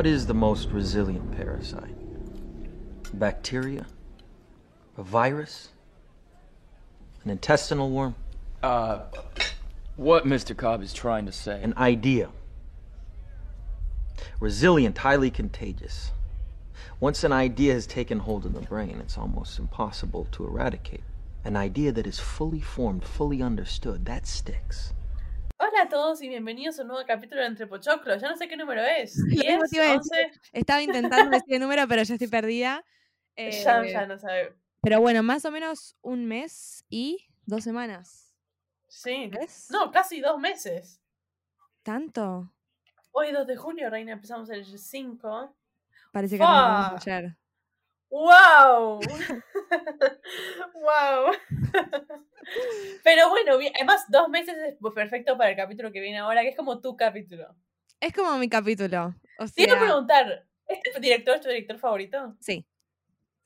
What 0.00 0.06
is 0.06 0.26
the 0.26 0.32
most 0.32 0.70
resilient 0.70 1.36
parasite? 1.36 1.94
Bacteria? 3.12 3.84
A 4.96 5.02
virus? 5.02 5.68
An 7.22 7.28
intestinal 7.28 7.90
worm? 7.90 8.14
Uh, 8.62 9.00
what 9.96 10.24
Mr. 10.24 10.56
Cobb 10.56 10.82
is 10.82 10.94
trying 10.94 11.26
to 11.26 11.32
say. 11.32 11.62
An 11.62 11.74
idea. 11.76 12.30
Resilient, 14.40 14.96
highly 14.96 15.30
contagious. 15.30 16.12
Once 16.98 17.22
an 17.22 17.34
idea 17.34 17.74
has 17.74 17.86
taken 17.86 18.20
hold 18.20 18.46
in 18.46 18.54
the 18.54 18.60
brain, 18.60 19.00
it's 19.00 19.18
almost 19.18 19.58
impossible 19.58 20.26
to 20.32 20.46
eradicate. 20.46 21.04
An 21.44 21.56
idea 21.56 21.92
that 21.92 22.06
is 22.06 22.18
fully 22.18 22.62
formed, 22.62 23.04
fully 23.04 23.42
understood, 23.42 24.06
that 24.06 24.26
sticks. 24.26 24.94
Hola 25.62 25.82
a 25.82 25.88
todos 25.90 26.22
y 26.22 26.28
bienvenidos 26.30 26.78
a 26.78 26.82
un 26.82 26.88
nuevo 26.88 27.06
capítulo 27.06 27.42
de 27.42 27.48
Entre 27.48 27.66
Pochoclos. 27.66 28.22
Ya 28.22 28.30
no 28.30 28.36
sé 28.36 28.48
qué 28.48 28.56
número 28.56 28.82
es. 28.82 29.14
Lo 29.18 29.26
mismo 29.26 29.64
te 29.68 29.76
iba 29.76 29.84
a 29.84 29.98
decir. 29.98 30.26
11. 30.26 30.40
Estaba 30.54 30.80
intentando 30.82 31.30
decir 31.36 31.54
el 31.54 31.60
número, 31.60 31.86
pero 31.86 32.02
ya 32.02 32.14
estoy 32.14 32.28
perdida. 32.28 32.82
Ya, 33.36 33.44
Eh, 33.82 33.92
ya 33.92 34.06
no 34.06 34.18
sabe. 34.18 34.56
Pero 34.80 35.00
bueno, 35.02 35.22
más 35.22 35.44
o 35.44 35.50
menos 35.50 35.96
un 36.00 36.24
mes 36.24 36.86
y 36.88 37.28
dos 37.44 37.62
semanas. 37.62 38.34
Sí. 38.88 39.28
¿Ves? 39.28 39.66
No, 39.70 39.90
casi 39.90 40.22
dos 40.22 40.38
meses. 40.38 41.02
¿Tanto? 41.82 42.50
Hoy 43.12 43.32
2 43.32 43.46
de 43.46 43.56
junio, 43.56 43.90
Reina, 43.90 44.12
empezamos 44.12 44.48
el 44.50 44.64
5. 44.78 45.56
Parece 46.12 46.38
que 46.38 46.42
arrancamos 46.42 47.02
Fuck. 47.02 47.08
ayer. 47.12 47.36
¡Wow! 48.10 49.00
¡Wow! 50.74 51.32
Pero 53.04 53.28
bueno, 53.30 53.52
además 53.74 54.04
dos 54.08 54.28
meses 54.28 54.56
es 54.58 54.74
perfecto 54.94 55.36
para 55.38 55.50
el 55.50 55.56
capítulo 55.56 55.92
que 55.92 56.00
viene 56.00 56.18
ahora, 56.18 56.42
que 56.42 56.48
es 56.48 56.56
como 56.56 56.80
tu 56.80 56.96
capítulo. 56.96 57.54
Es 58.00 58.12
como 58.12 58.36
mi 58.38 58.48
capítulo. 58.48 59.14
O 59.38 59.46
sea, 59.46 59.78
preguntar, 59.78 60.46
¿este 60.66 61.00
director 61.00 61.36
es 61.36 61.40
tu 61.42 61.48
director 61.48 61.78
favorito? 61.78 62.36
sí. 62.40 62.66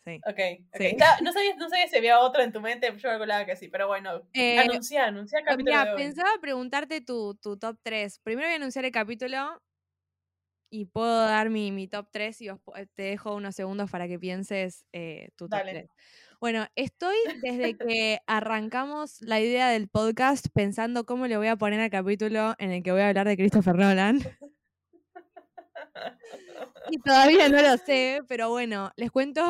Sí. 0.04 0.20
Ok, 0.26 0.34
ok. 0.34 0.36
Sí. 0.36 0.84
Estaba- 0.98 1.20
no, 1.22 1.32
sabía, 1.32 1.56
no 1.56 1.68
sabía 1.70 1.88
si 1.88 1.96
había 1.96 2.18
otro 2.20 2.42
en 2.42 2.52
tu 2.52 2.60
mente, 2.60 2.92
yo 2.98 3.10
acordaba 3.10 3.46
que 3.46 3.56
sí, 3.56 3.68
pero 3.68 3.86
bueno, 3.86 4.20
Eh, 4.34 4.58
anuncia, 4.58 5.06
anuncia 5.06 5.38
el 5.38 5.44
capítulo 5.46 5.78
Mira, 5.78 5.84
de 5.86 5.92
hoy. 5.92 6.02
pensaba 6.02 6.30
preguntarte 6.42 7.00
tu, 7.00 7.34
tu 7.36 7.56
top 7.56 7.78
3. 7.82 8.18
Primero 8.20 8.46
voy 8.48 8.52
a 8.52 8.56
anunciar 8.56 8.84
el 8.84 8.92
capítulo 8.92 9.62
y 10.76 10.86
puedo 10.86 11.20
dar 11.20 11.50
mi, 11.50 11.70
mi 11.70 11.86
top 11.86 12.08
3 12.10 12.40
y 12.42 12.48
os 12.48 12.58
po- 12.60 12.72
te 12.94 13.02
dejo 13.02 13.34
unos 13.34 13.54
segundos 13.54 13.90
para 13.90 14.08
que 14.08 14.18
pienses 14.18 14.84
eh, 14.92 15.28
tu 15.36 15.44
top 15.48 15.58
Dale. 15.58 15.70
3. 15.72 15.88
Bueno, 16.40 16.66
estoy 16.74 17.16
desde 17.42 17.76
que 17.78 18.18
arrancamos 18.26 19.20
la 19.20 19.40
idea 19.40 19.68
del 19.70 19.88
podcast 19.88 20.46
pensando 20.52 21.06
cómo 21.06 21.26
le 21.28 21.36
voy 21.36 21.46
a 21.46 21.56
poner 21.56 21.80
al 21.80 21.90
capítulo 21.90 22.54
en 22.58 22.72
el 22.72 22.82
que 22.82 22.90
voy 22.92 23.02
a 23.02 23.08
hablar 23.08 23.26
de 23.28 23.36
Christopher 23.36 23.76
Nolan. 23.76 24.18
Y 26.90 26.98
todavía 26.98 27.48
no 27.48 27.62
lo 27.62 27.76
sé, 27.78 28.20
pero 28.28 28.50
bueno, 28.50 28.90
les 28.96 29.10
cuento, 29.10 29.42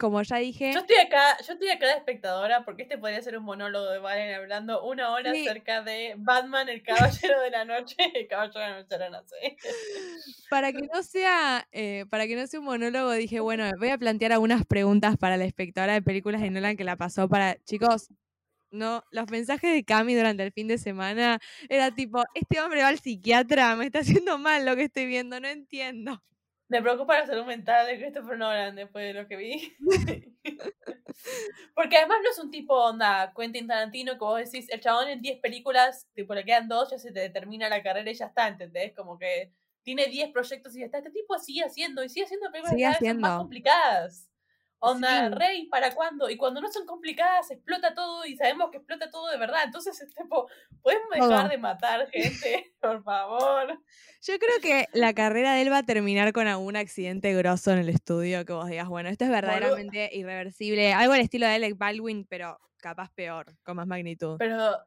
como 0.00 0.22
ya 0.22 0.36
dije, 0.38 0.72
Yo 0.72 0.80
estoy 0.80 0.96
acá, 0.96 1.36
yo 1.46 1.52
estoy 1.52 1.68
acá 1.68 1.86
de 1.88 1.92
espectadora 1.98 2.64
porque 2.64 2.82
este 2.84 2.96
podría 2.98 3.20
ser 3.22 3.36
un 3.36 3.44
monólogo 3.44 3.90
de 3.90 3.98
Valen 3.98 4.34
hablando 4.34 4.82
una 4.82 5.10
hora 5.12 5.32
Sí. 5.34 5.46
acerca 5.46 5.82
de 5.82 6.14
Batman, 6.16 6.68
el 6.70 6.82
caballero 6.82 7.40
de 7.42 7.50
la 7.50 7.64
noche, 7.66 7.96
el 8.14 8.26
caballero 8.26 8.60
de 8.60 8.68
la 8.68 8.76
noche 8.78 8.88
de 8.88 8.98
la 8.98 9.10
noche. 9.10 9.56
para 10.48 10.72
que 10.72 10.82
no 10.92 11.02
sea, 11.02 11.68
eh, 11.72 12.06
para 12.10 12.26
que 12.26 12.34
no 12.34 12.46
sea 12.46 12.60
un 12.60 12.66
monólogo, 12.66 13.12
dije, 13.12 13.40
bueno, 13.40 13.70
voy 13.78 13.90
a 13.90 13.98
plantear 13.98 14.32
algunas 14.32 14.64
preguntas 14.66 15.16
para 15.18 15.36
la 15.36 15.44
espectadora 15.44 15.92
de 15.92 16.02
películas 16.02 16.40
de 16.40 16.50
Nolan 16.50 16.76
que 16.76 16.84
la 16.84 16.96
pasó 16.96 17.28
para, 17.28 17.56
chicos, 17.64 18.08
no, 18.72 19.04
los 19.10 19.30
mensajes 19.30 19.72
de 19.72 19.84
Cami 19.84 20.14
durante 20.14 20.42
el 20.44 20.52
fin 20.52 20.68
de 20.68 20.78
semana 20.78 21.40
era 21.68 21.90
tipo, 21.92 22.24
este 22.34 22.60
hombre 22.60 22.82
va 22.82 22.88
al 22.88 22.98
psiquiatra, 23.00 23.76
me 23.76 23.86
está 23.86 23.98
haciendo 24.00 24.38
mal 24.38 24.64
lo 24.64 24.76
que 24.76 24.84
estoy 24.84 25.06
viendo, 25.06 25.38
no 25.40 25.48
entiendo. 25.48 26.22
Me 26.70 26.80
preocupa 26.80 27.18
la 27.18 27.26
salud 27.26 27.44
mental 27.44 27.86
de 27.86 27.98
Christopher 27.98 28.38
Nolan 28.38 28.76
después 28.76 29.04
de 29.04 29.20
lo 29.20 29.26
que 29.28 29.36
vi. 29.36 29.76
Porque 31.74 31.96
además 31.96 32.18
no 32.22 32.30
es 32.30 32.38
un 32.38 32.50
tipo 32.50 32.74
onda 32.74 33.32
Quentin 33.36 33.66
Tarantino 33.66 34.12
que 34.12 34.18
vos 34.20 34.38
decís, 34.38 34.70
el 34.70 34.80
chabón 34.80 35.08
en 35.08 35.20
10 35.20 35.40
películas, 35.40 36.06
tipo 36.14 36.32
le 36.32 36.44
quedan 36.44 36.68
dos, 36.68 36.90
ya 36.92 36.98
se 36.98 37.10
te 37.12 37.28
termina 37.30 37.68
la 37.68 37.82
carrera 37.82 38.08
y 38.08 38.14
ya 38.14 38.26
está, 38.26 38.46
¿entendés? 38.46 38.94
Como 38.94 39.18
que 39.18 39.52
tiene 39.82 40.06
10 40.06 40.30
proyectos 40.30 40.76
y 40.76 40.80
ya 40.80 40.84
está. 40.86 40.98
Este 40.98 41.10
tipo 41.10 41.36
sigue 41.38 41.64
haciendo 41.64 42.04
y 42.04 42.08
sigue 42.08 42.26
haciendo 42.26 42.50
películas 42.52 42.74
Sigue 42.76 42.86
vez 42.86 42.98
son 42.98 43.20
más 43.20 43.30
haciendo. 43.32 43.38
complicadas. 43.38 44.29
Onda, 44.82 45.28
Sí. 45.28 45.34
rey, 45.34 45.66
¿para 45.66 45.94
cuándo? 45.94 46.30
Y 46.30 46.36
cuando 46.36 46.60
no 46.60 46.72
son 46.72 46.86
complicadas, 46.86 47.50
explota 47.50 47.94
todo 47.94 48.24
y 48.24 48.34
sabemos 48.36 48.70
que 48.70 48.78
explota 48.78 49.10
todo 49.10 49.28
de 49.30 49.36
verdad. 49.36 49.60
Entonces, 49.64 50.00
es 50.00 50.14
tipo, 50.14 50.48
¿podemos 50.82 51.08
dejar 51.12 51.50
de 51.50 51.58
matar 51.58 52.08
gente? 52.10 52.72
Por 52.80 53.02
favor. 53.04 53.78
Yo 54.22 54.38
creo 54.38 54.60
que 54.62 54.86
la 54.92 55.12
carrera 55.12 55.52
de 55.54 55.62
él 55.62 55.70
va 55.70 55.78
a 55.78 55.82
terminar 55.82 56.32
con 56.32 56.46
algún 56.46 56.76
accidente 56.76 57.34
grosso 57.34 57.72
en 57.72 57.78
el 57.78 57.88
estudio 57.90 58.44
que 58.46 58.52
vos 58.54 58.68
digas, 58.68 58.88
bueno, 58.88 59.10
esto 59.10 59.24
es 59.24 59.30
verdaderamente 59.30 60.10
irreversible, 60.12 60.92
algo 60.94 61.12
al 61.12 61.20
estilo 61.20 61.46
de 61.46 61.54
Alec 61.54 61.76
Baldwin, 61.76 62.24
pero 62.26 62.58
capaz 62.78 63.10
peor, 63.14 63.54
con 63.62 63.76
más 63.76 63.86
magnitud. 63.86 64.36
Pero 64.38 64.78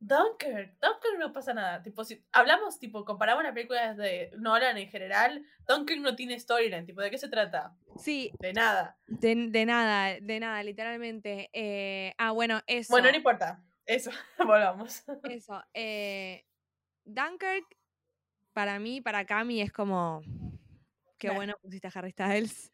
Dunkirk, 0.00 0.78
Dunkirk 0.80 1.18
no 1.18 1.32
pasa 1.32 1.52
nada. 1.54 1.82
Tipo, 1.82 2.04
si 2.04 2.24
hablamos, 2.32 2.78
tipo, 2.78 3.04
comparamos 3.04 3.42
las 3.42 3.52
películas 3.52 3.96
de 3.96 4.30
Nolan 4.38 4.76
en 4.78 4.88
general, 4.88 5.44
Dunkirk 5.66 6.00
no 6.00 6.14
tiene 6.14 6.38
storyline. 6.38 6.86
Tipo, 6.86 7.00
¿de 7.00 7.10
qué 7.10 7.18
se 7.18 7.28
trata? 7.28 7.76
Sí, 7.96 8.30
De 8.38 8.52
nada. 8.52 8.96
De, 9.06 9.34
de 9.50 9.66
nada, 9.66 10.16
de 10.20 10.40
nada, 10.40 10.62
literalmente. 10.62 11.50
Eh, 11.52 12.14
ah, 12.18 12.30
bueno, 12.30 12.60
eso. 12.66 12.92
Bueno, 12.92 13.10
no 13.10 13.16
importa. 13.16 13.62
Eso, 13.86 14.10
volvamos. 14.38 15.02
Eso. 15.24 15.62
eh, 15.74 16.44
Dunkirk, 17.04 17.64
para 18.52 18.78
mí, 18.78 19.00
para 19.00 19.24
Cami, 19.24 19.60
es 19.62 19.72
como. 19.72 20.22
Qué 21.18 21.28
Meh. 21.30 21.34
bueno 21.34 21.54
pusiste 21.60 21.88
a 21.88 21.90
Harry 21.94 22.12
Styles. 22.12 22.72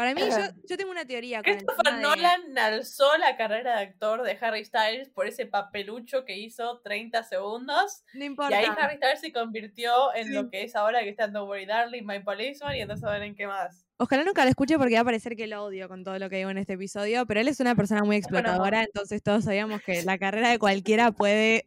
Para 0.00 0.14
mí, 0.14 0.20
yo, 0.22 0.36
yo 0.68 0.76
tengo 0.78 0.90
una 0.90 1.04
teoría 1.04 1.42
con 1.42 1.50
el 1.52 1.56
Christopher 1.58 1.84
tema 1.84 1.96
de- 1.96 2.02
Nolan 2.02 2.58
alzó 2.58 3.18
la 3.18 3.36
carrera 3.36 3.76
de 3.76 3.82
actor 3.84 4.22
de 4.22 4.38
Harry 4.40 4.64
Styles 4.64 5.10
por 5.10 5.26
ese 5.26 5.44
papelucho 5.44 6.24
que 6.24 6.38
hizo 6.38 6.80
30 6.80 7.22
segundos. 7.22 8.02
No 8.14 8.24
Y 8.24 8.26
importa. 8.28 8.56
ahí 8.56 8.64
Harry 8.78 8.96
Styles 8.96 9.20
se 9.20 9.30
convirtió 9.32 10.14
en 10.14 10.28
Sí. 10.28 10.32
lo 10.32 10.48
que 10.48 10.62
es 10.64 10.74
ahora 10.74 11.00
que 11.02 11.10
está 11.10 11.24
en 11.24 11.34
Don't 11.34 11.48
Worry 11.48 11.66
Darling, 11.66 12.04
My 12.04 12.20
Policeman, 12.20 12.76
y 12.76 12.80
entonces 12.80 13.04
a 13.06 13.10
ver 13.12 13.22
en 13.24 13.34
qué 13.34 13.46
más. 13.46 13.84
Ojalá 13.98 14.24
nunca 14.24 14.44
lo 14.44 14.48
escuche 14.48 14.78
porque 14.78 14.94
va 14.94 15.00
a 15.02 15.04
parecer 15.04 15.36
que 15.36 15.46
lo 15.46 15.62
odio 15.64 15.86
con 15.86 16.02
todo 16.04 16.18
lo 16.18 16.30
que 16.30 16.36
digo 16.36 16.48
en 16.48 16.56
este 16.56 16.72
episodio, 16.72 17.26
pero 17.26 17.40
él 17.40 17.48
es 17.48 17.60
una 17.60 17.74
persona 17.74 18.02
muy 18.02 18.16
explotadora, 18.16 18.82
entonces 18.82 19.22
todos 19.22 19.44
sabíamos 19.44 19.82
que 19.82 20.02
la 20.06 20.16
carrera 20.16 20.48
de 20.48 20.58
cualquiera 20.58 21.12
puede 21.12 21.64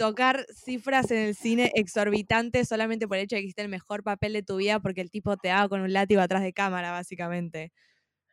tocar 0.00 0.46
cifras 0.54 1.10
en 1.10 1.18
el 1.18 1.34
cine 1.34 1.72
exorbitantes 1.74 2.66
solamente 2.66 3.06
por 3.06 3.18
el 3.18 3.24
hecho 3.24 3.36
de 3.36 3.42
que 3.42 3.48
hiciste 3.48 3.60
el 3.60 3.68
mejor 3.68 4.02
papel 4.02 4.32
de 4.32 4.42
tu 4.42 4.56
vida 4.56 4.80
porque 4.80 5.02
el 5.02 5.10
tipo 5.10 5.36
te 5.36 5.48
daba 5.48 5.68
con 5.68 5.82
un 5.82 5.92
látigo 5.92 6.22
atrás 6.22 6.42
de 6.42 6.54
cámara, 6.54 6.90
básicamente. 6.90 7.70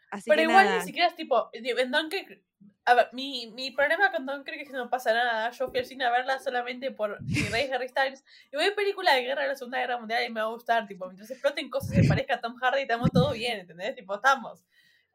Así 0.10 0.30
Pero 0.30 0.38
que 0.38 0.44
igual 0.44 0.66
nada. 0.66 0.80
ni 0.80 0.86
siquiera 0.86 1.10
es 1.10 1.16
tipo, 1.18 1.50
digo, 1.62 1.78
en 1.80 1.92
Dunkirk, 1.92 2.42
a 2.86 2.94
ver, 2.94 3.10
mi, 3.12 3.52
mi 3.54 3.72
problema 3.72 4.14
con 4.14 4.26
Dunkirk 4.26 4.62
es 4.62 4.70
que 4.70 4.78
no 4.78 4.90
pasa 4.90 5.12
nada. 5.12 5.52
Yo 5.52 5.68
fui 5.68 5.80
al 5.80 5.86
cine 5.86 6.06
a 6.06 6.10
verla 6.10 6.40
solamente 6.40 6.92
por 6.92 7.22
mi 7.22 7.42
rey 7.52 7.70
Harry 7.70 7.90
Styles. 7.90 8.24
Y 8.50 8.56
voy 8.56 8.68
a 8.68 8.74
película 8.74 9.14
de 9.14 9.24
guerra 9.24 9.42
de 9.42 9.50
la 9.50 9.56
Segunda 9.56 9.80
Guerra 9.80 9.98
Mundial 9.98 10.24
y 10.26 10.32
me 10.32 10.40
va 10.40 10.48
a 10.48 10.52
gustar. 10.52 10.88
Tipo, 10.88 11.06
mientras 11.08 11.30
exploten 11.30 11.70
cosas 11.70 12.02
y 12.02 12.08
parezca 12.08 12.40
Tom 12.40 12.56
Hardy, 12.56 12.84
estamos 12.84 13.12
todo 13.12 13.34
bien, 13.34 13.60
¿entendés? 13.60 13.94
Tipo, 13.94 14.16
estamos. 14.16 14.64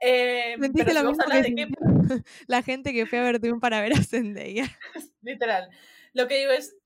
Eh, 0.04 0.56
pero 0.58 0.90
si 0.90 0.94
lo 0.94 1.04
mismo 1.04 1.24
que 1.24 1.36
de 1.36 1.54
qué, 1.54 1.64
sintió 1.64 2.24
la 2.46 2.62
gente 2.62 2.92
que 2.92 3.06
fue 3.06 3.20
a 3.20 3.22
ver 3.22 3.40
Dune 3.40 3.58
para 3.58 3.80
ver 3.80 3.94
a 3.94 4.02
Zendaya. 4.02 4.64
literal, 5.22 5.70
lo 6.12 6.28
que 6.28 6.38
digo 6.38 6.52
es, 6.52 6.76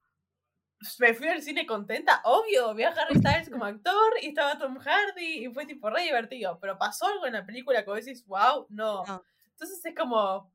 me 0.99 1.15
fui 1.15 1.29
al 1.29 1.43
cine 1.43 1.67
contenta, 1.67 2.21
obvio, 2.25 2.75
vi 2.75 2.85
a 2.85 2.91
Harry 2.91 3.19
Styles 3.19 3.51
como 3.51 3.65
actor 3.65 4.13
y 4.23 4.29
estaba 4.29 4.59
Tom 4.59 4.79
Hardy 4.79 5.47
y 5.47 5.49
fue 5.53 5.67
tipo 5.67 5.91
re 5.91 6.03
divertido, 6.03 6.59
pero 6.61 6.79
pasó 6.79 7.07
algo 7.07 7.27
en 7.27 7.33
la 7.33 7.47
película 7.47 7.83
que 7.83 7.91
vos 7.91 8.05
decís, 8.05 8.25
wow, 8.27 8.67
no. 8.69 9.05
No. 9.07 9.25
Entonces 9.53 9.85
es 9.85 9.95
como, 9.95 10.53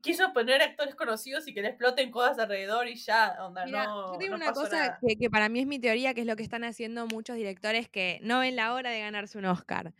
quiso 0.00 0.32
poner 0.32 0.62
actores 0.62 0.94
conocidos 0.94 1.46
y 1.48 1.54
que 1.54 1.62
le 1.62 1.68
exploten 1.68 2.10
cosas 2.10 2.38
alrededor 2.38 2.88
y 2.88 2.96
ya, 2.96 3.36
onda, 3.40 3.64
Mira, 3.64 3.84
no, 3.84 4.12
yo 4.12 4.18
tengo 4.18 4.36
no 4.36 4.44
una 4.44 4.52
cosa 4.52 4.98
que, 5.06 5.16
que 5.16 5.30
para 5.30 5.48
mí 5.48 5.60
es 5.60 5.66
mi 5.66 5.78
teoría, 5.78 6.14
que 6.14 6.22
es 6.22 6.26
lo 6.26 6.36
que 6.36 6.42
están 6.42 6.64
haciendo 6.64 7.06
muchos 7.06 7.36
directores 7.36 7.88
que 7.88 8.18
no 8.22 8.40
ven 8.40 8.56
la 8.56 8.74
hora 8.74 8.90
de 8.90 9.00
ganarse 9.00 9.38
un 9.38 9.44
Oscar. 9.44 9.94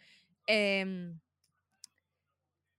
Em, 0.47 1.21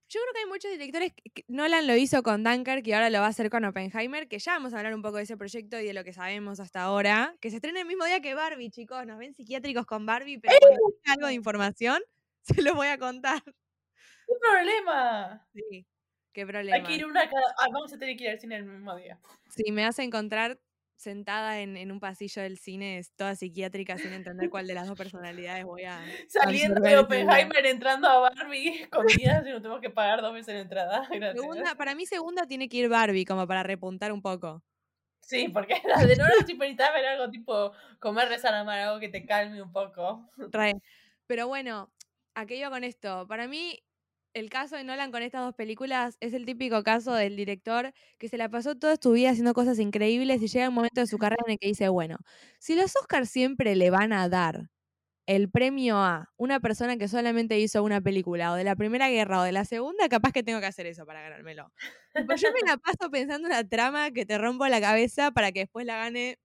yo 0.10 0.20
creo 0.22 0.34
que 0.34 0.40
hay 0.40 0.46
muchos 0.48 0.72
directores, 0.72 1.14
que, 1.14 1.46
Nolan 1.48 1.86
lo 1.86 1.96
hizo 1.96 2.24
con 2.24 2.44
Dunkirk 2.44 2.86
y 2.88 2.94
ahora 2.94 3.12
lo 3.12 3.20
va 3.20 3.28
a 3.28 3.30
hacer 3.30 3.50
con 3.52 3.64
Oppenheimer, 3.64 4.28
que 4.28 4.40
ya 4.40 4.54
vamos 4.54 4.74
a 4.74 4.78
hablar 4.78 4.96
un 4.96 5.04
poco 5.04 5.18
de 5.18 5.24
ese 5.24 5.38
proyecto 5.38 5.80
y 5.80 5.86
de 5.86 5.94
lo 5.94 6.04
que 6.04 6.14
sabemos 6.14 6.60
hasta 6.60 6.82
ahora, 6.82 7.36
que 7.40 7.52
se 7.52 7.58
estrena 7.58 7.82
el 7.82 7.86
mismo 7.86 8.06
día 8.06 8.20
que 8.20 8.34
Barbie, 8.34 8.72
chicos, 8.72 9.06
nos 9.06 9.20
ven 9.20 9.36
psiquiátricos 9.36 9.86
con 9.86 10.08
Barbie, 10.08 10.40
pero 10.40 10.56
cuando 10.60 10.80
tenga 11.04 11.14
algo 11.14 11.28
de 11.28 11.34
información, 11.34 12.02
se 12.42 12.62
los 12.64 12.74
voy 12.74 12.88
a 12.88 12.98
contar. 12.98 13.44
¿Qué 13.44 14.34
problema? 14.40 15.48
Sí, 15.54 15.88
qué 16.34 16.46
problema. 16.48 16.78
Hay 16.78 16.84
que 16.84 16.96
ir 16.96 17.06
una 17.06 17.30
cada... 17.30 17.46
ah, 17.60 17.68
vamos 17.72 17.94
a 17.94 18.00
tener 18.00 18.18
que 18.18 18.24
ir 18.24 18.30
al 18.32 18.40
cine 18.40 18.56
el 18.56 18.66
mismo 18.66 18.96
día. 18.96 19.20
Si 19.50 19.72
me 19.72 19.84
vas 19.84 20.00
a 20.00 20.04
encontrar 20.04 20.60
sentada 21.00 21.62
en, 21.62 21.78
en 21.78 21.94
un 21.94 22.02
pasillo 22.02 22.42
del 22.42 22.58
cine, 22.58 23.02
toda 23.16 23.34
psiquiátrica, 23.34 23.98
sin 23.98 24.12
entender 24.12 24.50
cuál 24.50 24.68
de 24.68 24.74
las 24.74 24.86
dos 24.86 24.98
personalidades 24.98 25.64
voy 25.64 25.84
a. 25.86 26.04
Saliendo 26.28 26.82
de. 26.82 26.98
Oppenheimer, 26.98 27.66
entrando 27.66 28.10
a 28.10 28.20
Barbie, 28.20 28.68
escondidas 28.82 29.48
y 29.48 29.52
no 29.52 29.62
tenemos 29.62 29.80
que 29.80 29.90
pagar 29.90 30.22
dos 30.22 30.34
veces 30.34 30.56
la 30.56 30.62
entrada. 30.62 31.08
Gracias. 31.10 31.40
Segunda, 31.40 31.76
para 31.76 31.96
mí, 31.96 32.06
segunda 32.06 32.46
tiene 32.46 32.68
que 32.68 32.78
ir 32.78 32.90
Barbie, 32.90 33.24
como 33.24 33.48
para 33.48 33.64
repuntar 33.64 34.12
un 34.12 34.22
poco. 34.22 34.62
Sí, 35.22 35.48
porque 35.48 35.82
las 35.88 36.06
de 36.06 36.18
Nolan 36.18 36.46
siempre 36.46 36.68
necesitas 36.68 36.94
ver 36.94 37.06
algo 37.06 37.30
tipo 37.30 37.72
comer, 38.00 38.28
rezar, 38.28 38.54
amar, 38.54 38.80
algo 38.80 39.00
que 39.00 39.10
te 39.10 39.26
calme 39.26 39.62
un 39.62 39.72
poco. 39.72 40.30
Re. 40.36 40.82
Pero 41.28 41.48
bueno, 41.48 41.94
¿a 42.36 42.46
qué 42.46 42.58
iba 42.58 42.70
con 42.70 42.84
esto? 42.84 43.26
Para 43.26 43.48
mí, 43.48 43.80
el 44.34 44.50
caso 44.50 44.76
de 44.76 44.84
Nolan 44.84 45.12
con 45.12 45.24
estas 45.24 45.42
dos 45.42 45.56
películas 45.56 46.18
es 46.20 46.34
el 46.34 46.46
típico 46.46 46.84
caso 46.84 47.14
del 47.14 47.36
director 47.36 47.94
que 48.18 48.30
se 48.30 48.38
la 48.38 48.50
pasó 48.50 48.76
toda 48.76 48.96
su 49.02 49.12
vida 49.12 49.32
haciendo 49.32 49.54
cosas 49.54 49.80
increíbles 49.80 50.42
y 50.42 50.48
llega 50.48 50.70
un 50.70 50.76
momento 50.76 51.02
de 51.02 51.08
su 51.08 51.18
carrera 51.18 51.44
en 51.46 51.54
el 51.54 51.60
que 51.60 51.68
dice, 51.68 51.90
bueno, 51.90 52.18
si 52.60 52.76
los 52.76 52.96
Oscars 52.96 53.30
siempre 53.30 53.76
le 53.76 53.90
van 53.90 54.14
a 54.14 54.30
dar 54.30 54.70
el 55.26 55.50
premio 55.50 55.98
a 55.98 56.32
una 56.38 56.60
persona 56.60 56.98
que 56.98 57.08
solamente 57.08 57.60
hizo 57.60 57.84
una 57.84 58.02
película 58.02 58.52
o 58.52 58.56
de 58.56 58.64
la 58.64 58.76
Primera 58.76 59.10
Guerra 59.10 59.42
o 59.42 59.44
de 59.44 59.52
la 59.52 59.64
Segunda, 59.64 60.10
capaz 60.10 60.32
que 60.32 60.42
tengo 60.42 60.60
que 60.60 60.66
hacer 60.66 60.88
eso 60.88 61.06
para 61.06 61.22
ganármelo. 61.22 61.72
Pues 62.26 62.42
yo 62.42 62.50
me 62.52 62.68
la 62.68 62.78
paso 62.84 63.12
pensando 63.12 63.48
una 63.48 63.68
trama 63.68 64.12
que 64.12 64.26
te 64.26 64.38
rompo 64.40 64.68
la 64.68 64.82
cabeza 64.82 65.32
para 65.32 65.52
que 65.52 65.62
después 65.62 65.86
la 65.86 65.98
gane 65.98 66.40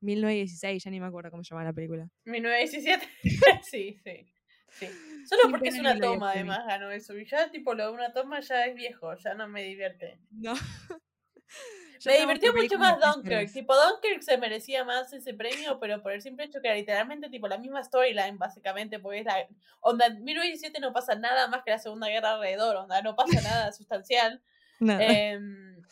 1916, 0.00 0.84
ya 0.84 0.90
ni 0.90 1.00
me 1.00 1.06
acuerdo 1.06 1.30
cómo 1.30 1.42
se 1.42 1.50
llama 1.50 1.64
la 1.64 1.72
película. 1.72 2.08
1917. 2.24 3.08
sí, 3.64 3.98
sí. 4.04 4.32
Sí. 4.70 4.88
Solo 5.28 5.50
porque 5.50 5.68
es 5.68 5.78
una 5.78 5.98
toma, 5.98 6.30
además, 6.30 6.66
ganó 6.66 6.90
eso. 6.90 7.16
Y 7.16 7.26
ya, 7.26 7.50
tipo, 7.50 7.74
lo 7.74 7.86
de 7.86 7.92
una 7.92 8.12
toma 8.12 8.40
ya 8.40 8.64
es 8.66 8.74
viejo, 8.74 9.14
ya 9.16 9.34
no 9.34 9.46
me 9.48 9.62
divierte. 9.62 10.18
No. 10.30 10.54
me 12.06 12.18
divirtió 12.18 12.54
mucho 12.54 12.78
más 12.78 12.98
Dunkirk. 13.00 13.52
Tipo, 13.52 13.74
Dunkirk 13.74 14.22
se 14.22 14.38
merecía 14.38 14.84
más 14.84 15.12
ese 15.12 15.34
premio, 15.34 15.78
pero 15.80 16.02
por 16.02 16.12
el 16.12 16.22
simple 16.22 16.44
hecho 16.44 16.60
que 16.60 16.68
era 16.68 16.76
literalmente, 16.76 17.28
tipo, 17.28 17.48
la 17.48 17.58
misma 17.58 17.82
storyline, 17.82 18.38
básicamente, 18.38 18.98
porque 18.98 19.20
es 19.20 19.26
la... 19.26 19.46
Onda, 19.80 20.06
en 20.06 20.24
1917 20.24 20.80
no 20.80 20.92
pasa 20.92 21.14
nada 21.14 21.48
más 21.48 21.62
que 21.62 21.70
la 21.70 21.78
Segunda 21.78 22.08
Guerra 22.08 22.32
alrededor, 22.32 22.76
onda, 22.76 23.02
no 23.02 23.16
pasa 23.16 23.40
nada 23.40 23.72
sustancial. 23.72 24.42
Nada. 24.80 25.02
Em, 25.04 25.82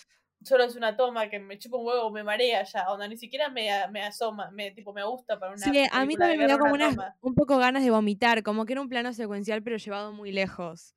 solo 0.47 0.65
es 0.65 0.77
una 0.77 0.97
toma 0.97 1.29
que 1.29 1.41
me 1.41 1.59
chupa 1.59 1.77
un 1.77 1.87
huevo, 1.87 2.11
me 2.11 2.23
marea 2.23 2.63
ya, 2.63 2.91
onda, 2.91 3.09
ni 3.09 3.17
siquiera 3.17 3.49
me, 3.51 3.69
me 3.91 4.03
asoma, 4.03 4.51
me, 4.53 4.71
tipo, 4.71 4.93
me 4.93 5.05
gusta 5.05 5.39
para 5.39 5.53
una 5.53 5.59
Sí, 5.59 5.85
a 5.91 6.07
mí 6.07 6.17
también 6.17 6.39
me 6.39 6.47
dio 6.47 6.57
guerra 6.57 6.59
como 6.59 6.75
una 6.75 6.89
unas, 6.91 7.15
un 7.21 7.35
poco 7.35 7.59
ganas 7.59 7.83
de 7.83 7.91
vomitar, 7.91 8.43
como 8.43 8.65
que 8.65 8.75
era 8.75 8.81
un 8.81 8.89
plano 8.89 9.13
secuencial 9.13 9.63
pero 9.63 9.77
llevado 9.77 10.13
muy 10.13 10.31
lejos. 10.31 10.95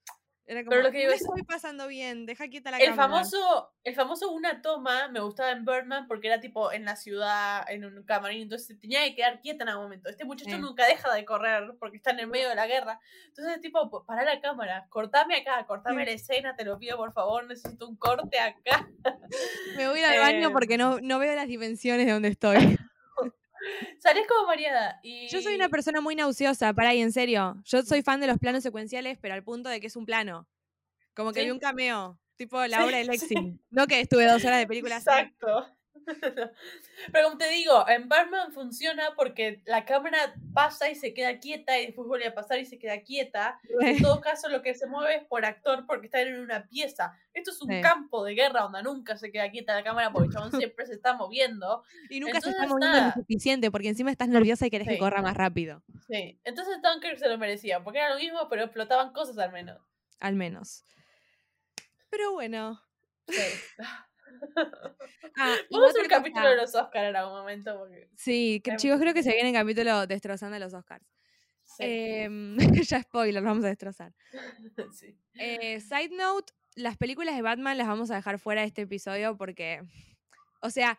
Era 0.51 0.62
como, 0.62 0.72
Pero 0.72 0.81
lo 0.81 0.92
que 0.92 1.06
es- 1.06 1.22
estoy 1.22 1.44
pasando 1.44 1.88
bien, 1.88 2.25
deja 2.25 2.48
quieta 2.48 2.72
la 2.72 2.80
El 2.80 2.90
cámara. 2.90 3.07
famoso, 3.10 3.72
el 3.84 3.94
famoso 3.94 4.31
una 4.31 4.63
toma 4.63 5.07
me 5.10 5.19
gustaba 5.19 5.51
en 5.51 5.63
Birdman 5.63 6.07
porque 6.07 6.25
era 6.25 6.40
tipo 6.40 6.72
en 6.72 6.86
la 6.86 6.96
ciudad, 6.96 7.63
en 7.69 7.86
un 7.86 8.01
camarín, 8.04 8.42
entonces 8.42 8.80
tenía 8.80 9.04
que 9.04 9.13
quedar 9.13 9.42
quieta 9.42 9.63
en 9.63 9.69
algún 9.69 9.84
momento. 9.86 10.10
Este 10.10 10.25
muchacho 10.25 10.56
Sí. 10.56 10.57
nunca 10.60 10.88
deja 10.88 11.13
de 11.13 11.24
correr 11.24 11.75
porque 11.80 11.98
está 11.98 12.10
en 12.10 12.22
el 12.22 12.28
medio 12.28 12.50
de 12.50 12.56
la 12.56 12.66
guerra. 12.66 13.00
Entonces, 13.28 13.62
tipo, 13.62 13.92
"Pa- 13.92 14.04
pará 14.07 14.24
la 14.25 14.42
cámara, 14.42 14.88
cortame 14.90 15.36
acá, 15.38 15.63
cortame 15.68 16.01
Sí. 16.01 16.06
la 16.07 16.16
escena, 16.16 16.56
te 16.56 16.66
lo 16.66 16.80
pido 16.80 16.98
por 16.98 17.13
favor, 17.13 17.46
necesito 17.46 17.88
un 17.88 17.96
corte 17.96 18.40
acá. 18.40 18.90
Me 19.78 19.88
voy 19.88 20.00
a 20.00 20.01
ir 20.01 20.06
al 20.07 20.19
baño 20.34 20.48
Em. 20.48 20.51
porque 20.54 20.80
no, 20.80 21.00
no 21.00 21.19
veo 21.19 21.36
las 21.36 21.48
dimensiones 21.48 22.07
de 22.07 22.12
donde 22.13 22.30
estoy. 22.30 22.75
Salís 24.00 24.25
como 24.27 24.48
mareada. 24.48 25.00
Y... 25.04 25.27
Yo 25.30 25.42
soy 25.42 25.56
una 25.56 25.69
persona 25.69 26.01
muy 26.01 26.16
nauseosa, 26.16 26.74
para 26.74 26.94
y 26.94 27.01
en 27.01 27.12
serio. 27.12 27.56
Yo 27.66 27.81
soy 27.83 28.01
fan 28.01 28.19
de 28.19 28.27
los 28.27 28.38
planos 28.39 28.63
secuenciales, 28.63 29.18
pero 29.21 29.33
al 29.33 29.44
punto 29.44 29.69
de 29.69 29.80
que 29.80 29.88
es 29.88 29.95
un 29.95 30.06
plano. 30.06 30.48
Como 31.13 31.31
que 31.33 31.42
Sí. 31.42 31.45
vi 31.48 31.51
un 31.51 31.60
cameo, 31.60 32.19
tipo 32.36 32.60
la 32.66 32.77
Sí, 32.77 32.83
obra 32.83 32.98
de 32.98 33.04
sí. 33.18 33.36
Lexi. 33.36 33.60
No 33.69 33.88
que 33.88 34.00
estuve 34.01 34.25
dos 34.25 34.44
horas 34.45 34.60
de 34.60 34.68
película 34.68 34.98
así. 34.98 35.10
Pero 37.12 37.26
como 37.28 37.38
te 37.38 37.50
digo, 37.50 37.88
en 37.88 38.10
Batman 38.10 38.52
funciona 38.52 39.16
porque 39.16 39.62
la 39.66 39.86
cámara 39.86 40.34
pasa 40.54 40.90
y 40.90 40.96
se 40.96 41.14
queda 41.14 41.40
quieta 41.40 41.80
y 41.80 41.88
después 41.88 42.08
vuelve 42.08 42.28
a 42.28 42.34
pasar 42.34 42.60
y 42.60 42.66
se 42.66 42.78
queda 42.80 43.02
quieta. 43.02 43.60
En 43.82 44.02
todo 44.02 44.20
caso, 44.22 44.50
lo 44.50 44.62
que 44.62 44.74
se 44.76 44.88
mueve 44.88 45.16
es 45.18 45.24
por 45.26 45.46
actor 45.46 45.86
porque 45.86 46.08
están 46.08 46.28
en 46.28 46.40
una 46.40 46.68
pieza. 46.68 47.18
Esto 47.34 47.52
es 47.52 47.62
un 47.62 47.70
Sí. 47.70 47.82
campo 47.82 48.24
de 48.24 48.34
guerra 48.36 48.62
donde 48.62 48.84
nunca 48.84 49.16
se 49.18 49.32
queda 49.32 49.50
quieta 49.52 49.74
la 49.76 49.84
cámara 49.84 50.12
porque 50.12 50.28
el 50.28 50.34
chabón 50.34 50.52
siempre 50.72 50.86
se 50.86 50.94
está 50.94 51.14
moviendo. 51.16 51.84
Y 52.10 52.20
nunca 52.20 52.42
se 52.42 52.50
está 52.50 52.64
Entonces, 52.64 52.70
moviendo 52.70 52.88
lo 52.98 53.02
nada. 53.02 53.14
suficiente 53.14 53.72
porque 53.72 53.90
encima 53.90 54.12
estás 54.12 54.28
nerviosa 54.30 54.66
y 54.66 54.70
querés 54.70 54.88
que 54.88 54.94
Sí. 54.96 55.00
corra 55.00 55.22
más 55.22 55.36
rápido. 55.38 55.84
Sí. 56.08 56.40
Entonces 56.44 56.78
Dunkirk 56.82 57.18
se 57.18 57.30
lo 57.30 57.38
merecía 57.38 57.84
porque 57.84 58.00
era 58.00 58.10
lo 58.10 58.20
mismo, 58.20 58.48
pero 58.50 58.64
explotaban 58.64 59.14
cosas 59.14 59.38
al 59.38 59.52
menos. 59.52 59.80
Al 60.20 60.36
menos. 60.36 60.84
Pero 62.10 62.34
bueno. 62.34 62.82
Sí. 63.28 63.36
Ah, 65.38 65.56
Vamos 65.71 65.95
a 65.95 66.01
un 66.01 66.07
capítulo 66.07 66.44
cosa. 66.44 66.50
de 66.50 66.56
los 66.56 66.75
Oscar 66.75 67.06
en 67.06 67.15
algún 67.15 67.39
momento 67.39 67.77
porque. 67.77 68.09
Sí, 68.15 68.62
que, 68.63 68.75
chicos, 68.75 69.00
creo 69.00 69.13
que 69.13 69.24
se 69.24 69.33
viene 69.33 69.50
el 69.50 69.56
capítulo 69.56 70.07
destrozando 70.07 70.57
los 70.59 70.74
Oscars. 70.74 71.06
Sí. 71.63 71.83
Em, 71.86 72.57
ya 72.83 73.01
spoiler, 73.01 73.44
vamos 73.44 73.63
a 73.65 73.68
destrozar. 73.68 74.13
sí. 74.94 75.18
Eh, 75.36 75.80
side 75.81 76.15
note, 76.15 76.53
las 76.75 76.97
películas 76.97 77.36
de 77.36 77.41
Batman 77.41 77.77
las 77.77 77.88
vamos 77.88 78.12
a 78.12 78.15
dejar 78.15 78.39
fuera 78.39 78.62
de 78.62 78.68
este 78.68 78.83
episodio 78.83 79.38
porque, 79.38 79.81
o 80.62 80.69
sea, 80.69 80.97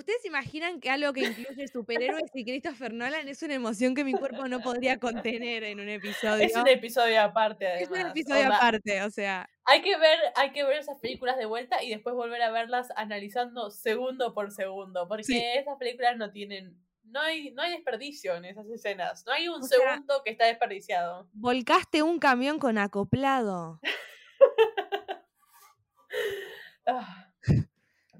¿ustedes 0.00 0.24
imaginan 0.24 0.80
que 0.80 0.90
algo 0.90 1.12
que 1.12 1.20
incluye 1.20 1.68
superhéroes 1.68 2.30
y 2.34 2.44
Christopher 2.44 2.92
Nolan 2.92 3.28
es 3.28 3.42
una 3.42 3.54
emoción 3.54 3.94
que 3.94 4.02
mi 4.04 4.12
cuerpo 4.12 4.48
no 4.48 4.60
podría 4.60 4.98
contener 4.98 5.62
en 5.64 5.78
un 5.80 5.88
episodio? 5.88 6.44
Es 6.44 6.56
un 6.56 6.66
episodio 6.68 7.20
aparte, 7.22 7.66
Es 7.82 7.88
además. 7.88 8.04
un 8.04 8.10
episodio 8.10 8.42
Onda, 8.44 8.56
aparte, 8.56 9.02
o 9.02 9.10
sea, 9.10 9.48
Hay 9.64 9.82
que 9.82 9.96
ver, 9.96 10.18
hay 10.34 10.50
que 10.52 10.64
ver 10.64 10.78
esas 10.78 10.98
películas 10.98 11.36
de 11.38 11.44
vuelta 11.46 11.82
y 11.82 11.90
después 11.90 12.14
volver 12.16 12.42
a 12.42 12.50
verlas 12.50 12.88
analizando 12.96 13.70
segundo 13.70 14.34
por 14.34 14.50
segundo, 14.50 15.06
porque 15.06 15.22
Sí. 15.24 15.40
esas 15.56 15.76
películas 15.78 16.16
no 16.16 16.32
tienen, 16.32 16.76
no 17.04 17.20
hay, 17.20 17.50
no 17.52 17.62
hay 17.62 17.72
desperdicio 17.72 18.34
en 18.36 18.44
esas 18.46 18.66
escenas, 18.68 19.24
no 19.26 19.32
hay 19.32 19.48
un 19.48 19.62
O 19.62 19.66
sea- 19.66 19.78
segundo 19.78 20.22
que 20.24 20.30
está 20.30 20.46
desperdiciado. 20.46 21.28
volcaste 21.32 22.02
un 22.02 22.18
camión 22.18 22.58
con 22.58 22.78
acoplado. 22.78 23.80
Ah, 26.86 27.30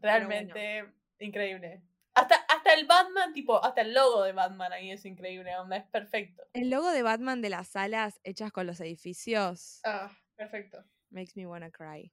realmente 0.01 0.85
increíble. 1.21 1.83
Hasta, 2.15 2.35
hasta 2.49 2.75
el 2.75 2.87
Batman, 2.87 3.33
tipo, 3.33 3.63
hasta 3.65 3.83
el 3.83 3.95
logo 3.95 4.25
de 4.25 4.33
Batman 4.33 4.73
ahí 4.73 4.91
es 4.91 5.05
increíble, 5.05 5.57
onda, 5.57 5.77
es 5.77 5.87
perfecto. 5.87 6.43
El 6.53 6.71
logo 6.71 6.91
de 6.91 7.03
Batman 7.03 7.41
de 7.41 7.51
las 7.51 7.69
salas 7.69 8.21
hechas 8.25 8.51
con 8.53 8.67
los 8.67 8.81
edificios 8.81 9.81
Ah, 9.85 10.11
perfecto. 10.37 10.85
makes 11.11 11.33
me 11.37 11.47
wanna 11.47 11.71
cry. 11.71 12.13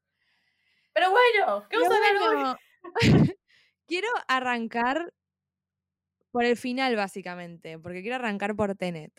Pero 0.94 1.12
bueno, 1.12 1.68
¿qué 1.70 1.78
vamos 1.78 1.98
a 1.98 2.00
ver 2.00 2.18
hoy? 2.22 2.56
quiero 3.88 4.08
arrancar 4.28 5.14
por 6.32 6.46
el 6.46 6.58
final, 6.58 6.96
básicamente, 6.96 7.80
porque 7.80 8.02
quiero 8.02 8.16
arrancar 8.16 8.56
por 8.56 8.76
Tenet. 8.76 9.12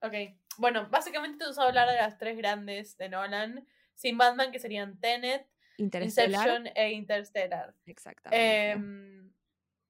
Ok, 0.00 0.14
bueno, 0.58 0.88
básicamente 0.90 1.38
te 1.38 1.44
vamos 1.44 1.58
a 1.58 1.64
hablar 1.64 1.88
de 1.88 1.96
las 1.96 2.18
tres 2.18 2.36
grandes 2.36 2.96
de 2.96 3.08
Nolan, 3.08 3.66
sin 3.94 4.18
Batman, 4.18 4.50
que 4.50 4.58
serían 4.58 4.98
Tenet. 4.98 5.46
Inception 5.78 6.66
e 6.74 6.92
Interstellar. 6.92 7.74
Exactamente. 7.86 8.70
Em, 8.72 9.32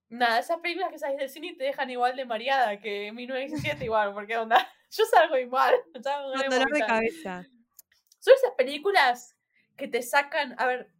nada, 0.08 0.38
esas 0.38 0.58
películas 0.60 0.90
que 0.90 0.98
salís 0.98 1.18
del 1.18 1.28
cine 1.28 1.48
y 1.48 1.56
te 1.56 1.64
dejan 1.64 1.90
igual 1.90 2.16
de 2.16 2.24
mareada 2.24 2.78
que 2.80 3.12
1917 3.12 3.84
igual, 3.84 4.12
porque 4.14 4.36
onda, 4.36 4.56
yo 4.90 5.04
salgo 5.06 5.36
igual. 5.36 5.74
salgo 6.02 6.30
dolor 6.30 6.72
de 6.72 6.80
cabeza. 6.80 7.46
Son 8.18 8.34
esas 8.34 8.52
películas 8.56 9.36
que 9.76 9.88
te 9.88 10.02
sacan, 10.02 10.54
a 10.58 10.66
ver, 10.66 10.90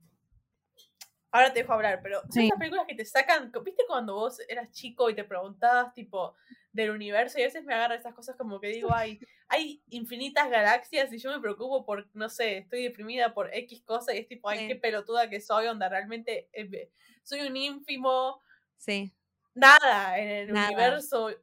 ahora 1.30 1.52
te 1.52 1.61
dejo 1.61 1.73
hablar, 1.73 2.00
pero 2.02 2.21
son 2.23 2.33
Sí. 2.33 2.47
esas 2.47 2.59
películas 2.59 2.87
que 2.88 2.95
te 2.95 3.04
sacan, 3.04 3.52
¿viste 3.64 3.85
cuando 3.87 4.14
vos 4.14 4.40
eras 4.49 4.71
chico 4.73 5.09
y 5.09 5.14
te 5.14 5.25
preguntabas 5.25 5.95
tipo 5.95 6.35
del 6.73 6.91
universo 6.91 7.38
y 7.38 7.43
a 7.43 7.47
veces 7.47 7.64
me 7.64 7.75
agarran 7.75 7.99
esas 7.99 8.14
cosas 8.14 8.37
como 8.37 8.61
que 8.61 8.69
digo, 8.69 8.95
hay, 8.95 9.19
hay 9.49 9.83
infinitas 9.91 10.50
galaxias 10.50 11.12
y 11.12 11.19
yo 11.19 11.31
me 11.31 11.41
preocupo 11.41 11.85
por, 11.85 12.09
no 12.14 12.29
sé, 12.29 12.59
estoy 12.59 12.83
deprimida 12.85 13.35
por 13.35 13.55
X 13.55 13.83
cosa 13.85 14.14
y 14.14 14.19
es 14.19 14.29
tipo, 14.29 14.49
ay, 14.49 14.61
Sí. 14.61 14.69
qué 14.69 14.76
pelotuda 14.76 15.29
que 15.31 15.41
soy, 15.41 15.67
onda, 15.67 15.88
realmente 15.88 16.49
eh, 16.52 16.91
soy 17.23 17.41
un 17.43 17.57
ínfimo, 17.57 18.41
Sí. 18.79 19.12
nada 19.55 20.19
en 20.19 20.29
el 20.29 20.52
Nada. 20.52 20.69
universo 20.69 21.29
¿Es 21.31 21.38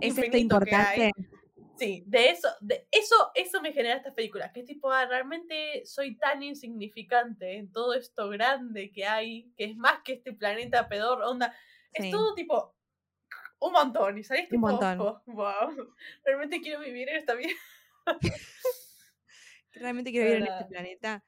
esto 0.00 0.24
infinito 0.26 0.60
que 0.60 0.74
hay. 0.74 1.00
importante? 1.02 1.30
Sí, 1.78 2.02
de 2.06 2.28
eso, 2.30 2.48
de 2.60 2.86
eso, 2.90 3.14
eso 3.34 3.62
me 3.62 3.72
genera 3.72 3.96
estas 3.96 4.12
películas, 4.12 4.52
que 4.52 4.60
es 4.60 4.66
tipo, 4.66 4.90
ah, 4.92 5.06
realmente 5.06 5.82
soy 5.86 6.16
tan 6.18 6.42
insignificante 6.42 7.56
en 7.56 7.72
todo 7.72 7.94
esto 7.94 8.28
grande 8.28 8.92
que 8.92 9.06
hay, 9.06 9.50
que 9.56 9.64
es 9.64 9.76
más 9.76 10.00
que 10.02 10.12
este 10.14 10.32
planeta 10.34 10.88
pedor, 10.88 11.22
onda, 11.22 11.54
Sí. 11.94 12.04
es 12.06 12.10
todo 12.10 12.34
tipo 12.34 12.74
un 13.60 13.72
montón, 13.72 14.18
y 14.18 14.24
salís 14.24 14.44
Un 14.44 14.48
tipo, 14.50 14.60
montón. 14.68 15.00
"Oh, 15.00 15.22
wow, 15.26 15.94
realmente 16.24 16.60
quiero 16.60 16.80
vivir 16.80 17.08
en 17.08 17.16
esta 17.16 17.34
vida. 17.34 17.52
Realmente 19.72 20.10
quiero 20.10 20.26
vivir 20.26 20.42
en 20.42 20.52
este 20.52 20.64
planeta. 20.64 21.24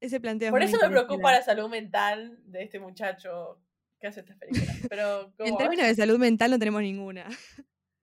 Ese 0.00 0.20
planteo 0.20 0.50
Por 0.50 0.62
eso 0.62 0.78
me 0.80 0.90
preocupa 0.90 1.32
la 1.32 1.42
salud 1.42 1.68
mental 1.68 2.38
de 2.44 2.62
este 2.62 2.78
muchacho 2.78 3.60
que 4.00 4.06
hace 4.06 4.20
estas 4.20 4.36
películas. 4.36 4.76
Pero 4.88 5.32
En 5.38 5.56
términos 5.56 5.86
de 5.86 5.94
salud 5.94 6.18
mental 6.18 6.50
no 6.50 6.58
tenemos 6.58 6.82
ninguna. 6.82 7.26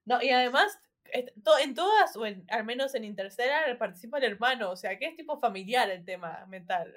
no, 0.04 0.20
y 0.22 0.30
además, 0.30 0.78
en 1.12 1.74
todas, 1.74 2.16
o 2.16 2.26
en, 2.26 2.44
al 2.48 2.64
menos 2.64 2.94
en 2.94 3.04
Interstellar, 3.04 3.78
participa 3.78 4.18
el 4.18 4.24
hermano, 4.24 4.70
o 4.70 4.76
sea, 4.76 4.98
que 4.98 5.06
es 5.06 5.16
tipo 5.16 5.38
familiar 5.40 5.88
el 5.88 6.04
tema 6.04 6.44
mental. 6.48 6.92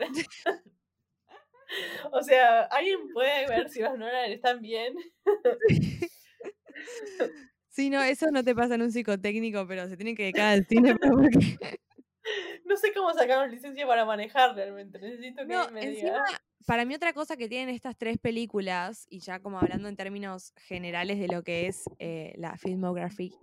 o 2.11 2.21
sea, 2.23 2.63
alguien 2.63 2.99
puede 3.13 3.47
ver 3.47 3.69
si 3.69 3.81
los 3.81 3.97
Nolan 3.97 4.31
están 4.31 4.61
bien. 4.61 4.95
Sí, 7.67 7.89
no, 7.89 8.01
eso 8.01 8.27
no 8.31 8.43
te 8.43 8.55
pasa 8.55 8.75
en 8.75 8.81
un 8.81 8.91
psicotécnico, 8.91 9.65
pero 9.67 9.87
se 9.87 9.95
tienen 9.95 10.15
que 10.15 10.23
dedicar 10.23 10.53
al 10.53 10.65
cine 10.65 10.95
porque... 10.95 11.57
No 12.65 12.75
sé 12.77 12.93
cómo 12.93 13.11
sacaron 13.13 13.49
licencia 13.49 13.87
para 13.87 14.05
manejar 14.05 14.53
realmente. 14.55 14.99
Necesito 14.99 15.41
que 15.47 15.47
No, 15.47 15.71
me 15.71 15.83
encima, 15.83 16.11
diga. 16.11 16.23
para 16.67 16.85
mí 16.85 16.93
otra 16.93 17.13
cosa 17.13 17.37
que 17.37 17.47
tienen 17.49 17.73
estas 17.73 17.97
tres 17.97 18.17
películas, 18.19 19.07
y 19.09 19.19
ya 19.21 19.39
como 19.39 19.59
hablando 19.59 19.87
en 19.89 19.95
términos 19.95 20.53
generales 20.57 21.17
de 21.19 21.27
lo 21.27 21.41
que 21.41 21.65
es 21.67 21.85
eh, 21.97 22.33
la 22.37 22.55
filmography 22.57 23.33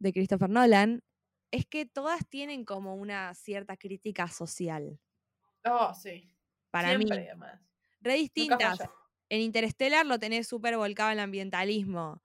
de 0.00 0.12
Christopher 0.12 0.48
Nolan, 0.50 1.04
es 1.52 1.66
que 1.66 1.86
todas 1.86 2.26
tienen 2.28 2.64
como 2.64 2.96
una 2.96 3.32
cierta 3.34 3.76
crítica 3.76 4.26
social. 4.28 4.98
Oh, 5.64 5.92
sí. 5.94 6.28
Para 6.72 6.88
Siempre, 6.88 7.18
mí, 7.20 7.26
además. 7.26 7.60
re 8.00 8.14
distintas. 8.14 8.80
En 9.28 9.40
Interstellar 9.40 10.04
lo 10.06 10.18
tenés 10.18 10.48
súper 10.48 10.76
volcado 10.76 11.10
en 11.10 11.18
el 11.18 11.24
ambientalismo. 11.24 12.22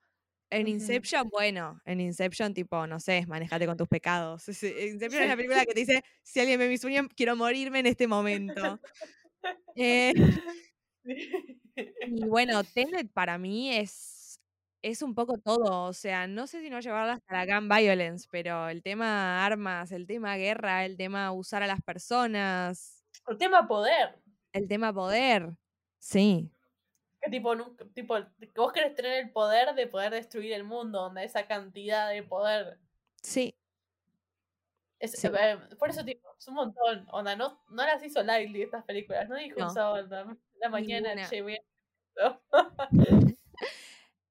En. 0.51 0.67
Inception, 0.67 1.29
bueno, 1.29 1.81
en 1.86 2.01
Inception, 2.01 2.53
tipo, 2.53 2.86
no 2.88 3.00
sé, 3.00 3.25
manejate 3.27 3.65
con 3.65 3.77
tus 3.77 3.88
pecados. 3.88 4.48
Es- 4.50 4.63
Inception 4.63 5.24
es 5.24 5.29
la 5.29 5.36
película 5.36 5.65
que 5.65 5.74
te 5.74 5.79
dice, 5.81 6.03
si 6.24 6.39
alguien 6.41 6.60
ve 6.60 6.67
mi 6.70 6.77
sueño, 6.77 7.08
quiero 7.15 7.36
morirme 7.36 7.79
en 7.79 7.88
este 7.88 8.08
momento. 8.08 8.79
Eh, 9.75 10.13
y 12.08 12.25
bueno, 12.27 12.63
Tenet 12.63 13.12
para 13.12 13.38
mí 13.38 13.75
es, 13.75 14.39
es 14.84 15.01
un 15.01 15.15
poco 15.15 15.38
todo. 15.39 15.86
O 15.86 15.93
sea, 15.93 16.27
no 16.27 16.48
sé 16.48 16.62
si 16.62 16.70
no 16.70 16.79
llevarla 16.79 17.13
hasta 17.13 17.46
la 17.46 17.60
gun 17.60 17.70
violence, 17.70 18.27
pero 18.31 18.70
el 18.70 18.84
tema 18.84 19.46
armas, 19.46 19.91
el 19.91 20.05
tema 20.08 20.36
guerra, 20.38 20.86
el 20.86 20.98
tema 20.98 21.31
usar 21.31 21.63
a 21.63 21.67
las 21.67 21.81
personas, 21.81 23.03
El 23.27 23.38
tema 23.38 23.67
poder. 23.67 24.20
el 24.53 24.67
tema 24.67 24.93
poder. 24.93 25.53
Sí. 26.00 26.51
Que 27.22 27.30
tipo, 27.30 27.56
tipo, 27.94 28.16
que 28.40 28.51
vos 28.56 28.74
querés 28.74 28.96
tener 28.96 29.13
el 29.24 29.32
poder 29.32 29.75
de 29.75 29.88
poder 29.88 30.12
destruir 30.12 30.54
el 30.54 30.63
mundo, 30.63 31.01
donde 31.04 31.24
esa 31.24 31.46
cantidad 31.48 32.10
de 32.10 32.24
poder. 32.24 32.80
Sí, 33.22 33.56
Es, 35.00 35.13
Sí. 35.13 35.28
eh, 35.28 35.58
por 35.80 35.90
eso, 35.90 36.06
tipo, 36.06 36.30
es 36.38 36.48
un 36.48 36.54
montón. 36.56 37.08
Onda, 37.12 37.36
no, 37.36 37.63
no 37.70 37.84
las 37.86 38.04
hizo 38.04 38.22
Lively 38.22 38.62
estas 38.62 38.84
películas. 38.86 39.28
No 39.30 39.36
dijo 39.36 39.60
No. 39.60 39.98
en 39.98 40.10
la 40.60 40.70
mañana, 40.70 41.28
che, 41.28 41.42
voy 41.42 41.56
a- 41.56 41.58
esto". 42.16 42.42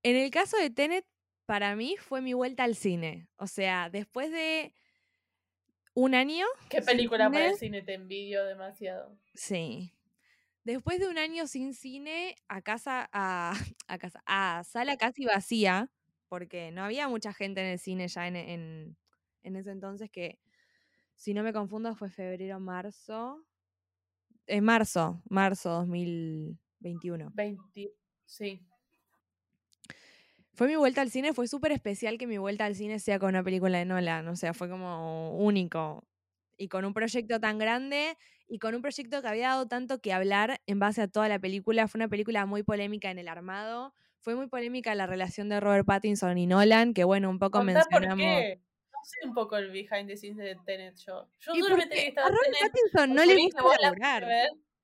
En 0.02 0.16
el 0.16 0.30
caso 0.30 0.56
de 0.56 0.70
Tenet, 0.70 1.04
para 1.46 1.74
mí 1.76 1.96
fue 1.98 2.20
mi 2.22 2.32
vuelta 2.34 2.64
al 2.64 2.74
cine. 2.76 3.28
O 3.36 3.46
sea, 3.46 3.90
después 3.90 4.30
de 4.30 4.72
un 5.94 6.14
año, 6.14 6.46
¿Qué 6.68 6.82
película 6.82 7.30
para 7.30 7.48
el 7.48 7.56
cine 7.56 7.82
te 7.82 7.94
envidio 7.94 8.44
demasiado? 8.44 9.18
Sí. 9.34 9.92
Después 10.70 11.00
de 11.00 11.08
un 11.08 11.18
año 11.18 11.48
sin 11.48 11.74
cine, 11.74 12.36
a 12.46 12.62
casa, 12.62 13.10
a, 13.12 13.52
a 13.88 13.98
casa, 13.98 14.22
a 14.24 14.62
sala 14.62 14.96
casi 14.96 15.24
vacía, 15.24 15.90
porque 16.28 16.70
no 16.70 16.84
había 16.84 17.08
mucha 17.08 17.32
gente 17.32 17.60
en 17.60 17.66
el 17.66 17.80
cine 17.80 18.06
ya 18.06 18.28
en, 18.28 18.36
en, 18.36 18.96
en 19.42 19.56
ese 19.56 19.72
entonces 19.72 20.10
que, 20.12 20.38
si 21.16 21.34
no 21.34 21.42
me 21.42 21.52
confundo, 21.52 21.96
fue 21.96 22.08
febrero, 22.08 22.60
marzo. 22.60 23.44
En 24.46 24.62
marzo, 24.62 25.20
marzo 25.28 25.70
2021. 25.70 27.32
20. 27.34 27.90
Sí. 28.26 28.64
Fue 30.54 30.68
mi 30.68 30.76
vuelta 30.76 31.00
al 31.00 31.10
cine, 31.10 31.34
fue 31.34 31.48
súper 31.48 31.72
especial 31.72 32.16
que 32.16 32.28
mi 32.28 32.38
vuelta 32.38 32.64
al 32.64 32.76
cine 32.76 33.00
sea 33.00 33.18
con 33.18 33.30
una 33.30 33.42
película 33.42 33.76
de 33.76 33.86
Nolan, 33.86 34.28
o 34.28 34.36
sea, 34.36 34.54
fue 34.54 34.68
como 34.68 35.36
único. 35.36 36.06
Y 36.56 36.68
con 36.68 36.84
un 36.84 36.94
proyecto 36.94 37.40
tan 37.40 37.58
grande 37.58 38.16
y 38.50 38.58
con 38.58 38.74
un 38.74 38.82
proyecto 38.82 39.22
que 39.22 39.28
había 39.28 39.50
dado 39.50 39.68
tanto 39.68 40.00
que 40.00 40.12
hablar 40.12 40.60
en 40.66 40.80
base 40.80 41.00
a 41.02 41.06
toda 41.08 41.28
la 41.28 41.38
película. 41.38 41.86
Fue 41.86 42.00
una 42.00 42.08
película 42.08 42.44
muy 42.46 42.64
polémica 42.64 43.08
en 43.08 43.20
el 43.20 43.28
armado. 43.28 43.94
Fue 44.18 44.34
muy 44.34 44.48
polémica 44.48 44.92
la 44.96 45.06
relación 45.06 45.48
de 45.48 45.60
Robert 45.60 45.86
Pattinson 45.86 46.36
y 46.36 46.48
Nolan, 46.48 46.92
que 46.92 47.04
bueno, 47.04 47.30
un 47.30 47.38
poco 47.38 47.60
Contá 47.60 47.84
por 47.88 48.00
mencionamos. 48.02 48.42
qué. 48.42 48.60
No 48.92 48.98
sé 49.04 49.18
un 49.24 49.34
poco 49.34 49.56
el 49.56 49.70
behind 49.70 50.08
the 50.08 50.16
scenes 50.16 50.38
de 50.38 50.56
Tenet 50.66 50.96
yo. 50.96 51.28
Yo 51.38 51.52
¿Y 51.54 51.60
solo 51.60 51.68
por 51.68 51.76
me 51.78 51.84
enteré 51.84 52.00
qué? 52.00 52.02
que 52.02 52.08
estaba 52.08 52.26
A 52.26 52.30
Robert 52.30 52.52
Tenet 52.52 52.72
Pattinson 52.72 53.14
no 53.14 53.24
le 53.24 53.36
gusta 53.36 53.62
laburar. 53.80 54.26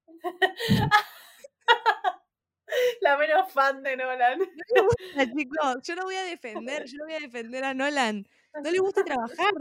la 3.00 3.16
menos 3.16 3.52
fan 3.52 3.82
de 3.82 3.96
Nolan. 3.96 4.38
No 4.38 4.82
gusta, 4.84 5.32
chicos. 5.36 5.76
Yo 5.82 5.94
lo 5.96 6.04
voy 6.04 6.14
a 6.14 6.22
defender, 6.22 6.84
yo 6.86 6.98
lo 6.98 7.04
voy 7.06 7.14
a 7.14 7.20
defender 7.20 7.64
a 7.64 7.74
Nolan. 7.74 8.28
No 8.62 8.70
le 8.70 8.78
gusta 8.78 9.02
trabajar. 9.04 9.52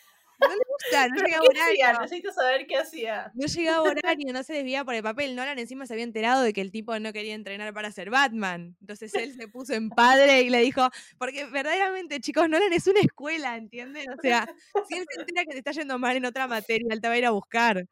No 0.41 0.47
le 0.49 0.61
gusta, 0.67 1.07
no 1.07 1.15
¿Pero 1.15 1.25
llega 1.27 1.37
a 1.37 1.41
qué 1.41 1.47
hacía? 1.61 1.85
horario. 1.89 2.01
Necesito 2.01 2.31
saber 2.33 2.67
qué 2.67 2.77
hacía. 2.77 3.31
No 3.35 3.45
llegaba 3.47 3.77
a 3.77 3.91
horario, 3.91 4.33
no 4.33 4.43
se 4.43 4.53
desvía 4.53 4.83
por 4.83 4.95
el 4.95 5.03
papel. 5.03 5.35
Nolan 5.35 5.59
encima 5.59 5.85
se 5.85 5.93
había 5.93 6.03
enterado 6.03 6.41
de 6.43 6.53
que 6.53 6.61
el 6.61 6.71
tipo 6.71 6.97
no 6.99 7.13
quería 7.13 7.35
entrenar 7.35 7.73
para 7.73 7.91
ser 7.91 8.09
Batman. 8.09 8.75
Entonces 8.81 9.13
él 9.15 9.33
se 9.35 9.47
puso 9.47 9.73
en 9.73 9.89
padre 9.89 10.41
y 10.41 10.49
le 10.49 10.59
dijo, 10.59 10.89
porque 11.17 11.45
verdaderamente, 11.45 12.19
chicos, 12.19 12.49
Nolan 12.49 12.73
es 12.73 12.87
una 12.87 13.01
escuela, 13.01 13.55
¿entienden? 13.55 14.09
O 14.11 14.21
sea, 14.21 14.47
si 14.89 14.97
él 14.97 15.05
se 15.09 15.21
entera 15.21 15.43
que 15.45 15.51
te 15.51 15.57
está 15.59 15.71
yendo 15.71 15.97
mal 15.99 16.15
en 16.17 16.25
otra 16.25 16.47
materia, 16.47 16.87
él 16.91 17.01
te 17.01 17.07
va 17.07 17.13
a 17.13 17.17
ir 17.17 17.25
a 17.25 17.31
buscar. 17.31 17.85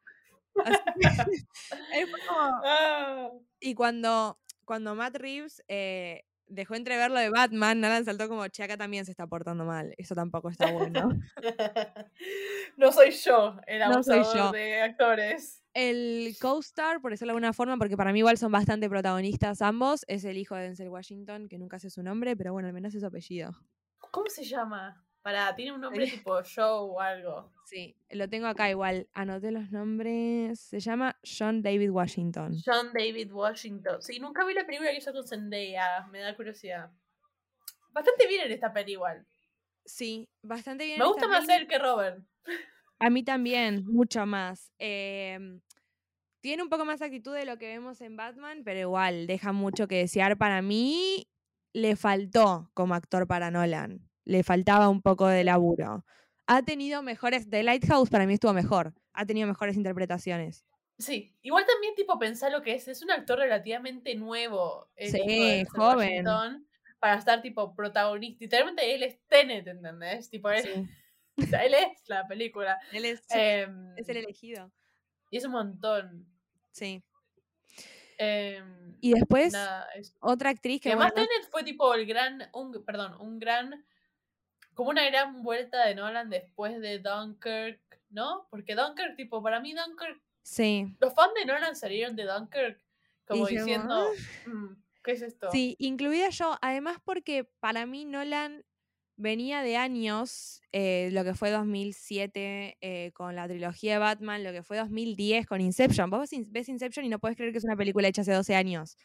Así 0.64 0.78
es 1.94 2.06
como- 2.28 2.60
Ah. 2.64 3.30
Y 3.60 3.74
cuando, 3.74 4.38
cuando 4.64 4.94
Matt 4.94 5.16
Reeves 5.16 5.62
eh, 5.68 6.24
dejó 6.50 6.74
entrever 6.74 7.10
lo 7.10 7.18
de 7.18 7.30
Batman, 7.30 7.80
Nolan 7.80 8.04
saltó 8.04 8.28
como, 8.28 8.46
che, 8.48 8.62
acá 8.62 8.76
también 8.76 9.04
se 9.04 9.10
está 9.10 9.26
portando 9.26 9.64
mal. 9.64 9.94
Eso 9.96 10.14
tampoco 10.14 10.50
está 10.50 10.70
bueno. 10.70 11.08
no 12.76 12.92
soy 12.92 13.10
yo 13.12 13.56
el 13.66 13.80
No 13.80 14.02
soy 14.02 14.16
abusador 14.16 14.36
yo. 14.36 14.52
de 14.52 14.82
actores. 14.82 15.62
El 15.72 16.36
co-star, 16.40 17.00
por 17.00 17.12
decirlo 17.12 17.32
de 17.32 17.36
alguna 17.36 17.52
forma, 17.52 17.76
porque 17.78 17.96
para 17.96 18.12
mí 18.12 18.18
igual 18.18 18.36
son 18.36 18.50
bastante 18.50 18.88
protagonistas 18.88 19.62
ambos, 19.62 20.04
es 20.08 20.24
el 20.24 20.36
hijo 20.36 20.56
de 20.56 20.62
Denzel 20.64 20.88
Washington, 20.88 21.48
que 21.48 21.58
nunca 21.58 21.78
sé 21.78 21.90
su 21.90 22.02
nombre, 22.02 22.36
pero 22.36 22.52
bueno, 22.52 22.66
al 22.68 22.74
menos 22.74 22.94
es 22.94 23.00
su 23.00 23.06
apellido. 23.06 23.52
¿Cómo 24.10 24.28
se 24.28 24.44
llama? 24.44 25.04
Pará, 25.22 25.54
tiene 25.54 25.72
un 25.72 25.80
nombre 25.82 26.06
tipo 26.06 26.40
Joe 26.42 26.90
o 26.90 27.00
algo. 27.00 27.52
Sí, 27.70 27.96
lo 28.10 28.28
tengo 28.28 28.48
acá 28.48 28.68
igual. 28.68 29.08
Anoté 29.12 29.52
los 29.52 29.70
nombres. 29.70 30.58
Se 30.58 30.80
llama 30.80 31.16
John 31.22 31.62
David 31.62 31.90
Washington. 31.90 32.56
John 32.66 32.90
David 32.92 33.32
Washington. 33.32 34.02
Sí, 34.02 34.18
nunca 34.18 34.44
vi 34.44 34.54
la 34.54 34.66
película 34.66 34.90
que 34.90 34.96
hizo 34.96 35.12
con 35.12 35.24
Zendaya. 35.24 36.04
Me 36.10 36.18
da 36.18 36.34
curiosidad. 36.34 36.90
Bastante 37.92 38.26
bien 38.26 38.46
en 38.46 38.50
esta 38.50 38.72
peli 38.72 38.92
igual. 38.92 39.24
Sí, 39.84 40.28
bastante 40.42 40.84
bien. 40.84 40.98
Me 40.98 41.04
esta 41.04 41.12
gusta 41.12 41.28
más 41.28 41.48
él 41.48 41.68
que 41.68 41.78
Robert. 41.78 42.24
A 42.98 43.08
mí 43.08 43.22
también, 43.22 43.84
mucho 43.86 44.26
más. 44.26 44.72
Em, 44.78 45.60
tiene 46.40 46.64
un 46.64 46.68
poco 46.70 46.84
más 46.84 47.02
actitud 47.02 47.34
de 47.34 47.44
lo 47.44 47.56
que 47.56 47.68
vemos 47.68 48.00
en 48.00 48.16
Batman, 48.16 48.62
pero 48.64 48.80
igual, 48.80 49.28
deja 49.28 49.52
mucho 49.52 49.86
que 49.86 49.98
desear. 49.98 50.38
Para 50.38 50.60
mí, 50.60 51.28
le 51.72 51.94
faltó 51.94 52.68
como 52.74 52.94
actor 52.94 53.28
para 53.28 53.52
Nolan. 53.52 54.09
Le 54.24 54.42
faltaba 54.42 54.88
un 54.88 55.02
poco 55.02 55.26
de 55.26 55.44
laburo. 55.44 56.04
Ha 56.46 56.62
tenido 56.62 57.02
mejores. 57.02 57.48
The 57.48 57.62
Lighthouse 57.62 58.10
para 58.10 58.26
mí 58.26 58.34
estuvo 58.34 58.52
mejor. 58.52 58.92
Ha 59.12 59.24
tenido 59.26 59.46
mejores 59.48 59.76
interpretaciones. 59.76 60.64
Sí, 60.98 61.34
igual 61.42 61.64
también 61.66 61.94
tipo 61.94 62.18
pensar 62.18 62.52
lo 62.52 62.60
que 62.62 62.74
es, 62.74 62.86
es 62.88 63.02
un 63.02 63.10
actor 63.10 63.38
relativamente 63.38 64.14
nuevo. 64.16 64.90
el 64.96 65.10
Sí, 65.10 65.64
joven. 65.70 66.26
Washington, 66.26 66.68
para 66.98 67.14
estar 67.18 67.40
tipo 67.40 67.74
protagonista. 67.74 68.44
Literalmente 68.44 68.94
él 68.94 69.02
es 69.04 69.18
Tenet, 69.26 69.66
¿entendés? 69.66 70.28
Tipo, 70.28 70.50
él, 70.50 70.86
o 71.38 71.42
sea, 71.42 71.64
él 71.64 71.72
es 71.74 72.06
la 72.08 72.26
película. 72.28 72.78
Él 72.92 73.04
es, 73.06 73.22
Em, 73.30 73.96
es 73.96 74.08
el 74.10 74.18
elegido. 74.18 74.70
y 75.30 75.38
es 75.38 75.44
un 75.46 75.52
montón. 75.52 76.26
Sí. 76.72 77.02
Em, 78.18 78.94
Y 79.00 79.14
después, 79.14 79.52
nada, 79.54 79.88
es- 79.94 80.14
otra 80.20 80.50
actriz 80.50 80.80
que 80.80 80.90
que. 80.90 80.92
además 80.92 81.12
bueno, 81.14 81.26
Tenet 81.28 81.50
fue 81.50 81.62
tipo 81.64 81.94
el 81.94 82.04
gran, 82.06 82.50
un, 82.52 82.84
perdón, 82.84 83.14
un 83.20 83.38
gran, 83.38 83.84
como 84.74 84.90
una 84.90 85.04
gran 85.06 85.42
vuelta 85.42 85.86
de 85.86 85.94
Nolan 85.94 86.30
después 86.30 86.80
de 86.80 86.98
Dunkirk, 86.98 87.80
¿no? 88.10 88.46
Porque 88.50 88.74
Dunkirk, 88.74 89.16
tipo, 89.16 89.42
para 89.42 89.60
mí 89.60 89.74
Dunkirk, 89.74 90.20
sí. 90.42 90.96
los 91.00 91.14
fans 91.14 91.32
de 91.34 91.44
Nolan 91.46 91.76
salieron 91.76 92.16
de 92.16 92.24
Dunkirk 92.24 92.80
como 93.26 93.46
Dijimos, 93.46 93.66
diciendo, 93.66 94.10
"Mm, 94.46 94.74
¿qué 95.04 95.12
es 95.12 95.22
esto? 95.22 95.48
Sí, 95.52 95.76
incluida 95.78 96.30
yo. 96.30 96.56
Además, 96.60 96.98
porque 97.04 97.44
para 97.60 97.86
mí 97.86 98.04
Nolan 98.04 98.64
venía 99.16 99.62
de 99.62 99.76
años, 99.76 100.62
eh, 100.72 101.10
lo 101.12 101.22
que 101.24 101.34
fue 101.34 101.50
2007 101.50 102.78
eh, 102.80 103.12
con 103.12 103.36
la 103.36 103.46
trilogía 103.46 103.92
de 103.92 103.98
Batman, 103.98 104.42
lo 104.42 104.50
que 104.50 104.62
fue 104.62 104.78
2010 104.78 105.46
con 105.46 105.60
Inception. 105.60 106.10
Vos 106.10 106.30
ves 106.48 106.68
Inception 106.68 107.04
y 107.04 107.08
no 107.08 107.18
puedes 107.18 107.36
creer 107.36 107.52
que 107.52 107.58
es 107.58 107.64
una 107.64 107.76
película 107.76 108.08
hecha 108.08 108.22
hace 108.22 108.32
12 108.32 108.54
años. 108.54 108.96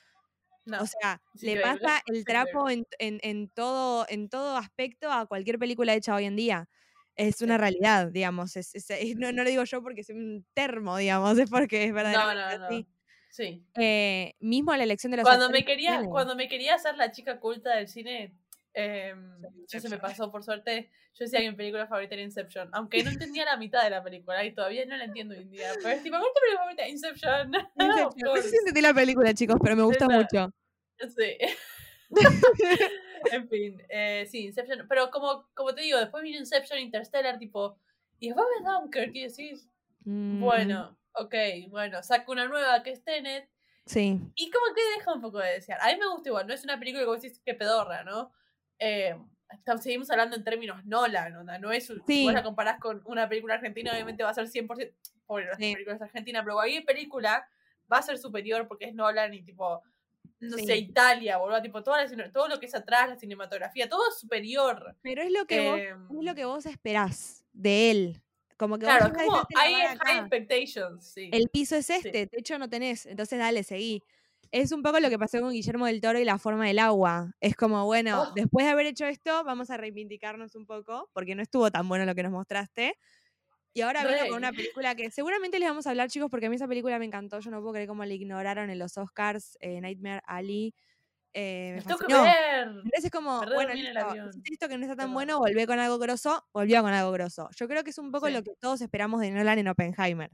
No, 0.66 0.82
O 0.82 0.86
sea, 0.88 1.22
es 1.36 1.42
le 1.44 1.58
pasa 1.62 2.02
el 2.08 2.26
trapo 2.26 2.70
en, 2.70 2.86
en- 3.00 3.20
en 3.24 3.50
todo, 3.50 4.06
en 4.10 4.30
todo 4.30 4.58
aspecto 4.58 5.12
a 5.12 5.26
cualquier 5.28 5.60
película 5.60 5.94
hecha 5.94 6.16
hoy 6.16 6.26
en 6.26 6.36
día. 6.36 6.68
Es 7.16 7.42
una 7.42 7.56
Sí. 7.56 7.62
realidad, 7.62 8.12
digamos. 8.12 8.56
es- 8.58 8.74
es- 8.76 8.90
es- 8.90 9.16
no, 9.18 9.32
no 9.32 9.44
lo 9.44 9.50
digo 9.50 9.64
yo 9.64 9.82
porque 9.84 10.04
soy 10.04 10.16
un 10.16 10.46
termo, 10.54 10.98
digamos, 10.98 11.38
es 11.48 11.50
porque 11.50 11.84
es 11.86 11.90
no, 11.92 11.96
verdaderamente 11.96 12.58
no, 12.58 12.70
no. 12.70 12.88
Sí. 13.30 13.66
Eh, 13.78 14.34
mismo 14.40 14.74
la 14.76 14.84
elección 14.86 15.12
de 15.12 15.18
los 15.18 15.24
Cuando 15.26 15.50
me 15.50 15.60
que 15.60 15.66
quería, 15.66 16.04
cuando 16.10 16.36
me 16.36 16.48
quería 16.48 16.76
hacer 16.76 16.96
la 16.98 17.12
chica 17.12 17.40
culta 17.40 17.76
del 17.76 17.88
cine, 17.90 18.34
em, 18.75 19.41
yo 19.67 19.79
se 19.79 19.89
me 19.89 19.98
pasó 19.98 20.32
por 20.32 20.44
suerte. 20.44 20.91
Yo 21.13 21.25
decía 21.25 21.39
que 21.39 21.50
mi 21.50 21.55
película 21.55 21.88
favorita 21.88 22.15
era 22.15 22.24
Inception, 22.24 22.70
aunque 22.74 23.03
no 23.03 23.10
entendía 23.10 23.46
la 23.46 23.58
mitad 23.58 23.84
de 23.84 23.89
la 23.89 24.03
película 24.03 24.44
y 24.46 24.53
todavía 24.53 24.86
no 24.86 24.98
la 24.98 25.05
entiendo 25.05 25.34
hoy 25.34 25.41
en 25.41 25.51
día. 25.51 25.70
Pero 25.75 25.89
es 25.89 26.03
tipo, 26.03 26.17
¿cuál 26.20 26.27
es 26.27 26.34
tu 26.34 26.41
película 26.41 26.60
favorita? 26.60 26.88
Inception. 26.88 27.51
No 28.24 28.36
sé 28.36 28.50
si 28.50 28.58
entendí 28.58 28.82
la 28.82 28.94
película, 28.94 29.34
chicos, 29.34 29.58
pero 29.62 29.75
me 29.75 29.84
gusta 29.84 30.08
mucho. 30.08 30.51
Sí. 31.00 31.38
en 33.32 33.50
fin, 33.50 33.82
eh, 33.89 34.27
sí, 34.29 34.46
Inception. 34.46 34.86
Pero 34.88 35.10
como, 35.10 35.50
como 35.53 35.74
te 35.74 35.82
digo, 35.82 36.00
después 36.00 36.24
vino 36.24 36.38
Inception, 36.38 36.79
Interstellar, 36.79 37.39
tipo. 37.39 37.79
Y 38.20 38.27
después 38.27 38.48
ves 38.58 38.65
Dunkirk 38.65 39.15
y 39.15 39.27
decís, 39.27 39.70
Mm, 40.05 40.39
bueno, 40.39 40.98
ok, 41.13 41.34
bueno, 41.70 42.01
saca 42.03 42.32
una 42.32 42.48
nueva 42.48 42.82
que 42.84 42.91
es 42.91 43.03
Tenet. 43.03 43.50
Sí. 43.86 44.20
Y 44.36 44.50
como 44.51 44.74
que 44.74 44.82
deja 44.98 45.13
un 45.13 45.22
poco 45.22 45.39
de 45.39 45.53
desear. 45.53 45.79
A 45.82 45.88
mí 45.91 46.00
me 46.00 46.08
gusta 46.08 46.29
igual, 46.29 46.48
no 46.48 46.53
es 46.53 46.63
una 46.63 46.79
película 46.79 47.03
que 47.03 47.08
vos 47.08 47.22
decís 47.22 47.41
que 47.44 47.53
pedorra, 47.53 48.03
¿no? 48.03 48.32
Eh, 48.79 49.15
seguimos 49.82 50.10
hablando 50.12 50.36
en 50.36 50.44
términos 50.44 50.86
Nolan, 50.86 51.36
onda, 51.38 51.58
no 51.60 51.72
es 51.72 51.89
un- 51.89 52.03
Si 52.05 52.24
vos 52.25 52.34
la 52.34 52.44
comparás 52.44 52.79
con 52.79 53.01
una 53.05 53.27
película 53.29 53.55
argentina, 53.55 53.91
obviamente 53.94 54.24
va 54.24 54.29
a 54.32 54.34
ser 54.34 54.48
100%. 54.48 54.94
Por 55.25 55.44
las 55.46 55.58
Sí. 55.58 55.74
películas 55.74 56.01
argentinas, 56.01 56.44
pero 56.44 56.55
cualquier 56.55 56.86
película 56.86 57.48
va 57.91 57.98
a 57.98 58.01
ser 58.01 58.17
superior 58.17 58.67
porque 58.67 58.86
es 58.86 58.94
Nolan 58.94 59.34
y 59.34 59.41
tipo. 59.44 59.82
No 60.39 60.58
Sí. 60.58 60.65
sé, 60.65 60.77
Italia, 60.77 61.38
boludo, 61.38 61.62
tipo, 61.62 61.82
toda 61.82 62.03
la 62.05 62.32
todo 62.32 62.48
lo 62.48 62.60
que 62.60 62.65
es 62.65 62.75
atrás, 62.75 63.10
la 63.10 63.15
cinematografía, 63.17 63.88
todo 63.89 64.08
es 64.10 64.20
superior. 64.20 64.96
Pero 65.01 65.22
es 65.24 65.32
lo 65.32 65.46
que 65.46 65.62
vos, 65.62 65.79
Em, 65.79 66.05
es 66.20 66.25
lo 66.25 66.36
que 66.36 66.46
vos 66.46 66.65
esperás 66.65 67.46
de 67.53 67.91
él. 67.91 68.22
Como 68.58 68.77
que 68.77 68.86
Claro, 68.86 69.10
vos 69.10 69.24
como 69.25 69.48
hay 69.55 69.74
high 70.05 70.20
expectations, 70.20 71.12
sí. 71.13 71.29
El 71.34 71.50
piso 71.50 71.75
es 71.75 71.89
este, 71.89 72.27
techo 72.27 72.58
no 72.60 72.70
tenés, 72.70 73.05
entonces 73.05 73.39
dale, 73.39 73.63
seguí. 73.63 74.01
Es 74.58 74.72
un 74.72 74.82
poco 74.84 75.02
lo 75.02 75.10
que 75.10 75.20
pasó 75.20 75.42
con 75.42 75.52
Guillermo 75.52 75.86
del 75.86 76.00
Toro 76.00 76.18
y 76.18 76.24
la 76.24 76.38
forma 76.40 76.66
del 76.68 76.80
agua. 76.80 77.34
Es 77.42 77.58
como, 77.58 77.84
bueno, 77.86 78.24
Oh. 78.30 78.32
después 78.36 78.66
de 78.66 78.72
haber 78.72 78.86
hecho 78.86 79.06
esto, 79.06 79.44
vamos 79.44 79.70
a 79.70 79.76
reivindicarnos 79.76 80.56
un 80.56 80.66
poco, 80.66 81.10
porque 81.14 81.36
no 81.36 81.42
estuvo 81.42 81.70
tan 81.72 81.90
bueno 81.90 82.06
lo 82.06 82.16
que 82.16 82.24
nos 82.24 82.32
mostraste. 82.32 82.96
Y 83.74 83.82
ahora 83.82 84.06
vino 84.06 84.28
con 84.30 84.38
una 84.38 84.52
película 84.54 84.96
que 84.96 85.12
seguramente 85.12 85.60
les 85.60 85.70
vamos 85.70 85.88
a 85.88 85.92
hablar, 85.92 86.10
chicos, 86.10 86.30
porque 86.32 86.48
a 86.48 86.50
mí 86.50 86.56
esa 86.58 86.68
película 86.68 87.00
me 87.00 87.06
encantó. 87.06 87.40
Yo 87.42 87.52
no 87.52 87.62
puedo 87.62 87.74
creer 87.74 87.88
cómo 87.90 88.06
le 88.06 88.16
ignoraron 88.16 88.70
en 88.70 88.80
los 88.80 88.98
Oscars, 88.98 89.58
eh, 89.62 89.82
Nightmare 89.82 90.22
Alley. 90.28 90.74
eh, 91.34 91.72
me 91.72 91.76
Los 91.78 91.86
tengo 91.86 92.00
que 92.00 92.06
fascinó. 92.16 92.24
ver. 92.24 92.68
Entonces 92.70 93.06
es 93.06 93.12
como, 93.12 93.40
bueno, 93.54 93.74
listo, 94.50 94.70
que 94.70 94.78
no 94.78 94.84
está 94.86 94.96
tan 94.96 94.98
Perdón. 94.98 95.14
bueno, 95.14 95.40
volvé 95.40 95.68
con 95.68 95.80
algo 95.80 96.00
grosso, 96.00 96.44
volvió 96.54 96.82
con 96.82 96.94
algo 96.94 97.12
grosso. 97.12 97.50
Yo 97.58 97.68
creo 97.68 97.84
que 97.84 97.92
es 97.92 97.98
un 98.00 98.12
poco 98.12 98.28
Sí. 98.28 98.34
lo 98.34 98.44
que 98.44 98.54
todos 98.60 98.82
esperamos 98.82 99.22
de 99.22 99.32
Nolan 99.32 99.60
en 99.60 99.68
Oppenheimer. 99.70 100.32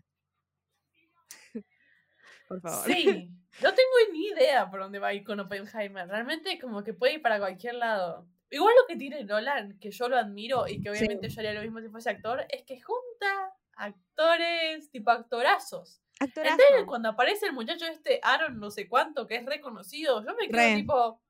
Por 2.51 2.61
favor. 2.61 2.85
Sí, 2.85 3.29
no 3.61 3.73
tengo 3.73 3.89
ni 4.11 4.25
idea 4.27 4.69
por 4.69 4.81
dónde 4.81 4.99
va 4.99 5.07
a 5.07 5.13
ir 5.13 5.23
con 5.23 5.39
Oppenheimer. 5.39 6.07
Realmente 6.07 6.59
como 6.59 6.83
que 6.83 6.93
puede 6.93 7.13
ir 7.13 7.21
para 7.21 7.39
cualquier 7.39 7.75
lado. 7.75 8.27
Igual 8.49 8.73
lo 8.81 8.85
que 8.87 8.97
tiene 8.97 9.23
Nolan, 9.23 9.79
que 9.79 9.91
yo 9.91 10.09
lo 10.09 10.17
admiro 10.17 10.67
y 10.67 10.81
que 10.81 10.89
obviamente 10.89 11.29
yo 11.29 11.39
haría 11.39 11.53
lo 11.53 11.61
mismo 11.61 11.79
si 11.79 11.87
fuese 11.87 12.09
actor, 12.09 12.45
es 12.49 12.63
que 12.63 12.81
junta 12.81 13.53
actores, 13.75 14.89
tipo 14.91 15.11
actorazos. 15.11 16.01
Actorazo. 16.19 16.55
¿Entienden? 16.59 16.85
Cuando 16.85 17.07
aparece 17.09 17.45
el 17.45 17.53
muchacho 17.53 17.85
este 17.85 18.19
Aaron 18.21 18.59
no 18.59 18.69
sé 18.69 18.89
cuánto, 18.89 19.25
que 19.25 19.37
es 19.37 19.45
reconocido, 19.45 20.23
yo 20.25 20.35
me 20.35 20.47
quedo 20.49 20.57
Re. 20.57 20.75
tipo, 20.75 21.21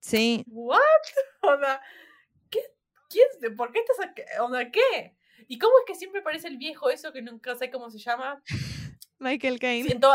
Sí. 0.00 0.44
¿what? 0.48 0.78
Onda, 1.42 1.80
¿qué? 2.50 2.60
¿Quién? 3.08 3.56
¿Por 3.56 3.72
qué 3.72 3.80
estás 3.80 4.06
aquí? 4.06 4.22
Onda, 4.40 4.70
¿qué? 4.70 5.16
¿Y 5.48 5.58
cómo 5.58 5.72
es 5.78 5.84
que 5.86 5.94
siempre 5.94 6.20
aparece 6.20 6.48
el 6.48 6.56
viejo 6.58 6.90
eso 6.90 7.12
que 7.12 7.22
nunca 7.22 7.54
sé 7.56 7.70
cómo 7.70 7.90
se 7.90 7.98
llama? 7.98 8.42
Michael 9.22 9.58
Caine. 9.58 9.86
Siento, 9.88 10.12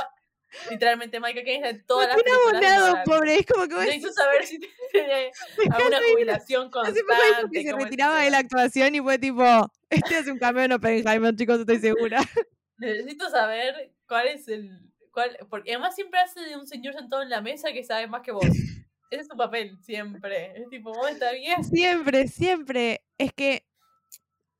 literalmente 0.70 1.20
Michael 1.20 1.46
Caine 1.46 1.70
en 1.70 1.86
todas 1.86 2.08
las 2.08 2.16
películas 2.18 2.64
abonado, 2.64 3.04
pobre. 3.06 3.36
Es 3.40 3.46
como 3.46 3.68
que 3.68 3.76
vos 3.76 3.84
Necesito 3.86 4.14
saber 4.14 4.46
si 4.46 4.60
tiene 4.92 5.32
Me 5.58 5.76
alguna 5.76 6.00
jubilación 6.12 6.68
Hace 6.68 6.72
poco 6.74 6.86
dijo 6.86 7.02
que 7.04 7.42
constante. 7.42 7.64
se 7.64 7.74
retiraba 7.76 8.22
de 8.22 8.30
la 8.32 8.38
actuación 8.40 8.96
y 8.96 9.00
fue 9.02 9.18
tipo, 9.20 9.44
este 9.90 10.20
es 10.20 10.28
un 10.28 10.38
cameo 10.40 10.64
en 10.64 10.74
Oppenheimer, 10.74 11.36
chicos, 11.36 11.60
estoy 11.62 11.80
segura. 11.80 12.20
Necesito 12.78 13.30
saber 13.30 13.94
cuál 14.08 14.28
es 14.28 14.48
el. 14.48 14.80
Cuál, 15.12 15.36
porque 15.50 15.72
además 15.72 15.96
siempre 15.96 16.20
hace 16.20 16.42
de 16.42 16.56
un 16.56 16.68
señor 16.68 16.94
sentado 16.94 17.24
en 17.24 17.30
la 17.32 17.42
mesa 17.42 17.72
que 17.74 17.84
sabe 17.84 18.06
más 18.06 18.22
que 18.22 18.32
vos. 18.32 18.46
Ese 18.46 19.22
es 19.22 19.28
su 19.28 19.36
papel, 19.36 19.78
siempre. 19.82 20.54
Es 20.56 20.70
tipo, 20.70 20.94
vos 20.94 21.10
está 21.10 21.32
bien. 21.32 21.64
Siempre, 21.64 22.28
siempre. 22.28 23.02
Es 23.18 23.32
que 23.34 23.66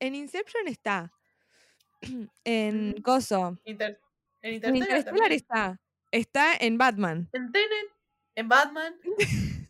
en 0.00 0.14
Inception 0.16 0.66
está. 0.66 1.12
En. 2.44 3.00
Coso. 3.02 3.56
Inter- 3.64 4.00
en 4.56 4.64
En 4.64 4.76
Interstellar 4.76 5.04
también. 5.04 5.32
está. 5.32 5.78
Está 6.10 6.54
en 6.58 6.78
Batman. 6.78 7.28
En 7.32 7.52
Tenet, 7.52 7.92
en 8.34 8.48
Batman. 8.48 8.94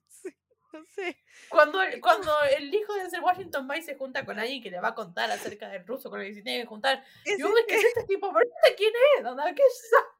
No 0.70 0.84
sé. 0.84 1.16
Cuando, 1.48 1.82
el- 1.82 1.98
cuando 2.00 2.30
el 2.56 2.72
hijo 2.72 2.92
de 2.94 3.00
Denzel 3.00 3.22
Washington 3.22 3.66
va 3.68 3.78
y 3.78 3.82
se 3.82 3.96
junta 3.96 4.24
con 4.26 4.38
alguien 4.38 4.62
que 4.62 4.70
le 4.70 4.78
va 4.80 4.88
a 4.88 4.94
contar 4.94 5.28
acerca 5.30 5.66
del 5.70 5.84
ruso 5.86 6.10
con 6.10 6.20
el 6.20 6.28
que 6.28 6.34
se 6.34 6.42
tiene 6.42 6.60
que 6.60 6.66
juntar. 6.66 7.02
Y 7.24 7.42
vos 7.42 7.52
ves 7.54 7.64
que 7.66 7.74
es 7.76 7.84
este 7.84 8.04
tipo, 8.04 8.30
pero 8.32 8.44
este 8.44 8.76
quién 8.76 8.92
es, 9.18 9.24
¿Onda? 9.24 9.52
¿qué 9.54 9.62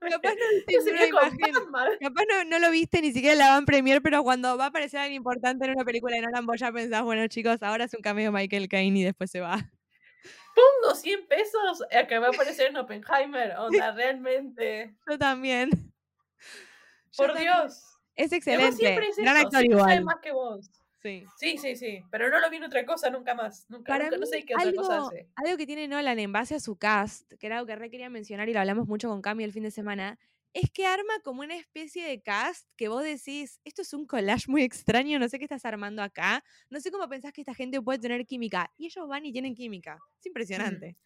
sabe? 0.01 0.11
Capaz 0.11 0.31
no 0.31 0.41
no, 2.45 2.45
no 2.45 2.59
lo 2.59 2.71
viste 2.71 3.03
ni 3.03 3.13
siquiera 3.13 3.33
en 3.35 3.39
la 3.39 3.51
van 3.51 3.67
premier, 3.67 4.01
pero 4.01 4.23
cuando 4.23 4.57
va 4.57 4.65
a 4.65 4.69
aparecer 4.69 5.01
alguien 5.01 5.19
importante 5.19 5.67
en 5.67 5.73
una 5.73 5.85
película 5.85 6.17
de 6.17 6.23
Nolan, 6.23 6.47
vos 6.47 6.59
ya 6.59 6.73
pensás, 6.73 7.03
bueno 7.03 7.27
chicos, 7.29 7.63
ahora 7.63 7.85
es 7.85 7.93
un 7.95 8.01
cameo 8.01 8.33
Michael 8.33 8.69
Caine 8.69 8.99
y 9.01 9.05
después 9.05 9.31
se 9.31 9.41
va. 9.41 9.71
Pongo 10.83 10.95
100 10.95 11.27
pesos 11.27 11.85
a 11.93 12.07
que 12.07 12.19
va 12.19 12.27
a 12.27 12.31
aparecer 12.31 12.69
en 12.69 12.77
Oppenheimer. 12.77 13.55
Onda, 13.59 13.93
realmente. 13.95 14.95
Yo 15.09 15.19
también. 15.19 15.71
Yo 17.13 17.17
Por 17.17 17.29
también. 17.29 17.53
Dios. 17.53 17.85
Es 18.15 18.33
excelente. 18.33 18.95
es 19.09 19.17
Gran 19.17 19.37
eso, 19.37 19.47
actor 19.47 19.65
igual. 19.65 20.05
más 20.05 20.17
que 20.21 20.33
vos. 20.33 20.71
Sí. 21.01 21.25
Sí, 21.37 21.59
sí, 21.59 21.77
sí. 21.77 22.03
Pero 22.11 22.29
no 22.29 22.41
lo 22.41 22.51
vi 22.51 22.57
en 22.57 22.65
otra 22.65 22.85
cosa 22.85 23.09
nunca 23.11 23.35
más. 23.35 23.65
Nunca, 23.69 23.93
Para 23.93 24.05
nunca, 24.05 24.17
mí, 24.17 24.21
no 24.21 24.27
sé 24.27 24.45
qué 24.45 24.55
otra 24.57 24.73
cosa 24.75 25.07
hace. 25.07 25.29
algo 25.37 25.57
que 25.57 25.67
tiene 25.67 25.87
Nolan 25.87 26.19
en 26.19 26.33
base 26.33 26.57
a 26.57 26.61
su 26.61 26.77
cast, 26.77 27.33
que 27.39 27.47
era 27.47 27.59
algo 27.59 27.67
que 27.69 27.77
re 27.77 27.89
quería 27.91 28.11
mencionar 28.11 28.49
y 28.49 28.53
lo 28.53 28.59
hablamos 28.59 28.89
mucho 28.89 29.09
con 29.09 29.23
Cami 29.23 29.45
el 29.45 29.53
fin 29.53 29.63
de 29.63 29.71
semana, 29.71 30.19
es 30.55 30.71
que 30.71 30.87
arma 30.87 31.13
como 31.23 31.43
una 31.43 31.55
especie 31.57 32.05
de 32.07 32.21
cast 32.23 32.67
que 32.77 32.89
vos 32.89 33.03
decís, 33.03 33.61
esto 33.65 33.83
es 33.83 33.93
un 33.93 34.07
collage 34.07 34.45
muy 34.49 34.63
extraño, 34.63 35.19
no 35.19 35.29
sé 35.29 35.39
qué 35.39 35.45
estás 35.45 35.65
armando 35.65 36.03
acá, 36.03 36.43
no 36.71 36.81
sé 36.81 36.91
cómo 36.91 37.09
pensás 37.09 37.33
que 37.33 37.43
esta 37.43 37.55
gente 37.55 37.81
puede 37.83 37.99
tener 37.99 38.25
química. 38.27 38.73
Y 38.77 38.87
ellos 38.87 39.07
van 39.09 39.25
y 39.27 39.33
tienen 39.33 39.55
química. 39.55 39.99
Es 40.19 40.27
impresionante. 40.27 40.97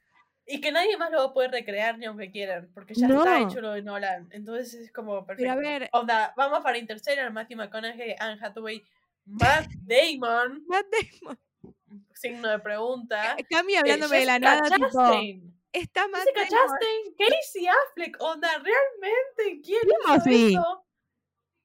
Y 0.46 0.60
que 0.60 0.72
nadie 0.72 0.96
más 0.96 1.10
lo 1.10 1.18
va 1.18 1.24
a 1.26 1.32
poder 1.32 1.50
recrear 1.52 1.98
ni 1.98 2.06
aunque 2.06 2.30
quieran, 2.30 2.68
porque 2.74 2.94
ya 2.94 3.06
No. 3.06 3.18
está 3.18 3.40
hecho 3.42 3.60
lo 3.60 3.72
de 3.72 3.82
Nolan. 3.82 4.28
Entonces 4.32 4.74
es 4.74 4.92
como 4.92 5.24
perfecto. 5.24 5.54
Pero 5.54 5.66
a 5.68 5.78
ver, 5.78 5.88
Onda, 5.92 6.34
vamos 6.36 6.60
para 6.60 6.78
Interstellar, 6.78 7.32
Matthew 7.32 7.58
McConaughey, 7.58 8.16
Anne 8.18 8.38
Hathaway, 8.42 8.82
Matt 9.24 9.70
Damon, 9.82 10.64
Matt 10.66 10.86
Damon. 11.20 11.38
signo 12.14 12.48
de 12.48 12.58
pregunta. 12.58 13.36
Cami 13.48 13.74
eh, 13.74 13.78
hablándome 13.78 14.18
de 14.18 14.26
la 14.26 14.38
nada, 14.40 14.62
tipo. 14.68 14.88
Está 15.72 16.02
Jessica 16.02 16.40
Damon. 16.50 16.68
Chastain, 16.68 17.14
Casey 17.18 17.66
Affleck, 17.68 18.16
onda, 18.20 18.48
realmente, 18.58 19.60
¿quién 19.64 19.80
Timothy. 19.82 20.46
hizo 20.46 20.60
eso? 20.60 20.86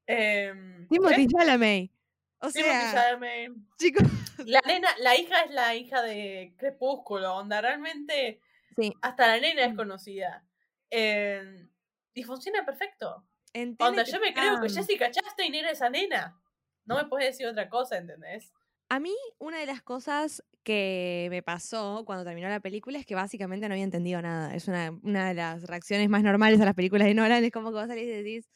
Em, 0.08 0.88
Timothy 0.88 1.24
¿eh? 1.24 1.28
Chalamet. 1.28 1.92
O 2.40 2.52
Timothy 2.52 2.72
sea, 2.72 2.92
Chalamet. 2.94 3.52
chicos, 3.78 4.04
La 4.46 4.62
nena, 4.66 4.90
la 5.00 5.16
hija 5.18 5.42
es 5.42 5.52
la 5.52 5.76
hija 5.76 6.02
de 6.04 6.54
Crepúsculo, 6.58 7.36
onda, 7.36 7.60
realmente 7.62 8.40
sí, 8.76 8.94
hasta 9.02 9.28
la 9.28 9.40
nena 9.40 9.64
es 9.66 9.74
Mm. 9.74 9.78
conocida. 9.78 10.44
Em, 10.90 11.70
y 12.14 12.24
funciona 12.24 12.66
perfecto. 12.66 13.26
en 13.54 13.76
Onda, 13.80 14.04
yo 14.04 14.20
me 14.20 14.34
creo 14.34 14.62
que 14.62 14.70
Jessica 14.70 15.10
Chastain 15.10 15.56
era 15.56 15.72
esa 15.72 15.90
nena. 15.90 16.40
No 16.86 16.96
me 16.96 17.06
puedes 17.06 17.28
decir 17.30 17.48
otra 17.48 17.70
cosa, 17.70 17.98
¿entendés? 17.98 18.54
A 18.90 19.00
mí, 19.00 19.16
una 19.40 19.58
de 19.58 19.66
las 19.66 19.82
cosas 19.82 20.44
que 20.68 21.28
me 21.30 21.42
pasó 21.42 22.04
cuando 22.06 22.26
terminó 22.26 22.50
la 22.50 22.60
película 22.60 23.00
es 23.00 23.06
que 23.06 23.16
básicamente 23.16 23.70
no 23.70 23.74
había 23.74 23.86
entendido 23.86 24.22
nada. 24.22 24.54
Es 24.54 24.68
una, 24.68 24.92
una 25.02 25.30
de 25.30 25.34
las 25.34 25.64
reacciones 25.64 26.10
más 26.10 26.24
normales 26.24 26.60
a 26.60 26.66
las 26.66 26.74
películas 26.74 27.08
de 27.08 27.14
Nolan. 27.14 27.42
Es 27.46 27.52
como 27.52 27.70
que 27.70 27.76
vos 27.78 27.88
salís 27.88 28.04
y 28.04 28.08
decís. 28.10 28.50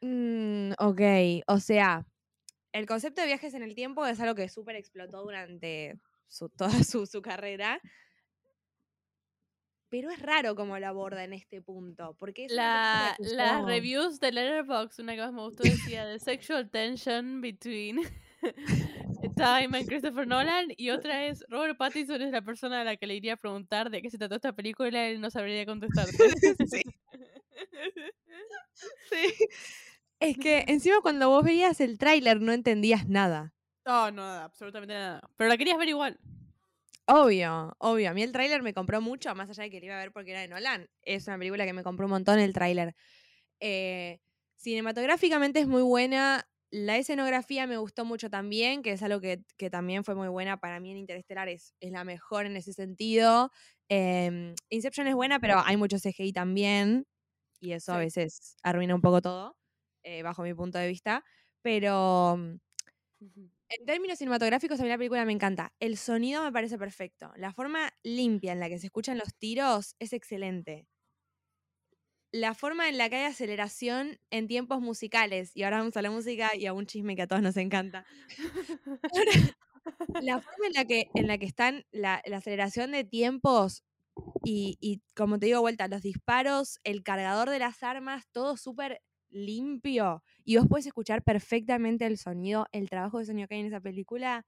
"Mm, 0.00 0.74
ok, 0.78 1.00
o 1.48 1.58
sea, 1.58 2.06
el 2.72 2.86
concepto 2.86 3.20
de 3.20 3.26
viajes 3.26 3.52
en 3.54 3.64
el 3.64 3.74
tiempo 3.74 4.06
es 4.06 4.20
algo 4.20 4.36
que 4.36 4.48
súper 4.48 4.76
explotó 4.76 5.22
durante 5.22 5.98
su- 6.28 6.48
toda 6.50 6.70
su, 6.84 7.04
su 7.06 7.20
carrera. 7.20 7.80
Pero 9.88 10.10
es 10.10 10.20
raro 10.22 10.54
cómo 10.54 10.78
lo 10.78 10.86
aborda 10.86 11.24
en 11.24 11.32
este 11.34 11.60
punto. 11.60 12.14
Porque 12.18 12.46
La, 12.48 13.16
las 13.18 13.64
reviews 13.66 14.20
de 14.20 14.30
Letterboxd, 14.32 15.00
una 15.00 15.14
que 15.16 15.20
más 15.20 15.32
me 15.32 15.42
gustó, 15.42 15.64
decía 15.64 16.06
The 16.06 16.18
Sexual 16.20 16.70
Tension 16.70 17.40
Between 17.42 18.00
Time 19.36 19.78
and 19.78 19.86
Christopher 19.86 20.26
Nolan. 20.26 20.68
Y 20.76 20.90
otra 20.90 21.26
es 21.26 21.44
Robert 21.48 21.76
Pattinson 21.76 22.22
es 22.22 22.32
la 22.32 22.42
persona 22.42 22.80
a 22.80 22.84
la 22.84 22.96
que 22.96 23.06
le 23.06 23.14
iría 23.14 23.34
a 23.34 23.36
preguntar 23.36 23.90
de 23.90 24.02
qué 24.02 24.10
se 24.10 24.18
trató 24.18 24.36
esta 24.36 24.52
película 24.52 24.90
y 24.90 25.12
él 25.12 25.20
no 25.20 25.30
sabría 25.30 25.64
contestarte. 25.66 26.12
Sí. 26.68 26.82
Sí. 29.10 29.46
Es 30.18 30.36
que 30.38 30.64
encima 30.66 31.00
cuando 31.02 31.28
vos 31.28 31.44
veías 31.44 31.80
el 31.80 31.98
tráiler 31.98 32.40
no 32.40 32.52
entendías 32.52 33.08
nada. 33.08 33.54
No, 33.84 34.10
no, 34.10 34.22
nada, 34.22 34.44
absolutamente 34.44 34.94
nada. 34.94 35.20
Pero 35.36 35.48
la 35.48 35.56
querías 35.56 35.78
ver 35.78 35.88
igual. 35.88 36.18
Obvio, 37.06 37.74
obvio. 37.78 38.10
A 38.10 38.14
mí 38.14 38.22
el 38.22 38.32
tráiler 38.32 38.62
me 38.62 38.74
compró 38.74 39.00
mucho, 39.00 39.34
más 39.34 39.50
allá 39.50 39.64
de 39.64 39.70
que 39.70 39.80
lo 39.80 39.86
iba 39.86 39.96
a 39.96 39.98
ver 39.98 40.12
porque 40.12 40.30
era 40.30 40.40
de 40.40 40.48
Nolan. 40.48 40.88
Es 41.02 41.26
una 41.26 41.38
película 41.38 41.64
que 41.66 41.72
me 41.72 41.82
compró 41.82 42.06
un 42.06 42.12
montón 42.12 42.38
el 42.38 42.52
tráiler. 42.52 42.94
Eh, 43.60 44.20
cinematográficamente 44.56 45.60
es 45.60 45.66
muy 45.66 45.82
buena. 45.82 46.46
La 46.74 46.96
escenografía 46.96 47.66
me 47.66 47.76
gustó 47.76 48.06
mucho 48.06 48.30
también, 48.30 48.82
que 48.82 48.92
es 48.92 49.02
algo 49.02 49.20
que, 49.20 49.44
que 49.58 49.68
también 49.68 50.04
fue 50.04 50.14
muy 50.14 50.28
buena 50.28 50.56
para 50.58 50.80
mí 50.80 50.90
en 50.90 50.96
Interestelar. 50.96 51.48
Es, 51.50 51.74
es 51.80 51.92
la 51.92 52.02
mejor 52.04 52.46
en 52.46 52.56
ese 52.56 52.72
sentido. 52.72 53.50
Em, 53.90 54.54
Inception 54.70 55.06
es 55.06 55.14
buena, 55.14 55.38
pero 55.38 55.60
hay 55.64 55.76
mucho 55.76 55.98
CGI 55.98 56.32
también. 56.32 57.06
Y 57.60 57.72
eso 57.72 57.92
a 57.92 57.98
veces 57.98 58.56
arruina 58.62 58.94
un 58.94 59.02
poco 59.02 59.20
todo, 59.22 59.56
eh, 60.02 60.22
bajo 60.22 60.42
mi 60.42 60.54
punto 60.54 60.78
de 60.78 60.88
vista. 60.88 61.24
Pero 61.62 62.38
En 63.68 63.86
términos 63.86 64.18
cinematográficos, 64.18 64.78
a 64.80 64.82
mí 64.82 64.88
la 64.88 64.98
película 64.98 65.24
me 65.24 65.32
encanta. 65.32 65.72
El 65.80 65.96
sonido 65.96 66.42
me 66.44 66.52
parece 66.52 66.78
perfecto. 66.78 67.32
La 67.36 67.52
forma 67.52 67.90
limpia 68.02 68.52
en 68.52 68.60
la 68.60 68.68
que 68.68 68.78
se 68.78 68.86
escuchan 68.86 69.18
los 69.18 69.34
tiros 69.38 69.96
es 69.98 70.12
excelente. 70.12 70.86
La 72.34 72.54
forma 72.54 72.88
en 72.88 72.96
la 72.96 73.10
que 73.10 73.16
hay 73.16 73.24
aceleración 73.24 74.18
en 74.30 74.48
tiempos 74.48 74.80
musicales, 74.80 75.54
y 75.54 75.64
ahora 75.64 75.78
vamos 75.78 75.96
a 75.98 76.02
la 76.02 76.10
música 76.10 76.56
y 76.56 76.64
a 76.66 76.72
un 76.72 76.86
chisme 76.86 77.14
que 77.14 77.22
a 77.22 77.26
todos 77.26 77.42
nos 77.42 77.56
encanta. 77.58 78.06
Ahora, 79.10 79.30
la 80.18 80.40
forma 80.40 80.66
en 80.68 80.74
la 80.74 80.84
que, 80.86 81.10
en 81.14 81.26
la 81.28 81.38
que 81.38 81.46
están 81.46 81.84
la, 81.92 82.22
la 82.26 82.38
aceleración 82.38 82.92
de 82.92 83.04
tiempos 83.04 83.84
y, 84.42 84.78
y, 84.80 85.02
como 85.16 85.38
te 85.38 85.46
digo, 85.46 85.60
vuelta, 85.62 85.88
los 85.88 86.02
disparos, 86.02 86.80
el 86.84 87.02
cargador 87.04 87.50
de 87.50 87.60
las 87.60 87.82
armas, 87.84 88.26
todo 88.32 88.56
súper 88.58 89.02
limpio. 89.30 90.22
Y 90.44 90.58
vos 90.58 90.66
puedes 90.68 90.86
escuchar 90.86 91.22
perfectamente 91.24 92.06
el 92.06 92.18
sonido, 92.18 92.66
el 92.72 92.90
trabajo 92.90 93.18
de 93.20 93.26
sonido 93.26 93.48
que 93.48 93.56
hay 93.56 93.62
en 93.62 93.68
esa 93.68 93.80
película. 93.82 94.46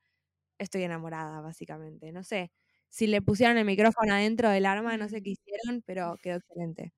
Estoy 0.58 0.84
enamorada, 0.84 1.40
básicamente. 1.42 2.12
No 2.12 2.24
sé 2.24 2.52
si 2.90 3.06
le 3.08 3.22
pusieron 3.22 3.58
el 3.58 3.66
micrófono 3.66 4.14
adentro 4.14 4.50
del 4.50 4.66
arma, 4.66 4.96
no 4.98 5.08
sé 5.10 5.22
qué 5.22 5.30
hicieron, 5.32 5.82
pero 5.86 6.18
quedó 6.22 6.38
excelente. 6.38 6.92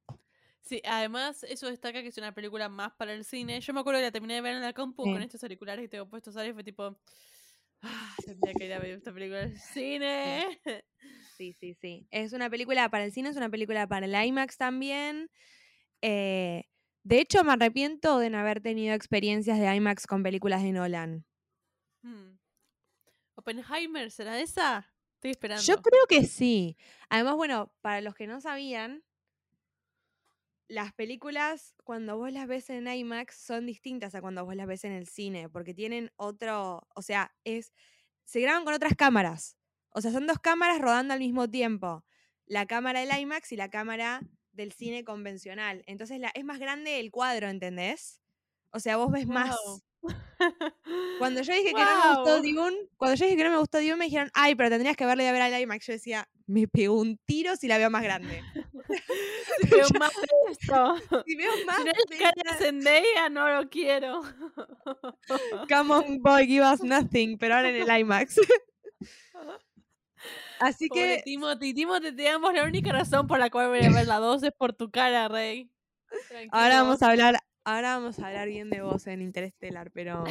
Sí, 0.67 0.83
además 0.85 1.45
eso 1.45 1.69
destaca 1.69 2.03
que 2.03 2.09
es 2.09 2.19
una 2.19 2.35
película 2.35 2.69
más 2.69 2.93
para 2.95 3.13
el 3.13 3.25
cine. 3.25 3.61
Yo 3.61 3.73
me 3.73 3.81
acuerdo 3.81 4.01
que 4.01 4.05
la 4.07 4.11
terminé 4.13 4.35
de 4.35 4.41
ver 4.41 4.55
en 4.57 4.63
la 4.63 4.73
compu 4.73 5.05
Sí. 5.05 5.13
con 5.13 5.23
estos 5.23 5.43
auriculares 5.45 5.85
que 5.85 5.89
tengo 5.89 6.09
puestos 6.09 6.37
ahora 6.37 6.49
y 6.49 6.53
fue 6.53 6.65
tipo... 6.65 6.99
Ah, 7.83 8.15
tendría 8.25 8.55
que 8.55 8.65
ir 8.67 8.73
a 8.73 8.79
ver 8.81 8.91
esta 8.93 9.13
película 9.13 9.49
cine. 9.73 10.61
Sí, 11.37 11.53
sí, 11.53 11.75
sí. 11.75 12.09
Es 12.11 12.33
una 12.33 12.51
película 12.51 12.89
para 12.89 13.05
el 13.05 13.13
cine, 13.13 13.29
es 13.29 13.37
una 13.37 13.51
película 13.51 13.87
para 13.87 14.07
el 14.07 14.27
IMAX 14.29 14.57
también. 14.57 15.31
Eh, 16.03 16.65
de 17.05 17.21
hecho, 17.21 17.45
me 17.45 17.53
arrepiento 17.53 18.19
de 18.19 18.31
no 18.31 18.39
haber 18.39 18.61
tenido 18.61 18.95
experiencias 18.95 19.61
de 19.61 19.73
IMAX 19.73 20.07
con 20.07 20.23
películas 20.25 20.63
de 20.63 20.73
Nolan. 20.73 21.27
Hmm. 22.03 22.39
Oppenheimer, 23.37 24.11
¿será 24.11 24.41
esa? 24.41 24.93
Estoy 25.15 25.31
esperando. 25.33 25.63
Yo 25.63 25.81
creo 25.81 26.07
que 26.09 26.25
sí. 26.25 26.77
Además, 27.09 27.37
bueno, 27.37 27.73
para 27.83 28.01
los 28.01 28.15
que 28.15 28.27
no 28.27 28.41
sabían, 28.41 29.05
las 30.69 30.93
películas 30.93 31.75
cuando 31.85 32.17
vos 32.17 32.33
las 32.33 32.49
ves 32.49 32.71
en 32.71 32.89
IMAX 32.89 33.37
son 33.37 33.67
distintas 33.67 34.15
a 34.15 34.21
cuando 34.21 34.45
vos 34.45 34.57
las 34.57 34.67
ves 34.67 34.85
en 34.85 34.93
el 34.93 35.07
cine, 35.07 35.49
porque 35.49 35.75
tienen 35.75 36.11
otro, 36.17 36.87
o 36.95 37.03
sea, 37.03 37.35
es 37.45 37.73
se 38.25 38.41
graban 38.41 38.65
con 38.65 38.75
otras 38.75 38.95
cámaras. 38.97 39.57
O 39.91 40.01
sea, 40.01 40.11
son 40.11 40.27
dos 40.27 40.39
cámaras 40.39 40.81
rodando 40.81 41.15
al 41.15 41.21
mismo 41.21 41.49
tiempo. 41.49 42.05
La 42.45 42.67
cámara 42.67 43.01
del 43.01 43.19
IMAX 43.19 43.53
y 43.53 43.57
la 43.57 43.71
cámara 43.71 44.21
del 44.53 44.73
cine 44.73 45.05
convencional. 45.05 45.83
Entonces 45.87 46.19
la, 46.19 46.31
es 46.35 46.45
más 46.45 46.59
grande 46.59 47.01
el 47.01 47.11
cuadro, 47.11 47.49
¿entendés? 47.49 48.21
O 48.71 48.81
sea, 48.81 48.97
vos 48.97 49.11
ves 49.11 49.27
más. 49.27 49.57
Cuando 51.19 51.41
yo 51.43 51.53
dije 51.55 51.73
que 51.73 51.81
no 51.81 52.05
me 52.05 52.17
gustó. 52.17 52.43
Dune, 52.43 52.77
cuando 52.97 53.15
yo 53.17 53.25
dije 53.25 53.37
que 53.37 53.45
no 53.45 53.51
me 53.51 53.59
gustó 53.59 53.79
Dune, 53.79 53.97
me 53.97 54.05
dijeron, 54.07 54.31
ay, 54.35 54.55
pero 54.55 54.69
tendrías 54.69 54.97
que 54.97 55.07
verla 55.07 55.29
y 55.29 55.33
ver 55.33 55.43
al 55.43 55.61
IMAX. 55.61 55.87
Yo 55.87 55.93
decía, 55.93 56.29
me 56.47 56.69
pego 56.69 57.01
un 57.01 57.19
tiro 57.25 57.57
si 57.57 57.69
la 57.69 57.79
veo 57.79 57.91
más 57.91 58.03
grande. 58.03 58.43
Si 59.61 59.69
veo 59.69 59.89
más 59.99 60.13
de 60.15 60.53
esto. 60.53 61.23
Si 61.27 61.37
veo 61.37 61.51
más, 61.67 61.77
Si 61.79 61.85
no 61.85 61.93
de 62.09 62.19
cara 62.19 62.59
Zendaya, 62.59 63.29
no 63.31 63.49
lo 63.49 63.69
quiero. 63.69 64.23
come 65.69 65.95
on 65.95 66.23
boy, 66.23 66.47
give 66.47 66.65
us 66.65 66.83
nothing, 66.83 67.39
pero 67.39 67.55
ahora 67.55 67.71
en 67.71 67.77
el 67.77 68.01
IMAX. 68.01 68.39
Así 70.61 70.89
Pobre 70.89 71.17
que, 71.17 71.23
Timothy, 71.25 71.75
Timothy, 71.75 72.13
te 72.13 72.23
damos 72.25 72.53
la 72.55 72.65
única 72.65 72.93
razón 72.93 73.27
por 73.27 73.39
la 73.39 73.51
cual 73.51 73.69
voy 73.69 73.85
a 73.85 73.91
ver 73.91 74.07
la 74.07 74.17
2 74.17 74.43
es 74.43 74.53
por 74.53 74.73
tu 74.73 74.91
cara, 74.91 75.29
Rey. 75.29 75.71
ahora 76.51 76.83
vamos 76.83 77.03
a 77.03 77.11
hablar, 77.11 77.39
ahora 77.65 77.99
vamos 77.99 78.19
a 78.19 78.29
hablar 78.29 78.49
bien 78.49 78.71
de 78.71 78.81
vos 78.81 79.07
en 79.07 79.21
Interstellar, 79.21 79.91
pero 79.93 80.25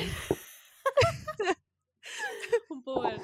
Un 2.69 2.83
poder. 2.83 3.21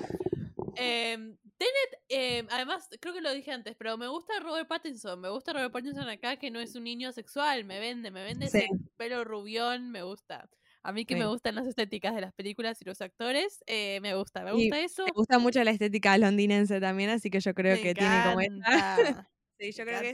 Em, 0.76 1.38
Tenet, 1.62 2.02
em, 2.10 2.48
además, 2.50 2.88
creo 3.00 3.14
que 3.14 3.22
lo 3.22 3.32
dije 3.34 3.52
antes, 3.52 3.76
pero 3.78 3.96
me 3.98 4.08
gusta 4.08 4.34
Robert 4.40 4.68
Pattinson. 4.68 5.20
Me 5.22 5.30
gusta 5.30 5.54
Robert 5.54 5.72
Pattinson 5.72 6.10
acá, 6.10 6.38
que 6.38 6.50
no 6.50 6.60
es 6.60 6.76
un 6.76 6.84
niño 6.86 7.12
sexual. 7.12 7.66
Me 7.66 7.80
vende, 7.80 8.10
me 8.10 8.24
vende 8.24 8.48
Sí. 8.48 8.58
ese 8.60 8.68
pelo 8.98 9.24
rubión, 9.24 9.92
me 9.92 10.02
gusta. 10.04 10.50
A 10.84 10.92
mí 10.92 11.06
que 11.06 11.16
me 11.16 11.28
gustan 11.28 11.54
las 11.54 11.68
estéticas 11.68 12.16
de 12.16 12.22
las 12.22 12.34
películas 12.34 12.82
y 12.82 12.86
los 12.86 13.00
actores, 13.02 13.64
eh, 13.68 14.00
me 14.02 14.16
gusta. 14.16 14.44
Me 14.44 14.52
Y 14.52 14.54
gusta 14.70 14.80
eso. 14.80 15.06
me 15.06 15.12
gusta 15.12 15.38
mucho 15.38 15.64
la 15.64 15.70
estética 15.72 16.18
londinense 16.18 16.80
también, 16.80 17.12
así 17.12 17.30
que 17.30 17.40
yo 17.40 17.54
creo 17.54 17.76
me 17.76 17.84
que 17.84 17.94
tiene 17.94 18.24
como 18.24 18.40
esta. 18.42 18.56
Sí, 19.60 19.72
yo 19.74 19.86
me 19.86 19.92
creo 19.92 20.02
que 20.02 20.10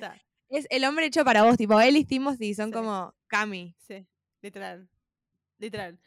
es, 0.49 0.65
es 0.65 0.67
el 0.69 0.83
hombre 0.83 1.05
hecho 1.05 1.23
para 1.23 1.43
vos, 1.43 1.55
tipo 1.55 1.79
él 1.79 1.95
y 1.95 2.03
Timothy 2.03 2.53
son 2.53 2.67
Sí. 2.67 2.73
como 2.73 3.15
Cami. 3.27 3.73
Sí, 3.79 4.05
literal. 4.41 4.89
Literal. 5.59 5.99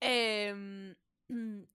Em, 0.00 0.94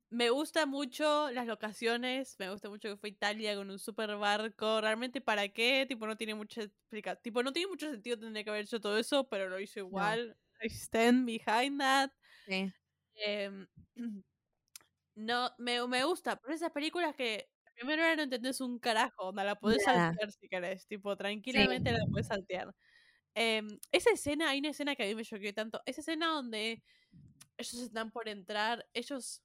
me 0.09 0.29
gusta 0.29 0.65
mucho 0.65 1.29
las 1.31 1.47
locaciones. 1.47 2.35
Me 2.39 2.49
gusta 2.49 2.69
mucho 2.69 2.89
que 2.89 2.97
fue 2.97 3.09
Italia 3.09 3.55
con 3.55 3.69
un 3.69 3.79
super 3.79 4.15
barco. 4.17 4.81
Realmente, 4.81 5.21
¿para 5.21 5.47
qué? 5.49 5.85
Tipo, 5.87 6.07
no 6.07 6.15
tiene 6.17 6.35
mucha 6.35 6.63
explicación. 6.63 7.21
Tipo, 7.23 7.43
no 7.43 7.51
tiene 7.53 7.69
mucho 7.69 7.89
sentido 7.89 8.17
tener 8.17 8.43
que 8.43 8.49
haber 8.49 8.63
hecho 8.63 8.79
todo 8.79 8.97
eso, 8.97 9.27
pero 9.27 9.49
lo 9.49 9.59
hizo 9.59 9.79
igual. 9.79 10.37
I 10.61 10.67
stand 10.69 11.25
behind 11.25 11.79
that. 11.79 12.11
Sí. 12.45 12.71
Em, 13.15 13.67
no, 15.15 15.51
me, 15.57 15.87
me 15.87 16.03
gusta. 16.03 16.39
Pero 16.39 16.53
esas 16.53 16.71
películas 16.71 17.15
que 17.15 17.49
primero 17.75 18.15
no 18.15 18.23
entendés 18.23 18.61
un 18.61 18.79
carajo, 18.79 19.29
onda, 19.29 19.43
la 19.43 19.55
podés 19.55 19.85
Nada. 19.85 20.07
saltear 20.09 20.31
si 20.31 20.47
querés. 20.47 20.87
Tipo, 20.87 21.15
tranquilamente 21.15 21.91
la 21.91 22.05
podés 22.11 22.27
saltear. 22.27 22.73
Em, 23.35 23.67
esa 23.91 24.11
escena, 24.11 24.49
hay 24.49 24.59
una 24.59 24.69
escena 24.69 24.95
que 24.95 25.03
a 25.03 25.05
mí 25.07 25.15
me 25.15 25.23
choqueó 25.23 25.53
tanto. 25.53 25.81
Esa 25.85 26.01
escena 26.01 26.27
donde 26.27 26.83
ellos 27.57 27.81
están 27.81 28.11
por 28.11 28.27
entrar, 28.29 28.85
ellos. 28.93 29.43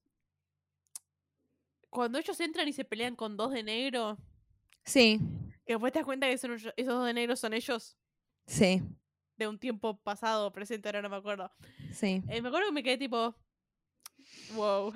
Cuando 1.92 2.18
ellos 2.18 2.40
entran 2.40 2.66
y 2.66 2.72
se 2.72 2.86
pelean 2.86 3.14
con 3.14 3.36
dos 3.36 3.52
de 3.52 3.62
negro, 3.62 4.16
Sí, 4.82 5.20
que 5.66 5.74
después 5.74 5.92
te 5.92 5.98
das 5.98 6.06
cuenta 6.06 6.26
que 6.26 6.38
son 6.38 6.54
esos 6.54 6.72
dos 6.74 7.06
de 7.06 7.12
negro 7.12 7.36
son 7.36 7.52
ellos 7.52 7.98
sí, 8.46 8.80
de 9.36 9.46
un 9.46 9.58
tiempo 9.58 9.98
pasado 9.98 10.50
presente, 10.54 10.88
ahora 10.88 11.02
no 11.02 11.10
me 11.10 11.16
acuerdo. 11.16 11.50
sí. 11.92 12.22
Eh, 12.30 12.40
me 12.40 12.48
acuerdo 12.48 12.68
que 12.68 12.72
me 12.72 12.82
quedé 12.82 12.96
tipo. 12.96 13.34
Wow. 14.54 14.94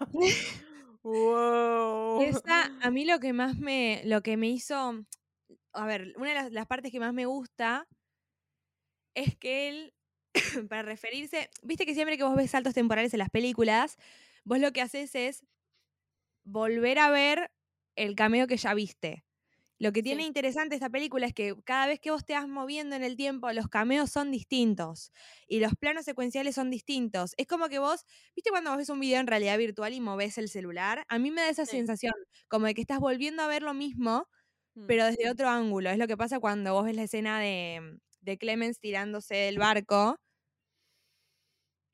wow. 1.02 2.22
Esa, 2.22 2.66
a 2.82 2.90
mí 2.92 3.04
lo 3.04 3.18
que 3.18 3.32
más 3.32 3.58
me, 3.58 4.02
lo 4.04 4.22
que 4.22 4.36
me 4.36 4.48
hizo, 4.48 5.04
a 5.72 5.86
ver, 5.86 6.14
una 6.18 6.28
de 6.28 6.34
las, 6.36 6.52
las 6.52 6.66
partes 6.66 6.92
que 6.92 7.00
más 7.00 7.12
me 7.12 7.26
gusta 7.26 7.88
es 9.14 9.36
que 9.36 9.68
él, 9.68 9.94
para 10.68 10.82
referirse, 10.82 11.50
viste 11.62 11.84
que 11.84 11.94
siempre 11.94 12.16
que 12.16 12.22
vos 12.22 12.36
ves 12.36 12.52
saltos 12.52 12.74
temporales 12.74 13.12
en 13.12 13.18
las 13.18 13.30
películas, 13.30 13.98
vos 14.44 14.60
lo 14.60 14.72
que 14.72 14.82
haces 14.82 15.16
es 15.16 15.44
volver 16.50 16.98
a 16.98 17.10
ver 17.10 17.50
el 17.96 18.14
cameo 18.16 18.46
que 18.46 18.56
ya 18.56 18.74
viste. 18.74 19.24
Lo 19.78 19.92
que 19.92 20.02
tiene 20.02 20.22
Sí. 20.22 20.26
interesante 20.26 20.74
esta 20.76 20.90
película 20.90 21.26
es 21.26 21.34
que 21.34 21.54
cada 21.64 21.86
vez 21.88 22.00
que 22.00 22.10
vos 22.10 22.24
te 22.24 22.34
vas 22.34 22.48
moviendo 22.48 22.96
en 22.96 23.04
el 23.04 23.16
tiempo, 23.16 23.52
los 23.52 23.68
cameos 23.68 24.10
son 24.10 24.30
distintos 24.32 25.12
y 25.48 25.60
los 25.60 25.74
planos 25.76 26.04
secuenciales 26.04 26.54
son 26.56 26.70
distintos. 26.70 27.34
Es 27.38 27.46
como 27.48 27.68
que 27.68 27.78
vos, 27.80 28.04
¿viste 28.36 28.50
cuando 28.50 28.70
vos 28.70 28.78
ves 28.78 28.90
un 28.90 29.00
video 29.00 29.20
en 29.20 29.26
realidad 29.28 29.58
virtual 29.58 29.92
y 29.94 30.00
movés 30.00 30.38
el 30.38 30.48
celular? 30.48 31.04
A 31.08 31.18
mí 31.18 31.30
me 31.32 31.42
da 31.42 31.48
esa 31.50 31.66
Sí. 31.66 31.88
sensación, 31.88 32.14
como 32.48 32.66
de 32.66 32.74
que 32.74 32.82
estás 32.82 33.00
volviendo 33.00 33.42
a 33.42 33.48
ver 33.48 33.62
lo 33.62 33.74
mismo, 33.74 34.26
Mm. 34.76 34.88
pero 34.88 35.04
desde 35.06 35.30
otro 35.30 35.48
ángulo. 35.50 35.90
Es 35.90 35.98
lo 35.98 36.08
que 36.08 36.16
pasa 36.18 36.40
cuando 36.40 36.74
vos 36.74 36.84
ves 36.86 36.96
la 36.96 37.04
escena 37.04 37.40
de, 37.40 37.98
de 38.20 38.38
Clemens 38.38 38.80
tirándose 38.80 39.36
del 39.36 39.58
barco 39.58 40.16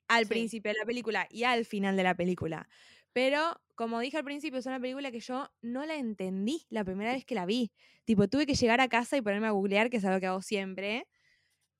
al 0.09 0.27
Sí. 0.27 0.27
principio 0.27 0.71
de 0.71 0.77
la 0.79 0.85
película 0.85 1.27
y 1.31 1.43
al 1.45 1.65
final 1.65 1.95
de 1.97 2.03
la 2.03 2.15
película. 2.15 2.69
Pero, 3.15 3.55
como 3.75 4.01
dije 4.01 4.17
al 4.17 4.25
principio, 4.25 4.59
es 4.59 4.65
una 4.65 4.77
película 4.77 5.09
que 5.09 5.21
yo 5.21 5.49
no 5.61 5.85
la 5.85 5.95
entendí 5.95 6.67
la 6.69 6.83
primera 6.83 7.13
vez 7.13 7.23
que 7.23 7.33
la 7.33 7.45
vi. 7.45 7.71
Tipo, 8.03 8.27
tuve 8.27 8.45
que 8.45 8.55
llegar 8.55 8.81
a 8.81 8.89
casa 8.89 9.15
y 9.15 9.21
ponerme 9.21 9.47
a 9.47 9.51
googlear, 9.51 9.89
que 9.89 9.97
es 9.97 10.03
algo 10.03 10.19
que 10.19 10.25
hago 10.25 10.41
siempre. 10.41 11.07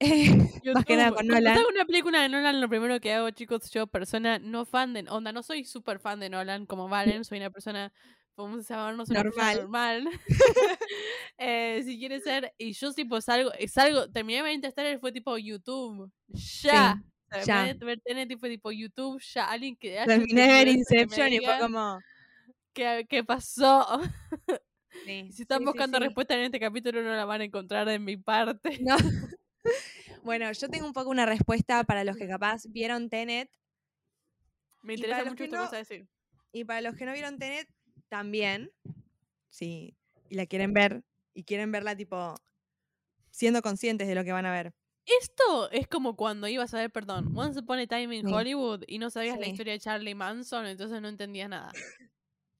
Más 0.74 0.86
que 0.86 0.96
nada 0.96 1.10
YouTube. 1.10 1.16
con 1.16 1.26
Nolan. 1.26 1.58
una 1.70 1.84
película 1.84 2.22
de 2.22 2.30
Nolan, 2.30 2.58
lo 2.62 2.70
primero 2.70 2.98
que 3.00 3.12
hago, 3.12 3.30
chicos, 3.32 3.70
yo, 3.70 3.86
persona 3.86 4.38
no 4.38 4.64
fan 4.64 4.94
de. 4.94 5.04
Onda, 5.10 5.30
no 5.30 5.42
soy 5.42 5.66
súper 5.66 6.00
fan 6.00 6.20
de 6.20 6.30
Nolan 6.30 6.64
como 6.64 6.88
Valen, 6.88 7.22
soy 7.22 7.36
una 7.36 7.50
persona. 7.50 7.92
Podemos 8.34 8.66
llamarnos 8.66 9.10
una 9.10 9.22
Normal. 9.22 9.56
normal. 9.58 10.08
Eh, 11.38 11.82
si 11.84 11.98
quiere 11.98 12.18
ser. 12.20 12.54
Y 12.56 12.72
yo, 12.72 12.94
tipo, 12.94 13.20
salgo. 13.20 13.50
salgo 13.68 14.10
terminé 14.10 14.42
de 14.42 14.54
Interstellar 14.54 14.94
y 14.94 14.98
fue 14.98 15.12
tipo 15.12 15.36
YouTube. 15.36 16.10
Ya. 16.62 17.02
Ya. 17.44 17.54
Terminé 17.64 17.74
de 17.74 17.84
ver 17.86 18.00
Tenet 18.00 18.30
y 18.30 18.36
fue 18.36 18.48
tipo 18.48 18.70
YouTube. 18.72 19.20
Ya. 19.34 19.50
Alguien 19.50 19.76
que. 19.76 20.02
Terminé 20.06 20.42
de 20.42 20.48
ver 20.48 20.68
Inception 20.68 21.32
y 21.32 21.38
fue 21.38 21.58
como. 21.60 21.98
¿Qué, 22.72 23.06
qué 23.08 23.24
pasó? 23.24 23.86
sí, 25.04 25.30
Si 25.32 25.42
están 25.42 25.60
sí, 25.60 25.64
buscando 25.64 25.98
sí. 25.98 26.04
respuesta 26.04 26.34
en 26.34 26.42
este 26.42 26.60
capítulo, 26.60 27.02
no 27.02 27.10
la 27.10 27.24
van 27.24 27.40
a 27.40 27.44
encontrar 27.44 27.86
de 27.86 27.98
mi 27.98 28.16
parte. 28.16 28.78
No. 28.80 28.96
bueno, 30.22 30.50
yo 30.52 30.68
tengo 30.68 30.86
un 30.86 30.92
poco 30.92 31.10
una 31.10 31.24
respuesta 31.26 31.84
para 31.84 32.04
los 32.04 32.16
que 32.16 32.28
capaz 32.28 32.62
vieron 32.68 33.08
Tenet 33.08 33.50
Me 34.82 34.94
interesa 34.94 35.24
mucho 35.24 35.44
esto 35.44 35.44
que 35.44 35.56
no- 35.56 35.62
vas 35.62 35.72
a 35.72 35.76
decir. 35.78 36.06
y 36.52 36.64
para 36.64 36.80
los 36.82 36.94
que 36.96 37.06
no 37.06 37.12
vieron 37.12 37.38
Tenet 37.38 37.68
también. 38.08 38.70
Sí, 39.48 39.96
y 40.28 40.34
la 40.34 40.46
quieren 40.46 40.72
ver 40.74 41.02
y 41.32 41.44
quieren 41.44 41.72
verla 41.72 41.96
tipo 41.96 42.34
siendo 43.30 43.62
conscientes 43.62 44.06
de 44.08 44.14
lo 44.14 44.22
que 44.24 44.32
van 44.32 44.46
a 44.46 44.52
ver. 44.52 44.72
Esto 45.06 45.70
es 45.70 45.86
como 45.86 46.16
cuando 46.16 46.48
ibas 46.48 46.74
a 46.74 46.78
ver, 46.78 46.90
perdón, 46.90 47.32
Once 47.36 47.60
Upon 47.60 47.78
a 47.78 47.86
Time 47.86 48.16
in 48.16 48.26
Sí. 48.26 48.32
Hollywood 48.32 48.82
y 48.88 48.98
no 48.98 49.08
sabías 49.10 49.38
la 49.38 49.46
historia 49.46 49.72
de 49.74 49.78
Charlie 49.80 50.14
Manson, 50.14 50.66
entonces 50.66 51.00
no 51.00 51.08
entendías 51.08 51.48
nada. 51.48 51.72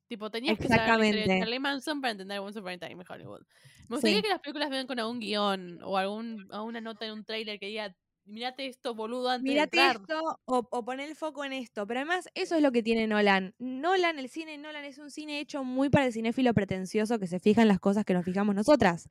Tipo, 0.08 0.30
tenías 0.30 0.56
que 0.56 0.68
saber 0.68 0.86
la 0.86 0.94
historia 0.94 1.10
de 1.12 1.18
Exactamente. 1.22 1.40
Charlie 1.40 1.58
Manson 1.58 2.00
para 2.00 2.12
entender 2.12 2.38
Once 2.38 2.58
Upon 2.58 2.72
a 2.72 2.78
Time 2.78 3.02
in 3.02 3.04
Hollywood. 3.08 3.42
Me 3.88 3.96
gustaría 3.96 4.16
Sí. 4.18 4.22
que 4.22 4.28
las 4.28 4.40
películas 4.40 4.70
vengan 4.70 4.86
con 4.86 5.00
algún 5.00 5.18
guion 5.18 5.80
o 5.82 5.96
algún, 5.96 6.46
alguna 6.52 6.80
nota 6.80 7.06
en 7.06 7.12
un 7.12 7.24
trailer 7.24 7.58
que 7.58 7.66
diga, 7.66 7.92
mirate 8.24 8.66
esto, 8.66 8.94
boludo, 8.94 9.30
antes 9.30 9.42
Mírate 9.52 9.76
de 9.78 9.82
entrar. 9.84 10.00
esto 10.02 10.40
o, 10.44 10.68
o 10.70 10.84
pon 10.84 11.00
el 11.00 11.16
foco 11.16 11.44
en 11.44 11.52
esto. 11.52 11.86
Pero 11.88 12.00
además, 12.00 12.28
eso 12.34 12.54
es 12.54 12.62
lo 12.62 12.70
que 12.70 12.82
tiene 12.84 13.08
Nolan. 13.08 13.54
Nolan, 13.58 14.18
el 14.20 14.28
cine 14.28 14.58
Nolan 14.58 14.84
es 14.84 14.98
un 14.98 15.10
cine 15.10 15.40
hecho 15.40 15.64
muy 15.64 15.90
para 15.90 16.06
el 16.06 16.12
cinéfilo 16.12 16.54
pretencioso 16.54 17.18
que 17.18 17.26
se 17.26 17.40
fija 17.40 17.62
en 17.62 17.68
las 17.68 17.80
cosas 17.80 18.04
que 18.04 18.14
nos 18.14 18.24
fijamos 18.24 18.54
nosotras. 18.54 19.08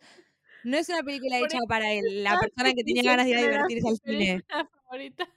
No 0.65 0.77
es 0.77 0.89
una 0.89 1.03
película 1.03 1.37
hecha 1.39 1.59
para 1.67 1.91
el- 1.93 2.23
la 2.23 2.39
persona 2.39 2.73
que 2.73 2.83
tenía 2.83 3.03
ganas 3.03 3.25
de 3.25 3.31
ir 3.31 3.37
a 3.37 3.41
divertirse 3.41 3.87
al 3.89 3.97
cine. 3.97 4.43
favorita. 4.89 5.27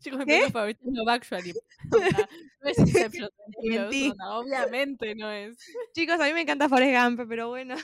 Chicos, 0.00 0.18
mi 0.20 0.24
película 0.24 0.50
favorita 0.50 0.80
es 0.86 0.92
Love 0.94 1.08
Actually. 1.08 1.52
Onda, 1.92 2.28
No 2.62 2.70
es 2.70 2.78
Inception, 2.78 3.30
Mentí. 3.62 4.12
obviamente 4.30 5.14
no 5.14 5.30
es. 5.30 5.58
Chicos, 5.94 6.18
a 6.20 6.24
mí 6.24 6.32
me 6.32 6.40
encanta 6.42 6.68
Forrest 6.68 6.96
Gump, 7.16 7.28
pero 7.28 7.48
bueno. 7.48 7.76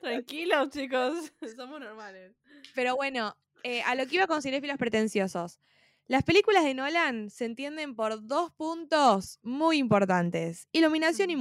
Tranquilos, 0.00 0.70
chicos. 0.70 1.32
Somos 1.56 1.80
normales. 1.80 2.34
Pero 2.74 2.96
bueno, 2.96 3.36
eh, 3.62 3.82
a 3.82 3.94
lo 3.94 4.06
que 4.06 4.16
iba 4.16 4.26
con 4.26 4.42
cinéfilos 4.42 4.76
pretenciosos. 4.78 5.60
Las 6.06 6.24
películas 6.24 6.64
de 6.64 6.74
Nolan 6.74 7.30
se 7.30 7.44
entienden 7.44 7.94
por 7.94 8.26
dos 8.26 8.50
puntos 8.52 9.38
muy 9.42 9.78
importantes. 9.78 10.66
Iluminación 10.72 11.30
y 11.30 11.36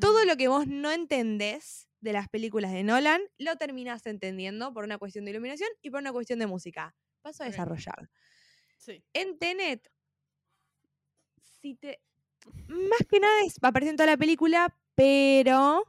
Todo 0.00 0.24
lo 0.24 0.36
que 0.36 0.48
vos 0.48 0.66
no 0.66 0.90
entendés 0.90 1.88
de 2.00 2.12
las 2.12 2.28
películas 2.28 2.72
de 2.72 2.82
Nolan, 2.82 3.20
lo 3.38 3.56
terminás 3.56 4.06
entendiendo 4.06 4.72
por 4.72 4.84
una 4.84 4.98
cuestión 4.98 5.24
de 5.24 5.30
iluminación 5.32 5.68
y 5.82 5.90
por 5.90 6.00
una 6.00 6.12
cuestión 6.12 6.38
de 6.38 6.46
música. 6.46 6.94
Paso 7.22 7.42
a 7.42 7.46
desarrollar. 7.46 8.10
Sí. 8.76 9.02
En 9.12 9.38
Tenet, 9.38 9.90
si 11.60 11.74
te. 11.74 12.00
Más 12.68 13.06
que 13.08 13.18
nada 13.18 13.42
es, 13.44 13.56
aparece 13.60 13.90
en 13.90 13.96
toda 13.96 14.10
la 14.10 14.16
película, 14.16 14.76
pero 14.94 15.84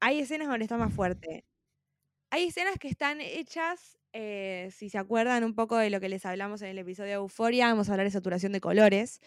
hay 0.00 0.20
escenas 0.20 0.48
donde 0.48 0.64
está 0.64 0.76
más 0.76 0.92
fuerte. 0.92 1.44
Hay 2.30 2.44
escenas 2.44 2.78
que 2.78 2.88
están 2.88 3.20
hechas, 3.20 3.98
eh, 4.12 4.70
si 4.72 4.90
se 4.90 4.98
acuerdan 4.98 5.44
un 5.44 5.54
poco 5.54 5.76
de 5.76 5.90
lo 5.90 6.00
que 6.00 6.08
les 6.08 6.26
hablamos 6.26 6.62
en 6.62 6.68
el 6.68 6.78
episodio 6.78 7.10
de 7.10 7.14
Euforia, 7.14 7.68
vamos 7.68 7.88
a 7.88 7.92
hablar 7.92 8.06
de 8.06 8.10
saturación 8.10 8.52
de 8.52 8.60
colores. 8.60 9.20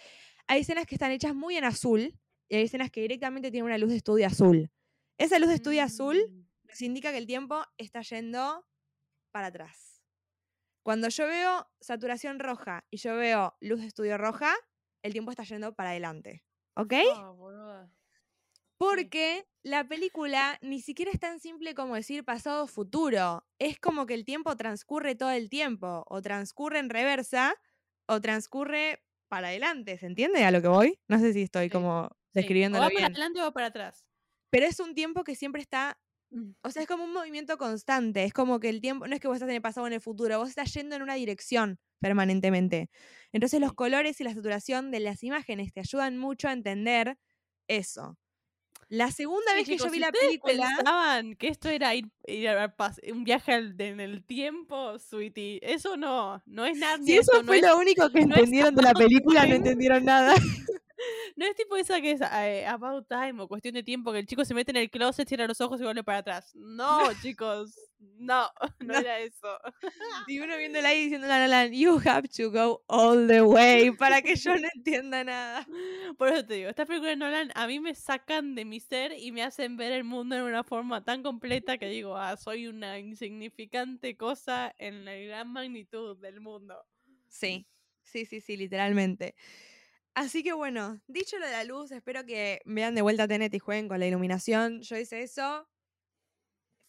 Hay 0.48 0.62
escenas 0.62 0.86
que 0.86 0.96
están 0.96 1.12
hechas 1.12 1.34
muy 1.34 1.56
en 1.56 1.64
azul 1.64 2.14
y 2.52 2.58
hay 2.58 2.64
escenas 2.64 2.92
que 2.92 3.00
directamente 3.02 3.50
tienen 3.50 3.66
una 3.66 3.78
luz 3.78 3.92
de 3.92 3.96
estudio 3.96 4.28
azul. 4.28 4.70
Esa 5.18 5.40
luz 5.40 5.48
de 5.48 5.56
estudio 5.56 5.84
azul 5.84 6.18
Mm. 6.30 6.48
nos 6.68 6.82
indica 6.82 7.12
que 7.12 7.18
el 7.18 7.26
tiempo 7.26 7.64
está 7.78 8.02
yendo 8.02 8.68
para 9.32 9.48
atrás. 9.48 10.04
Cuando 10.84 11.08
yo 11.10 11.28
veo 11.28 11.72
saturación 11.80 12.40
roja 12.40 12.86
y 12.92 12.98
yo 12.98 13.16
veo 13.16 13.56
luz 13.62 13.80
de 13.80 13.88
estudio 13.88 14.18
roja, 14.18 14.54
el 15.02 15.14
tiempo 15.14 15.32
está 15.32 15.44
yendo 15.44 15.74
para 15.76 15.92
adelante. 15.92 16.44
¿Ok? 16.76 16.94
Ah. 17.16 17.88
Porque 18.78 19.46
la 19.64 19.88
película 19.88 20.58
ni 20.62 20.82
siquiera 20.82 21.12
es 21.12 21.20
tan 21.20 21.40
simple 21.40 21.76
como 21.76 21.96
decir 21.96 22.26
pasado 22.26 22.64
o 22.64 22.68
futuro. 22.68 23.46
Es 23.60 23.80
como 23.80 24.06
que 24.08 24.16
el 24.16 24.26
tiempo 24.26 24.58
transcurre 24.58 25.16
todo 25.16 25.32
el 25.32 25.50
tiempo. 25.50 26.04
O 26.10 26.22
transcurre 26.22 26.80
en 26.80 26.90
reversa 26.90 27.54
o 28.08 28.20
transcurre 28.20 29.04
para 29.30 29.50
adelante. 29.50 29.98
¿Se 30.00 30.08
entiende 30.08 30.44
a 30.44 30.52
lo 30.52 30.62
que 30.62 30.68
voy? 30.68 31.00
No 31.08 31.20
sé 31.20 31.32
si 31.34 31.44
estoy 31.44 31.66
Sí, 31.66 31.70
como 31.70 32.10
Sí, 32.34 32.40
describiéndolo 32.40 32.82
O 32.84 32.86
va 32.86 32.90
para 32.90 33.00
bien. 33.08 33.12
adelante 33.16 33.40
o 33.40 33.44
va 33.44 33.52
para 33.54 33.68
atrás. 33.68 34.06
Pero 34.50 34.66
es 34.66 34.80
un 34.80 34.96
tiempo 34.96 35.24
que 35.24 35.36
siempre 35.36 35.62
está 35.62 35.98
Mm. 36.34 36.52
o 36.64 36.72
sea, 36.72 36.82
es 36.84 36.88
como 36.88 37.04
un 37.04 37.12
movimiento 37.12 37.58
constante. 37.58 38.24
Es 38.24 38.32
como 38.32 38.62
que 38.62 38.70
el 38.70 38.80
tiempo, 38.80 39.06
no 39.06 39.14
es 39.14 39.20
que 39.20 39.28
vos 39.28 39.36
estás 39.36 39.50
en 39.50 39.56
el 39.56 39.62
pasado 39.62 39.84
o 39.84 39.88
en 39.88 39.92
el 39.94 40.00
futuro, 40.00 40.40
vos 40.40 40.48
estás 40.48 40.74
yendo 40.74 40.96
en 40.96 41.02
una 41.02 41.16
dirección 41.16 41.78
permanentemente. 42.00 42.90
Entonces, 43.34 43.60
los 43.60 43.72
Sí. 43.72 43.76
colores 43.76 44.22
y 44.22 44.24
la 44.24 44.34
saturación 44.34 44.92
de 44.92 45.02
las 45.02 45.24
imágenes 45.24 45.74
te 45.74 45.82
ayudan 45.82 46.18
mucho 46.18 46.48
a 46.48 46.54
entender 46.54 47.18
eso. 47.68 48.18
La 48.88 49.12
segunda 49.12 49.52
Sí, 49.52 49.56
vez 49.58 49.66
que 49.68 49.72
chicos, 49.74 49.86
yo 49.88 49.92
vi 49.92 49.98
si 49.98 50.02
la 50.02 50.12
película. 50.14 50.68
pensaban 50.78 51.36
que 51.36 51.50
esto 51.50 51.68
era 51.68 51.96
ir, 51.96 52.10
ir 52.28 52.48
a 52.48 52.74
un 53.12 53.24
viaje 53.26 53.52
al- 53.54 53.76
en 53.82 54.00
el 54.00 54.24
tiempo, 54.24 54.98
sweetie. 55.00 55.60
Eso 55.62 55.98
no, 55.98 56.42
no 56.46 56.66
es 56.66 56.78
Narnia. 56.78 57.06
Si 57.06 57.18
eso 57.18 57.42
no 57.42 57.48
fue 57.48 57.58
es, 57.58 57.64
lo 57.64 57.78
único 57.78 58.10
que 58.10 58.26
no 58.26 58.36
entendieron 58.38 58.74
de 58.74 58.84
la 58.84 58.94
película, 58.94 59.42
no 59.42 59.46
Time. 59.48 59.56
entendieron 59.58 60.06
nada. 60.06 60.34
no 61.36 61.46
es 61.46 61.56
tipo 61.56 61.76
esa 61.76 62.02
que 62.02 62.12
es 62.12 62.22
eh, 62.22 62.66
About 62.68 63.08
Time 63.08 63.42
o 63.42 63.48
cuestión 63.48 63.74
de 63.74 63.84
tiempo 63.84 64.12
que 64.12 64.20
el 64.20 64.28
chico 64.28 64.46
se 64.46 64.54
mete 64.54 64.72
en 64.72 64.78
el 64.78 64.90
closet, 64.90 65.28
cierra 65.28 65.48
los 65.48 65.62
ojos 65.62 65.80
y 65.82 65.84
vuelve 65.84 66.04
para 66.04 66.20
atrás. 66.20 66.52
No, 66.56 67.00
chicos, 67.22 67.76
no, 68.00 68.48
no, 68.80 68.94
No. 68.94 69.00
era 69.00 69.20
eso. 69.20 69.60
Y 70.28 70.40
uno 70.40 70.58
viéndola 70.58 70.90
ahí 70.90 71.04
diciendo 71.04 71.28
a 71.32 71.40
Nolan, 71.40 71.72
you 71.74 72.00
have 72.06 72.28
to 72.30 72.52
go 72.52 72.84
all 72.88 73.28
the 73.28 73.42
way 73.42 73.92
para 73.92 74.22
que 74.22 74.36
yo 74.36 74.56
no 74.58 74.68
entienda 74.76 75.24
nada. 75.24 75.68
Por 76.18 76.30
eso 76.30 76.46
te 76.46 76.56
digo, 76.56 76.70
estas 76.70 76.88
películas 76.88 77.12
de 77.12 77.18
Nolan 77.18 77.52
a 77.56 77.68
mí 77.68 77.80
me 77.80 77.96
sacan 77.96 78.56
de 78.56 78.66
mi 78.66 78.80
ser 78.80 79.14
y 79.18 79.32
me 79.32 79.44
hacen 79.44 79.78
ver 79.78 79.92
el 79.92 80.04
mundo 80.04 80.36
de 80.36 80.44
una 80.44 80.64
forma 80.64 81.04
tan 81.04 81.24
completa 81.24 81.78
que 81.78 81.88
digo, 81.88 82.18
ah, 82.18 82.38
soy 82.38 82.68
una 82.68 83.00
insignificante 83.00 84.16
cosa 84.18 84.74
en 84.78 85.06
la 85.06 85.16
gran 85.16 85.52
magnitud 85.52 86.18
del 86.18 86.40
mundo. 86.42 86.76
Sí, 87.28 87.68
sí, 88.04 88.26
sí, 88.26 88.42
sí, 88.42 88.58
literalmente. 88.58 89.36
Así 90.14 90.44
que 90.44 90.54
bueno, 90.54 91.02
dicho 91.08 91.40
lo 91.40 91.46
de 91.46 91.54
la 91.54 91.64
luz, 91.64 91.92
espero 91.92 92.26
que 92.26 92.62
vean 92.66 92.96
de 92.96 93.02
vuelta 93.02 93.28
Tenet 93.28 93.54
y 93.54 93.60
jueguen 93.60 93.88
con 93.88 94.00
la 94.00 94.08
iluminación. 94.08 94.82
Yo 94.82 94.98
hice 94.98 95.22
eso. 95.22 95.68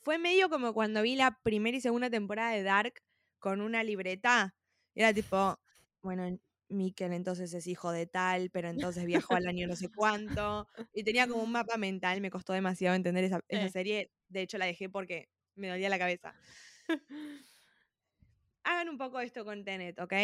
Fue 0.00 0.18
medio 0.18 0.48
como 0.48 0.74
cuando 0.74 1.02
vi 1.02 1.14
la 1.14 1.38
primera 1.42 1.76
y 1.76 1.80
segunda 1.80 2.10
temporada 2.10 2.50
de 2.50 2.64
Dark 2.64 2.94
con 3.38 3.60
una 3.60 3.84
libreta. 3.84 4.56
Era 4.94 5.14
tipo, 5.14 5.60
bueno, 6.02 6.36
Mikkel 6.68 7.12
entonces 7.12 7.54
es 7.54 7.66
hijo 7.68 7.92
de 7.92 8.06
tal, 8.06 8.50
pero 8.50 8.68
entonces 8.68 9.04
viajó 9.04 9.34
al 9.34 9.46
año 9.46 9.68
no 9.68 9.76
sé 9.76 9.88
cuánto. 9.88 10.66
Y 10.92 11.04
tenía 11.04 11.28
como 11.28 11.44
un 11.44 11.52
mapa 11.52 11.76
mental, 11.76 12.20
me 12.20 12.30
costó 12.30 12.52
demasiado 12.52 12.96
entender 12.96 13.24
esa, 13.24 13.40
serie. 13.68 14.10
De 14.28 14.42
hecho, 14.42 14.58
la 14.58 14.66
dejé 14.66 14.88
porque 14.88 15.28
me 15.54 15.68
dolía 15.68 15.88
la 15.88 15.98
cabeza. 15.98 16.34
Hagan 18.64 18.88
un 18.88 18.98
poco 18.98 19.20
esto 19.20 19.44
con 19.44 19.64
Tenet, 19.64 20.00
¿ok? 20.00 20.14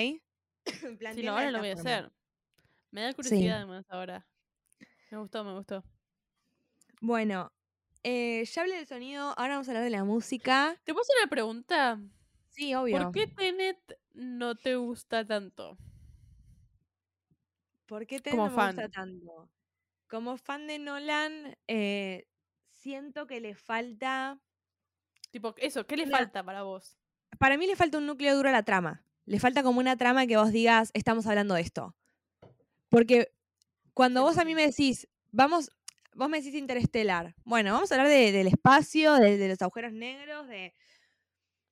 Plantéenla 0.99 1.31
lo, 1.31 1.39
ahora 1.39 1.51
lo 1.53 1.59
voy 1.61 1.71
a 1.71 1.75
hacer. 1.75 2.11
Me 2.91 3.03
da 3.03 3.13
curiosidad 3.15 3.67
más 3.67 3.85
ahora. 3.91 4.27
Me 5.11 5.19
gustó, 5.19 5.45
me 5.45 5.53
gustó. 5.55 5.85
Bueno, 7.01 7.53
eh, 8.03 8.45
ya 8.45 8.63
hablé 8.63 8.77
del 8.77 8.87
sonido, 8.87 9.35
ahora 9.39 9.55
vamos 9.55 9.69
a 9.69 9.71
hablar 9.73 9.85
de 9.85 9.91
la 9.91 10.05
música. 10.05 10.77
¿Te 10.85 10.93
puedo 10.93 11.03
hacer 11.03 11.17
una 11.23 11.31
pregunta? 11.31 12.01
Sí, 12.51 12.75
obvio. 12.75 12.99
¿Por 12.99 13.13
qué 13.13 13.27
Tenet 13.27 13.79
no 14.15 14.55
te 14.57 14.77
gusta 14.77 15.25
tanto? 15.27 15.77
¿Por 17.87 18.07
qué 18.07 18.21
Tenet 18.21 18.39
como 18.39 18.51
no 18.51 18.57
me 18.57 18.67
gusta 18.67 18.83
fan? 18.83 18.91
tanto? 18.91 19.51
Como 20.09 20.37
fan 20.39 20.67
de 20.67 20.79
Nolan, 20.79 21.57
eh, 21.67 22.27
siento 22.73 23.27
que 23.27 23.41
le 23.41 23.55
falta. 23.55 24.39
Tipo, 25.31 25.55
eso, 25.59 25.87
¿qué 25.87 25.97
le 25.97 26.05
Una- 26.05 26.19
falta 26.19 26.43
para 26.43 26.63
vos? 26.63 26.97
Para 27.39 27.57
mí 27.59 27.67
le 27.67 27.77
falta 27.77 27.99
un 27.99 28.07
núcleo 28.07 28.35
duro 28.35 28.49
a 28.49 28.53
la 28.53 28.63
trama. 28.65 29.05
Le 29.27 29.39
falta 29.39 29.63
como 29.63 29.79
una 29.81 29.97
trama 29.97 30.27
que 30.27 30.39
vos 30.39 30.51
digas, 30.51 30.91
estamos 30.95 31.27
hablando 31.27 31.55
de 31.55 31.61
esto. 31.61 31.95
Porque 32.89 33.29
cuando 33.95 34.23
vos 34.23 34.39
a 34.39 34.45
mí 34.45 34.55
me 34.55 34.67
decís, 34.67 35.09
vamos, 35.31 35.71
vos 36.15 36.29
me 36.29 36.39
decís 36.41 36.55
interestelar. 36.55 37.35
Bueno, 37.45 37.73
vamos 37.73 37.91
a 37.93 37.97
hablar 37.97 38.09
de- 38.09 38.33
del 38.33 38.47
espacio, 38.49 39.15
de, 39.15 39.37
de 39.37 39.49
los 39.49 39.61
agujeros 39.63 39.93
negros, 39.93 40.49
de 40.49 40.75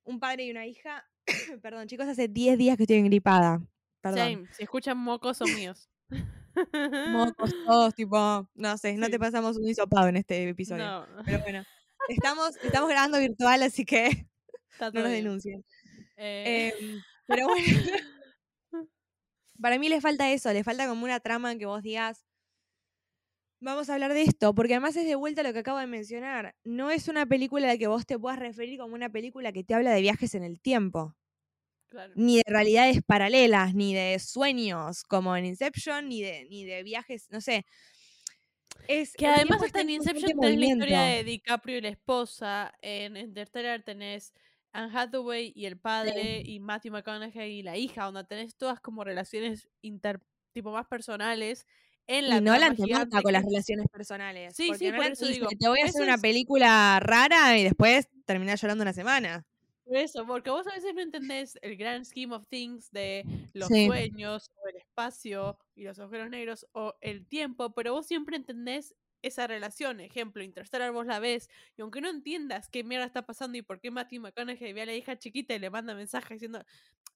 un 0.03 0.19
padre 0.19 0.45
y 0.45 0.51
una 0.51 0.65
hija. 0.65 1.05
Perdón, 1.61 1.87
chicos, 1.87 2.07
hace 2.07 2.27
10 2.27 2.57
días 2.57 2.77
que 2.77 2.83
estoy 2.83 2.97
engripada. 2.97 3.61
Perdón. 4.01 4.19
Same, 4.19 4.47
si 4.53 4.63
escuchan 4.63 4.97
mocos 4.97 5.37
son 5.37 5.53
míos. 5.55 5.89
Mocos, 7.09 7.51
todos, 7.65 7.93
tipo, 7.93 8.49
no 8.55 8.77
sé, 8.77 8.95
no 8.97 9.09
te 9.09 9.19
pasamos 9.19 9.57
un 9.57 9.67
hisopado 9.67 10.07
en 10.07 10.17
este 10.17 10.49
episodio. 10.49 10.83
No, 10.85 11.07
Pero 11.25 11.39
bueno, 11.41 11.63
estamos, 12.09 12.55
estamos 12.63 12.89
grabando 12.89 13.19
virtual, 13.19 13.61
así 13.63 13.85
que 13.85 14.27
no 14.79 15.01
nos 15.01 15.11
denuncien. 15.11 15.63
Eh, 16.15 16.73
Em, 16.79 17.01
pero 17.27 17.47
bueno, 17.47 17.65
para 19.61 19.79
mí 19.79 19.89
le 19.89 20.01
falta 20.01 20.31
eso, 20.31 20.51
le 20.53 20.63
falta 20.63 20.87
como 20.87 21.03
una 21.03 21.19
trama 21.19 21.51
en 21.51 21.59
que 21.59 21.65
vos 21.65 21.81
digas, 21.83 22.25
vamos 23.59 23.89
a 23.89 23.93
hablar 23.93 24.13
de 24.13 24.23
esto, 24.23 24.53
porque 24.53 24.73
además 24.73 24.95
es 24.95 25.05
de 25.05 25.15
vuelta 25.15 25.43
lo 25.43 25.53
que 25.53 25.59
acabo 25.59 25.79
de 25.79 25.87
mencionar. 25.87 26.55
No 26.63 26.91
es 26.91 27.07
una 27.07 27.25
película 27.25 27.65
a 27.67 27.73
la 27.73 27.77
que 27.77 27.87
vos 27.87 28.05
te 28.05 28.19
puedas 28.19 28.39
referir 28.39 28.79
como 28.79 28.95
una 28.95 29.09
película 29.09 29.51
que 29.51 29.63
te 29.63 29.73
habla 29.73 29.91
de 29.91 30.01
viajes 30.01 30.35
en 30.35 30.43
el 30.43 30.59
tiempo, 30.61 31.15
claro. 31.87 32.13
ni 32.15 32.37
de 32.37 32.43
realidades 32.45 33.01
paralelas, 33.03 33.73
ni 33.73 33.93
de 33.93 34.19
sueños 34.19 35.03
como 35.03 35.35
en 35.35 35.45
Inception, 35.45 36.07
ni 36.09 36.21
de, 36.21 36.45
ni 36.49 36.65
de 36.65 36.83
viajes, 36.83 37.27
no 37.31 37.41
sé. 37.41 37.65
Es, 38.87 39.13
Que 39.13 39.27
además 39.27 39.61
hasta 39.63 39.81
en 39.81 39.89
Inception 39.89 40.39
tenés 40.39 40.59
la 40.59 40.65
historia 40.65 41.01
de 41.01 41.23
DiCaprio 41.23 41.77
y 41.77 41.81
la 41.81 41.89
esposa, 41.89 42.73
en 42.81 43.17
Interstellar 43.17 43.83
tenés 43.83 44.33
Anne 44.77 44.91
Hathaway 44.97 45.51
y 45.55 45.65
el 45.65 45.77
padre, 45.77 46.41
y 46.45 46.59
Matthew 46.59 46.91
McConaughey 46.91 47.59
y 47.59 47.63
la 47.63 47.77
hija, 47.77 48.05
donde 48.05 48.23
tenés 48.25 48.55
todas 48.55 48.79
como 48.79 49.03
relaciones 49.03 49.67
inter, 49.81 50.21
tipo 50.53 50.71
más 50.71 50.85
personales. 50.87 51.65
en 52.09 52.29
la 52.29 52.37
Y 52.37 52.41
Nolan 52.41 52.73
te 52.75 52.87
mata 52.87 53.21
con 53.21 53.33
las 53.33 53.43
relaciones 53.43 53.85
personales. 53.91 54.55
Sí, 54.55 54.71
sí, 54.75 54.91
por 54.93 55.05
eso 55.05 55.25
digo, 55.27 55.47
te 55.59 55.67
voy 55.67 55.81
a 55.81 55.85
hacer 55.85 56.03
una 56.03 56.13
es- 56.15 56.21
película 56.21 56.99
rara 57.01 57.57
y 57.57 57.63
después 57.65 58.07
terminás 58.25 58.61
llorando 58.61 58.83
una 58.83 58.93
semana. 58.93 59.45
Eso, 59.87 60.25
porque 60.25 60.49
vos 60.49 60.65
a 60.67 60.73
veces 60.73 60.93
no 60.95 61.01
entendés 61.01 61.57
el 61.61 61.75
grand 61.75 62.05
scheme 62.05 62.33
of 62.35 62.45
things 62.47 62.89
de 62.91 63.25
los 63.53 63.67
Sí. 63.67 63.87
sueños, 63.87 64.49
o 64.63 64.67
el 64.69 64.77
espacio 64.77 65.57
y 65.75 65.83
los 65.83 65.97
agujeros 65.99 66.29
negros, 66.29 66.65
o 66.73 66.93
el 67.01 67.25
tiempo, 67.25 67.73
pero 67.73 67.93
vos 67.93 68.05
siempre 68.07 68.35
entendés 68.37 68.95
esa 69.21 69.47
relación. 69.47 69.99
Ejemplo, 69.99 70.43
Interstellar 70.43 70.91
vos 70.91 71.05
la 71.05 71.19
ves, 71.19 71.49
y 71.77 71.81
aunque 71.81 72.01
no 72.01 72.09
entiendas 72.09 72.69
qué 72.69 72.83
mierda 72.83 73.05
está 73.05 73.25
pasando 73.25 73.57
y 73.57 73.61
por 73.61 73.79
qué 73.79 73.91
Matthew 73.91 74.21
McConaughey 74.21 74.73
ve 74.73 74.81
a 74.81 74.85
la 74.85 74.93
hija 74.95 75.17
chiquita 75.17 75.53
y 75.55 75.59
le 75.59 75.69
manda 75.69 75.93
mensajes 75.95 76.29
diciendo. 76.29 76.63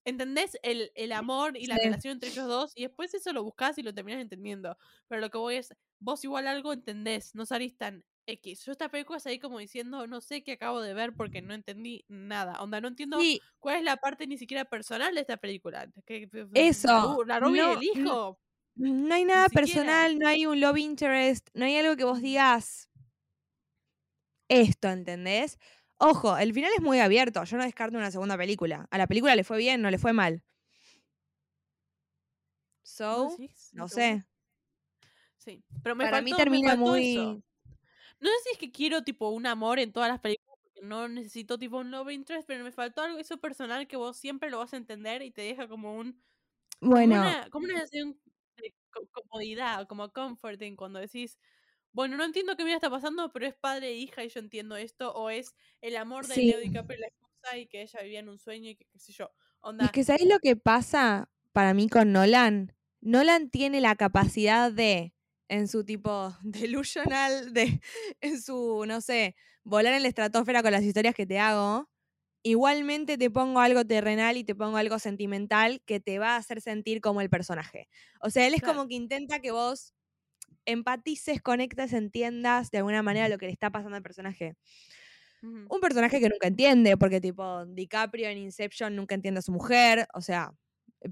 ¿Entendés 0.03 0.57
el, 0.63 0.91
el 0.95 1.11
amor 1.11 1.55
y 1.57 1.67
la 1.67 1.75
Sí. 1.75 1.83
relación 1.83 2.13
entre 2.13 2.29
ellos 2.29 2.47
dos? 2.47 2.71
Y 2.75 2.81
después 2.83 3.13
eso 3.13 3.33
lo 3.33 3.43
buscás 3.43 3.77
y 3.77 3.83
lo 3.83 3.93
terminás 3.93 4.19
entendiendo. 4.21 4.75
Pero 5.07 5.21
lo 5.21 5.29
que 5.29 5.37
voy 5.37 5.55
es, 5.57 5.75
vos 5.99 6.23
igual 6.23 6.47
algo 6.47 6.73
entendés, 6.73 7.35
no 7.35 7.45
salís 7.45 7.77
tan 7.77 8.03
X. 8.25 8.65
Yo 8.65 8.71
esta 8.71 8.89
película 8.89 9.19
salí 9.19 9.37
como 9.37 9.59
diciendo, 9.59 10.07
no 10.07 10.19
sé 10.21 10.43
qué 10.43 10.53
acabo 10.53 10.81
de 10.81 10.95
ver 10.95 11.13
porque 11.13 11.43
no 11.43 11.53
entendí 11.53 12.03
nada. 12.07 12.61
Onda, 12.63 12.81
no 12.81 12.87
entiendo 12.87 13.19
Sí, 13.19 13.41
cuál 13.59 13.77
es 13.77 13.83
la 13.83 13.97
parte 13.97 14.25
ni 14.25 14.39
siquiera 14.39 14.65
personal 14.65 15.13
de 15.13 15.21
esta 15.21 15.37
película. 15.37 15.87
Que- 16.07 16.27
Eso, 16.55 16.87
La, 16.87 17.03
ru- 17.03 17.25
la 17.27 17.39
rubia 17.39 17.63
no- 17.65 17.73
el 17.73 17.83
hijo. 17.83 17.99
no 17.99 18.39
hay 18.85 19.25
nada 19.25 19.49
personal, 19.49 20.17
no 20.17 20.27
hay 20.27 20.45
un 20.45 20.59
love 20.59 20.77
interest, 20.77 21.49
no 21.53 21.65
hay 21.65 21.77
algo 21.77 21.95
que 21.95 22.03
vos 22.03 22.21
digas 22.21 22.89
esto, 24.49 24.89
¿entendés? 24.89 25.59
Ojo, 25.97 26.37
el 26.37 26.53
final 26.53 26.71
es 26.75 26.81
muy 26.81 26.99
abierto. 26.99 27.43
Yo 27.43 27.57
no 27.57 27.63
descarto 27.63 27.97
una 27.97 28.11
segunda 28.11 28.35
película. 28.37 28.87
A 28.89 28.97
la 28.97 29.07
película 29.07 29.35
le 29.35 29.43
fue 29.43 29.57
bien, 29.59 29.81
no 29.81 29.91
le 29.91 29.97
fue 29.99 30.13
mal. 30.13 30.43
¿Vos 32.83 32.91
So, 32.93 33.37
no 33.73 33.83
¿La 33.83 33.87
sé. 33.87 34.25
Sí, 35.37 35.63
pero 35.83 35.95
me 35.95 36.03
Para 36.05 36.21
mí 36.21 36.31
faltó- 36.31 36.37
me 36.37 36.43
termina 36.43 36.69
faltó 36.71 36.85
muy- 36.91 37.11
eso. 37.13 37.43
No 38.19 38.29
sé 38.29 38.35
si 38.43 38.49
es 38.53 38.57
que 38.57 38.71
quiero 38.71 39.03
tipo 39.03 39.29
un 39.29 39.47
amor 39.47 39.79
en 39.79 39.91
todas 39.93 40.09
las 40.09 40.19
películas, 40.19 40.57
porque 40.61 40.81
no 40.81 41.07
necesito 41.07 41.57
tipo 41.57 41.77
un 41.77 41.89
love 41.91 42.11
interest, 42.11 42.47
pero 42.47 42.63
me 42.63 42.71
faltó 42.71 43.01
algo 43.01 43.17
eso 43.19 43.37
personal 43.39 43.87
que 43.87 43.95
vos 43.95 44.17
siempre 44.17 44.49
lo 44.51 44.59
vas 44.59 44.73
a 44.73 44.77
entender 44.77 45.21
y 45.23 45.31
te 45.31 45.41
deja 45.43 45.67
como 45.67 45.95
un 45.97 46.21
como 46.79 46.91
Bueno, 46.95 47.15
una, 47.21 47.49
como 47.49 47.65
una 47.65 47.79
sensación 47.79 48.19
de 48.57 48.75
co- 48.91 49.07
comodidad, 49.11 49.87
como 49.87 50.11
comforting 50.11 50.75
cuando 50.75 50.99
decís, 50.99 51.39
bueno, 51.93 52.17
no 52.17 52.25
entiendo 52.25 52.55
qué 52.57 52.63
me 52.65 52.73
está 52.73 52.89
pasando, 52.89 53.31
pero 53.33 53.47
es 53.47 53.55
padre 53.55 53.89
e 53.89 53.93
hija 53.95 54.23
y 54.23 54.29
yo 54.29 54.39
entiendo 54.39 54.77
esto, 54.77 55.13
o 55.13 55.29
es 55.29 55.55
el 55.81 55.97
amor 55.97 56.27
de 56.27 56.37
Sí. 56.37 56.43
Leo 56.43 56.59
DiCaprio 56.59 56.97
y 56.99 57.01
la 57.01 57.07
esposa 57.07 57.57
y 57.57 57.67
que 57.67 57.81
ella 57.83 58.01
vivía 58.03 58.19
en 58.21 58.29
un 58.29 58.39
sueño 58.39 58.69
y 58.71 58.75
que 58.77 58.85
qué 58.85 58.99
sé 58.99 59.13
yo. 59.13 59.31
Onda, 59.61 59.87
es 59.87 59.91
que 59.91 60.03
¿sabés 60.03 60.25
lo 60.27 60.39
que 60.39 60.55
pasa 60.55 61.31
para 61.53 61.73
mí 61.73 61.89
con 61.89 62.11
Nolan? 62.11 62.75
Nolan 63.01 63.49
tiene 63.49 63.81
la 63.81 63.95
capacidad 63.95 64.71
de, 64.71 65.13
en 65.47 65.67
su 65.67 65.83
tipo 65.85 66.35
delusional, 66.43 67.53
de, 67.53 67.81
en 68.21 68.41
su, 68.41 68.85
no 68.87 69.01
sé, 69.01 69.35
volar 69.63 69.93
en 69.93 70.03
la 70.03 70.09
estratosfera 70.09 70.61
con 70.63 70.71
las 70.71 70.83
historias 70.83 71.15
que 71.15 71.25
te 71.25 71.39
hago, 71.39 71.89
igualmente 72.43 73.17
te 73.17 73.30
pongo 73.32 73.60
algo 73.62 73.86
terrenal 73.86 74.38
y 74.38 74.43
te 74.43 74.56
pongo 74.56 74.77
algo 74.77 74.99
sentimental 74.99 75.82
que 75.86 75.99
te 75.99 76.19
va 76.19 76.36
a 76.36 76.38
hacer 76.38 76.62
sentir 76.62 77.01
como 77.01 77.21
el 77.21 77.30
personaje. 77.30 77.88
O 78.21 78.30
sea, 78.30 78.47
él 78.47 78.54
es 78.56 78.62
Claro. 78.62 78.63
como 78.63 78.88
que 78.88 78.95
intenta 78.95 79.39
que 79.41 79.51
vos 79.51 79.93
empatices, 80.65 81.41
conectes, 81.41 81.93
entiendas 81.93 82.71
de 82.71 82.80
alguna 82.80 83.04
manera 83.04 83.30
lo 83.30 83.38
que 83.39 83.47
le 83.47 83.54
está 83.54 83.71
pasando 83.71 83.97
al 83.97 84.04
personaje. 84.04 84.56
Un 85.69 85.80
personaje 85.80 86.19
que 86.19 86.30
nunca 86.30 86.47
entiende, 86.47 86.97
porque 86.97 87.21
tipo 87.21 87.65
DiCaprio 87.65 88.27
en 88.30 88.38
Inception 88.38 88.95
nunca 88.95 89.15
entiende 89.15 89.39
a 89.39 89.41
su 89.41 89.51
mujer, 89.54 90.06
o 90.13 90.19
sea, 90.21 90.51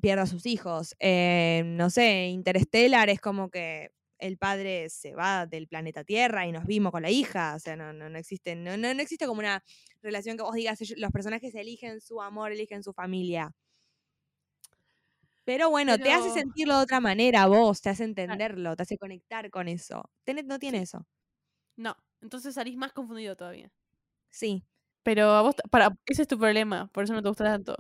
pierde 0.02 0.24
a 0.24 0.26
sus 0.28 0.46
hijos. 0.46 0.96
Eh, 1.00 1.64
no 1.66 1.90
sé, 1.90 2.28
Interstellar 2.28 3.10
es 3.10 3.22
como 3.22 3.50
que 3.50 3.92
el 4.20 4.38
padre 4.38 4.90
se 4.90 5.16
va 5.16 5.46
del 5.46 5.68
planeta 5.68 6.04
Tierra 6.04 6.46
y 6.46 6.52
nos 6.52 6.66
vimos 6.66 6.92
con 6.92 7.02
la 7.02 7.10
hija, 7.10 7.56
o 7.56 7.60
sea, 7.60 7.76
no, 7.76 7.94
no, 7.94 8.10
no 8.10 8.18
existe, 8.18 8.56
no, 8.56 8.78
no, 8.78 8.94
no 8.94 9.02
existe 9.02 9.26
como 9.26 9.40
una 9.40 9.64
relación 10.02 10.38
que 10.38 10.44
vos 10.44 10.54
digas, 10.54 10.80
los 10.98 11.12
personajes 11.12 11.56
eligen 11.56 12.02
su 12.02 12.22
amor, 12.22 12.52
eligen 12.52 12.84
su 12.84 12.94
familia. 12.94 13.54
Pero 15.46 15.70
bueno, 15.72 15.98
te 15.98 16.12
hace 16.12 16.30
sentirlo 16.30 16.78
de 16.78 16.84
otra 16.84 17.00
manera 17.00 17.48
vos, 17.48 17.82
te 17.82 17.90
hace 17.90 18.04
entenderlo, 18.04 18.76
te 18.76 18.84
hace 18.84 19.00
conectar 19.00 19.50
con 19.50 19.68
eso. 19.68 20.08
Tenet 20.24 20.46
no 20.46 20.60
tiene 20.60 20.80
eso. 20.80 21.08
No, 21.76 21.96
entonces 22.22 22.54
salís 22.54 22.78
más 22.78 22.94
confundido 22.94 23.36
todavía. 23.36 23.72
Sí. 24.30 24.64
Pero 25.02 25.32
a 25.32 25.42
vos, 25.42 25.56
para, 25.72 25.98
ese 26.06 26.22
es 26.22 26.28
tu 26.28 26.38
problema, 26.38 26.88
por 26.94 27.06
eso 27.06 27.14
no 27.14 27.24
te 27.24 27.30
gusta 27.30 27.46
tanto. 27.46 27.76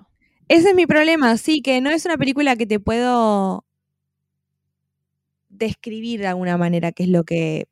Ese 0.47 0.69
es 0.69 0.75
mi 0.75 0.87
problema, 0.87 1.37
sí, 1.37 1.61
que 1.61 1.79
no 1.79 1.91
es 1.91 2.05
una 2.05 2.17
película 2.17 2.55
que 2.55 2.65
te 2.65 2.79
puedo 2.79 3.65
describir 5.49 6.19
de 6.21 6.27
alguna 6.27 6.57
manera 6.57 6.91
qué 6.91 7.03
es 7.03 7.09
lo 7.09 7.23
que 7.23 7.67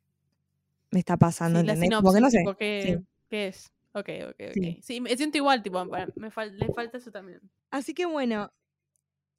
me 0.90 0.98
está 0.98 1.16
pasando, 1.16 1.60
Sí, 1.60 1.66
la 1.66 1.72
¿entendés? 1.74 1.96
Como 1.98 2.10
que 2.12 2.16
sinopsis, 2.16 2.22
no 2.22 2.30
sé. 2.30 2.38
tipo, 2.38 2.56
¿qué, 2.56 2.82
sí. 2.98 3.06
qué 3.30 3.48
es? 3.48 3.72
Ok, 3.92 4.08
ok, 4.28 4.34
ok. 4.50 4.52
Sí. 4.54 4.78
Sí, 4.82 5.00
me 5.00 5.16
siento 5.16 5.38
igual, 5.38 5.62
tipo, 5.62 5.84
me 5.84 6.30
fal- 6.30 6.52
le 6.52 6.72
falta 6.72 6.98
eso 6.98 7.10
también. 7.10 7.40
Así 7.70 7.94
que 7.94 8.06
bueno, 8.06 8.52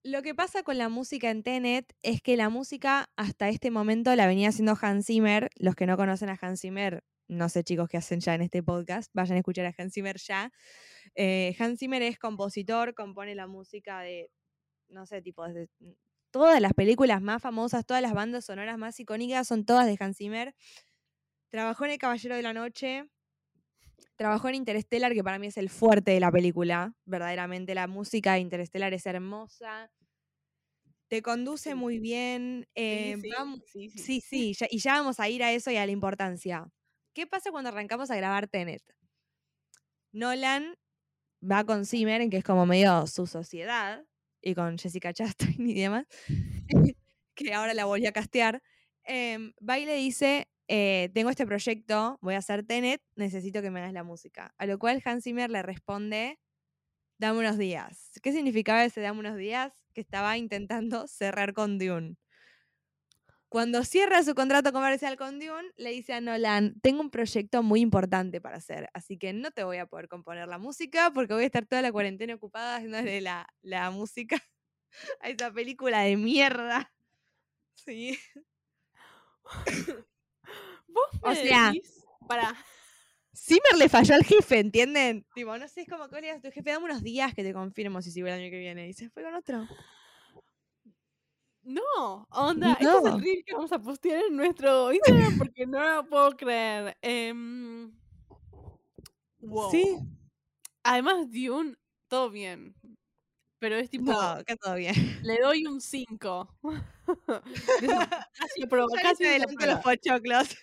lo 0.04 0.22
que 0.22 0.34
pasa 0.36 0.64
con 0.64 0.78
la 0.78 0.90
música 0.90 1.30
en 1.30 1.44
Tenet 1.44 1.94
es 2.04 2.22
que 2.22 2.38
la 2.38 2.50
música 2.50 3.10
hasta 3.16 3.50
este 3.50 3.72
momento 3.72 4.16
la 4.16 4.28
venía 4.28 4.50
haciendo 4.50 4.78
Hans 4.82 5.06
Zimmer. 5.08 5.50
Los 5.56 5.76
que 5.76 5.86
no 5.86 5.98
conocen 5.98 6.30
a 6.30 6.38
Hans 6.42 6.62
Zimmer, 6.62 7.04
no 7.28 7.50
sé 7.50 7.64
chicos 7.64 7.90
qué 7.90 7.98
hacen 7.98 8.20
ya 8.22 8.34
en 8.36 8.42
este 8.42 8.64
podcast, 8.64 9.12
vayan 9.14 9.36
a 9.36 9.40
escuchar 9.40 9.66
a 9.66 9.74
Hans 9.78 9.94
Zimmer 9.94 10.18
ya. 10.18 10.52
Eh, 11.16 11.56
Hans 11.60 11.80
Zimmer 11.80 12.02
es 12.02 12.18
compositor, 12.18 12.94
compone 12.96 13.36
la 13.36 13.48
música 13.48 14.02
de, 14.02 14.30
no 14.90 15.06
sé, 15.06 15.22
tipo, 15.22 15.46
desde 15.48 15.70
todas 16.32 16.62
las 16.62 16.74
películas 16.74 17.22
más 17.22 17.42
famosas, 17.42 17.86
todas 17.86 18.02
las 18.02 18.14
bandas 18.14 18.46
sonoras 18.46 18.78
más 18.78 19.00
icónicas 19.00 19.48
son 19.48 19.66
todas 19.66 19.86
de 19.86 19.98
Hans 20.00 20.18
Zimmer. 20.18 20.56
Trabajó 21.50 21.86
en 21.86 21.92
El 21.92 21.98
Caballero 21.98 22.36
de 22.36 22.42
la 22.44 22.54
Noche, 22.54 23.06
trabajó 24.16 24.50
en 24.50 24.56
Interstellar, 24.56 25.14
que 25.14 25.24
para 25.24 25.40
mí 25.40 25.48
es 25.48 25.58
el 25.58 25.70
fuerte 25.70 26.12
de 26.12 26.20
la 26.20 26.32
película. 26.32 26.94
Verdaderamente 27.06 27.74
la 27.74 27.88
música 27.88 28.34
de 28.34 28.40
Interstellar 28.40 28.94
es 28.94 29.06
hermosa. 29.06 29.90
Te 31.08 31.22
conduce 31.24 31.74
muy 31.74 31.98
bien. 32.00 32.68
eh, 32.76 33.16
sí, 33.20 33.30
vam- 33.30 33.64
sí, 33.66 33.90
sí. 33.90 34.00
sí, 34.00 34.22
sí, 34.22 34.54
ya- 34.54 34.68
y 34.70 34.80
ya 34.80 34.94
vamos 34.94 35.20
a 35.20 35.28
ir 35.28 35.42
a 35.44 35.52
eso 35.52 35.72
y 35.72 35.78
a 35.78 35.86
la 35.86 35.92
importancia. 35.92 36.68
¿Qué 37.14 37.26
pasa 37.26 37.50
cuando 37.52 37.70
arrancamos 37.70 38.12
a 38.12 38.16
grabar 38.16 38.48
Tenet? 38.48 38.84
Nolan 40.12 40.76
va 41.42 41.64
con 41.64 41.86
Zimmer, 41.86 42.30
que 42.30 42.38
es 42.38 42.44
como 42.44 42.66
medio 42.66 43.08
su 43.08 43.28
sociedad, 43.28 44.06
y 44.42 44.56
con 44.56 44.78
Jessica 44.78 45.14
Chastain 45.14 45.56
y 45.70 45.74
demás, 45.76 46.06
que 47.36 47.54
ahora 47.54 47.74
la 47.74 47.86
volví 47.86 48.06
a 48.08 48.12
castear. 48.14 48.62
em, 49.06 49.54
va 49.68 49.80
y 49.80 49.86
le 49.86 49.96
dice: 49.96 50.50
eh, 50.68 51.10
Tengo 51.14 51.30
este 51.32 51.46
proyecto, 51.48 52.20
voy 52.22 52.36
a 52.36 52.40
hacer 52.40 52.66
Tenet, 52.66 53.02
necesito 53.16 53.62
que 53.62 53.72
me 53.72 53.80
hagas 53.82 53.94
la 53.94 54.04
música. 54.04 54.54
A 54.58 54.66
lo 54.68 54.80
cual 54.80 55.02
Hans 55.06 55.24
Zimmer 55.26 55.50
le 55.52 55.64
responde: 55.64 56.40
Dame 57.20 57.40
unos 57.40 57.58
días. 57.58 58.12
¿Qué 58.24 58.32
significaba 58.32 58.84
ese 58.86 59.02
dame 59.02 59.20
unos 59.20 59.38
días? 59.38 59.74
Que 59.94 60.02
estaba 60.02 60.38
intentando 60.38 61.08
cerrar 61.10 61.54
con 61.54 61.78
Dune. 61.80 62.16
Cuando 63.50 63.84
cierra 63.84 64.22
su 64.24 64.36
contrato 64.36 64.72
comercial 64.72 65.18
con 65.18 65.40
Dune, 65.40 65.72
le 65.76 65.90
dice 65.90 66.14
a 66.14 66.22
Nolan, 66.22 66.80
tengo 66.82 67.02
un 67.02 67.10
proyecto 67.10 67.64
muy 67.64 67.82
importante 67.82 68.40
para 68.42 68.58
hacer, 68.58 68.88
así 68.94 69.18
que 69.18 69.34
no 69.34 69.50
te 69.52 69.64
voy 69.64 69.78
a 69.78 69.88
poder 69.88 70.08
componer 70.08 70.48
la 70.48 70.60
música 70.60 71.12
porque 71.12 71.34
voy 71.34 71.44
a 71.44 71.48
estar 71.48 71.66
toda 71.66 71.82
la 71.82 71.92
cuarentena 71.92 72.36
ocupada 72.36 72.76
haciéndole 72.76 73.22
la, 73.22 73.48
la 73.62 73.90
música 73.90 74.38
a 75.22 75.30
esa 75.30 75.52
película 75.52 76.02
de 76.02 76.16
mierda. 76.18 76.92
Sí. 77.86 78.20
Vos 80.88 81.08
O 81.22 81.30
me 81.30 81.36
sea- 81.36 81.72
decís, 81.72 82.06
para, 82.28 82.54
Zimmer 83.36 83.78
le 83.78 83.90
falló 83.90 84.16
al 84.16 84.24
jefe, 84.26 84.60
¿entienden? 84.60 85.26
Tipo, 85.34 85.58
no 85.58 85.68
sé, 85.68 85.82
es 85.82 85.88
como 85.88 86.10
que 86.10 86.16
le 86.16 86.22
digas 86.24 86.38
a 86.40 86.42
tu 86.42 86.52
jefe, 86.52 86.72
dame 86.72 86.86
unos 86.86 87.02
días 87.04 87.34
que 87.34 87.44
te 87.44 87.54
confirmo 87.54 88.02
si 88.02 88.12
sigo 88.12 88.28
el 88.28 88.34
año 88.34 88.50
que 88.50 88.60
viene. 88.60 88.88
Y 88.90 88.94
se 88.94 89.10
fue 89.10 89.24
con 89.24 89.34
otro. 89.34 89.66
No, 91.70 92.28
onda, 92.32 92.74
este 92.80 92.86
es 92.98 93.04
No. 93.04 93.16
el 93.16 93.22
reel 93.22 93.44
que 93.46 93.54
vamos 93.54 93.72
a 93.72 93.80
postear 93.80 94.24
en 94.30 94.36
nuestro 94.38 94.92
Instagram 94.94 95.38
porque 95.38 95.66
no 95.68 95.80
lo 95.84 96.06
puedo 96.08 96.32
creer. 96.38 96.98
Em, 97.02 97.92
wow. 99.42 99.72
Sí. 99.72 99.98
Además, 100.84 101.28
Dune, 101.32 101.76
todo 102.10 102.32
bien. 102.32 102.76
Pero 103.60 103.76
es 103.78 103.90
tipo, 103.90 104.12
No, 104.14 104.44
que 104.46 104.56
todo 104.58 104.76
bien. 104.76 104.94
le 105.26 105.38
doy 105.40 105.66
un 105.66 105.82
5. 105.82 106.56
casi 108.44 108.66
se 109.24 109.30
adelantó 109.30 109.66
los 109.66 109.80
pochoclos. 109.82 110.56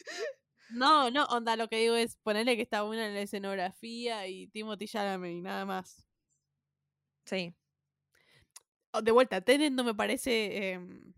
No, 0.68 1.10
no, 1.10 1.24
onda, 1.26 1.56
lo 1.56 1.68
que 1.68 1.78
digo 1.78 1.94
es 1.96 2.16
ponerle 2.18 2.56
que 2.56 2.62
está 2.62 2.82
buena 2.82 3.06
en 3.06 3.14
la 3.14 3.20
escenografía 3.22 4.26
y 4.28 4.48
Timothy 4.48 4.86
Chalamet 4.88 5.32
y 5.32 5.40
nada 5.42 5.64
más. 5.64 6.06
Sí. 7.26 7.54
De 9.02 9.10
vuelta, 9.12 9.40
Tenet 9.40 9.72
no 9.72 9.84
me 9.84 9.94
parece. 9.94 10.72
em, 10.72 11.12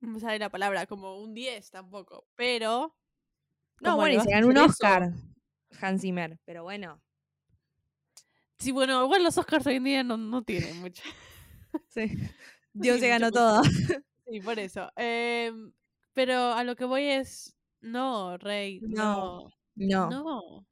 no 0.00 0.08
me 0.08 0.20
sale 0.20 0.38
la 0.38 0.50
palabra, 0.50 0.86
como 0.86 1.20
un 1.20 1.34
10 1.34 1.70
tampoco. 1.70 2.26
Pero. 2.36 2.94
No, 3.80 3.90
¿cómo 3.90 3.96
bueno, 4.02 4.20
y 4.22 4.24
se 4.24 4.30
ganó 4.30 4.48
un? 4.48 4.58
Oscar, 4.58 5.12
Hans 5.80 6.00
Zimmer, 6.02 6.38
pero 6.44 6.62
bueno. 6.64 7.00
Sí, 8.58 8.72
bueno, 8.72 9.04
igual 9.04 9.22
los 9.22 9.36
Oscars 9.36 9.66
hoy 9.66 9.76
en 9.76 9.84
día 9.84 10.02
no, 10.04 10.16
no 10.16 10.42
tienen 10.42 10.80
mucho. 10.80 11.02
Sí. 11.90 12.06
Dios 12.72 13.00
se 13.00 13.08
ganó 13.08 13.30
todo. 13.30 13.62
Sí, 14.26 14.40
por 14.40 14.58
eso. 14.58 14.90
Em, 14.96 15.72
Pero 16.14 16.52
a 16.54 16.64
lo 16.64 16.74
que 16.76 16.84
voy 16.86 17.04
es. 17.04 17.54
No, 17.82 18.36
Rey. 18.38 18.80
No, 18.82 19.50
No. 19.74 20.10
No. 20.10 20.66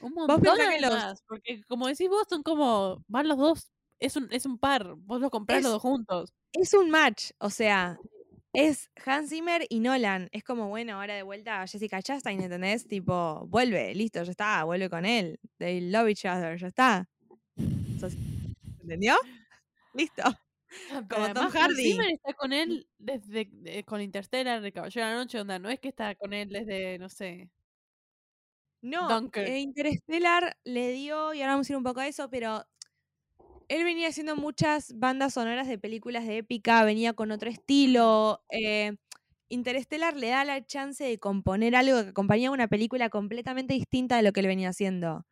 Un 0.00 0.12
montón 0.14 0.42
que 0.56 0.80
los- 0.80 1.22
Porque 1.26 1.62
como 1.68 1.86
decís 1.86 2.08
vos, 2.08 2.26
son 2.28 2.42
como. 2.42 3.04
Van 3.08 3.28
los 3.28 3.38
dos. 3.38 3.70
Es 4.00 4.16
un, 4.16 4.28
es 4.32 4.46
un 4.46 4.58
par. 4.58 4.94
Vos 4.96 5.20
los 5.20 5.30
comprás 5.30 5.58
Es- 5.58 5.64
los 5.64 5.72
dos 5.74 5.82
juntos. 5.82 6.32
Es 6.52 6.74
un 6.74 6.90
match, 6.90 7.30
o 7.38 7.48
sea, 7.50 7.98
es 8.52 8.90
Hans 9.06 9.28
Zimmer 9.30 9.64
y 9.68 9.78
Nolan. 9.80 10.28
Es 10.32 10.42
como, 10.42 10.68
bueno, 10.68 10.94
ahora 11.00 11.14
de 11.14 11.22
vuelta 11.22 11.62
a 11.62 11.66
Jessica 11.68 12.02
Chastain, 12.02 12.40
¿entendés? 12.40 12.88
Tipo, 12.88 13.46
vuelve, 13.46 13.94
listo, 13.94 14.22
ya 14.24 14.30
está, 14.32 14.64
vuelve 14.64 14.90
con 14.90 15.04
él. 15.06 15.38
They 15.58 15.80
love 15.80 16.08
each 16.08 16.24
other, 16.24 16.58
ya 16.58 16.66
está. 16.66 17.08
¿Entendió? 18.82 19.14
Listo. 19.94 20.22
Ah, 20.24 21.04
pero 21.08 21.08
Como 21.08 21.26
Tom 21.34 21.36
además, 21.36 21.54
Hans 21.54 21.54
Hardy. 21.54 21.82
Zimmer 21.92 22.10
está 22.12 22.32
con 22.34 22.52
él 22.52 22.88
desde. 22.98 23.48
de- 23.50 23.84
con 23.84 24.00
Interstellar, 24.00 24.60
de 24.60 24.72
Caballero 24.72 25.06
de 25.06 25.12
la 25.12 25.18
Noche, 25.18 25.40
onda. 25.40 25.58
No 25.58 25.68
es 25.68 25.78
que 25.80 25.88
está 25.88 26.14
con 26.14 26.32
él 26.32 26.48
desde, 26.48 26.98
no 26.98 27.08
sé. 27.08 27.50
No, 28.82 29.30
eh, 29.34 29.58
Interstellar 29.58 30.56
le 30.64 30.92
dio, 30.92 31.34
y 31.34 31.42
ahora 31.42 31.52
vamos 31.52 31.68
a 31.68 31.72
ir 31.72 31.76
un 31.76 31.82
poco 31.84 32.00
a 32.00 32.06
eso, 32.08 32.30
pero 32.30 32.64
él 33.70 33.84
venía 33.84 34.08
haciendo 34.08 34.34
muchas 34.34 34.98
bandas 34.98 35.34
sonoras 35.34 35.68
de 35.68 35.78
películas 35.78 36.26
de 36.26 36.38
épica, 36.38 36.82
venía 36.82 37.12
con 37.12 37.30
otro 37.30 37.48
estilo. 37.48 38.42
eh, 38.50 38.96
le 39.48 40.28
da 40.28 40.44
la 40.44 40.66
chance 40.66 41.04
de 41.04 41.20
componer 41.20 41.76
algo 41.76 42.02
que 42.02 42.08
acompañaba 42.10 42.52
una 42.52 42.66
película 42.66 43.10
completamente 43.10 43.74
distinta 43.74 44.16
de 44.16 44.24
lo 44.24 44.32
que 44.32 44.40
él 44.40 44.48
venía 44.48 44.70
haciendo. 44.70 45.24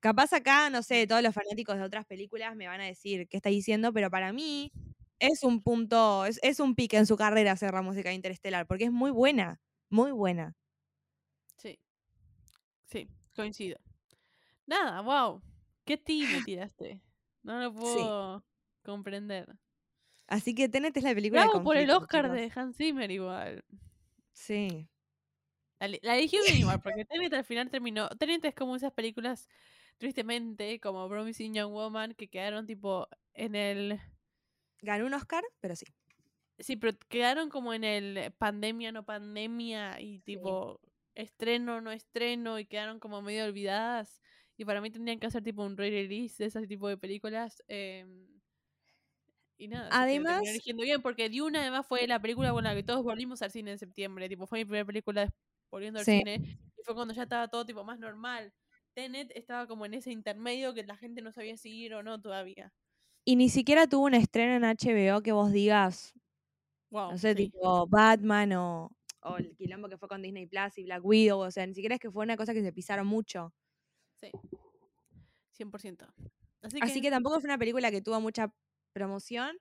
Capaz 0.00 0.32
acá, 0.32 0.68
no 0.70 0.82
sé, 0.82 1.06
todos 1.06 1.22
los 1.22 1.32
fanáticos 1.32 1.76
de 1.76 1.84
otras 1.84 2.06
películas 2.06 2.56
me 2.56 2.66
van 2.66 2.80
a 2.80 2.86
decir 2.86 3.28
qué 3.28 3.36
está 3.36 3.50
diciendo, 3.50 3.92
pero 3.92 4.10
para 4.10 4.32
mí 4.32 4.72
es 5.20 5.44
un 5.44 5.62
punto, 5.62 6.26
es, 6.26 6.58
un 6.58 6.74
pique 6.74 6.96
en 6.96 7.06
su 7.06 7.16
carrera 7.16 7.52
hacer 7.52 7.72
la 7.72 7.82
música 7.82 8.08
de 8.08 8.16
Interstellar, 8.16 8.66
porque 8.66 8.84
es 8.84 8.92
muy 8.92 9.12
buena, 9.12 9.60
muy 9.90 10.10
buena. 10.10 10.56
Sí. 11.56 11.78
Sí, 12.86 13.08
coincido. 13.36 13.78
Nada, 14.66 15.02
wow. 15.02 15.40
¿Qué 15.84 15.96
ti 15.96 16.26
tiraste? 16.44 17.00
No 17.42 17.58
lo 17.58 17.72
puedo 17.72 18.44
comprender. 18.82 19.56
Así 20.26 20.54
que 20.54 20.68
Tenet 20.68 20.96
es 20.96 21.02
la 21.02 21.14
película 21.14 21.42
de 21.42 21.48
Bravo 21.48 21.64
por 21.64 21.76
el 21.76 21.90
Oscar 21.90 22.30
de 22.30 22.52
Hans 22.54 22.76
Zimmer 22.76 23.10
igual. 23.10 23.64
Sí. 24.32 24.88
La, 25.80 25.88
la 26.02 26.16
eligió 26.16 26.40
bien 26.44 26.58
igual, 26.58 26.80
porque 26.80 27.04
Tenet 27.04 27.32
al 27.32 27.44
final 27.44 27.70
terminó. 27.70 28.08
Tenet 28.10 28.44
es 28.44 28.54
como 28.54 28.76
esas 28.76 28.92
películas, 28.92 29.48
tristemente, 29.98 30.78
como 30.78 31.08
Promising 31.08 31.54
Young 31.54 31.72
Woman, 31.72 32.14
que 32.14 32.28
quedaron 32.28 32.66
tipo 32.66 33.08
en 33.34 33.54
el. 33.54 34.00
Ganó 34.82 35.06
un 35.06 35.14
Oscar, 35.14 35.42
pero 35.60 35.74
sí. 35.74 35.86
Sí, 36.58 36.76
pero 36.76 36.96
quedaron 37.08 37.48
como 37.48 37.72
en 37.72 37.84
el 37.84 38.32
pandemia, 38.32 38.92
no 38.92 39.04
pandemia, 39.04 40.00
y 40.00 40.20
tipo 40.20 40.80
estreno, 41.14 41.80
no 41.80 41.90
estreno, 41.90 42.58
y 42.58 42.66
quedaron 42.66 43.00
como 43.00 43.22
medio 43.22 43.44
olvidadas. 43.46 44.20
Y 44.60 44.64
para 44.66 44.82
mí 44.82 44.90
tendrían 44.90 45.18
que 45.18 45.26
hacer 45.26 45.42
tipo 45.42 45.64
un 45.64 45.74
re-release 45.74 46.36
de 46.42 46.48
ese 46.48 46.66
tipo 46.66 46.86
de 46.86 46.98
películas. 46.98 47.62
em, 47.66 48.26
y 49.56 49.68
nada, 49.68 49.88
Además- 49.90 50.42
eligiendo 50.46 50.82
bien, 50.82 51.00
porque 51.00 51.30
Dune 51.30 51.58
además 51.58 51.86
fue 51.86 52.06
la 52.06 52.20
película 52.20 52.52
con 52.52 52.64
la 52.64 52.74
que 52.74 52.82
todos 52.82 53.02
volvimos 53.02 53.40
al 53.40 53.50
cine 53.50 53.70
en 53.72 53.78
septiembre. 53.78 54.28
Tipo, 54.28 54.46
fue 54.46 54.58
mi 54.58 54.64
primera 54.66 54.84
película 54.84 55.32
volviendo 55.70 55.98
al 56.00 56.04
cine. 56.04 56.58
Y 56.78 56.82
fue 56.84 56.94
cuando 56.94 57.14
ya 57.14 57.22
estaba 57.22 57.48
todo 57.48 57.64
tipo 57.64 57.84
más 57.84 57.98
normal. 57.98 58.52
Tenet 58.92 59.30
estaba 59.34 59.66
como 59.66 59.86
en 59.86 59.94
ese 59.94 60.12
intermedio 60.12 60.74
que 60.74 60.82
la 60.84 60.96
gente 60.96 61.22
no 61.22 61.32
sabía 61.32 61.56
si 61.56 61.70
ir 61.70 61.94
o 61.94 62.02
no 62.02 62.20
todavía. 62.20 62.70
Y 63.24 63.36
ni 63.36 63.48
siquiera 63.48 63.86
tuvo 63.86 64.04
un 64.06 64.14
estreno 64.14 64.54
en 64.56 64.64
HBO 64.64 65.22
que 65.22 65.32
vos 65.32 65.52
digas, 65.52 66.12
Wow. 66.90 67.12
no 67.12 67.18
sé, 67.18 67.34
tipo 67.34 67.86
Batman 67.86 68.52
o, 68.54 68.90
o 69.22 69.36
el 69.38 69.54
quilombo 69.56 69.88
que 69.88 69.96
fue 69.96 70.08
con 70.08 70.20
Disney 70.20 70.46
Plus 70.46 70.76
y 70.76 70.84
Black 70.84 71.02
Widow. 71.04 71.38
O 71.40 71.50
sea, 71.50 71.66
ni 71.66 71.72
siquiera 71.74 71.94
es 71.94 72.00
que 72.00 72.10
fue 72.10 72.24
una 72.24 72.36
cosa 72.36 72.52
que 72.52 72.62
se 72.62 72.72
pisaron 72.74 73.06
mucho. 73.06 73.54
Sí. 74.20 74.30
100%. 75.52 76.06
Así, 76.62 76.78
Así 76.80 77.00
que 77.00 77.10
tampoco 77.10 77.40
fue 77.40 77.48
una 77.48 77.58
película 77.58 77.90
que 77.90 78.02
tuvo 78.02 78.20
mucha 78.20 78.52
promoción. 78.92 79.56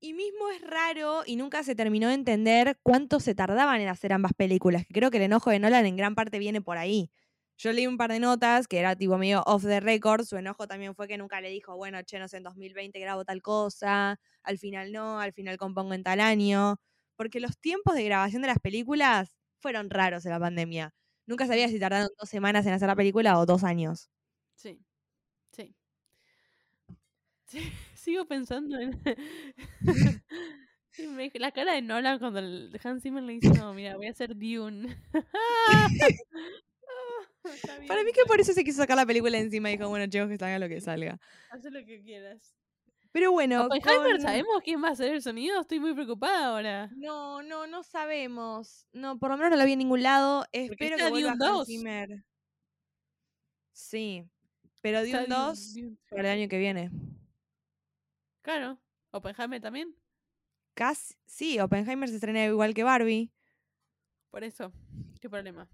Y 0.00 0.14
mismo 0.14 0.48
es 0.50 0.60
raro 0.60 1.22
y 1.26 1.34
nunca 1.34 1.64
se 1.64 1.74
terminó 1.74 2.06
de 2.08 2.14
entender 2.14 2.78
cuánto 2.84 3.18
se 3.18 3.34
tardaban 3.34 3.80
en 3.80 3.88
hacer 3.88 4.12
ambas 4.12 4.32
películas. 4.32 4.86
Que 4.86 4.94
creo 4.94 5.10
que 5.10 5.16
el 5.16 5.24
enojo 5.24 5.50
de 5.50 5.58
Nolan 5.58 5.86
en 5.86 5.96
gran 5.96 6.14
parte 6.14 6.38
viene 6.38 6.60
por 6.60 6.78
ahí. 6.78 7.10
Yo 7.56 7.72
leí 7.72 7.88
un 7.88 7.96
par 7.96 8.12
de 8.12 8.20
notas 8.20 8.68
que 8.68 8.78
era 8.78 8.94
tipo 8.94 9.18
medio 9.18 9.42
off 9.44 9.64
the 9.64 9.80
record. 9.80 10.24
Su 10.24 10.36
enojo 10.36 10.68
también 10.68 10.94
fue 10.94 11.08
que 11.08 11.18
nunca 11.18 11.40
le 11.40 11.50
dijo, 11.50 11.76
bueno, 11.76 12.00
che, 12.02 12.20
no 12.20 12.28
sé, 12.28 12.36
en 12.36 12.44
2020 12.44 13.00
grabo 13.00 13.24
tal 13.24 13.42
cosa. 13.42 14.20
Al 14.44 14.58
final 14.58 14.92
no, 14.92 15.18
al 15.18 15.32
final 15.32 15.56
compongo 15.56 15.94
en 15.94 16.04
tal 16.04 16.20
año. 16.20 16.76
Porque 17.16 17.40
los 17.40 17.58
tiempos 17.58 17.96
de 17.96 18.04
grabación 18.04 18.42
de 18.42 18.48
las 18.48 18.60
películas 18.60 19.36
fueron 19.58 19.90
raros 19.90 20.24
en 20.24 20.30
la 20.30 20.38
pandemia. 20.38 20.94
Nunca 21.28 21.46
sabía 21.46 21.68
si 21.68 21.78
tardaron 21.78 22.08
dos 22.18 22.28
semanas 22.28 22.64
en 22.64 22.72
hacer 22.72 22.88
la 22.88 22.96
película 22.96 23.38
o 23.38 23.44
dos 23.44 23.62
años. 23.62 24.08
Sí, 24.54 24.80
sí. 25.52 25.76
Sí, 27.46 27.58
sigo 27.94 28.26
pensando 28.26 28.78
en 28.80 28.98
la 31.34 31.52
cara 31.52 31.74
de 31.74 31.82
Nolan 31.82 32.18
cuando 32.18 32.38
el 32.38 32.80
Hans 32.82 33.02
Zimmer 33.02 33.22
le 33.22 33.34
dice, 33.34 33.50
no, 33.50 33.74
mira, 33.74 33.96
voy 33.96 34.06
a 34.06 34.10
hacer 34.10 34.34
Dune. 34.34 34.96
Está 37.44 37.78
Para 37.86 38.02
mí 38.04 38.12
que 38.12 38.24
por 38.26 38.40
eso 38.40 38.54
se 38.54 38.64
quiso 38.64 38.78
sacar 38.78 38.96
la 38.96 39.04
película 39.04 39.36
encima 39.36 39.70
y 39.70 39.76
dijo, 39.76 39.88
bueno, 39.90 40.06
chicos, 40.06 40.30
que 40.30 40.38
salga 40.38 40.58
lo 40.58 40.68
que 40.68 40.80
salga. 40.80 41.20
haz 41.50 41.62
lo 41.64 41.84
que 41.84 42.02
quieras. 42.02 42.57
Pero 43.12 43.32
bueno, 43.32 43.64
Oppenheimer, 43.66 44.12
con- 44.12 44.20
¿sabemos 44.20 44.60
quién 44.62 44.82
va 44.82 44.88
a 44.88 44.92
hacer 44.92 45.14
el 45.14 45.22
sonido? 45.22 45.60
Estoy 45.62 45.80
muy 45.80 45.94
preocupada 45.94 46.46
ahora. 46.48 46.90
No, 46.94 47.42
no, 47.42 47.66
no 47.66 47.82
sabemos. 47.82 48.86
No, 48.92 49.18
por 49.18 49.30
lo 49.30 49.36
menos 49.36 49.50
no 49.52 49.56
lo 49.56 49.64
vi 49.64 49.72
en 49.72 49.78
ningún 49.78 50.02
lado. 50.02 50.44
Espero 50.52 50.96
que 50.96 51.08
vuelva 51.10 51.34
2. 51.36 51.66
Zimmer. 51.66 52.24
Sí. 53.72 54.24
Pero 54.82 55.00
Dune 55.00 55.26
Dune- 55.26 55.28
2 55.34 55.74
Dune. 55.74 55.96
para 56.10 56.32
el 56.32 56.40
año 56.40 56.48
que 56.48 56.58
viene. 56.58 56.90
Claro. 58.42 58.78
Oppenheimer 59.10 59.60
también. 59.60 59.94
Casi, 60.74 61.14
sí, 61.26 61.58
Oppenheimer 61.58 62.08
se 62.08 62.16
estrena 62.16 62.44
igual 62.44 62.74
que 62.74 62.84
Barbie. 62.84 63.32
Por 64.30 64.44
eso. 64.44 64.72
¿Qué 65.20 65.28
problema? 65.28 65.68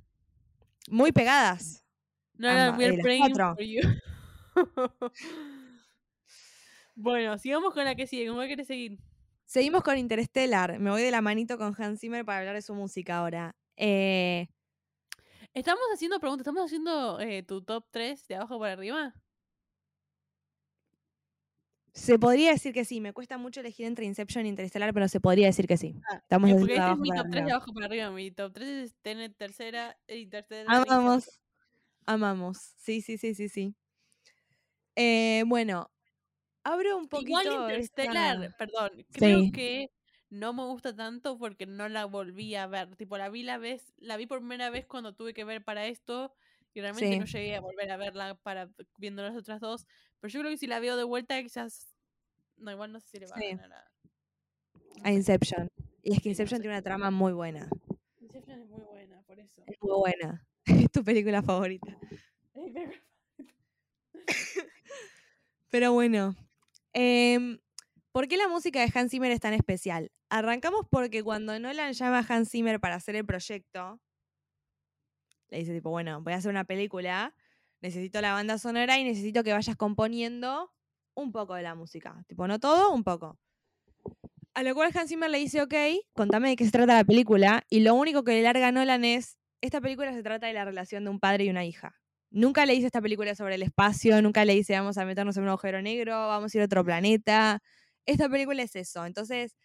Muy 0.89 1.13
pegadas. 1.13 1.85
No, 2.35 2.53
no, 2.53 2.59
Ambas, 2.61 2.79
we 2.79 2.85
are 2.87 2.95
eh, 2.95 3.03
praying 3.03 3.35
for 3.35 3.61
you. 3.61 3.81
bueno, 6.95 7.39
sigamos 7.39 7.75
con 7.75 7.85
la 7.85 7.95
que 7.95 8.07
sigue. 8.07 8.29
¿Cómo 8.29 8.41
querés 8.43 8.67
seguir? 8.67 8.99
Seguimos 9.45 9.83
con 9.83 9.99
Interstellar. 9.99 10.79
Me 10.79 10.91
voy 10.91 11.03
de 11.03 11.11
la 11.11 11.21
manito 11.21 11.59
con 11.59 11.75
Hans 11.79 12.01
Zimmer 12.01 12.25
para 12.25 12.39
hablar 12.41 12.55
de 12.55 12.63
su 12.63 12.75
música 12.75 13.19
ahora. 13.19 13.55
Eh, 13.77 14.49
Estamos 15.53 15.85
haciendo 15.93 16.19
preguntas. 16.19 16.43
¿Estamos 16.43 16.65
haciendo 16.65 17.21
eh, 17.21 17.43
tu 17.43 17.63
top 17.63 17.87
3 17.91 18.27
de 18.27 18.35
abajo 18.37 18.59
para 18.59 18.73
arriba? 18.73 19.15
se 21.95 22.19
podría 22.19 22.51
decir 22.51 22.73
que 22.73 22.85
sí. 22.85 23.01
Me 23.01 23.13
cuesta 23.13 23.39
mucho 23.39 23.61
elegir 23.61 23.87
entre 23.87 24.05
Inception 24.05 24.45
e 24.45 24.49
Interstellar, 24.49 24.93
pero 24.93 25.07
se 25.09 25.21
podría 25.21 25.47
decir 25.47 25.69
que 25.69 25.77
sí. 25.77 25.95
Ah, 26.11 26.17
Estamos 26.17 26.51
Eh, 26.51 26.57
porque 26.59 26.75
este 26.75 26.91
es 26.91 26.99
mi 26.99 27.11
top 27.11 27.27
3 27.31 27.45
de 27.45 27.53
abajo 27.53 27.73
para 27.73 27.87
arriba. 27.87 28.11
Mi 28.11 28.31
top 28.33 28.53
3 28.53 28.69
es 28.69 28.95
Tenet 29.01 29.37
tercera 29.37 29.97
e 30.09 30.19
Interstellar. 30.19 30.67
Amamos. 30.89 31.41
Amamos. 32.05 32.59
Sí, 32.77 33.01
sí, 33.01 33.17
sí, 33.17 33.35
sí, 33.35 33.49
sí. 33.49 33.77
Eh, 34.97 35.45
bueno, 35.47 35.91
abro 36.65 36.97
un 36.99 37.09
poquito. 37.09 37.29
Igual 37.43 37.47
Interstellar, 37.71 38.43
esta- 38.45 38.57
perdón, 38.57 39.07
creo 39.13 39.41
Sí. 39.41 39.53
que 39.53 39.91
no 40.31 40.53
me 40.53 40.65
gusta 40.65 40.95
tanto 40.97 41.39
porque 41.39 41.67
no 41.67 41.89
la 41.89 42.07
volví 42.07 42.55
a 42.57 42.67
ver. 42.67 42.97
Tipo, 42.97 43.17
la 43.19 43.29
vi 43.29 43.43
la 43.45 43.59
vez, 43.59 43.95
la 43.99 44.17
vi 44.17 44.27
por 44.27 44.39
primera 44.41 44.71
vez 44.71 44.87
cuando 44.87 45.15
tuve 45.15 45.33
que 45.35 45.45
ver 45.45 45.63
para 45.65 45.87
esto 45.87 46.35
y 46.73 46.81
realmente 46.81 47.19
no 47.21 47.27
Sí. 47.27 47.35
llegué 47.39 47.55
a 47.57 47.61
volver 47.61 47.91
a 47.93 47.97
verla 47.97 48.35
para 48.35 48.69
viendo 48.99 49.23
las 49.23 49.37
otras 49.37 49.61
dos. 49.61 49.87
Pero 50.21 50.33
yo 50.33 50.41
creo 50.41 50.51
que 50.51 50.59
si 50.59 50.67
la 50.67 50.81
veo 50.81 50.97
de 50.97 51.05
vuelta, 51.05 51.41
quizás. 51.43 51.95
No, 52.57 52.71
igual 52.73 52.93
no 52.93 53.01
sé 53.01 53.09
si 53.09 53.19
le 53.21 53.27
va 53.27 53.37
Sí. 53.37 53.45
a 53.45 53.57
ganar 53.57 53.73
a. 53.73 53.91
no 54.75 55.05
A. 55.05 55.13
Inception. 55.13 55.69
Y 56.03 56.13
es 56.15 56.23
que 56.23 56.29
Inception 56.31 56.61
tiene 56.61 56.75
una 56.75 56.83
trama 56.83 57.11
muy 57.11 57.33
buena. 57.33 57.69
Inception 58.21 58.61
es 58.63 58.69
muy 58.69 58.83
buena, 58.83 59.23
por 59.23 59.39
eso. 59.39 59.63
Es 59.67 59.77
muy 59.81 59.97
buena. 59.99 60.47
Es 60.89 60.91
tu 60.91 61.05
película 61.05 61.43
favorita. 61.43 61.97
Pero 65.71 65.93
bueno. 65.93 66.35
Em, 66.95 67.59
¿Por 68.15 68.29
qué 68.29 68.37
la 68.37 68.47
música 68.47 68.79
de 68.79 68.93
Hans 68.95 69.11
Zimmer 69.11 69.33
es 69.33 69.41
tan 69.41 69.55
especial? 69.55 70.13
Arrancamos 70.31 70.87
porque 70.89 71.25
cuando 71.25 71.59
Nolan 71.59 71.95
llama 71.95 72.21
a 72.21 72.27
Hans 72.29 72.49
Zimmer 72.49 72.79
para 72.79 72.95
hacer 72.95 73.17
el 73.17 73.27
proyecto, 73.27 74.01
le 75.49 75.59
dice 75.59 75.75
tipo, 75.75 75.91
bueno, 75.91 76.23
voy 76.23 76.33
a 76.33 76.37
hacer 76.37 76.53
una 76.53 76.63
película, 76.63 77.35
necesito 77.81 78.21
la 78.21 78.33
banda 78.33 78.57
sonora 78.59 79.01
y 79.01 79.05
necesito 79.05 79.43
que 79.43 79.53
vayas 79.53 79.75
componiendo 79.75 80.73
un 81.17 81.33
poco 81.33 81.55
de 81.55 81.63
la 81.63 81.75
música. 81.75 82.25
Tipo, 82.29 82.47
no 82.47 82.61
todo, 82.61 82.93
un 82.93 83.03
poco. 83.03 83.37
A 84.55 84.63
lo 84.63 84.77
cual 84.77 84.93
Hans 84.95 85.09
Zimmer 85.09 85.29
le 85.29 85.39
dice, 85.39 85.61
ok, 85.61 85.75
contame 86.13 86.51
de 86.51 86.57
qué 86.57 86.67
se 86.67 86.71
trata 86.71 86.95
la 86.95 87.05
película. 87.05 87.65
Y 87.69 87.81
lo 87.81 87.97
único 87.97 88.23
que 88.23 88.35
le 88.35 88.43
larga 88.43 88.69
a 88.69 88.73
Nolan 88.73 89.05
es, 89.05 89.39
esta 89.61 89.81
película 89.81 90.13
se 90.13 90.23
trata 90.23 90.47
de 90.47 90.53
la 90.53 90.65
relación 90.65 91.03
de 91.03 91.11
un 91.11 91.19
padre 91.19 91.47
y 91.47 91.51
una 91.51 91.65
hija. 91.65 92.01
Nunca 92.35 92.67
le 92.67 92.75
dice 92.75 92.87
esta 92.87 93.01
película 93.03 93.35
sobre 93.37 93.55
el 93.57 93.63
espacio, 93.63 94.21
nunca 94.23 94.45
le 94.45 94.55
dice 94.55 94.75
vamos 94.75 94.99
a 94.99 95.05
meternos 95.07 95.37
en 95.37 95.45
un 95.45 95.51
agujero 95.51 95.83
negro, 95.83 96.15
vamos 96.29 96.55
a 96.55 96.59
ir 96.59 96.63
a 96.63 96.67
otro 96.67 96.85
planeta. 96.85 97.61
Esta 98.07 98.29
película 98.29 98.63
es 98.65 98.77
eso. 98.77 99.07
Entonces, 99.07 99.57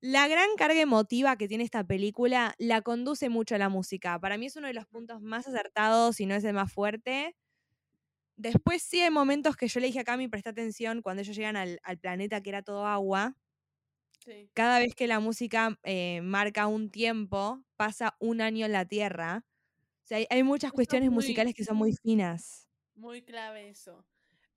La 0.00 0.28
gran 0.28 0.48
carga 0.56 0.80
emotiva 0.80 1.36
que 1.36 1.48
tiene 1.48 1.64
esta 1.64 1.82
película 1.84 2.54
la 2.58 2.82
conduce 2.82 3.28
mucho 3.28 3.54
a 3.54 3.58
la 3.58 3.68
música. 3.68 4.20
Para 4.20 4.38
mí 4.38 4.46
es 4.46 4.54
uno 4.56 4.68
de 4.68 4.74
los 4.74 4.86
puntos 4.86 5.20
más 5.22 5.48
acertados 5.48 6.20
y 6.20 6.26
no 6.26 6.34
es 6.36 6.44
el 6.44 6.54
más 6.54 6.72
fuerte. 6.72 7.34
Después 8.36 8.82
sí 8.82 9.00
hay 9.00 9.10
momentos 9.10 9.56
que 9.56 9.66
yo 9.68 9.80
le 9.80 9.86
dije 9.88 10.00
a 10.00 10.04
Cami, 10.04 10.28
presta 10.28 10.50
atención, 10.50 11.02
cuando 11.02 11.22
ellos 11.22 11.36
llegan 11.36 11.56
al, 11.56 11.80
al 11.82 11.98
planeta 11.98 12.40
que 12.42 12.50
era 12.50 12.62
todo 12.62 12.86
agua, 12.86 13.36
Sí. 14.24 14.50
cada 14.54 14.78
vez 14.78 14.94
que 14.94 15.06
la 15.06 15.20
música 15.20 15.78
eh, 15.82 16.20
marca 16.22 16.66
un 16.66 16.90
tiempo, 16.90 17.64
pasa 17.76 18.16
un 18.20 18.40
año 18.40 18.66
en 18.66 18.72
la 18.72 18.84
Tierra. 18.86 19.44
O 20.04 20.06
sea, 20.06 20.18
hay, 20.18 20.26
hay 20.28 20.42
muchas 20.42 20.68
Eso 20.68 20.74
cuestiones 20.74 21.08
muy- 21.08 21.16
musicales 21.16 21.54
que 21.54 21.64
son 21.64 21.76
muy 21.78 21.92
finas. 21.94 22.68
Muy 22.94 23.22
clave 23.22 23.70
eso. 23.70 24.04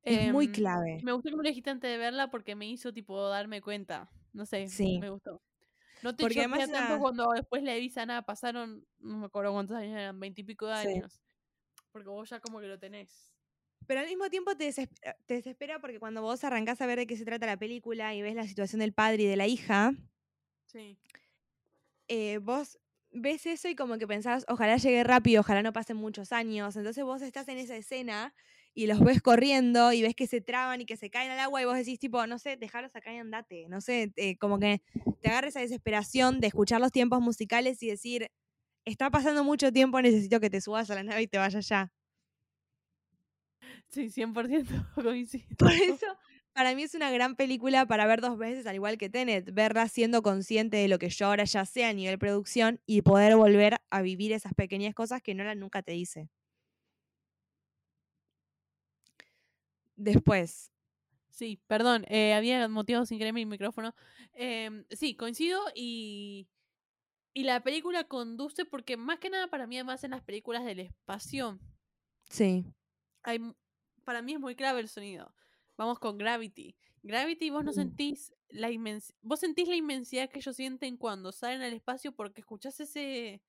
Es 0.03 0.31
muy 0.31 0.45
Em, 0.45 0.51
clave. 0.51 0.99
Me 1.03 1.11
gustó 1.13 1.29
que 1.29 1.35
me 1.37 1.43
lo 1.43 1.49
dijiste 1.49 1.69
antes 1.69 1.89
de 1.89 1.97
verla 1.97 2.29
porque 2.29 2.55
me 2.55 2.67
hizo 2.69 2.93
tipo 2.93 3.27
darme 3.29 3.61
cuenta. 3.61 4.09
No 4.33 4.45
sé, 4.45 4.67
Sí. 4.67 4.99
me 4.99 5.09
gustó. 5.09 5.41
No 6.03 6.15
te 6.15 6.23
Porque 6.23 6.39
además 6.39 6.59
tanto 6.59 6.77
era- 6.77 6.99
cuando 6.99 7.29
después 7.31 7.63
le 7.63 7.71
avisan, 7.71 8.11
ah, 8.11 8.21
pasaron, 8.21 8.85
no 8.99 9.17
me 9.17 9.25
acuerdo 9.25 9.51
cuántos 9.53 9.75
años 9.77 9.97
eran, 9.97 10.19
veintipico 10.19 10.67
de 10.67 10.81
Sí. 10.81 10.87
años. 10.89 11.21
Porque 11.91 12.09
vos 12.09 12.29
ya 12.29 12.39
como 12.39 12.59
que 12.59 12.67
lo 12.67 12.77
tenés. 12.77 13.33
Pero 13.87 14.01
al 14.01 14.05
mismo 14.07 14.29
tiempo 14.29 14.55
te 14.55 14.65
desespera, 14.65 15.15
te 15.25 15.35
desespera 15.35 15.79
porque 15.79 15.99
cuando 15.99 16.21
vos 16.21 16.43
arrancás 16.43 16.81
a 16.81 16.85
ver 16.85 16.99
de 16.99 17.07
qué 17.07 17.15
se 17.17 17.25
trata 17.25 17.45
la 17.45 17.57
película 17.57 18.13
y 18.13 18.21
ves 18.21 18.35
la 18.35 18.45
situación 18.45 18.79
del 18.81 18.93
padre 18.93 19.23
y 19.23 19.27
de 19.27 19.37
la 19.37 19.47
hija, 19.47 19.93
Sí. 20.67 20.97
eh, 22.07 22.37
vos 22.39 22.77
ves 23.11 23.45
eso 23.45 23.67
y 23.69 23.75
como 23.75 23.97
que 23.97 24.07
pensás, 24.07 24.45
ojalá 24.47 24.77
llegue 24.77 25.03
rápido, 25.03 25.41
ojalá 25.41 25.63
no 25.63 25.73
pasen 25.73 25.97
muchos 25.97 26.31
años. 26.31 26.75
Entonces 26.75 27.03
vos 27.03 27.21
estás 27.21 27.47
en 27.47 27.57
esa 27.57 27.75
escena 27.75 28.33
y 28.73 28.87
los 28.87 28.99
ves 28.99 29.21
corriendo 29.21 29.91
y 29.93 30.01
ves 30.01 30.15
que 30.15 30.27
se 30.27 30.41
traban 30.41 30.81
y 30.81 30.85
que 30.85 30.97
se 30.97 31.09
caen 31.09 31.31
al 31.31 31.39
agua 31.39 31.61
y 31.61 31.65
vos 31.65 31.75
decís 31.77 31.99
tipo, 31.99 32.25
no 32.27 32.39
sé, 32.39 32.57
dejaros 32.57 32.95
acá 32.95 33.13
y 33.13 33.17
andate. 33.17 33.67
No 33.69 33.81
sé, 33.81 34.11
eh, 34.17 34.37
como 34.37 34.59
que 34.59 34.81
te 35.21 35.29
agarra 35.29 35.47
esa 35.49 35.61
desesperación 35.61 36.39
de 36.39 36.47
escuchar 36.47 36.81
los 36.81 36.91
tiempos 36.91 37.21
musicales 37.21 37.81
y 37.83 37.87
decir, 37.89 38.29
está 38.85 39.09
pasando 39.11 39.43
mucho 39.43 39.71
tiempo, 39.73 40.01
necesito 40.01 40.39
que 40.39 40.49
te 40.49 40.61
subas 40.61 40.89
a 40.91 40.95
la 40.95 41.03
nave 41.03 41.23
y 41.23 41.27
te 41.27 41.37
vayas 41.39 41.67
ya. 41.69 41.91
Sí, 43.89 44.09
100% 44.09 44.73
coincido. 44.95 45.45
Por 45.57 45.71
eso, 45.71 46.05
para 46.57 46.73
mí 46.75 46.83
es 46.83 46.95
una 46.95 47.11
gran 47.11 47.35
película 47.35 47.85
para 47.85 48.07
ver 48.07 48.19
dos 48.21 48.37
veces, 48.39 48.65
al 48.65 48.75
igual 48.75 48.97
que 48.97 49.09
Tenet, 49.09 49.53
verla 49.53 49.87
siendo 49.89 50.23
consciente 50.23 50.77
de 50.77 50.87
lo 50.87 50.97
que 50.99 51.09
yo 51.09 51.27
ahora 51.27 51.43
ya 51.45 51.65
sé 51.65 51.85
a 51.85 51.93
nivel 51.93 52.17
producción 52.17 52.81
y 52.87 53.03
poder 53.03 53.35
volver 53.35 53.77
a 53.91 54.01
vivir 54.01 54.31
esas 54.33 54.53
pequeñas 54.55 54.95
cosas 54.95 55.21
que 55.21 55.35
Nolan 55.35 55.59
nunca 55.59 55.83
te 55.83 55.91
dice. 55.91 56.29
Después, 59.97 60.71
Sí, 61.29 61.61
perdón, 61.67 62.03
eh, 62.07 62.33
había 62.33 62.67
motivado 62.67 63.05
sin 63.05 63.19
querer 63.19 63.33
mi 63.33 63.45
micrófono. 63.45 63.93
Em, 64.33 64.85
sí, 64.89 65.15
coincido 65.15 65.61
y, 65.75 66.47
y 67.33 67.43
la 67.43 67.61
película 67.63 68.05
conduce 68.05 68.65
porque 68.65 68.97
más 68.97 69.19
que 69.19 69.29
nada 69.29 69.47
para 69.49 69.67
mí 69.67 69.77
además 69.77 70.03
en 70.03 70.11
las 70.11 70.23
películas 70.23 70.65
del 70.65 70.79
espacio 70.81 71.59
sí, 72.29 72.65
hay, 73.23 73.39
para 74.03 74.21
mí 74.21 74.33
es 74.33 74.39
muy 74.39 74.55
clave 74.55 74.79
el 74.81 74.87
sonido. 74.89 75.33
Vamos 75.77 75.99
con 75.99 76.17
Gravity. 76.17 76.75
Gravity 77.03 77.49
vos 77.49 77.63
no 77.63 77.71
Mm. 77.71 77.73
sentís 77.73 78.33
la 78.49 78.71
inmensidad, 78.71 79.17
vos 79.21 79.39
sentís 79.39 79.67
la 79.67 79.75
inmensidad 79.75 80.29
que 80.29 80.39
ellos 80.39 80.55
sienten 80.55 80.97
cuando 80.97 81.31
salen 81.31 81.61
al 81.61 81.73
espacio 81.73 82.13
porque 82.13 82.41
escuchás 82.41 82.79
ese 82.79 83.43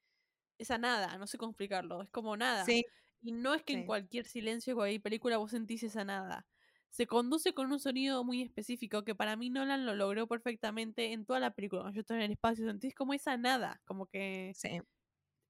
esa 0.58 0.78
nada, 0.78 1.18
no 1.18 1.26
sé 1.26 1.38
cómo 1.38 1.52
explicarlo, 1.52 2.02
es 2.02 2.10
como 2.10 2.36
nada. 2.36 2.72
sí, 2.72 2.84
Y 3.20 3.32
no 3.32 3.54
es 3.54 3.62
que 3.64 3.72
en 3.74 3.84
cualquier 3.84 4.26
silencio, 4.26 4.74
cualquier 4.76 5.02
película 5.02 5.38
vos 5.38 5.50
sentís 5.52 5.82
esa 5.82 6.04
nada. 6.04 6.46
Se 6.90 7.06
conduce 7.06 7.54
con 7.54 7.72
un 7.72 7.80
sonido 7.80 8.24
muy 8.24 8.42
específico 8.42 9.04
que 9.04 9.14
para 9.14 9.36
mí 9.36 9.50
Nolan 9.50 9.86
lo 9.86 9.94
logró 9.94 10.26
perfectamente 10.28 11.12
en 11.12 11.26
toda 11.26 11.40
la 11.40 11.52
película. 11.52 11.82
Cuando 11.82 11.96
yo 11.96 12.00
estoy 12.02 12.16
en 12.18 12.22
el 12.24 12.32
espacio, 12.32 12.66
sentís 12.66 12.94
como 12.94 13.14
esa 13.14 13.36
nada, 13.36 13.82
como 13.86 14.06
que 14.06 14.56
sí. 14.56 14.80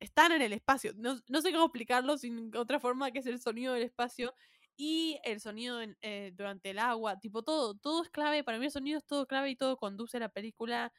están 0.01 0.33
en 0.33 0.43
el 0.43 0.53
espacio. 0.53 0.93
No, 0.97 1.18
no 1.29 1.41
sé 1.43 1.53
cómo 1.53 1.64
explicarlo 1.66 2.18
sin 2.18 2.55
otra 2.57 2.81
forma 2.81 3.11
que 3.11 3.18
es 3.20 3.26
el 3.26 3.41
sonido 3.41 3.74
del 3.74 3.83
espacio 3.85 4.35
y 4.79 5.20
el 5.24 5.41
sonido 5.41 5.81
eh, 6.03 6.33
durante 6.37 6.70
el 6.70 6.79
agua. 6.79 7.18
Tipo, 7.20 7.43
todo, 7.43 7.74
todo 7.76 8.03
es 8.05 8.11
clave. 8.11 8.45
Para 8.45 8.59
mí 8.59 8.66
el 8.66 8.70
sonido 8.72 8.99
es 8.99 9.05
todo 9.07 9.26
clave 9.26 9.51
y 9.51 9.57
todo 9.57 9.76
conduce 9.76 10.16
a 10.18 10.20
la 10.20 10.31
película. 10.31 10.93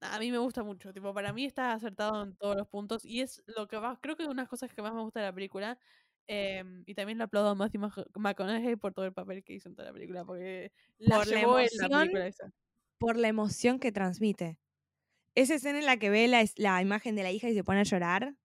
A 0.00 0.18
mí 0.18 0.30
me 0.32 0.38
gusta 0.38 0.62
mucho. 0.64 0.92
Tipo, 0.92 1.14
para 1.14 1.32
mí 1.32 1.44
está 1.44 1.72
acertado 1.72 2.22
en 2.24 2.36
todos 2.36 2.56
los 2.56 2.68
puntos. 2.68 3.04
Y 3.04 3.20
es 3.20 3.42
lo 3.46 3.68
que 3.68 3.78
más, 3.78 3.98
creo 4.00 4.16
que 4.16 4.24
una 4.24 4.32
de 4.34 4.42
las 4.42 4.48
cosas 4.48 4.74
que 4.74 4.82
más 4.82 4.92
me 4.94 5.00
gusta 5.02 5.20
de 5.20 5.26
la 5.26 5.32
película. 5.34 5.78
em, 6.28 6.84
y 6.86 6.94
también 6.94 7.18
le 7.18 7.24
aplaudo 7.24 7.48
a 7.50 7.54
Matthew 7.56 7.80
Mc- 7.82 8.06
McConaughey 8.16 8.76
por 8.76 8.94
todo 8.94 9.04
el 9.06 9.12
papel 9.12 9.42
que 9.44 9.54
hizo 9.54 9.68
en 9.68 9.74
toda 9.76 9.88
la 9.88 9.92
película. 9.94 10.24
Porque 10.24 10.72
la 10.98 11.16
Por 11.18 11.26
la 11.28 11.36
llevó 11.36 11.58
en 11.58 11.66
la 11.72 11.86
emoción 11.86 12.00
película 12.00 12.26
esa. 12.28 12.52
Por 12.98 13.16
la 13.18 13.28
emoción 13.28 13.78
que 13.80 13.92
transmite. 13.92 14.58
Esa 15.36 15.54
escena 15.56 15.78
en 15.80 15.86
la 15.86 15.98
que 15.98 16.10
ve 16.10 16.28
la, 16.28 16.42
es- 16.42 16.58
la 16.58 16.80
imagen 16.82 17.16
de 17.16 17.22
la 17.24 17.32
hija 17.32 17.48
y 17.50 17.54
se 17.54 17.64
pone 17.64 17.80
a 17.80 17.84
llorar. 17.84 18.36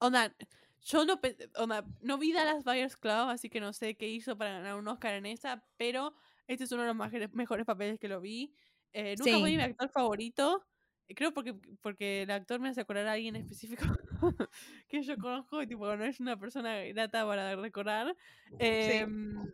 Onda, 0.00 0.34
yo 0.82 1.04
no, 1.04 1.20
onda, 1.56 1.86
no 2.00 2.18
vi 2.18 2.32
Dallas 2.32 2.64
Buyers 2.64 2.96
Club, 2.96 3.28
así 3.30 3.48
que 3.50 3.60
no 3.60 3.72
sé 3.72 3.96
qué 3.96 4.08
hizo 4.08 4.36
para 4.36 4.52
ganar 4.54 4.74
un 4.76 4.88
Oscar 4.88 5.14
en 5.14 5.26
esa, 5.26 5.66
pero 5.76 6.14
este 6.46 6.64
es 6.64 6.72
uno 6.72 6.82
de 6.82 6.88
los 6.94 7.32
mejores 7.34 7.66
papeles 7.66 7.98
que 8.00 8.08
lo 8.08 8.20
vi. 8.20 8.54
Eh, 8.92 9.16
nunca 9.16 9.38
fue 9.38 9.50
Sí. 9.50 9.56
mi 9.56 9.62
actor 9.62 9.88
favorito, 9.90 10.66
eh, 11.08 11.14
creo 11.14 11.32
porque, 11.32 11.54
porque 11.80 12.22
el 12.22 12.30
actor 12.30 12.60
me 12.60 12.68
hace 12.68 12.80
acordar 12.82 13.06
a 13.06 13.12
alguien 13.12 13.36
específico 13.36 13.84
que 14.88 15.02
yo 15.02 15.18
conozco 15.18 15.62
y 15.62 15.66
tipo 15.66 15.94
no 15.96 16.04
es 16.04 16.20
una 16.20 16.38
persona 16.38 16.80
grata 16.84 17.26
para 17.26 17.56
recordar. 17.56 18.16
Em, 18.58 19.50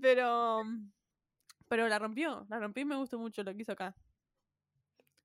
pero, 0.00 0.62
pero 1.68 1.88
la 1.88 1.98
rompió, 1.98 2.46
la 2.48 2.58
rompió 2.60 2.82
y 2.82 2.86
me 2.86 2.96
gustó 2.96 3.18
mucho 3.18 3.42
lo 3.42 3.54
que 3.54 3.62
hizo 3.62 3.72
acá. 3.72 3.96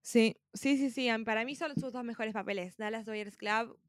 Sí, 0.02 0.38
sí, 0.54 0.78
sí, 0.78 0.90
sí. 0.90 1.10
Para 1.26 1.44
mí 1.46 1.56
son 1.56 1.76
sus 1.78 1.92
dos 1.94 2.04
mejores 2.04 2.34
papeles. 2.34 2.78
Dallas 2.78 3.06
Buyers 3.06 3.38
Club. 3.38 3.80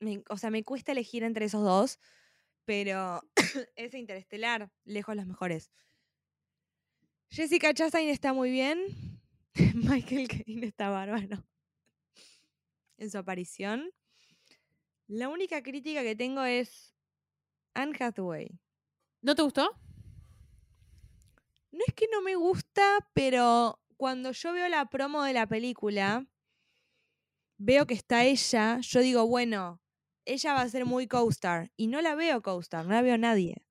Me- 0.00 0.22
o 0.28 0.36
sea, 0.36 0.50
me 0.50 0.64
cuesta 0.64 0.92
elegir 0.92 1.22
entre 1.24 1.46
esos 1.46 1.62
dos, 1.62 1.98
pero 2.64 3.22
ese 3.76 3.98
Interestelar, 3.98 4.70
lejos 4.84 5.16
los 5.16 5.26
mejores. 5.26 5.70
Jessica 7.30 7.74
Chastain 7.74 8.08
está 8.08 8.32
muy 8.32 8.50
bien. 8.50 8.78
Michael 9.74 10.28
Caine 10.28 10.66
está 10.66 10.88
bárbaro. 10.88 11.44
En 12.96 13.10
su 13.10 13.18
aparición. 13.18 13.90
La 15.06 15.28
única 15.28 15.62
crítica 15.62 16.02
que 16.02 16.16
tengo 16.16 16.42
es 16.42 16.94
Anne 17.74 17.96
Hathaway. 17.98 18.60
¿No 19.22 19.34
te 19.34 19.42
gustó? 19.42 19.70
No 21.70 21.80
es 21.86 21.94
que 21.94 22.08
no 22.10 22.22
me 22.22 22.34
gusta, 22.34 22.98
pero 23.14 23.80
cuando 23.96 24.32
yo 24.32 24.52
veo 24.52 24.68
la 24.68 24.86
promo 24.86 25.22
de 25.22 25.32
la 25.32 25.46
película, 25.46 26.26
veo 27.58 27.86
que 27.86 27.94
está 27.94 28.24
ella, 28.24 28.78
yo 28.80 29.00
digo, 29.00 29.26
bueno, 29.26 29.80
ella 30.34 30.54
va 30.54 30.62
a 30.62 30.68
ser 30.68 30.84
muy 30.86 31.06
co-star. 31.08 31.72
Y 31.76 31.88
no 31.88 32.00
la 32.02 32.14
veo 32.14 32.42
co-star, 32.42 32.84
no 32.86 32.92
la 32.92 33.02
veo 33.02 33.14
a 33.14 33.18
nadie. 33.18 33.64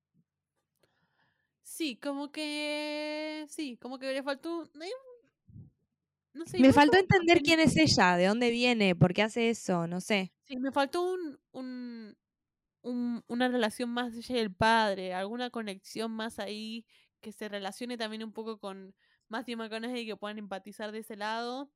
Sí, 1.63 1.97
como 1.97 2.31
que. 2.31 3.45
Sí, 3.49 3.77
como 3.77 3.99
que 3.99 4.11
le 4.13 4.23
faltó. 4.23 4.69
No 6.33 6.45
sé. 6.45 6.59
Me 6.59 6.73
faltó 6.73 6.97
entender 6.97 7.41
quién 7.41 7.59
es 7.59 7.77
ella, 7.77 8.15
de 8.17 8.25
dónde 8.25 8.49
viene, 8.51 8.95
por 8.95 9.13
qué 9.13 9.23
hace 9.23 9.49
eso, 9.49 9.87
no 9.87 10.01
sé. 10.01 10.33
Sí, 10.43 10.57
me 10.57 10.71
faltó 10.71 11.03
un, 11.03 11.39
un, 11.51 12.17
un- 12.83 13.23
una 13.27 13.47
relación 13.49 13.89
más 13.91 14.13
de 14.13 14.19
ella 14.19 14.35
y 14.37 14.39
el 14.39 14.55
padre, 14.55 15.13
alguna 15.13 15.49
conexión 15.49 16.11
más 16.11 16.39
ahí 16.39 16.85
que 17.21 17.31
se 17.33 17.49
relacione 17.49 17.97
también 17.97 18.23
un 18.23 18.33
poco 18.33 18.59
con 18.59 18.95
Matthew 19.29 19.57
McConaughey 19.57 20.03
y 20.03 20.07
que 20.07 20.15
puedan 20.17 20.37
empatizar 20.39 20.91
de 20.91 20.99
ese 20.99 21.17
lado. 21.17 21.71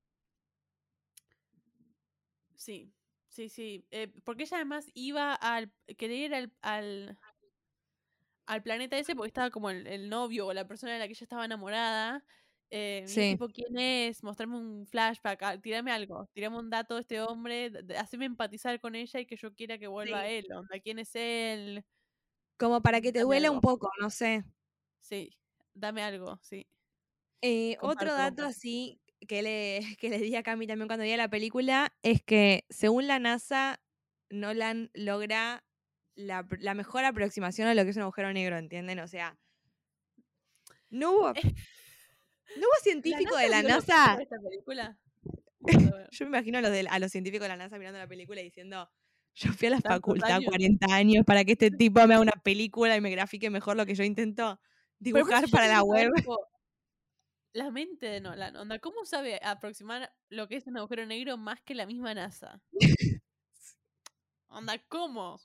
Sí, 2.56 2.94
sí, 3.32 3.50
sí. 3.50 3.88
eh, 3.92 4.12
porque 4.24 4.44
ella 4.44 4.58
además 4.58 4.88
iba 4.94 5.34
al. 5.34 5.74
quería 5.98 6.26
ir 6.26 6.36
al, 6.36 6.54
al, 6.62 7.18
al 8.46 8.64
planeta 8.64 8.98
ese 8.98 9.16
porque 9.16 9.28
estaba 9.30 9.50
como 9.52 9.70
el, 9.70 9.88
el 9.88 10.10
novio 10.10 10.48
o 10.48 10.54
la 10.54 10.68
persona 10.68 10.94
de 10.94 11.00
la 11.00 11.06
que 11.08 11.14
ella 11.14 11.24
estaba 11.24 11.46
enamorada. 11.46 12.26
eh, 12.70 13.04
Sí. 13.08 13.32
tipo, 13.32 13.48
¿quién 13.50 13.78
es? 13.78 14.24
Mostrarme 14.24 14.58
un 14.58 14.86
flashback, 14.88 15.42
ah, 15.44 15.58
tirame 15.62 15.92
algo, 15.92 16.28
tirame 16.34 16.58
un 16.58 16.70
dato 16.70 16.96
de 16.96 17.02
este 17.02 17.22
hombre, 17.22 17.72
haceme 17.98 18.26
empatizar 18.26 18.80
con 18.80 18.96
ella 18.96 19.20
y 19.20 19.26
que 19.26 19.36
yo 19.38 19.54
quiera 19.54 19.78
que 19.78 19.88
vuelva 19.88 20.20
a 20.22 20.28
él. 20.30 20.46
Onda, 20.54 20.80
¿quién 20.80 21.00
es 21.00 21.16
él? 21.16 21.86
Como 22.58 22.82
para 22.82 23.02
que 23.02 23.12
te 23.12 23.22
duele 23.22 23.50
un 23.50 23.60
poco, 23.62 23.90
no 24.00 24.10
sé. 24.10 24.44
Sí, 25.00 25.30
dame 25.74 26.04
algo, 26.04 26.40
sí. 26.42 26.68
Eh, 27.42 27.78
otro 27.82 28.14
dato 28.14 28.46
así 28.46 29.01
que 29.28 29.42
le, 29.42 29.80
que 30.00 30.10
le 30.10 30.20
di 30.20 30.36
a 30.36 30.44
Cami 30.44 30.68
también 30.68 30.88
cuando 30.88 31.04
vi 31.04 31.16
la 31.16 31.30
película 31.30 31.94
es 32.04 32.22
que 32.22 32.66
según 32.70 33.08
la 33.08 33.20
NASA, 33.20 33.82
Nolan 34.30 34.90
logra 34.94 35.64
la, 36.16 36.44
mejor 36.74 37.06
aproximación 37.06 37.68
a 37.68 37.74
lo 37.74 37.84
que 37.84 37.90
es 37.90 37.96
un 37.98 38.04
agujero 38.04 38.32
negro, 38.34 38.58
¿entienden? 38.58 39.00
O 39.00 39.08
sea, 39.08 39.38
no 40.90 41.12
hubo, 41.12 41.34
no 41.34 42.68
hubo 42.68 42.84
científico 42.84 43.36
de 43.38 43.50
la 43.50 43.64
NASA. 43.64 44.18
esta 44.22 44.38
película? 44.40 44.98
Yo 46.12 46.26
me 46.26 46.38
imagino 46.38 46.58
a 46.58 46.62
los, 46.62 46.72
de- 46.72 46.88
a 46.90 47.00
los 47.00 47.12
científicos 47.12 47.46
de 47.46 47.50
la 47.50 47.58
NASA 47.58 47.78
mirando 47.78 48.00
la 48.00 48.08
película 48.08 48.42
y 48.42 48.46
diciendo, 48.46 48.90
yo 49.34 49.54
fui 49.54 49.68
a 49.68 49.72
la 49.72 49.80
facultad 49.80 50.32
años. 50.32 50.50
40 50.50 50.94
años 50.94 51.26
para 51.26 51.46
que 51.46 51.54
este 51.54 51.72
tipo 51.72 52.06
me 52.06 52.16
haga 52.16 52.22
una 52.22 52.34
película 52.44 52.98
y 52.98 53.02
me 53.02 53.12
grafique 53.12 53.50
mejor 53.50 53.78
lo 53.78 53.86
que 53.86 53.96
yo 53.96 54.04
intento 54.04 54.60
dibujar 55.00 55.50
para 55.50 55.68
la 55.68 55.84
web. 55.84 56.12
tipo, 56.16 56.38
la 57.54 57.72
mente 57.72 58.06
de 58.08 58.22
Nolan. 58.22 58.56
Onda, 58.56 58.80
¿cómo 58.80 59.06
sabe 59.06 59.40
aproximar 59.44 60.14
lo 60.30 60.48
que 60.48 60.56
es 60.56 60.68
un 60.68 60.78
agujero 60.78 61.06
negro 61.06 61.38
más 61.38 61.62
que 61.62 61.76
la 61.76 61.86
misma 61.86 62.14
NASA? 62.14 62.62
Onda, 64.48 64.78
¿cómo? 64.88 65.40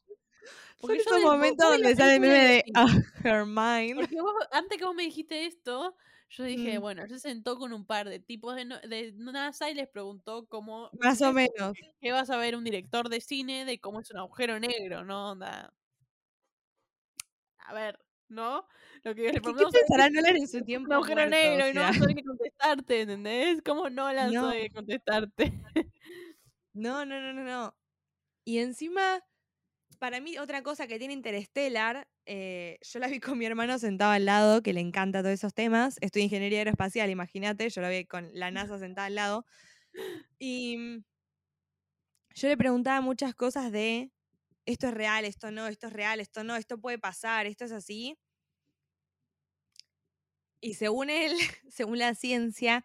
Son 0.80 0.90
yo 0.90 1.00
esos 1.00 1.20
momentos 1.20 1.70
donde 1.70 1.94
sale 1.96 2.14
el 2.16 2.20
meme 2.20 2.34
de 2.34 2.54
decís, 2.56 2.72
ah, 2.76 2.88
Hermione. 3.24 3.94
Porque 3.94 4.20
vos, 4.20 4.34
antes 4.52 4.78
que 4.78 4.84
vos 4.84 4.94
me 4.94 5.02
dijiste 5.04 5.46
esto, 5.46 5.96
yo 6.28 6.44
dije, 6.44 6.78
Mm. 6.78 6.82
bueno, 6.82 7.08
se 7.08 7.18
sentó 7.18 7.56
con 7.56 7.72
un 7.72 7.86
par 7.86 8.08
de 8.08 8.20
tipos 8.20 8.54
de, 8.56 8.64
no- 8.64 8.80
de 8.80 9.12
NASA 9.12 9.70
y 9.70 9.74
les 9.74 9.88
preguntó 9.88 10.46
cómo, 10.46 10.90
Más 11.00 11.20
o 11.22 11.32
¿qué- 11.32 11.48
menos. 11.50 11.76
¿qué 12.00 12.12
vas 12.12 12.30
a 12.30 12.36
ver 12.36 12.56
un 12.56 12.64
director 12.64 13.08
de 13.08 13.20
cine 13.20 13.64
de 13.64 13.80
cómo 13.80 14.00
es 14.00 14.10
un 14.10 14.18
agujero 14.18 14.58
negro, 14.60 15.04
no? 15.04 15.30
Onda. 15.32 15.72
A 17.58 17.74
ver, 17.74 17.98
¿no? 18.28 18.66
Lo 19.04 19.14
que 19.14 19.22
le 19.32 19.40
que, 19.42 19.54
¿Qué 19.54 19.66
pensará 19.66 20.08
Nolan 20.10 20.36
en 20.36 20.48
su 20.48 20.62
un 20.84 20.92
tiempo 20.92 20.94
agujero 20.94 21.26
muerto? 21.26 21.26
negro 21.26 21.68
y 21.68 21.74
no 21.74 21.92
soy 21.94 22.14
de 22.14 22.22
contestarte, 22.24 23.00
¿entendés? 23.02 23.62
¿Cómo 23.64 23.90
no 23.90 24.12
la 24.12 24.32
No. 24.32 24.32
soy 24.34 24.62
de 24.62 24.70
contestarte? 24.70 25.52
No, 26.74 27.04
no, 27.04 27.20
no, 27.20 27.32
no, 27.32 27.42
no. 27.44 27.76
Y 28.44 28.58
encima, 28.58 29.20
para 29.98 30.20
mí, 30.20 30.38
otra 30.38 30.62
cosa 30.62 30.86
que 30.86 30.98
tiene 30.98 31.14
Interstellar, 31.14 32.08
eh, 32.26 32.78
yo 32.82 33.00
la 33.00 33.08
vi 33.08 33.20
con 33.20 33.38
mi 33.38 33.46
hermano 33.46 33.78
sentado 33.78 34.12
al 34.12 34.26
lado, 34.26 34.62
que 34.62 34.72
le 34.74 34.80
encanta 34.80 35.20
todos 35.22 35.34
esos 35.34 35.54
temas. 35.54 35.98
Estudia 36.02 36.24
ingeniería 36.24 36.60
aeroespacial, 36.60 37.10
imagínate, 37.10 37.70
yo 37.70 37.82
lo 37.82 37.90
vi 37.90 38.06
con 38.06 38.30
la 38.34 38.50
NASA 38.52 38.78
sentada 38.78 39.08
al 39.08 39.16
lado. 39.16 39.46
Y 40.38 40.76
mm, 40.78 41.04
yo 42.34 42.48
le 42.48 42.56
preguntaba 42.56 43.00
muchas 43.00 43.34
cosas 43.34 43.72
de 43.72 44.12
esto 44.66 44.88
es 44.88 44.94
real, 44.94 45.24
esto 45.24 45.50
no, 45.50 45.66
esto 45.68 45.86
es 45.86 45.92
real, 45.92 46.20
esto 46.20 46.44
no, 46.44 46.56
esto 46.56 46.78
puede 46.78 46.98
pasar, 46.98 47.46
esto 47.46 47.64
es 47.64 47.72
así. 47.72 48.18
Y 50.60 50.74
según 50.74 51.08
él, 51.08 51.32
según 51.70 51.98
la 51.98 52.14
ciencia, 52.14 52.84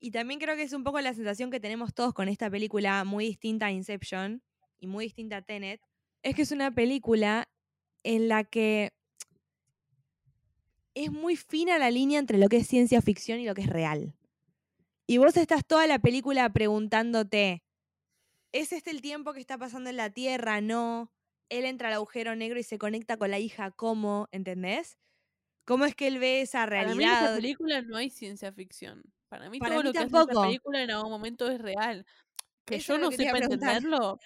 y 0.00 0.12
también 0.12 0.38
creo 0.38 0.56
que 0.56 0.62
es 0.62 0.72
un 0.72 0.84
poco 0.84 1.00
la 1.00 1.12
sensación 1.12 1.50
que 1.50 1.60
tenemos 1.60 1.92
todos 1.92 2.14
con 2.14 2.28
esta 2.28 2.48
película 2.48 3.04
muy 3.04 3.26
distinta 3.26 3.66
a 3.66 3.72
Inception 3.72 4.42
y 4.78 4.86
muy 4.86 5.06
distinta 5.06 5.38
a 5.38 5.42
Tenet, 5.42 5.82
es 6.22 6.36
que 6.36 6.42
es 6.42 6.52
una 6.52 6.72
película 6.72 7.48
en 8.04 8.28
la 8.28 8.44
que 8.44 8.92
es 10.94 11.10
muy 11.10 11.36
fina 11.36 11.78
la 11.78 11.90
línea 11.90 12.18
entre 12.18 12.38
lo 12.38 12.48
que 12.48 12.58
es 12.58 12.66
ciencia 12.66 13.02
ficción 13.02 13.40
y 13.40 13.46
lo 13.46 13.54
que 13.54 13.62
es 13.62 13.68
real. 13.68 14.14
Y 15.06 15.18
vos 15.18 15.36
estás 15.36 15.64
toda 15.66 15.86
la 15.86 15.98
película 15.98 16.52
preguntándote, 16.52 17.62
¿es 18.52 18.72
este 18.72 18.90
el 18.90 19.00
tiempo 19.02 19.32
que 19.32 19.40
está 19.40 19.58
pasando 19.58 19.90
en 19.90 19.96
la 19.96 20.10
Tierra? 20.10 20.60
No. 20.60 21.12
Él 21.50 21.64
entra 21.64 21.88
al 21.88 21.94
agujero 21.94 22.36
negro 22.36 22.58
y 22.58 22.62
se 22.62 22.78
conecta 22.78 23.16
con 23.16 23.30
la 23.30 23.38
hija, 23.38 23.70
¿cómo? 23.70 24.28
¿Entendés? 24.32 24.98
¿Cómo 25.64 25.84
es 25.84 25.94
que 25.94 26.06
él 26.08 26.18
ve 26.18 26.40
esa 26.42 26.66
Para 26.66 26.84
mí 26.84 26.90
en 26.92 26.98
realidad? 26.98 27.22
esta 27.24 27.36
película 27.36 27.82
no 27.82 27.96
hay 27.96 28.10
ciencia 28.10 28.52
ficción. 28.52 29.02
Para 29.28 29.50
mí 29.50 29.58
Para 29.58 29.72
todo 29.72 29.82
mí 29.82 29.88
lo 29.88 29.92
que 29.92 29.98
hace 29.98 30.16
esta 30.18 30.26
película 30.42 30.82
en 30.82 30.90
algún 30.90 31.10
momento 31.10 31.50
es 31.50 31.60
real. 31.60 32.06
Que 32.64 32.76
Eso 32.76 32.94
yo 32.94 32.98
no 33.00 33.10
sepa 33.10 33.38
preguntar. 33.38 33.74
entenderlo 33.74 34.18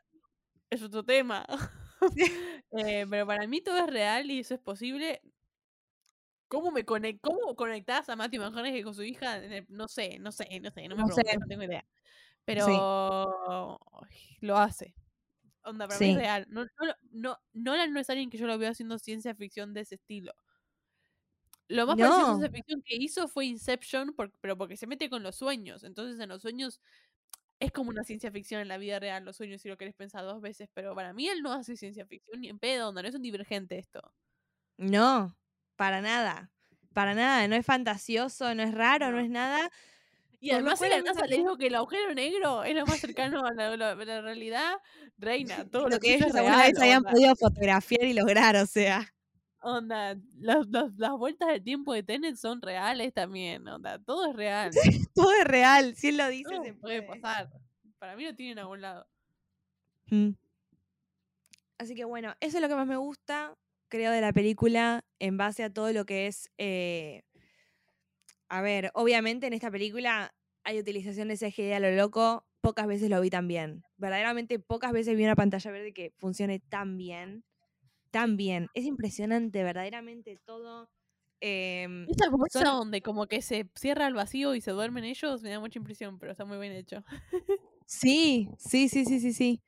es 0.71 0.83
otro 0.83 1.05
tema. 1.05 1.47
Eh, 2.73 3.07
pero 3.09 3.27
para 3.27 3.47
mí 3.47 3.61
todo 3.61 3.79
es 3.79 3.87
real 3.87 4.31
y 4.31 4.41
eso 4.41 4.55
es 4.55 4.61
posible. 4.61 5.21
¿Cómo 6.49 6.71
me 6.71 6.85
conect 6.85 7.21
¿Cómo 7.23 7.55
conectás 7.55 8.09
a 8.09 8.17
Matthew 8.17 8.43
McConaughey 8.43 8.83
con 8.83 8.95
su 8.95 9.03
hija? 9.03 9.37
El- 9.39 9.67
No 9.69 9.89
sé, 9.89 10.19
no 10.19 10.33
sé, 10.33 10.47
no 10.61 10.71
sé, 10.71 10.89
no 10.89 10.97
me 10.97 11.03
No 11.03 11.09
no 11.09 11.47
tengo 11.49 11.63
idea. 11.63 11.87
Pero 12.45 12.67
lo 14.41 14.59
hace. 14.59 14.95
Onda, 15.65 15.87
para 15.87 16.01
mí 16.01 16.11
es 16.11 16.17
real. 16.17 16.47
No, 16.51 16.65
no, 16.65 16.95
no, 17.13 17.39
Nolan 17.53 17.93
no 17.93 18.01
es 18.01 18.11
alguien 18.11 18.31
que 18.31 18.39
yo 18.39 18.47
lo 18.47 18.59
veo 18.59 18.71
haciendo 18.71 18.99
ciencia 18.99 19.35
ficción 19.35 19.75
de 19.75 19.83
ese 19.83 19.95
estilo. 19.97 20.33
Lo 21.69 21.87
más 21.87 21.97
parecido 21.97 22.17
a 22.19 22.21
No. 22.21 22.27
ciencia 22.39 22.51
ficción 22.51 22.83
que 22.83 22.97
hizo 22.97 23.29
fue 23.29 23.47
Inception, 23.47 24.13
por- 24.15 24.33
pero 24.41 24.57
porque 24.59 24.77
se 24.77 24.87
mete 24.87 25.09
con 25.09 25.23
los 25.23 25.37
sueños. 25.37 25.85
Entonces 25.85 26.21
en 26.21 26.29
los 26.29 26.43
sueños 26.43 26.81
es 27.61 27.73
como 27.73 27.91
una 27.91 28.05
ciencia 28.05 28.33
ficción 28.33 28.61
en 28.63 28.69
la 28.69 28.79
vida 28.79 28.99
real, 29.01 29.25
los 29.25 29.37
sueños, 29.37 29.63
si 29.63 29.69
lo 29.69 29.77
querés 29.79 29.95
pensar 29.95 30.25
dos 30.25 30.41
veces. 30.43 30.69
Pero 30.75 30.95
para 30.95 31.13
mí 31.15 31.29
él 31.29 31.43
no 31.43 31.53
hace 31.53 31.77
ciencia 31.77 32.07
ficción 32.07 32.41
ni 32.41 32.49
en 32.49 32.59
pedo, 32.59 32.89
onda, 32.91 33.03
no 33.03 33.09
es 33.09 33.15
un 33.15 33.23
divergente 33.23 33.79
esto. 33.79 34.03
No, 34.79 35.37
para 35.77 36.01
nada. 36.03 36.53
Para 36.95 37.15
nada. 37.15 37.49
No 37.49 37.57
es 37.57 37.65
fantasioso, 37.67 38.55
no 38.55 38.63
es 38.63 38.75
raro, 38.75 39.11
no, 39.13 39.19
No. 39.19 39.21
es 39.21 39.31
nada. 39.31 39.71
Y 40.45 40.49
Por 40.49 40.57
además 40.57 40.81
la 40.81 41.01
NASA 41.03 41.25
le 41.27 41.37
dijo 41.37 41.57
que 41.57 41.69
el 41.69 41.75
agujero 41.77 42.13
negro 42.15 42.65
es 42.65 42.75
lo 42.75 42.85
más 42.85 42.99
cercano 42.99 43.47
a 43.47 43.53
la, 43.55 43.77
la- 43.77 43.95
la 43.95 44.21
realidad, 44.23 44.73
reina, 45.17 45.65
todo 45.71 45.85
lo, 45.85 45.91
Lo 45.91 46.01
que 46.01 46.17
ellos 46.17 46.35
alguna 46.35 46.65
vez 46.65 46.77
habían 46.81 46.99
onda. 46.99 47.11
podido 47.13 47.37
fotografiar 47.37 48.03
y 48.03 48.13
lograr, 48.13 48.57
o 48.57 48.67
sea. 48.67 49.07
Onda, 49.61 50.17
las, 50.41 50.67
las- 50.67 50.93
las 50.97 51.13
vueltas 51.13 51.47
del 51.47 51.63
tiempo 51.63 51.93
de 51.95 52.03
Tenet 52.03 52.35
son 52.35 52.61
reales 52.61 53.15
también, 53.15 53.69
onda, 53.69 54.01
todo 54.01 54.27
es 54.31 54.35
real. 54.37 54.73
Todo 55.15 55.33
es 55.33 55.45
real. 55.45 55.95
Si 55.95 56.09
él 56.09 56.17
lo 56.17 56.27
dice, 56.27 56.51
Todo 56.51 56.65
se 56.65 56.75
puede 56.75 57.03
puede. 57.03 57.21
pasar. 57.21 57.49
Para 58.01 58.17
mí 58.17 58.25
lo 58.25 58.35
tienen 58.35 58.59
a 58.59 58.63
algún 58.63 58.81
lado. 58.81 59.07
Mm. 60.11 60.31
Así 61.79 61.95
que 61.95 62.05
bueno, 62.05 62.35
eso 62.41 62.57
es 62.57 62.63
lo 62.63 62.69
que 62.69 62.75
más 62.75 62.89
me 62.89 62.97
gusta, 62.97 63.55
creo, 63.87 64.11
de 64.11 64.21
la 64.21 64.33
película 64.33 65.05
en 65.21 65.37
base 65.37 65.63
a 65.63 65.71
todo 65.73 65.93
lo 65.93 66.05
que 66.05 66.27
es... 66.27 66.51
eh, 66.59 67.23
A 68.53 68.61
ver, 68.61 68.91
obviamente 68.93 69.47
en 69.47 69.55
esta 69.55 69.71
película 69.71 70.35
hay 70.63 70.79
utilización 70.79 71.29
de 71.29 71.39
CGI 71.39 71.73
a 71.73 71.81
lo 71.81 71.91
loco, 71.93 72.47
pocas 72.61 72.87
veces 72.87 73.09
lo 73.09 73.19
vi 73.23 73.31
tan 73.31 73.49
bien. 73.49 73.83
Verdaderamente 73.97 74.59
pocas 74.59 74.93
veces 74.93 75.17
vi 75.17 75.25
una 75.25 75.35
pantalla 75.35 75.71
verde 75.71 75.95
que 75.95 76.13
funcione 76.19 76.61
tan 76.61 76.99
bien, 76.99 77.45
tan 78.11 78.37
bien. 78.37 78.69
Es 78.75 78.85
impresionante, 78.85 79.65
verdaderamente 79.65 80.39
todo. 80.45 80.91
em, 81.41 82.07
Esa 82.11 82.29
bolsa 82.29 82.61
son- 82.61 82.77
donde 82.81 83.01
como 83.01 83.27
que 83.27 83.41
se 83.41 83.71
cierra 83.75 84.07
el 84.07 84.13
vacío 84.15 84.55
y 84.55 84.61
se 84.61 84.73
duermen 84.73 85.05
ellos 85.05 85.43
me 85.43 85.49
da 85.51 85.59
mucha 85.59 85.79
impresión, 85.79 86.19
pero 86.19 86.33
está 86.33 86.45
muy 86.45 86.59
bien 86.59 86.75
hecho. 86.75 87.05
Sí, 87.87 88.49
sí, 88.59 88.89
sí, 88.89 89.05
sí, 89.05 89.19
sí, 89.21 89.33
sí. 89.33 89.63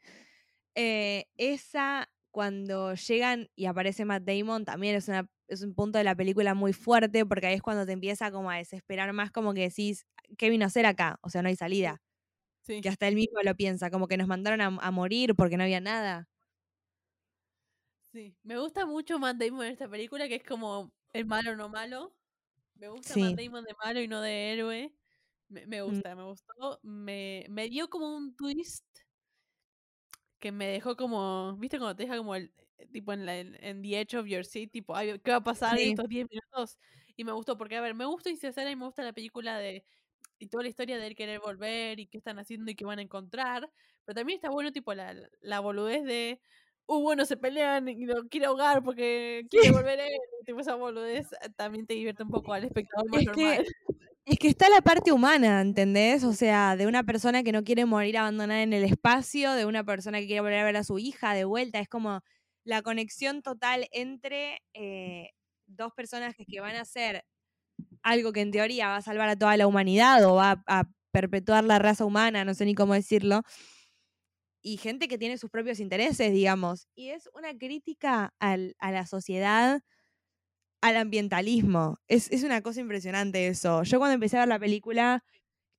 Eh, 0.74 1.26
esa, 1.37 2.11
cuando 2.30 2.95
llegan 2.95 3.49
y 3.55 3.66
aparece 3.66 4.05
Matt 4.05 4.24
Damon, 4.24 4.64
también 4.64 4.97
es, 4.97 5.09
una, 5.09 5.28
es 5.49 5.62
un 5.62 5.74
punto 5.74 5.99
de 5.99 6.05
la 6.05 6.14
película 6.16 6.55
muy 6.55 6.72
fuerte, 6.72 7.26
porque 7.26 7.47
ahí 7.49 7.55
es 7.55 7.62
cuando 7.62 7.86
te 7.86 7.92
empieza 7.92 8.30
como 8.32 8.51
a 8.51 8.57
desesperar 8.59 9.12
más, 9.12 9.30
como 9.32 9.55
que 9.55 9.62
decís, 9.62 10.07
¿qué 10.38 10.51
vino 10.51 10.64
a 10.64 10.68
hacer 10.68 10.86
acá? 10.86 11.18
O 11.22 11.30
sea, 11.30 11.42
no 11.42 11.49
hay 11.49 11.57
salida. 11.57 12.03
Sí. 12.66 12.80
Que 12.82 12.90
hasta 12.90 13.09
él 13.09 13.16
mismo 13.16 13.40
lo 13.45 13.57
piensa, 13.57 13.90
como 13.90 14.09
que 14.09 14.16
nos 14.18 14.28
mandaron 14.28 14.61
a, 14.62 14.66
a 14.68 14.90
morir 14.92 15.34
porque 15.36 15.57
no 15.59 15.64
había 15.64 15.80
nada. 15.80 16.28
Sí, 18.12 18.36
me 18.42 18.59
gusta 18.59 18.86
mucho 18.86 19.18
Matt 19.18 19.38
Damon 19.38 19.66
en 19.66 19.72
esta 19.72 19.88
película, 19.88 20.28
que 20.28 20.36
es 20.36 20.45
como 20.45 20.95
el 21.12 21.24
malo 21.26 21.57
no 21.57 21.68
malo. 21.68 22.16
Me 22.74 22.88
gusta 22.88 23.14
Sí. 23.14 23.18
Matt 23.18 23.36
Damon 23.38 23.64
de 23.64 23.74
malo 23.84 24.01
y 24.03 24.09
no 24.09 24.20
de 24.20 24.53
héroe. 24.53 24.95
Me, 25.49 25.66
me 25.66 25.82
Mm. 25.86 26.03
gusta, 26.03 26.14
me 26.16 26.24
gustó. 26.24 26.80
Me, 26.82 27.47
me 27.51 27.68
dio 27.68 27.90
como 27.90 28.16
un 28.16 28.36
twist 28.36 28.86
que 30.42 30.53
me 30.53 30.66
dejó 30.66 30.97
como, 30.97 31.57
¿viste 31.59 31.78
cuando 31.78 31.97
te 31.97 32.05
deja 32.05 32.16
como 32.18 32.34
el 32.34 32.53
tipo 32.93 33.12
en, 33.12 33.27
la, 33.27 33.39
en, 33.39 33.57
en 33.62 33.83
the 33.83 34.01
edge 34.01 34.14
of 34.16 34.27
your 34.27 34.45
seat, 34.45 34.70
tipo, 34.70 34.95
ay, 34.97 35.18
¿qué 35.25 35.31
va 35.31 35.39
a 35.39 35.45
pasar 35.45 35.79
en 35.79 35.85
Sí. 35.85 35.91
estos 35.91 36.09
10 36.09 36.27
minutos? 36.31 36.79
Y 37.16 37.25
me 37.25 37.33
gustó 37.33 37.57
porque, 37.57 37.77
a 37.77 37.81
ver, 37.81 37.95
me 37.95 38.05
gusta 38.07 38.31
Isesara 38.31 38.70
y 38.70 38.77
me 38.77 38.85
gusta 38.87 39.03
la 39.03 39.12
película 39.12 39.59
de 39.59 39.85
y 40.39 40.49
toda 40.49 40.64
la 40.64 40.68
historia 40.68 40.99
de 40.99 41.07
él 41.07 41.14
querer 41.14 41.41
volver 41.41 42.01
y 42.01 42.07
qué 42.09 42.18
están 42.18 42.39
haciendo 42.39 42.70
y 42.70 42.75
qué 42.75 42.85
van 42.85 42.99
a 42.99 43.03
encontrar. 43.03 43.70
Pero 44.05 44.16
también 44.16 44.37
está 44.37 44.51
bueno, 44.51 44.72
tipo, 44.72 44.93
la, 44.95 45.14
la 45.41 45.61
boludez 45.61 46.05
de, 46.05 46.41
uh, 46.87 47.01
bueno, 47.01 47.25
se 47.25 47.37
pelean 47.37 47.89
y 47.89 48.05
lo 48.07 48.29
quiere 48.29 48.47
ahogar 48.47 48.83
porque 48.83 49.47
quiere 49.51 49.70
volver 49.70 50.01
él. 50.01 50.18
Tipo, 50.45 50.61
esa 50.61 50.75
boludez 50.75 51.33
eh, 51.35 51.51
también 51.57 51.87
te 51.87 51.95
divierte 51.95 52.25
un 52.25 52.31
poco 52.31 52.53
al 52.53 52.64
espectador 52.64 53.09
más 53.11 53.22
Es 53.22 53.31
que 53.31 53.43
normal. 53.45 53.66
Es 54.27 54.39
que 54.39 54.49
está 54.49 54.70
la 54.70 54.81
parte 54.81 55.12
humana, 55.12 55.61
¿entendés? 55.61 56.25
O 56.25 56.33
sea, 56.33 56.77
de 56.77 56.87
una 56.87 57.05
persona 57.05 57.43
que 57.43 57.53
no 57.53 57.62
quiere 57.62 57.85
morir 57.85 58.16
abandonada 58.18 58.62
en 58.62 58.72
el 58.72 58.85
espacio, 58.85 59.53
de 59.53 59.66
una 59.66 59.85
persona 59.85 60.18
que 60.18 60.27
quiere 60.27 60.41
volver 60.41 60.59
a 60.61 60.64
ver 60.64 60.77
a 60.79 60.85
su 60.85 60.99
hija 60.99 61.35
de 61.35 61.45
vuelta. 61.45 61.79
Es 61.79 61.89
como 61.89 62.22
la 62.65 62.83
conexión 62.83 63.43
total 63.43 63.89
entre 63.93 64.61
eh, 64.75 65.31
dos 65.67 65.93
personas 65.95 66.35
que, 66.37 66.47
que 66.47 66.61
van 66.61 66.77
a 66.77 66.83
hacer 66.83 67.25
algo 68.03 68.33
que 68.33 68.41
en 68.43 68.53
teoría 68.53 68.89
va 68.89 68.97
a 68.97 69.03
salvar 69.03 69.29
a 69.31 69.37
toda 69.37 69.57
la 69.57 69.67
humanidad 69.67 70.25
o 70.25 70.37
va 70.37 70.53
a, 70.67 70.81
a 70.81 70.85
perpetuar 71.12 71.65
la 71.65 71.79
raza 71.79 72.05
humana, 72.05 72.45
no 72.45 72.55
sé 72.55 72.65
ni 72.67 72.75
cómo 72.75 72.95
decirlo. 72.95 73.43
Y 74.62 74.79
gente 74.79 75.09
que 75.09 75.19
tiene 75.19 75.37
sus 75.39 75.51
propios 75.51 75.79
intereses, 75.79 76.33
digamos. 76.33 76.89
Y 76.95 77.11
es 77.11 77.29
una 77.35 77.57
crítica 77.57 78.35
al- 78.39 78.75
a 78.79 78.91
la 78.93 79.07
sociedad 79.07 79.83
al 80.83 80.97
ambientalismo. 80.97 81.99
Es, 82.09 82.31
es 82.31 82.43
una 82.45 82.61
cosa 82.62 82.81
impresionante 82.81 83.47
eso. 83.49 83.83
Yo 83.85 83.99
cuando 83.99 84.15
empecé 84.15 84.37
a 84.37 84.41
ver 84.41 84.49
la 84.49 84.59
película, 84.59 85.25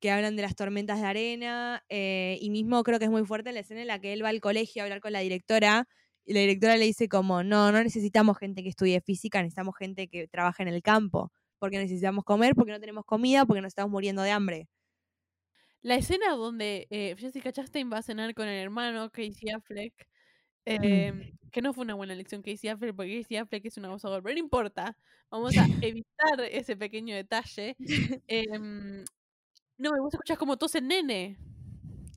que 0.01 0.11
hablan 0.11 0.35
de 0.35 0.43
las 0.43 0.55
tormentas 0.55 1.01
de 1.01 1.07
arena, 1.07 1.83
eh, 1.89 2.37
y 2.41 2.49
mismo 2.51 2.83
creo 2.83 2.99
que 2.99 3.05
es 3.05 3.11
muy 3.11 3.25
fuerte 3.25 3.51
la 3.53 3.61
escena 3.61 3.81
en 3.81 3.87
la 3.87 3.99
que 3.99 4.13
él 4.13 4.23
va 4.23 4.29
al 4.29 4.41
colegio 4.41 4.81
a 4.83 4.85
hablar 4.85 5.01
con 5.01 5.13
la 5.13 5.19
directora, 5.21 5.87
y 6.25 6.33
la 6.33 6.41
directora 6.41 6.77
le 6.77 6.85
dice 6.85 7.07
como, 7.07 7.43
no, 7.43 7.71
no 7.71 7.83
necesitamos 7.83 8.37
gente 8.37 8.63
que 8.63 8.69
estudie 8.69 8.99
física, 9.01 9.41
necesitamos 9.41 9.75
gente 9.77 10.07
que 10.07 10.27
trabaje 10.27 10.63
en 10.63 10.69
el 10.69 10.81
campo, 10.81 11.31
porque 11.59 11.77
necesitamos 11.77 12.23
comer, 12.23 12.55
porque 12.55 12.71
no 12.71 12.79
tenemos 12.79 13.05
comida, 13.05 13.45
porque 13.45 13.61
nos 13.61 13.69
estamos 13.69 13.91
muriendo 13.91 14.21
de 14.21 14.31
hambre. 14.31 14.67
La 15.81 15.95
escena 15.95 16.31
donde 16.35 16.87
eh, 16.89 17.15
Jessica 17.17 17.51
Chastain 17.51 17.91
va 17.91 17.99
a 17.99 18.01
cenar 18.01 18.33
con 18.33 18.47
el 18.47 18.59
hermano 18.59 19.09
Casey 19.11 19.51
Affleck 19.55 19.93
Em, 20.65 21.37
que 21.51 21.61
no 21.61 21.73
fue 21.73 21.83
una 21.83 21.93
buena 21.93 22.13
elección 22.13 22.41
Casey 22.41 22.69
Affleck, 22.69 22.95
porque 22.95 23.21
Casey 23.21 23.37
Affleck 23.37 23.65
es 23.65 23.77
un 23.77 23.85
abusador, 23.85 24.23
pero 24.23 24.33
no 24.33 24.39
importa. 24.39 24.97
Vamos 25.29 25.55
a 25.57 25.65
evitar 25.93 26.41
ese 26.51 26.75
pequeño 26.75 27.15
detalle. 27.15 27.75
Em, 28.27 29.05
no, 29.77 29.91
gusta 29.99 30.17
escuchar 30.17 30.37
como 30.37 30.57
tose 30.57 30.79
el 30.79 30.87
nene. 30.87 31.37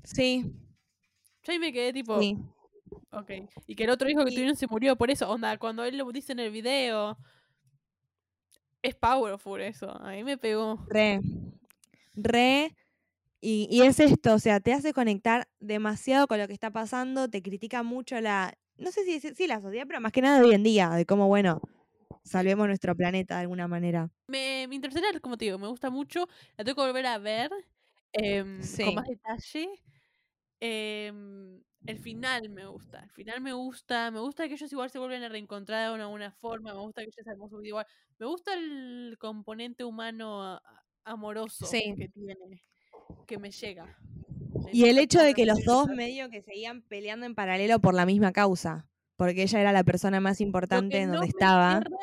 Sí, 0.04 0.50
Yo 1.42 1.52
ahí 1.52 1.58
me 1.58 1.72
quedé 1.72 1.92
tipo, 1.92 2.18
sí. 2.18 2.38
Ok. 3.12 3.30
Y 3.66 3.74
que 3.74 3.84
el 3.84 3.90
otro 3.90 4.08
hijo 4.08 4.24
que 4.24 4.30
Y- 4.30 4.34
tuvieron 4.34 4.56
se 4.56 4.66
murió 4.66 4.96
por 4.96 5.10
eso. 5.10 5.28
Onda, 5.30 5.56
cuando 5.58 5.84
él 5.84 5.96
lo 5.98 6.10
dice 6.12 6.32
en 6.32 6.40
el 6.40 6.50
video. 6.50 7.16
Es 8.82 8.94
powerful 8.94 9.60
eso. 9.60 9.90
A 9.90 10.10
mí 10.12 10.22
me 10.24 10.38
pegó. 10.38 10.84
Re. 10.88 11.20
Re. 12.14 12.74
Y, 13.40 13.68
y 13.70 13.82
es 13.82 14.00
esto, 14.00 14.34
o 14.34 14.38
sea, 14.40 14.58
te 14.58 14.72
hace 14.72 14.92
conectar 14.92 15.46
demasiado 15.60 16.26
con 16.26 16.38
lo 16.38 16.48
que 16.48 16.52
está 16.52 16.72
pasando, 16.72 17.28
te 17.28 17.40
critica 17.40 17.84
mucho 17.84 18.20
la, 18.20 18.52
no 18.78 18.90
sé 18.90 19.04
si 19.04 19.20
sí, 19.20 19.46
la 19.46 19.60
sociedad, 19.60 19.84
pero 19.86 20.00
más 20.00 20.10
que 20.10 20.22
nada 20.22 20.40
de 20.40 20.46
hoy 20.46 20.54
en 20.54 20.64
día, 20.64 20.90
de 20.90 21.06
cómo, 21.06 21.28
bueno, 21.28 21.60
salvemos 22.24 22.66
nuestro 22.66 22.96
planeta 22.96 23.36
de 23.36 23.42
alguna 23.42 23.68
manera. 23.68 24.10
Me, 24.26 24.66
me 24.68 24.74
Interstellar, 24.74 25.20
como 25.20 25.36
te 25.38 25.44
digo, 25.44 25.56
me 25.56 25.68
gusta 25.68 25.88
mucho. 25.88 26.28
La 26.56 26.64
tengo 26.64 26.82
que 26.82 26.86
volver 26.88 27.06
a 27.06 27.18
ver 27.18 27.52
em, 28.12 28.60
Sí. 28.60 28.84
con 28.84 28.96
más 28.96 29.06
detalle. 29.06 29.68
Em, 30.58 31.62
el 31.88 31.98
final 31.98 32.48
me 32.50 32.66
gusta. 32.66 33.02
El 33.04 33.10
final 33.10 33.40
me 33.40 33.52
gusta. 33.52 34.10
Me 34.10 34.20
gusta 34.20 34.46
que 34.48 34.54
ellos 34.54 34.72
igual 34.72 34.90
se 34.90 34.98
vuelven 34.98 35.22
a 35.22 35.28
reencontrar 35.28 35.94
de 35.96 36.02
alguna 36.02 36.30
forma. 36.32 36.72
Me 36.74 36.80
gusta 36.80 37.02
que 37.02 37.08
ellos 37.08 37.24
sean 37.24 37.36
su 37.50 37.56
vida 37.58 37.68
igual. 37.68 37.86
Me 38.18 38.26
gusta 38.26 38.54
el 38.54 39.16
componente 39.18 39.84
humano 39.84 40.60
amoroso 41.04 41.66
Sí. 41.66 41.94
que 41.96 42.08
tiene. 42.08 42.62
Que 43.26 43.38
me 43.38 43.50
llega. 43.50 43.96
Y 44.72 44.84
el 44.88 44.98
hecho 44.98 45.20
de 45.20 45.34
que 45.34 45.46
los 45.46 45.64
dos 45.64 45.88
medio 45.88 46.28
que 46.30 46.42
seguían 46.42 46.82
peleando 46.82 47.24
en 47.26 47.34
paralelo 47.34 47.78
por 47.80 47.94
la 47.94 48.04
misma 48.06 48.32
causa, 48.32 48.86
porque 49.16 49.42
ella 49.42 49.60
era 49.60 49.72
la 49.72 49.84
persona 49.84 50.20
más 50.20 50.40
importante 50.40 50.98
en 51.00 51.08
no 51.08 51.14
donde 51.14 51.28
estaba. 51.28 51.80
cierra- 51.80 51.96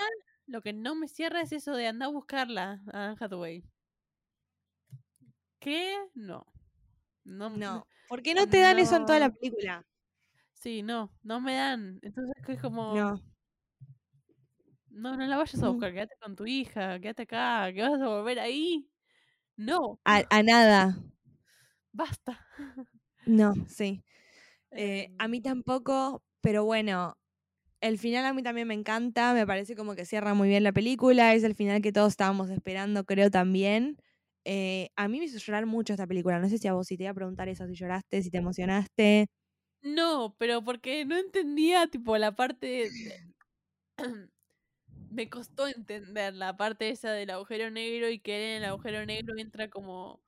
lo 0.47 0.61
que 0.61 0.73
no 0.73 0.95
me 0.95 1.07
cierra 1.07 1.41
es 1.41 1.51
eso 1.51 1.75
de 1.75 1.87
andar 1.87 2.07
a 2.09 2.11
buscarla 2.11 2.81
a 2.91 3.05
Anne 3.07 3.17
Hathaway. 3.19 3.63
¿Qué? 5.59 5.95
No. 6.13 6.45
No, 7.25 7.49
No, 7.53 7.87
¿por 8.07 8.21
qué 8.21 8.33
no 8.35 8.45
te 8.47 8.59
dan 8.59 8.77
eso 8.79 8.95
en 8.97 9.05
toda 9.05 9.19
la 9.19 9.29
película? 9.31 9.87
Sí, 10.53 10.81
no, 10.83 11.11
no 11.23 11.39
me 11.41 11.53
dan. 11.55 11.99
Entonces 12.01 12.35
es 12.47 12.59
como. 12.61 13.05
No. 13.05 13.21
No, 14.89 15.15
no 15.17 15.25
la 15.27 15.37
vayas 15.37 15.61
a 15.63 15.67
Mm. 15.67 15.69
buscar, 15.69 15.91
quédate 15.93 16.15
con 16.21 16.35
tu 16.35 16.45
hija, 16.45 16.99
quédate 16.99 17.23
acá, 17.23 17.71
que 17.73 17.81
vas 17.81 18.01
a 18.01 18.07
volver 18.07 18.39
ahí. 18.39 18.89
No, 19.57 20.01
A, 20.05 20.15
a 20.37 20.41
nada. 20.41 20.81
basta. 21.93 22.33
No, 23.25 23.53
sí. 23.67 24.03
Eh, 24.75 25.09
a 25.19 25.27
Em, 25.27 25.29
mí 25.29 25.41
tampoco, 25.41 26.23
pero 26.41 26.65
bueno, 26.65 27.17
el 27.81 27.99
final 27.99 28.25
a 28.25 28.33
mí 28.33 28.43
también 28.43 28.67
me 28.69 28.75
encanta, 28.75 29.33
me 29.33 29.47
parece 29.47 29.75
como 29.75 29.95
que 29.95 30.05
cierra 30.05 30.33
muy 30.35 30.49
bien 30.49 30.63
la 30.63 30.73
película, 30.73 31.33
es 31.35 31.43
el 31.43 31.55
final 31.55 31.81
que 31.81 31.93
todos 31.93 32.09
estábamos 32.13 32.49
esperando, 32.51 33.05
creo 33.05 33.31
también. 33.31 33.97
Eh, 34.45 34.89
a 34.95 35.07
mí 35.07 35.19
me 35.19 35.25
hizo 35.25 35.39
llorar 35.39 35.65
mucho 35.65 35.93
esta 35.93 36.07
película, 36.07 36.39
no 36.39 36.47
sé 36.49 36.57
si 36.59 36.67
a 36.67 36.73
vos 36.73 36.87
si 36.87 36.97
te 36.97 37.03
iba 37.03 37.11
a 37.11 37.15
preguntar 37.15 37.49
eso, 37.49 37.67
si 37.67 37.73
lloraste, 37.75 38.21
si 38.23 38.29
te 38.31 38.37
emocionaste. 38.37 39.27
No, 39.83 40.35
pero 40.39 40.63
porque 40.63 41.05
no 41.05 41.17
entendía, 41.17 41.87
tipo, 41.87 42.17
la 42.17 42.35
parte. 42.35 42.95
Me 45.09 45.29
costó 45.29 45.67
entender 45.67 46.33
la 46.35 46.57
parte 46.57 46.89
esa 46.89 47.11
del 47.13 47.31
agujero 47.31 47.71
negro 47.71 48.09
y 48.09 48.19
que 48.19 48.55
en 48.57 48.63
el 48.63 48.65
agujero 48.69 49.05
negro 49.05 49.35
entra 49.37 49.69
como 49.69 50.21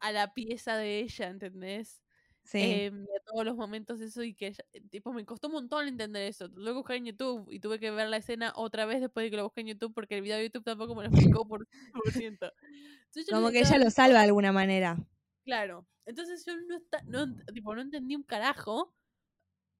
a 0.00 0.12
la 0.12 0.34
pieza 0.34 0.76
de 0.76 1.00
ella, 1.00 1.28
¿entendés? 1.28 2.02
Sí, 2.50 2.58
Em, 2.62 3.02
y 3.02 3.14
a 3.14 3.20
todos 3.26 3.44
los 3.44 3.56
momentos 3.56 4.00
eso 4.00 4.22
y 4.22 4.32
que 4.34 4.46
eh, 4.72 4.80
tipo 4.88 5.12
me 5.12 5.26
costó 5.26 5.48
un 5.48 5.52
montón 5.52 5.86
entender 5.86 6.22
eso. 6.22 6.48
Lo 6.54 6.72
busqué 6.72 6.94
en 6.94 7.04
YouTube 7.04 7.46
y 7.52 7.60
tuve 7.60 7.78
que 7.78 7.90
ver 7.90 8.08
la 8.08 8.16
escena 8.16 8.54
otra 8.56 8.86
vez 8.86 9.02
después 9.02 9.24
de 9.26 9.30
que 9.30 9.36
lo 9.36 9.44
busqué 9.44 9.60
en 9.60 9.66
YouTube 9.66 9.92
porque 9.92 10.14
el 10.16 10.22
video 10.22 10.38
de 10.38 10.44
YouTube 10.44 10.64
tampoco 10.64 10.94
me 10.94 11.02
lo 11.02 11.10
explicó 11.10 11.46
por 11.46 11.66
100%. 12.24 12.52
Entonces 13.04 13.26
yo 13.28 13.36
como 13.36 13.50
que 13.50 13.58
ella 13.60 13.76
lo 13.76 13.90
salva 13.90 14.20
de 14.20 14.24
alguna 14.28 14.52
manera. 14.52 14.96
Claro. 15.44 15.86
Entonces 16.06 16.42
yo 16.46 16.56
no, 16.56 16.76
esta- 16.78 17.02
no, 17.04 17.26
tipo, 17.52 17.74
no 17.74 17.82
entendí 17.82 18.16
un 18.16 18.22
carajo. 18.22 18.94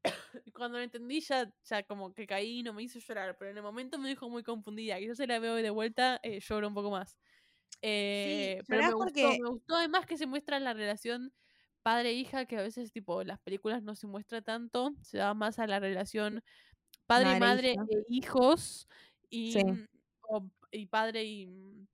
Y 0.45 0.53
cuando 0.53 0.77
lo 0.77 0.85
entendí 0.85 1.21
ya, 1.23 1.51
ya 1.65 1.83
como 1.85 2.13
que 2.13 2.27
caí 2.27 2.59
y 2.59 2.63
no 2.63 2.75
me 2.75 2.83
hizo 2.83 2.99
llorar. 2.99 3.37
Pero 3.39 3.51
en 3.51 3.57
el 3.57 3.63
momento 3.63 3.99
me 3.99 4.11
dejó 4.11 4.29
muy 4.29 4.43
confundida. 4.43 5.01
Y 5.01 5.07
yo 5.07 5.15
se 5.15 5.27
la 5.27 5.39
veo 5.39 5.55
de 5.55 5.71
vuelta, 5.71 6.21
eh, 6.23 6.41
lloro 6.41 6.69
un 6.69 6.75
poco 6.75 6.91
más. 6.91 7.17
Eh, 7.81 8.61
pero 8.69 8.83
me 8.83 8.93
gustó, 8.93 9.05
porque- 9.05 9.39
me 9.43 9.49
gustó 9.49 9.75
además 9.77 10.05
que 10.05 10.19
se 10.19 10.27
muestra 10.27 10.61
la 10.61 10.75
relación 10.75 11.33
padre-hija, 11.89 12.47
que 12.47 12.59
a 12.59 12.63
veces 12.63 12.93
tipo 12.93 13.21
en 13.23 13.29
las 13.29 13.41
películas 13.41 13.83
no 13.83 13.95
se 13.95 14.07
muestra 14.07 14.43
tanto. 14.43 14.95
Se 15.03 15.19
da 15.19 15.35
más 15.35 15.59
a 15.59 15.67
la 15.67 15.81
relación 15.81 16.43
padre-madre 17.07 17.77
Madre-hija. 17.77 17.87
e 17.91 18.05
hijos. 18.11 18.89
Y, 19.31 19.53
Sí. 19.53 19.65
mm, 19.65 19.87
o- 20.31 20.51
y 20.73 20.87
padre 20.87 21.25
y 21.25 21.47
mm, 21.49 21.87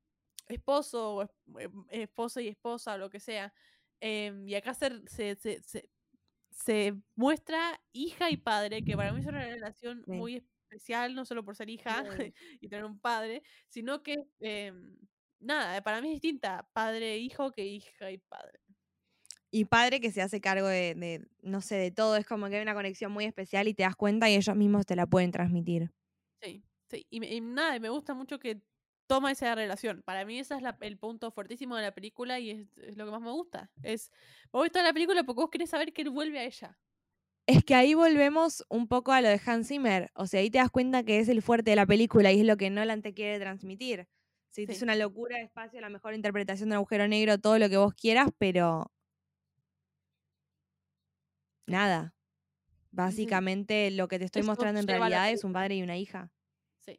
esposo, 0.48 1.16
o 1.18 1.22
em, 1.60 1.84
esposa 1.90 2.42
y 2.42 2.48
esposa, 2.48 2.94
o 2.94 2.98
lo 2.98 3.10
que 3.10 3.20
sea. 3.20 3.52
Em, 4.00 4.48
y 4.48 4.54
acá 4.56 4.74
se, 4.74 5.02
se, 5.08 5.36
se, 5.36 5.62
se- 5.62 5.90
se 6.50 6.94
muestra 7.16 7.80
hija 7.92 8.30
y 8.30 8.36
padre, 8.38 8.84
que 8.84 8.96
para 8.96 9.12
mí 9.12 9.20
es 9.20 9.26
una 9.26 9.40
relación 9.42 10.04
Sí. 10.06 10.12
muy 10.12 10.36
especial, 10.70 11.14
no 11.14 11.24
solo 11.26 11.44
por 11.44 11.56
ser 11.56 11.70
hija 11.70 12.04
y 12.60 12.68
tener 12.68 12.84
un 12.86 13.00
padre, 13.00 13.42
sino 13.68 14.02
que, 14.02 14.16
em, 14.40 14.96
nada, 15.40 15.82
para 15.82 16.00
mí 16.02 16.08
es 16.08 16.14
distinta 16.22 16.68
padre 16.74 17.14
e 17.14 17.18
hijo 17.18 17.52
que 17.52 17.66
hija 17.66 18.10
y 18.12 18.18
padre. 18.18 18.60
Y 19.54 19.66
padre 19.66 20.00
que 20.00 20.10
se 20.10 20.20
hace 20.20 20.40
cargo 20.40 20.66
de, 20.66 20.94
de, 20.96 21.26
no 21.42 21.60
sé, 21.60 21.76
de 21.76 21.92
todo, 21.92 22.16
es 22.16 22.26
como 22.26 22.48
que 22.48 22.56
hay 22.56 22.62
una 22.62 22.74
conexión 22.74 23.12
muy 23.12 23.24
especial 23.24 23.68
y 23.68 23.74
te 23.74 23.84
das 23.84 23.94
cuenta 23.96 24.28
y 24.28 24.34
ellos 24.34 24.56
mismos 24.56 24.84
te 24.86 24.96
la 24.96 25.06
pueden 25.06 25.30
transmitir. 25.30 25.92
Sí, 26.42 26.64
sí. 26.90 27.06
Y, 27.10 27.40
nada, 27.40 27.78
me 27.80 27.88
gusta 27.88 28.14
mucho 28.14 28.38
que 28.38 28.62
toma 29.06 29.32
esa 29.32 29.54
relación. 29.54 30.02
Para 30.02 30.24
mí 30.24 30.38
ese 30.38 30.54
es 30.56 30.62
la- 30.62 30.76
el 30.80 30.98
punto 30.98 31.30
fuertísimo 31.30 31.76
de 31.76 31.82
la 31.82 31.94
película 31.94 32.38
y 32.40 32.50
es, 32.50 32.66
es 32.78 32.96
lo 32.96 33.04
que 33.06 33.10
más 33.10 33.20
me 33.20 33.30
gusta. 33.30 33.70
Es, 33.82 34.10
vos 34.52 34.62
ves 34.62 34.72
toda 34.72 34.84
la 34.84 34.92
película 34.92 35.24
porque 35.24 35.40
vos 35.42 35.50
querés 35.50 35.70
saber 35.70 35.92
que 35.92 36.02
él 36.02 36.10
vuelve 36.10 36.38
a 36.38 36.44
ella. 36.44 36.78
Es 37.46 37.62
que 37.64 37.74
ahí 37.74 37.92
volvemos 37.94 38.64
un 38.70 38.88
poco 38.88 39.12
a 39.12 39.20
lo 39.20 39.28
de 39.28 39.40
Hans 39.44 39.68
Zimmer. 39.68 40.10
O 40.14 40.26
sea, 40.26 40.40
ahí 40.40 40.50
te 40.50 40.58
das 40.58 40.70
cuenta 40.70 41.02
que 41.04 41.18
es 41.18 41.28
el 41.28 41.42
fuerte 41.42 41.70
de 41.70 41.76
la 41.76 41.86
película 41.86 42.32
y 42.32 42.40
es 42.40 42.46
lo 42.46 42.56
que 42.56 42.70
Nolan 42.70 43.02
te 43.02 43.12
quiere 43.12 43.38
transmitir. 43.38 44.08
Sí, 44.50 44.66
Es 44.66 44.82
una 44.82 44.96
locura 44.96 45.38
de 45.38 45.44
espacio, 45.44 45.80
la 45.80 45.90
mejor 45.90 46.14
interpretación 46.14 46.70
del 46.70 46.76
agujero 46.78 47.08
negro, 47.08 47.38
todo 47.38 47.58
lo 47.58 47.68
que 47.68 47.76
vos 47.78 47.94
quieras, 47.94 48.30
pero. 48.38 48.92
Nada. 51.66 52.14
Básicamente 52.92 53.90
lo 53.92 54.08
que 54.08 54.18
te 54.18 54.26
estoy 54.26 54.42
mostrando 54.44 54.80
en 54.80 54.88
realidad 54.88 55.30
es 55.32 55.44
película. 55.44 55.44
un 55.44 55.52
padre 55.54 55.76
y 55.76 55.82
una 55.82 55.96
hija. 55.98 56.32
Sí, 56.80 56.98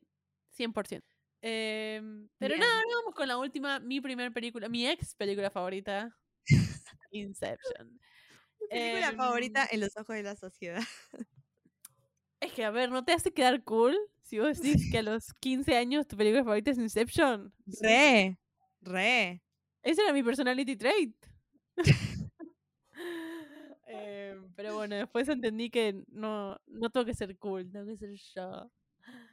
100%. 0.49 1.15
Em, 1.41 2.29
pero 2.39 2.55
Bien. 2.55 2.59
nada, 2.59 2.73
ahora 2.79 2.95
vamos 3.01 3.15
con 3.15 3.27
la 3.27 3.37
última, 3.37 3.79
mi 3.79 4.01
primer 4.01 4.33
película, 4.33 4.67
mi 4.69 4.87
ex 4.87 5.15
película 5.15 5.51
favorita, 5.51 6.17
Inception. 7.11 7.99
Película 8.71 9.13
Em, 9.13 9.15
favorita 9.15 9.67
en 9.71 9.79
los 9.81 9.95
ojos 9.97 10.15
de 10.15 10.23
la 10.23 10.35
sociedad. 10.35 10.83
Es 12.39 12.51
que, 12.53 12.63
a 12.63 12.71
ver, 12.71 12.91
¿no 12.91 13.03
te 13.05 13.13
hace 13.13 13.33
quedar 13.33 13.63
cool 13.63 13.97
si 14.21 14.39
vos 14.39 14.57
decís 14.61 14.85
que 14.87 14.99
a 14.99 15.03
los 15.03 15.33
15 15.39 15.75
años 15.77 16.07
tu 16.07 16.17
película 16.17 16.43
favorita 16.43 16.71
es 16.71 16.77
Inception? 16.77 17.53
Re, 17.81 18.37
re. 18.81 19.41
Ese 19.83 20.01
era 20.01 20.13
mi 20.13 20.23
personality 20.23 20.75
trait. 20.75 21.15
Pero 24.55 24.75
bueno, 24.75 24.95
después 24.95 25.27
entendí 25.27 25.69
que 25.69 26.03
no, 26.11 26.57
no 26.67 26.89
tengo 26.89 27.05
que 27.05 27.13
ser 27.13 27.37
cool, 27.37 27.71
tengo 27.71 27.85
que 27.85 27.97
ser 27.97 28.13
yo. 28.35 28.71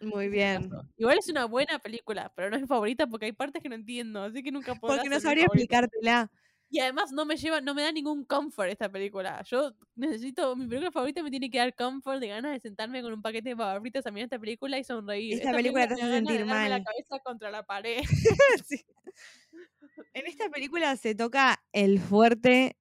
Muy 0.01 0.29
bien. 0.29 0.70
Igual 0.97 1.18
es 1.18 1.29
una 1.29 1.45
buena 1.47 1.79
película, 1.79 2.33
pero 2.35 2.51
no 2.51 2.57
es 2.57 2.62
mi 2.62 2.68
favorita 2.68 3.07
porque 3.07 3.27
hay 3.27 3.33
partes 3.33 3.62
que 3.62 3.68
no 3.68 3.75
entiendo, 3.75 4.23
así 4.23 4.43
que 4.43 4.51
nunca 4.51 4.75
podrá 4.75 4.97
Porque 4.97 5.09
no 5.09 5.20
sabría 5.20 5.45
explicártela. 5.45 6.31
Y 6.68 6.81
además 6.81 7.12
no 7.12 7.27
me 7.27 7.37
lleva, 7.37 7.61
no 7.61 7.75
me 7.75 7.83
da 7.83 7.93
ningún 7.93 8.25
comfort 8.25 8.70
esta 8.70 8.91
película. 8.91 9.43
Yo 9.45 9.75
necesito, 9.95 10.57
mi 10.57 10.66
película 10.66 10.91
favorita 10.91 11.23
me 11.23 11.31
tiene 11.31 11.51
que 11.51 11.59
dar 11.59 11.75
comfort 11.75 12.18
de 12.18 12.29
ganas 12.29 12.53
de 12.53 12.61
sentarme 12.61 13.03
con 13.03 13.12
un 13.12 13.20
paquete 13.20 13.51
de 13.51 13.57
papas 13.57 13.81
fritas 13.83 14.07
a 14.07 14.11
mirar 14.11 14.25
esta 14.25 14.39
película 14.39 14.79
y 14.79 14.85
sonreír. 14.85 15.35
Esta 15.35 15.53
película 15.53 15.87
te 15.87 15.95
hace 15.95 16.11
sentir 16.11 16.47
darme 16.47 16.70
la 16.70 16.79
mal. 16.79 16.85
cabeza 16.85 17.18
contra 17.23 17.51
la 17.51 17.62
pared. 17.62 18.01
Sí. 18.66 18.85
En 20.14 20.27
esta 20.27 20.49
película 20.49 20.97
se 20.97 21.14
toca 21.14 21.62
el 21.73 22.01
fuerte 22.01 22.77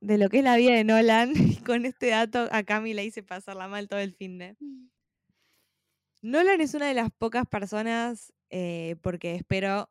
de 0.00 0.18
lo 0.18 0.28
que 0.28 0.38
es 0.38 0.44
la 0.44 0.56
vida 0.56 0.74
de 0.74 0.84
Nolan. 0.84 1.32
Y 1.36 1.56
con 1.66 1.84
este 1.86 2.08
dato 2.08 2.48
a 2.50 2.62
Cami 2.62 2.94
la 2.94 3.02
hice 3.02 3.22
pasarla 3.22 3.68
mal 3.68 3.88
todo 3.88 4.00
el 4.00 4.14
fin 4.14 4.38
de. 4.38 4.56
Nolan 6.22 6.60
es 6.60 6.74
una 6.74 6.88
de 6.88 6.94
las 6.94 7.10
pocas 7.10 7.46
personas, 7.46 8.32
eh, 8.50 8.96
porque 9.02 9.34
espero 9.34 9.90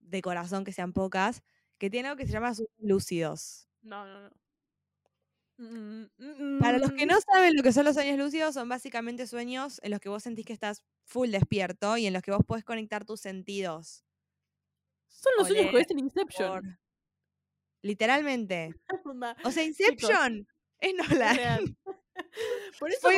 de 0.00 0.22
corazón 0.22 0.64
que 0.64 0.72
sean 0.72 0.92
pocas, 0.92 1.42
que 1.78 1.90
tiene 1.90 2.08
algo 2.08 2.18
que 2.18 2.26
se 2.26 2.32
llama 2.32 2.54
sueños 2.54 2.72
lúcidos. 2.78 3.68
No, 3.82 4.06
no, 4.06 4.28
no. 4.28 4.30
Mm, 5.56 6.08
mm, 6.18 6.58
Para 6.58 6.78
los 6.78 6.92
que 6.92 7.06
mm. 7.06 7.08
no 7.08 7.20
saben 7.20 7.54
lo 7.54 7.62
que 7.62 7.72
son 7.72 7.84
los 7.84 7.94
sueños 7.94 8.18
lúcidos, 8.18 8.54
son 8.54 8.68
básicamente 8.68 9.26
sueños 9.26 9.80
en 9.84 9.92
los 9.92 10.00
que 10.00 10.08
vos 10.08 10.22
sentís 10.22 10.44
que 10.44 10.52
estás 10.52 10.82
full 11.04 11.30
despierto 11.30 11.96
y 11.96 12.06
en 12.06 12.12
los 12.12 12.22
que 12.22 12.32
vos 12.32 12.44
podés 12.44 12.64
conectar 12.64 13.04
tus 13.04 13.20
sentidos. 13.20 14.04
Son 15.08 15.32
los 15.38 15.46
sueños 15.46 15.70
que 15.70 15.76
ves 15.76 15.90
en 15.90 16.00
Inception. 16.00 16.62
Por- 16.62 16.83
Literalmente. 17.84 18.74
O 19.44 19.50
sea, 19.50 19.62
Inception 19.64 20.46
es 20.80 20.94
es 20.98 21.10
Nolan. 21.10 21.76
Por 22.80 22.90
eso. 22.90 23.08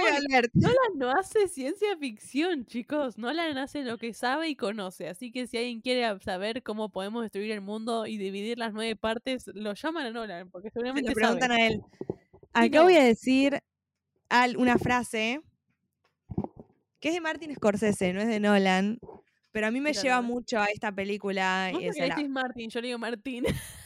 Nolan 0.55 0.75
no 0.97 1.11
hace 1.11 1.49
ciencia 1.49 1.97
ficción, 1.99 2.67
chicos. 2.67 3.17
Nolan 3.19 3.57
hace 3.59 3.83
lo 3.83 3.97
que 3.99 4.12
sabe 4.12 4.49
y 4.49 4.57
conoce. 4.57 5.09
Así 5.09 5.31
que 5.33 5.47
si 5.47 5.57
alguien 5.57 5.81
quiere 5.81 6.19
saber 6.21 6.62
cómo 6.62 6.91
podemos 6.91 7.23
destruir 7.23 7.51
el 7.53 7.61
mundo 7.61 8.07
y 8.07 8.19
dividir 8.19 8.59
las 8.59 8.73
nueve 8.73 8.97
partes, 8.97 9.47
lo 9.55 9.75
llaman 9.75 10.07
a 10.07 10.11
Nolan, 10.11 10.51
porque 10.51 10.69
Se 10.69 10.75
seguramente 10.75 11.11
lo 11.11 11.14
preguntan 11.14 11.51
sabe. 11.51 11.62
a 11.62 11.67
él. 11.69 11.81
Acá 12.53 12.79
no. 12.79 12.85
voy 12.85 12.97
a 12.97 13.05
decir 13.05 13.61
al- 14.29 14.57
una 14.57 14.79
frase 14.79 15.41
que 17.01 17.09
es 17.09 17.14
de 17.14 17.21
Martin 17.21 17.55
Scorsese, 17.55 18.12
no 18.12 18.21
es 18.21 18.29
de 18.29 18.41
Nolan, 18.41 18.99
pero 19.53 19.67
a 19.69 19.71
mí 19.71 19.81
me 19.81 19.93
lleva 19.93 20.21
mucho 20.23 20.59
a 20.59 20.67
esta 20.67 20.93
película. 20.93 21.71
Vos 21.73 21.83
y 21.83 21.87
porque 21.87 22.01
se 22.01 22.09
la- 22.09 22.14
decís 22.17 22.29
Martín, 22.31 22.71
yo 22.71 22.81
le 22.81 22.87
digo 22.89 22.99
Martín. 22.99 23.45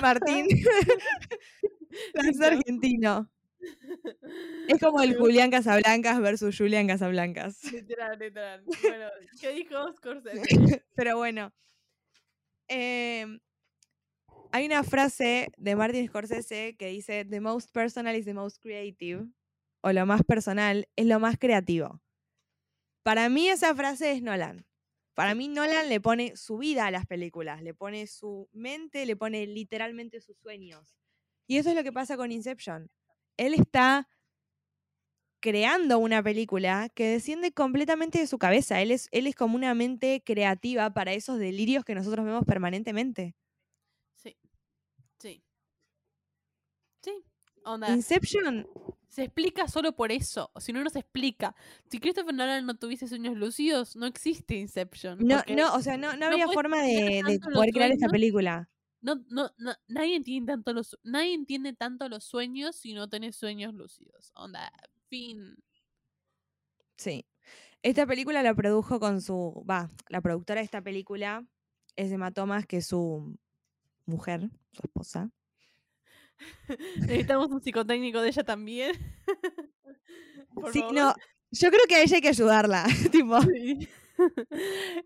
Martín. 0.00 0.46
es 2.14 2.38
Listo. 2.38 2.44
argentino. 2.46 3.28
Es 4.68 4.78
como 4.80 5.00
el 5.02 5.16
Julián 5.16 5.50
Casablancas 5.50 6.20
versus 6.20 6.56
Julián 6.56 6.86
Casablancas. 6.86 7.64
Literal, 7.72 8.18
literal. 8.18 8.62
Bueno, 8.82 9.06
¿qué 9.40 9.52
dijo 9.52 9.92
Scorsese? 9.94 10.42
Pero 10.94 11.16
bueno. 11.16 11.52
em, 12.68 13.40
hay 14.52 14.66
una 14.66 14.82
frase 14.82 15.52
de 15.56 15.76
Martin 15.76 16.06
Scorsese 16.08 16.76
que 16.78 16.88
dice: 16.88 17.24
The 17.24 17.40
most 17.40 17.70
personal 17.72 18.14
is 18.16 18.24
the 18.24 18.34
most 18.34 18.58
creative. 18.62 19.26
O 19.82 19.92
lo 19.92 20.06
más 20.06 20.22
personal 20.24 20.88
es 20.96 21.06
lo 21.06 21.20
más 21.20 21.38
creativo. 21.38 22.00
Para 23.04 23.28
mí, 23.28 23.48
esa 23.48 23.74
frase 23.74 24.12
es 24.12 24.22
Nolan. 24.22 24.67
Para 25.18 25.34
mí, 25.34 25.48
Nolan 25.48 25.88
le 25.88 26.00
pone 26.00 26.36
su 26.36 26.58
vida 26.58 26.86
a 26.86 26.92
las 26.92 27.04
películas, 27.04 27.60
le 27.60 27.74
pone 27.74 28.06
su 28.06 28.48
mente, 28.52 29.04
le 29.04 29.16
pone 29.16 29.48
literalmente 29.48 30.20
sus 30.20 30.38
sueños. 30.38 30.94
Y 31.48 31.56
eso 31.56 31.70
es 31.70 31.74
lo 31.74 31.82
que 31.82 31.90
pasa 31.90 32.16
con 32.16 32.30
Inception. 32.30 32.88
Él 33.36 33.52
está 33.54 34.08
creando 35.40 35.98
una 35.98 36.22
película 36.22 36.88
que 36.94 37.08
desciende 37.08 37.50
completamente 37.50 38.20
de 38.20 38.28
su 38.28 38.38
cabeza. 38.38 38.80
Él 38.80 38.92
es, 38.92 39.08
él 39.10 39.26
es 39.26 39.34
como 39.34 39.56
una 39.56 39.74
mente 39.74 40.22
creativa 40.24 40.94
para 40.94 41.12
esos 41.14 41.40
delirios 41.40 41.84
que 41.84 41.96
nosotros 41.96 42.24
vemos 42.24 42.44
permanentemente. 42.44 43.34
Sí. 44.14 44.36
Sí. 45.18 45.42
Sí. 47.02 47.24
Onda, 47.64 47.90
Inception, 47.90 48.68
se 49.08 49.24
explica 49.24 49.68
solo 49.68 49.96
por 49.96 50.12
eso. 50.12 50.50
Si 50.58 50.72
no, 50.72 50.82
no 50.84 50.90
se 50.90 50.98
explica. 51.00 51.54
Si 51.90 51.98
Christopher 51.98 52.34
Nolan 52.34 52.66
no 52.66 52.76
tuviese 52.76 53.08
sueños 53.08 53.36
lúcidos, 53.36 53.96
no 53.96 54.06
existe 54.06 54.54
Inception. 54.56 55.18
no, 55.20 55.42
no, 55.48 55.74
o 55.74 55.80
sea, 55.80 55.96
no, 55.96 56.16
no 56.16 56.26
habría 56.26 56.46
forma 56.48 56.82
de, 56.82 57.22
de 57.26 57.38
poder 57.40 57.70
crear 57.72 57.90
esta 57.90 58.08
película. 58.08 58.68
No, 59.00 59.14
no, 59.28 59.50
no- 59.58 59.74
nadie 59.86 60.16
entiende 60.16 60.52
tanto 60.52 60.72
los 60.72 60.98
nadie 61.04 61.32
entiende 61.34 61.72
tanto 61.72 62.08
los 62.08 62.24
sueños 62.24 62.74
si 62.76 62.94
no 62.94 63.08
tenés 63.08 63.36
sueños 63.36 63.72
lúcidos. 63.74 64.32
Onda, 64.34 64.72
fin. 65.08 65.56
Sí. 66.96 67.24
Esta 67.82 68.06
película 68.06 68.42
la 68.42 68.54
produjo 68.54 68.98
con 68.98 69.22
su. 69.22 69.64
Va, 69.70 69.88
la 70.08 70.20
productora 70.20 70.60
de 70.60 70.64
esta 70.64 70.82
película 70.82 71.46
es 71.94 72.10
Emma 72.10 72.32
Thomas, 72.32 72.66
que 72.66 72.78
es 72.78 72.86
su 72.86 73.38
mujer, 74.04 74.50
su 74.72 74.82
esposa. 74.82 75.30
Necesitamos 76.96 77.50
un 77.50 77.60
psicotécnico 77.60 78.20
de 78.20 78.28
ella 78.28 78.44
también. 78.44 78.96
Por 80.54 80.72
sí, 80.72 80.80
favor. 80.80 80.94
no. 80.94 81.14
Yo 81.50 81.70
creo 81.70 81.82
que 81.88 81.96
a 81.96 82.02
ella 82.02 82.16
hay 82.16 82.22
que 82.22 82.28
ayudarla. 82.28 82.84
tipo, 83.12 83.40
Sí. 83.42 83.88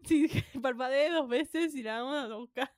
Sí, 0.05 0.29
que 0.29 0.59
parpadee 0.59 1.11
dos 1.11 1.29
veces 1.29 1.75
y 1.75 1.83
la 1.83 2.03
vamos 2.03 2.31
a 2.31 2.37
buscar. 2.37 2.73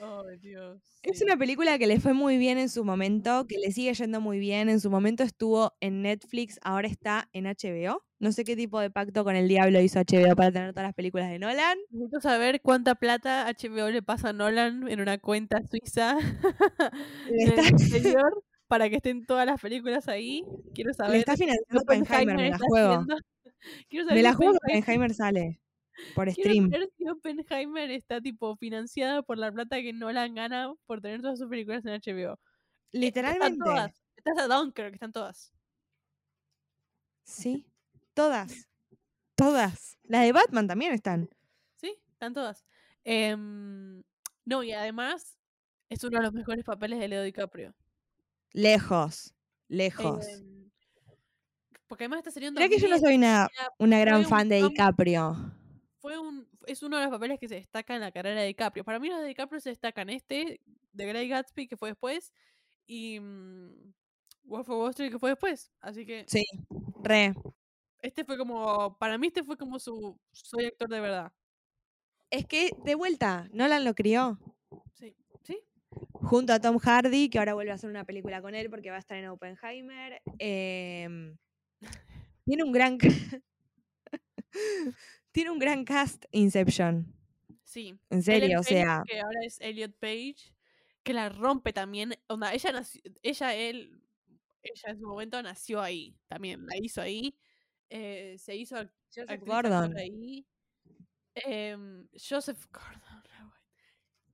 Ay, 0.00 0.36
Dios. 0.38 0.82
Es 1.02 1.18
sí. 1.18 1.24
una 1.24 1.36
película 1.36 1.78
que 1.78 1.86
le 1.86 2.00
fue 2.00 2.12
muy 2.12 2.36
bien 2.36 2.58
en 2.58 2.68
su 2.68 2.84
momento, 2.84 3.46
que 3.46 3.56
le 3.58 3.72
sigue 3.72 3.94
yendo 3.94 4.20
muy 4.20 4.38
bien. 4.38 4.68
En 4.68 4.80
su 4.80 4.90
momento 4.90 5.22
estuvo 5.22 5.72
en 5.80 6.02
Netflix, 6.02 6.58
ahora 6.62 6.88
está 6.88 7.28
en 7.32 7.44
HBO. 7.46 8.02
No 8.18 8.32
sé 8.32 8.44
qué 8.44 8.56
tipo 8.56 8.80
de 8.80 8.90
pacto 8.90 9.24
con 9.24 9.36
el 9.36 9.46
diablo 9.48 9.80
hizo 9.80 9.98
HBO 10.00 10.34
para 10.36 10.50
tener 10.52 10.72
todas 10.72 10.86
las 10.88 10.94
películas 10.94 11.28
de 11.30 11.38
Nolan. 11.38 11.78
Necesito 11.90 12.20
saber 12.20 12.60
cuánta 12.62 12.94
plata 12.94 13.46
HBO 13.48 13.90
le 13.90 14.02
pasa 14.02 14.30
a 14.30 14.32
Nolan 14.32 14.88
en 14.88 15.00
una 15.00 15.18
cuenta 15.18 15.58
suiza 15.66 16.16
exterior 17.28 18.42
para 18.68 18.88
que 18.90 18.96
estén 18.96 19.26
todas 19.26 19.46
las 19.46 19.60
películas 19.60 20.08
ahí. 20.08 20.42
Quiero 20.74 20.88
Le 20.90 20.94
saber. 20.94 21.16
está 21.16 21.36
financiando 21.36 21.82
Oppenheimer, 21.82 22.36
me 22.36 22.50
la 22.50 22.58
juego. 22.58 22.88
haciendo- 22.92 23.16
Quiero 23.88 24.04
saber 24.06 24.16
Me 24.18 24.22
la 24.22 24.34
juego 24.34 24.52
que 24.52 24.58
Oppenheimer- 24.58 24.82
Oppenheimer 24.82 25.14
sale 25.14 25.60
por 26.14 26.32
Quiero 26.32 26.50
stream. 26.50 26.70
saber 26.70 26.90
si 26.96 27.08
Oppenheimer 27.08 27.90
está 27.90 28.20
tipo 28.20 28.56
financiada 28.56 29.22
por 29.22 29.38
la 29.38 29.52
plata 29.52 29.76
que 29.80 29.92
Nolan 29.92 30.34
gana 30.34 30.72
por 30.86 31.00
tener 31.00 31.20
todas 31.20 31.38
sus 31.38 31.48
películas 31.48 31.84
en 31.84 31.92
HBO. 31.92 32.32
Eh, 32.32 32.38
Están 32.92 33.00
Literalmente. 33.00 33.58
todas. 33.64 34.02
Está 34.16 34.30
hasta 34.30 34.48
Dunkirk, 34.48 34.94
están 34.94 35.12
todas. 35.12 35.52
Sí, 37.24 37.66
todas. 38.14 38.68
Todas. 39.34 39.98
Las 40.04 40.22
de 40.22 40.32
Batman 40.32 40.66
también 40.66 40.92
están. 40.92 41.28
Sí, 41.76 41.94
están 42.12 42.32
todas. 42.32 42.64
Em, 43.04 44.02
no, 44.44 44.62
y 44.62 44.72
además 44.72 45.36
es 45.88 46.02
uno 46.04 46.18
de 46.18 46.24
los 46.24 46.32
mejores 46.32 46.64
papeles 46.64 46.98
de 46.98 47.08
Leo 47.08 47.22
DiCaprio. 47.22 47.74
Lejos. 48.52 49.34
Lejos. 49.68 50.26
Em, 50.26 50.70
porque 51.86 52.04
además 52.04 52.24
serie 52.32 52.48
en 52.48 52.54
Mirá 52.54 52.68
que 52.68 52.78
yo 52.78 52.88
no 52.88 52.96
2010 52.96 53.00
soy 53.00 53.14
una, 53.16 53.48
una 53.78 54.00
gran 54.00 54.24
fan 54.24 54.48
de 54.48 54.62
DiCaprio. 54.62 55.36
Fue 56.06 56.20
un, 56.20 56.48
es 56.68 56.84
uno 56.84 56.98
de 56.98 57.02
los 57.02 57.10
papeles 57.10 57.40
que 57.40 57.48
se 57.48 57.56
destaca 57.56 57.96
en 57.96 58.00
la 58.00 58.12
carrera 58.12 58.40
de 58.40 58.46
DiCaprio. 58.46 58.84
Para 58.84 59.00
mí 59.00 59.08
los 59.08 59.18
de 59.20 59.26
DiCaprio 59.26 59.58
se 59.60 59.70
destacan 59.70 60.08
este, 60.08 60.60
The 60.94 61.04
Great 61.04 61.28
Gatsby, 61.28 61.66
que 61.66 61.76
fue 61.76 61.88
después, 61.88 62.32
y 62.86 63.18
mm, 63.18 63.92
Wolf 64.44 64.68
of 64.68 64.78
Wall 64.78 64.90
Street, 64.90 65.10
que 65.10 65.18
fue 65.18 65.30
después. 65.30 65.72
Así 65.80 66.06
que 66.06 66.24
Sí, 66.28 66.44
re. 67.02 67.34
este 68.02 68.24
fue 68.24 68.38
como, 68.38 68.96
para 68.98 69.18
mí 69.18 69.26
este 69.26 69.42
fue 69.42 69.56
como 69.56 69.80
su, 69.80 70.16
soy 70.30 70.66
actor 70.66 70.88
de 70.88 71.00
verdad. 71.00 71.32
Es 72.30 72.46
que, 72.46 72.70
de 72.84 72.94
vuelta, 72.94 73.48
Nolan 73.52 73.84
lo 73.84 73.96
crió. 73.96 74.38
Sí, 74.94 75.12
sí, 75.42 75.58
Junto 76.12 76.52
a 76.52 76.60
Tom 76.60 76.78
Hardy, 76.78 77.30
que 77.30 77.40
ahora 77.40 77.54
vuelve 77.54 77.72
a 77.72 77.74
hacer 77.74 77.90
una 77.90 78.04
película 78.04 78.40
con 78.40 78.54
él 78.54 78.70
porque 78.70 78.90
va 78.90 78.96
a 78.96 79.00
estar 79.00 79.18
en 79.18 79.26
Oppenheimer. 79.26 80.22
Em, 80.38 81.36
tiene 82.46 82.62
un 82.62 82.70
gran. 82.70 82.96
tiene 85.36 85.50
un 85.50 85.58
gran 85.58 85.84
cast 85.84 86.24
Inception. 86.32 87.12
sí. 87.62 87.88
En 88.08 88.18
Ellen 88.18 88.22
serio, 88.22 88.60
o 88.60 88.62
Page, 88.62 88.74
sea. 88.74 89.02
que 89.06 89.20
ahora 89.20 89.38
es 89.44 89.60
Elliot 89.60 89.92
Page, 89.98 90.54
que 91.02 91.12
la 91.12 91.28
rompe 91.28 91.74
también. 91.74 92.14
Onda, 92.26 92.54
ella 92.54 92.72
nació, 92.72 93.02
ella, 93.22 93.54
él, 93.54 94.02
ella 94.62 94.90
en 94.92 94.98
su 94.98 95.06
momento 95.06 95.42
nació 95.42 95.82
ahí, 95.82 96.16
también 96.26 96.64
la 96.66 96.76
hizo 96.78 97.02
ahí. 97.02 97.36
eh, 97.90 98.36
se 98.38 98.56
hizo 98.56 98.76
ac- 98.76 98.90
Joseph 99.14 99.42
Gordon. 99.44 99.94
ahí. 99.98 100.46
Em, 101.34 102.08
Joseph 102.14 102.64
Gordon, 102.72 103.22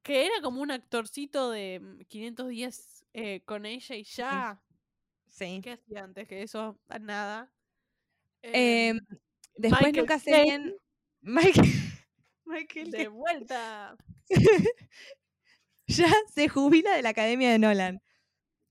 que 0.03 0.25
era 0.27 0.41
como 0.41 0.63
un 0.63 0.71
actorcito 0.71 1.51
de 1.51 1.81
mm, 1.81 1.99
500 2.09 2.49
días 2.49 3.05
eh, 3.13 3.43
con 3.45 3.67
ella 3.67 3.97
y 3.97 4.05
ya. 4.05 4.63
Sí. 5.29 5.61
¿Qué 5.65 5.73
hacía 5.73 6.05
antes 6.05 6.29
que 6.29 6.43
eso? 6.43 6.79
A 6.89 6.99
Nada. 7.01 7.53
Em, 8.43 8.97
Em, 8.99 9.01
después 9.57 9.83
Michael 9.83 9.97
nunca 9.97 10.19
bien. 10.25 10.77
Michael, 11.65 11.71
Michael 12.45 12.91
De 12.91 13.09
vuelta. 13.09 13.97
ya 15.87 16.09
se 16.35 16.49
jubila 16.49 16.95
de 16.97 17.03
la 17.03 17.11
Academia 17.11 17.51
de 17.51 17.59
Nolan. 17.59 18.03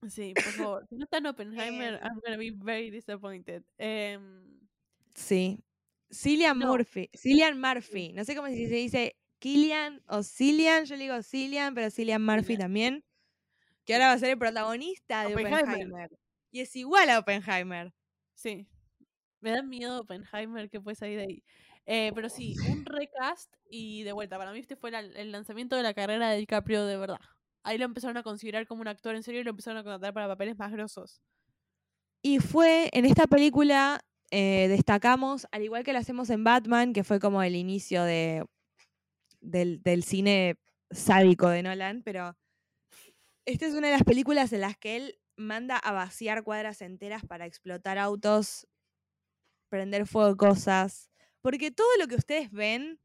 Sí, 0.08 0.34
por 0.34 0.52
favor. 0.52 0.86
Si 0.88 0.96
no 0.96 1.04
está 1.04 1.18
en 1.18 1.26
Oppenheimer, 1.26 1.94
Em. 1.94 2.00
I'm 2.02 2.20
gonna 2.24 2.36
be 2.36 2.50
very 2.52 2.90
disappointed. 2.90 3.62
Em, 3.78 4.60
Sí. 5.14 5.62
Cillian 6.10 6.58
No. 6.58 6.68
Murphy. 6.68 7.08
Cillian 7.16 7.60
Murphy. 7.60 8.12
No 8.12 8.24
sé 8.24 8.34
cómo 8.34 8.48
si 8.48 8.66
se 8.66 8.74
dice 8.74 9.16
Killian 9.38 10.02
o 10.08 10.22
Cillian. 10.22 10.84
Yo 10.86 10.96
le 10.96 11.04
digo 11.04 11.22
Cillian, 11.22 11.74
pero 11.74 11.90
Cillian 11.90 12.24
Murphy 12.24 12.56
también. 12.56 13.04
Que 13.84 13.94
ahora 13.94 14.08
va 14.08 14.12
a 14.14 14.18
ser 14.18 14.30
el 14.30 14.38
protagonista 14.38 15.24
de 15.26 15.32
Oppenheimer. 15.34 15.62
Oppenheimer. 15.64 16.10
Y 16.50 16.60
es 16.60 16.74
igual 16.76 17.08
a 17.10 17.18
Oppenheimer. 17.18 17.92
sí. 18.34 18.66
Me 19.40 19.50
da 19.50 19.62
miedo 19.62 20.00
Oppenheimer 20.02 20.70
que 20.70 20.80
puede 20.80 20.94
salir 20.94 21.18
de 21.18 21.24
ahí. 21.24 21.44
Eh, 21.86 22.12
pero 22.14 22.28
sí, 22.28 22.54
un 22.70 22.84
recast 22.84 23.54
y 23.68 24.02
de 24.04 24.12
vuelta. 24.12 24.38
Para 24.38 24.52
mí 24.52 24.60
este 24.60 24.76
fue 24.76 24.90
el 24.90 25.32
lanzamiento 25.32 25.76
de 25.76 25.82
la 25.82 25.94
carrera 25.94 26.30
de 26.30 26.38
DiCaprio 26.38 26.86
de 26.86 26.96
verdad. 26.96 27.20
Ahí 27.64 27.78
lo 27.78 27.84
empezaron 27.84 28.16
a 28.16 28.22
considerar 28.22 28.66
como 28.66 28.82
un 28.82 28.88
actor 28.88 29.14
en 29.14 29.22
serio 29.22 29.40
y 29.40 29.44
lo 29.44 29.50
empezaron 29.50 29.78
a 29.78 29.82
contratar 29.82 30.12
para 30.12 30.28
papeles 30.28 30.58
más 30.58 30.72
grosos. 30.72 31.20
Y 32.22 32.38
fue 32.38 32.88
en 32.92 33.04
esta 33.04 33.26
película, 33.26 34.00
eh, 34.30 34.66
destacamos, 34.68 35.46
al 35.50 35.62
igual 35.62 35.82
que 35.82 35.92
lo 35.92 35.98
hacemos 35.98 36.30
en 36.30 36.44
Batman, 36.44 36.92
que 36.92 37.04
fue 37.04 37.18
como 37.18 37.42
el 37.42 37.56
inicio 37.56 38.04
de, 38.04 38.44
del, 39.40 39.82
del 39.82 40.04
cine 40.04 40.56
sádico 40.90 41.48
de 41.48 41.62
Nolan, 41.62 42.02
pero 42.02 42.36
esta 43.44 43.66
es 43.66 43.74
una 43.74 43.88
de 43.88 43.94
las 43.94 44.04
películas 44.04 44.52
en 44.52 44.60
las 44.60 44.76
que 44.76 44.96
él 44.96 45.18
manda 45.36 45.76
a 45.76 45.92
vaciar 45.92 46.44
cuadras 46.44 46.80
enteras 46.80 47.24
para 47.26 47.46
explotar 47.46 47.98
autos, 47.98 48.68
prender 49.68 50.06
fuego 50.06 50.36
cosas, 50.36 51.11
porque 51.42 51.70
todo 51.70 51.88
lo 51.98 52.06
que 52.08 52.14
ustedes 52.16 52.50
ven 52.50 52.98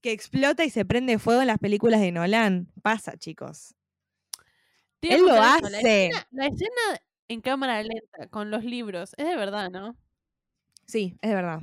que 0.00 0.12
explota 0.12 0.64
y 0.64 0.70
se 0.70 0.84
prende 0.84 1.18
fuego 1.18 1.40
en 1.40 1.48
las 1.48 1.58
películas 1.58 2.00
de 2.00 2.12
Nolan 2.12 2.72
pasa, 2.82 3.16
chicos. 3.16 3.74
Él 5.02 5.20
lo 5.20 5.34
La 5.34 5.54
hace. 5.54 5.76
escena, 6.06 6.26
la 6.30 6.46
escena 6.46 7.00
en 7.28 7.40
cámara 7.40 7.82
lenta 7.82 8.28
con 8.30 8.50
los 8.50 8.64
libros, 8.64 9.12
es 9.16 9.26
de 9.26 9.36
verdad, 9.36 9.70
¿no? 9.70 9.96
Sí, 10.86 11.16
es 11.20 11.30
de 11.30 11.34
verdad. 11.36 11.60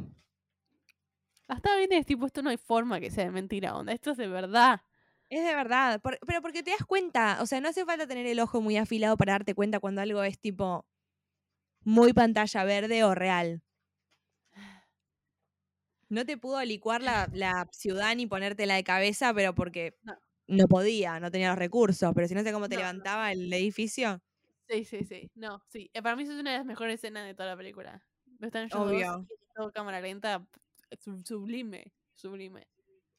Hasta 1.48 1.76
bien 1.78 1.92
es 1.94 2.06
tipo, 2.06 2.26
esto 2.26 2.42
no 2.42 2.50
hay 2.50 2.58
forma 2.58 3.00
que 3.00 3.12
sea 3.12 3.26
de 3.26 3.32
mentira, 3.32 3.76
onda. 3.76 3.94
Esto 3.94 4.12
es 4.12 4.18
de 4.18 4.28
verdad. 4.28 4.82
Es 5.30 5.44
de 5.44 5.56
verdad. 5.56 6.02
por- 6.02 6.20
pero 6.26 6.42
porque 6.42 6.64
te 6.64 6.72
das 6.72 6.86
cuenta. 6.86 7.40
O 7.42 7.46
sea, 7.46 7.60
no 7.60 7.70
hace 7.70 7.86
falta 7.86 8.08
tener 8.08 8.26
el 8.28 8.40
ojo 8.40 8.62
muy 8.62 8.78
afilado 8.78 9.18
para 9.18 9.34
darte 9.34 9.54
cuenta 9.56 9.80
cuando 9.80 10.02
algo 10.02 10.24
es 10.24 10.40
tipo 10.40 10.86
muy 11.84 12.14
pantalla 12.14 12.64
verde 12.64 13.04
o 13.04 13.14
real. 13.16 13.62
No 16.14 16.26
te 16.26 16.38
pudo 16.38 16.64
licuar 16.64 17.02
la, 17.02 17.28
la 17.34 17.68
ciudad 17.72 18.16
ni 18.16 18.28
ponértela 18.28 18.76
de 18.76 18.84
cabeza, 18.84 19.34
pero 19.34 19.56
porque 19.56 19.96
No. 20.04 20.16
no 20.48 20.68
podía, 20.68 21.20
no 21.20 21.32
tenía 21.32 21.50
los 21.50 21.58
recursos. 21.58 22.12
Pero 22.14 22.28
si 22.28 22.36
no 22.36 22.44
sé 22.44 22.52
cómo 22.54 22.70
te 22.70 22.76
No, 22.76 22.82
levantaba 22.82 23.32
el 23.32 23.52
edificio. 23.52 24.22
Sí, 24.70 24.86
sí, 24.86 25.04
sí. 25.04 25.32
No, 25.36 25.62
sí. 25.68 25.90
Eh, 25.94 26.02
Para 26.02 26.16
mí 26.16 26.24
eso 26.24 26.34
es 26.34 26.40
una 26.40 26.52
de 26.52 26.58
las 26.58 26.66
mejores 26.66 26.96
escenas 26.96 27.26
de 27.26 27.34
toda 27.34 27.50
la 27.50 27.58
película. 27.58 28.04
No 28.40 28.48
están 28.48 28.70
Obvio. 28.74 29.28
dos 29.56 29.72
cámara 29.72 30.02
lenta. 30.02 30.46
sub- 31.00 31.26
Sublime. 31.26 31.94
Sublime. 32.14 32.68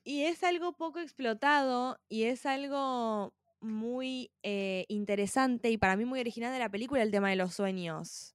Y 0.05 0.23
es 0.25 0.43
algo 0.45 0.73
poco 0.77 1.01
explotado 1.01 1.99
y 2.09 2.25
es 2.25 2.47
algo 2.47 3.35
muy 3.61 4.31
eh, 4.43 4.85
interesante 4.89 5.71
y 5.71 5.79
para 5.79 5.97
mí 5.97 6.05
muy 6.05 6.21
original 6.21 6.53
de 6.53 6.59
la 6.59 6.69
película 6.71 7.03
el 7.03 7.11
tema 7.11 7.31
de 7.31 7.37
los 7.37 7.55
sueños. 7.55 8.35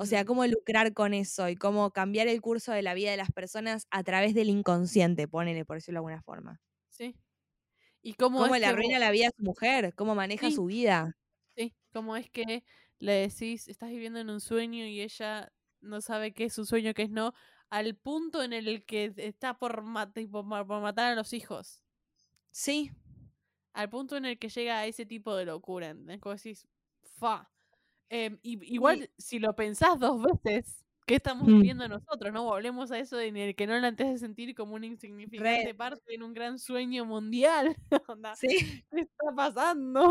O 0.00 0.06
sea, 0.06 0.22
Mm. 0.22 0.26
cómo 0.26 0.46
lucrar 0.46 0.94
con 0.94 1.14
eso 1.14 1.48
y 1.48 1.56
cómo 1.56 1.90
cambiar 1.92 2.28
el 2.28 2.40
curso 2.40 2.72
de 2.72 2.82
la 2.82 2.94
vida 2.94 3.10
de 3.10 3.16
las 3.18 3.32
personas 3.32 3.86
a 3.90 4.02
través 4.04 4.34
del 4.34 4.48
inconsciente, 4.48 5.28
ponele, 5.28 5.64
por 5.64 5.76
decirlo 5.78 5.96
de 5.96 5.98
alguna 6.00 6.22
forma. 6.22 6.60
Sí. 6.90 7.16
Y 8.02 8.14
cómo, 8.14 8.40
Cómo 8.40 8.54
es 8.54 8.60
le 8.60 8.66
arruina 8.66 8.98
vos- 8.98 9.00
la 9.00 9.10
vida 9.10 9.28
a 9.28 9.32
su 9.36 9.42
mujer, 9.44 9.94
cómo 9.94 10.14
maneja 10.14 10.48
Sí. 10.48 10.54
su 10.56 10.66
vida. 10.66 11.16
Sí, 11.56 11.74
cómo 11.92 12.16
es 12.16 12.30
que 12.30 12.64
le 12.98 13.12
decís, 13.12 13.68
estás 13.68 13.90
viviendo 13.90 14.20
en 14.20 14.30
un 14.30 14.40
sueño 14.40 14.84
y 14.86 15.00
ella 15.02 15.52
no 15.80 16.00
sabe 16.00 16.32
qué 16.32 16.44
es 16.44 16.54
su 16.54 16.64
sueño, 16.64 16.94
qué 16.94 17.02
es 17.04 17.10
no, 17.10 17.32
al 17.70 17.96
punto 17.96 18.42
en 18.42 18.52
el 18.52 18.84
que 18.86 19.12
está 19.16 19.58
por, 19.58 19.84
por 20.32 20.44
matar 20.82 21.12
a 21.12 21.14
los 21.14 21.32
hijos. 21.32 21.82
Sí, 22.54 22.90
Al 23.74 23.88
punto 23.90 24.16
en 24.16 24.24
el 24.24 24.38
que 24.38 24.48
llega 24.48 24.78
a 24.80 24.86
ese 24.86 25.06
tipo 25.06 25.34
de 25.36 25.44
locura. 25.46 25.88
¿entendés? 25.90 26.20
Como 26.20 26.34
decís, 26.34 26.66
fa. 27.02 27.50
Em, 28.10 28.38
y, 28.42 28.74
igual, 28.74 29.10
si 29.18 29.38
lo 29.38 29.54
pensás 29.54 29.98
dos 30.00 30.22
veces, 30.22 30.84
¿qué 31.06 31.16
estamos 31.16 31.46
Mm. 31.46 31.52
viviendo 31.52 31.86
nosotros? 31.88 32.32
¿No? 32.32 32.44
Volvemos 32.44 32.90
a 32.90 32.98
eso 32.98 33.20
en 33.20 33.36
el 33.36 33.54
que 33.54 33.66
no 33.66 33.78
la 33.78 33.88
antes 33.88 34.08
de 34.08 34.18
sentir 34.18 34.54
como 34.54 34.74
una 34.74 34.86
insignificante 34.86 35.74
parte 35.74 36.14
en 36.14 36.22
un 36.22 36.32
gran 36.32 36.58
sueño 36.58 37.04
mundial. 37.04 37.76
Onda, 38.08 38.38
sí, 38.40 38.48
¿Qué 38.90 39.00
está 39.02 39.24
pasando? 39.36 40.08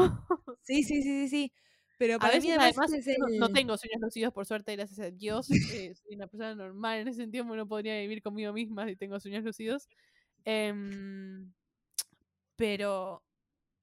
sí, 0.64 0.84
sí, 0.84 1.02
sí, 1.02 1.28
sí, 1.28 1.30
sí. 1.30 1.54
Pero 1.98 2.20
A 2.20 2.28
para 2.28 2.40
mí 2.40 2.50
veces, 2.50 2.58
además, 2.60 2.78
además, 2.94 3.32
no, 3.40 3.50
tengo 3.50 3.78
sueños 3.78 4.02
lucidos, 4.02 4.34
por 4.34 4.46
suerte, 4.46 4.76
gracias 4.76 5.00
a 5.00 5.12
Dios. 5.12 5.64
eh, 5.68 5.96
soy 5.96 6.16
una 6.16 6.28
persona 6.28 6.54
normal 6.56 7.00
en 7.00 7.08
ese 7.08 7.22
sentido, 7.22 7.44
no 7.46 7.68
podría 7.68 8.00
vivir 8.02 8.22
conmigo 8.22 8.54
misma 8.54 8.86
si 8.88 8.96
tengo 8.96 9.20
sueños 9.20 9.44
lucidos. 9.44 9.88
Em, 10.46 11.52
pero, 12.56 13.24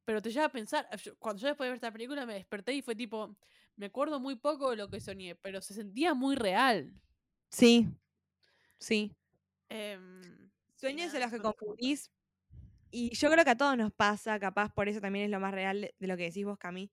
pero 0.05 0.23
te 0.23 0.31
lleva 0.31 0.47
a 0.47 0.53
pensar, 0.53 0.89
cuando 1.19 1.41
yo 1.43 1.49
después 1.49 1.67
de 1.67 1.71
ver 1.71 1.77
esta 1.77 1.93
película 1.93 2.27
me 2.27 2.35
desperté 2.35 2.75
y 2.75 2.83
fue 2.83 2.97
tipo, 2.97 3.37
me 3.77 3.87
acuerdo 3.87 4.21
muy 4.21 4.37
poco 4.37 4.71
de 4.71 4.77
lo 4.77 4.89
que 4.89 5.01
soñé, 5.01 5.35
pero 5.35 5.61
se 5.61 5.75
sentía 5.75 6.15
muy 6.15 6.37
real. 6.37 6.93
Sí, 7.51 7.89
sí. 8.79 9.13
Y 9.71 10.77
Sueños 10.77 11.13
nada, 11.13 11.19
en 11.19 11.23
los 11.23 11.33
que 11.33 11.41
confundís. 11.41 12.11
Y 12.91 13.15
yo 13.17 13.31
creo 13.31 13.45
que 13.45 13.51
a 13.51 13.57
todos 13.57 13.77
nos 13.77 13.93
pasa, 13.93 14.39
capaz 14.39 14.73
por 14.73 14.89
eso 14.89 15.01
también 15.01 15.25
es 15.25 15.31
lo 15.31 15.41
más 15.41 15.53
real 15.53 15.91
de 15.99 16.07
lo 16.07 16.17
que 16.17 16.25
decís 16.25 16.45
vos, 16.45 16.59
Cami. 16.59 16.91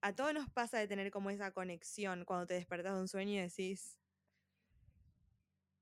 A 0.00 0.12
todos 0.12 0.34
nos 0.34 0.50
pasa 0.50 0.78
de 0.78 0.88
tener 0.88 1.10
como 1.10 1.30
esa 1.30 1.52
conexión 1.52 2.24
cuando 2.24 2.46
te 2.46 2.54
despertás 2.54 2.94
de 2.94 3.00
un 3.00 3.08
sueño 3.08 3.32
y 3.32 3.38
decís, 3.38 3.96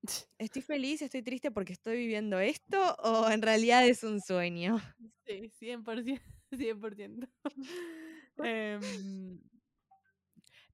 ¿estoy 0.38 0.62
feliz, 0.62 1.01
estoy 1.03 1.22
triste 1.22 1.51
porque 1.51 1.72
estoy 1.72 1.97
viviendo 1.97 2.38
esto 2.40 2.95
o 2.97 3.30
en 3.30 3.40
realidad 3.40 3.86
es 3.86 4.05
un 4.05 4.20
sueño? 4.20 4.80
Sí, 5.26 5.49
100%. 5.49 6.20
100%. 6.51 7.28
Em, 8.45 9.38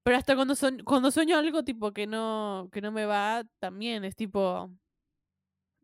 pero 0.03 0.17
hasta 0.17 0.35
cuando, 0.35 0.55
soñ- 0.55 0.83
cuando 0.83 1.11
sueño 1.11 1.37
algo 1.37 1.63
tipo 1.63 1.91
que 1.93 2.07
no, 2.07 2.69
que 2.71 2.81
no 2.81 2.91
me 2.91 3.05
va, 3.05 3.43
también 3.59 4.03
es 4.05 4.15
tipo... 4.15 4.71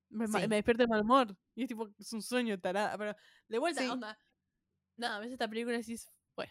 Me, 0.09 0.28
Sí. 0.28 0.47
me 0.47 0.55
despierta 0.55 0.84
de 0.84 0.88
mal 0.88 1.01
humor. 1.01 1.36
Y 1.55 1.63
es 1.63 1.68
tipo, 1.68 1.89
es 1.99 2.13
un 2.13 2.22
sueño 2.22 2.59
tarada. 2.59 2.97
Pero 2.97 3.15
de 3.47 3.59
vuelta, 3.59 3.82
Sí. 3.82 3.89
onda. 3.89 4.18
Nada, 4.97 5.18
a 5.18 5.20
veces 5.20 5.34
esta 5.34 5.47
película 5.49 5.78
decís, 5.78 6.11
fue. 6.36 6.49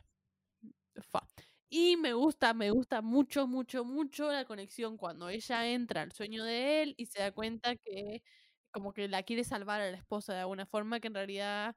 Fa. 1.10 1.26
Y 1.70 1.96
me 1.96 2.12
gusta, 2.14 2.54
me 2.54 2.70
gusta 2.70 3.02
mucho, 3.02 3.46
mucho, 3.48 3.84
mucho 3.84 4.30
la 4.32 4.44
conexión 4.46 4.96
cuando 4.98 5.28
ella 5.28 5.66
entra 5.68 6.02
al 6.02 6.12
sueño 6.12 6.44
de 6.44 6.82
él 6.82 6.94
y 6.98 7.06
se 7.06 7.20
da 7.20 7.32
cuenta 7.32 7.76
que 7.76 8.22
como 8.72 8.92
que 8.92 9.08
la 9.08 9.22
quiere 9.24 9.44
salvar 9.44 9.80
a 9.80 9.90
la 9.90 9.96
esposa 9.98 10.34
de 10.34 10.40
alguna 10.40 10.66
forma 10.66 11.00
que 11.00 11.08
en 11.08 11.14
realidad 11.14 11.76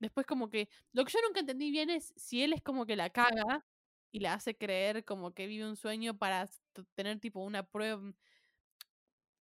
después 0.00 0.26
como 0.26 0.50
que 0.50 0.68
lo 0.92 1.04
que 1.04 1.12
yo 1.12 1.20
nunca 1.26 1.40
entendí 1.40 1.70
bien 1.70 1.90
es 1.90 2.12
si 2.16 2.42
él 2.44 2.52
es 2.52 2.62
como 2.62 2.86
que 2.86 2.96
la 2.96 3.10
caga 3.10 3.64
y 4.14 4.20
la 4.20 4.34
hace 4.34 4.56
creer 4.56 5.04
como 5.04 5.34
que 5.34 5.48
vive 5.48 5.68
un 5.68 5.74
sueño 5.74 6.16
para 6.16 6.48
tener 6.94 7.18
tipo 7.18 7.40
una 7.40 7.64
prueba 7.64 8.00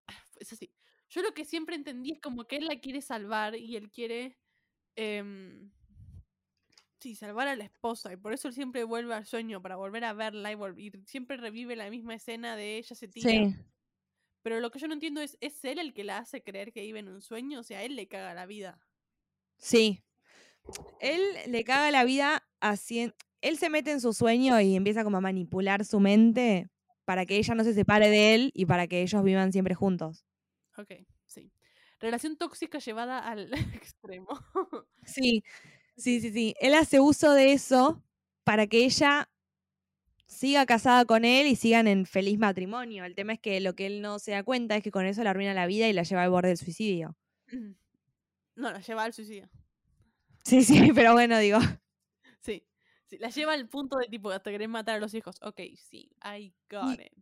es 0.38 0.52
así. 0.52 0.72
Yo 1.08 1.22
lo 1.22 1.34
que 1.34 1.44
siempre 1.44 1.74
entendí 1.74 2.12
es 2.12 2.20
como 2.20 2.44
que 2.44 2.58
él 2.58 2.66
la 2.66 2.78
quiere 2.78 3.02
salvar 3.02 3.56
y 3.56 3.74
él 3.74 3.90
quiere 3.90 4.38
em, 4.94 5.72
sí 7.00 7.16
salvar 7.16 7.48
a 7.48 7.56
la 7.56 7.64
esposa 7.64 8.12
y 8.12 8.16
por 8.16 8.32
eso 8.32 8.46
él 8.46 8.54
siempre 8.54 8.84
vuelve 8.84 9.12
al 9.12 9.26
sueño 9.26 9.60
para 9.60 9.74
volver 9.74 10.04
a 10.04 10.12
verla 10.12 10.52
y, 10.52 10.56
y 10.86 10.92
siempre 11.04 11.36
revive 11.36 11.74
la 11.74 11.90
misma 11.90 12.14
escena 12.14 12.54
de 12.54 12.76
ella 12.76 12.94
se 12.94 13.08
tira. 13.08 13.52
Pero 14.42 14.60
lo 14.60 14.70
que 14.70 14.78
yo 14.78 14.86
no 14.86 14.94
entiendo 14.94 15.20
es 15.20 15.36
es 15.40 15.64
él 15.64 15.80
el 15.80 15.92
que 15.92 16.04
la 16.04 16.18
hace 16.18 16.44
creer 16.44 16.72
que 16.72 16.82
vive 16.82 17.00
en 17.00 17.08
un 17.08 17.22
sueño 17.22 17.58
o 17.58 17.64
sea 17.64 17.82
él 17.82 17.96
le 17.96 18.06
caga 18.06 18.34
la 18.34 18.46
vida. 18.46 18.80
Sí. 19.56 20.04
Él 21.00 21.20
le 21.48 21.64
caga 21.64 21.90
la 21.90 22.04
vida 22.04 22.48
haciendo... 22.60 23.16
Él 23.40 23.58
se 23.58 23.70
mete 23.70 23.90
en 23.92 24.00
su 24.00 24.12
sueño 24.12 24.60
y 24.60 24.76
empieza 24.76 25.04
como 25.04 25.16
a 25.16 25.20
manipular 25.20 25.84
su 25.84 26.00
mente 26.00 26.68
para 27.04 27.26
que 27.26 27.36
ella 27.36 27.54
no 27.54 27.64
se 27.64 27.74
separe 27.74 28.08
de 28.08 28.34
él 28.34 28.50
y 28.54 28.66
para 28.66 28.86
que 28.86 29.02
ellos 29.02 29.22
vivan 29.22 29.52
siempre 29.52 29.74
juntos. 29.74 30.24
Ok, 30.76 30.92
sí. 31.26 31.52
Relación 31.98 32.36
tóxica 32.36 32.78
llevada 32.78 33.18
al 33.18 33.52
extremo. 33.74 34.28
Sí, 35.04 35.42
sí, 35.96 36.20
sí, 36.20 36.32
sí. 36.32 36.54
Él 36.60 36.74
hace 36.74 37.00
uso 37.00 37.32
de 37.32 37.52
eso 37.52 38.02
para 38.44 38.66
que 38.66 38.84
ella 38.84 39.28
siga 40.26 40.64
casada 40.64 41.04
con 41.04 41.24
él 41.24 41.48
y 41.48 41.56
sigan 41.56 41.88
en 41.88 42.06
feliz 42.06 42.38
matrimonio. 42.38 43.04
El 43.04 43.14
tema 43.14 43.32
es 43.32 43.40
que 43.40 43.60
lo 43.60 43.74
que 43.74 43.86
él 43.86 44.00
no 44.00 44.18
se 44.18 44.30
da 44.30 44.44
cuenta 44.44 44.76
es 44.76 44.82
que 44.82 44.92
con 44.92 45.04
eso 45.04 45.22
le 45.22 45.28
arruina 45.28 45.54
la 45.54 45.66
vida 45.66 45.88
y 45.88 45.92
la 45.92 46.04
lleva 46.04 46.22
al 46.22 46.30
borde 46.30 46.48
del 46.48 46.58
suicidio. 46.58 47.16
No, 48.54 48.70
la 48.70 48.80
lleva 48.80 49.04
al 49.04 49.12
suicidio. 49.12 49.50
Sí, 50.44 50.62
sí, 50.62 50.92
pero 50.94 51.12
bueno, 51.12 51.38
digo. 51.38 51.58
Sí. 52.40 52.64
Sí, 53.10 53.18
La 53.18 53.28
lleva 53.28 53.52
al 53.52 53.68
punto 53.68 53.98
de 53.98 54.06
tipo, 54.06 54.30
hasta 54.30 54.50
querer 54.50 54.68
matar 54.68 54.96
a 54.96 55.00
los 55.00 55.12
hijos. 55.14 55.36
Ok, 55.42 55.60
sí, 55.76 56.10
I 56.24 56.54
got 56.70 57.00
it. 57.00 57.12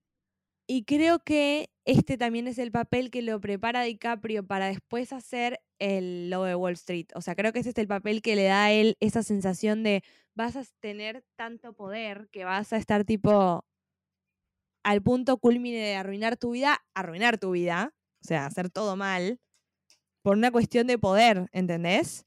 Y 0.71 0.85
creo 0.85 1.21
que 1.21 1.71
este 1.87 2.19
también 2.19 2.47
es 2.47 2.59
el 2.59 2.71
papel 2.71 3.11
que 3.11 3.23
lo 3.23 3.41
prepara 3.41 3.83
DiCaprio 3.83 4.47
para 4.47 4.67
después 4.67 5.15
hacer 5.15 5.61
el 5.79 6.29
lobo 6.29 6.45
de 6.45 6.55
Wall 6.55 6.75
Street. 6.75 7.07
O 7.15 7.23
sea, 7.23 7.35
creo 7.35 7.55
que 7.55 7.61
ese 7.61 7.71
es 7.71 7.79
el 7.79 7.89
papel 7.89 8.21
que 8.21 8.37
le 8.37 8.45
da 8.45 8.67
a 8.67 8.73
él 8.73 8.99
esa 9.01 9.23
sensación 9.23 9.83
de 9.83 10.03
vas 10.35 10.57
a 10.57 10.65
tener 10.81 11.25
tanto 11.37 11.73
poder 11.73 12.29
que 12.31 12.45
vas 12.45 12.75
a 12.75 12.77
estar 12.77 13.05
tipo 13.05 13.65
al 14.85 15.03
punto 15.03 15.39
culmine 15.39 15.79
de 15.79 15.97
arruinar 15.97 16.37
tu 16.37 16.51
vida, 16.51 16.79
arruinar 16.95 17.39
tu 17.39 17.53
vida, 17.53 17.95
o 18.23 18.27
sea, 18.27 18.47
hacer 18.47 18.71
todo 18.71 18.95
mal, 18.95 19.41
por 20.23 20.37
una 20.37 20.51
cuestión 20.51 20.87
de 20.87 20.99
poder, 20.99 21.49
¿entendés? 21.53 22.27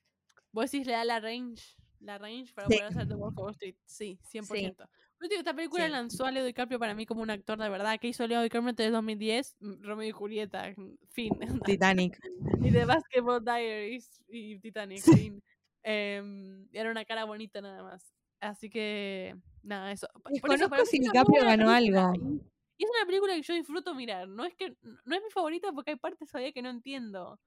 Vos 0.51 0.71
decís, 0.71 0.87
le 0.87 0.93
da 0.93 1.05
la 1.05 1.19
range, 1.19 1.75
la 2.01 2.17
range 2.17 2.53
para 2.53 2.67
Sí. 2.67 2.75
poder 2.77 2.89
hacer 2.91 3.07
The 3.07 3.15
Wolf 3.15 3.37
of 3.37 3.43
Wall 3.43 3.51
Street. 3.51 3.75
Sí, 3.85 4.19
100%. 4.23 4.87
Yo 5.21 5.27
digo, 5.27 5.39
esta 5.39 5.53
película 5.53 5.85
Sí. 5.85 5.91
lanzó 5.91 6.25
a 6.25 6.31
Leo 6.31 6.43
DiCaprio 6.45 6.79
para 6.79 6.95
mí 6.95 7.05
como 7.05 7.21
un 7.21 7.29
actor 7.29 7.57
de 7.59 7.69
verdad. 7.69 7.99
que 7.99 8.07
hizo 8.07 8.25
Leo 8.27 8.41
DiCaprio 8.41 8.73
el 8.77 8.91
2010? 8.91 9.55
Mm, 9.59 9.83
Romeo 9.83 10.07
y 10.07 10.11
Julieta, 10.11 10.73
mm, 10.75 10.95
fin. 11.09 11.29
Titanic. 11.79 12.19
y 12.61 12.71
The 12.71 12.85
Basketball 12.85 13.43
Diaries 13.43 14.23
y 14.27 14.59
Titanic, 14.59 14.99
Sí. 14.99 15.13
fin. 15.15 15.43
Em, 15.83 16.67
era 16.73 16.91
una 16.91 17.05
cara 17.05 17.25
bonita 17.25 17.61
nada 17.61 17.83
más. 17.83 18.13
Así 18.39 18.69
que, 18.69 19.35
nada, 19.63 19.91
eso. 19.91 20.07
Desconozco 20.29 20.85
si 20.85 20.99
DiCaprio 20.99 21.43
ganó 21.43 21.69
algo. 21.69 22.13
Y 22.15 22.41
y 22.77 22.85
es 22.85 22.89
una 22.97 23.05
película 23.05 23.35
que 23.35 23.43
yo 23.43 23.53
disfruto 23.53 23.93
mirar. 23.93 24.27
No 24.27 24.43
es 24.43 24.55
que 24.55 24.75
no 24.81 25.15
es 25.15 25.21
mi 25.23 25.29
favorita 25.31 25.71
porque 25.71 25.91
hay 25.91 25.97
partes 25.97 26.29
todavía 26.31 26.51
que 26.51 26.63
no 26.63 26.69
entiendo. 26.71 27.39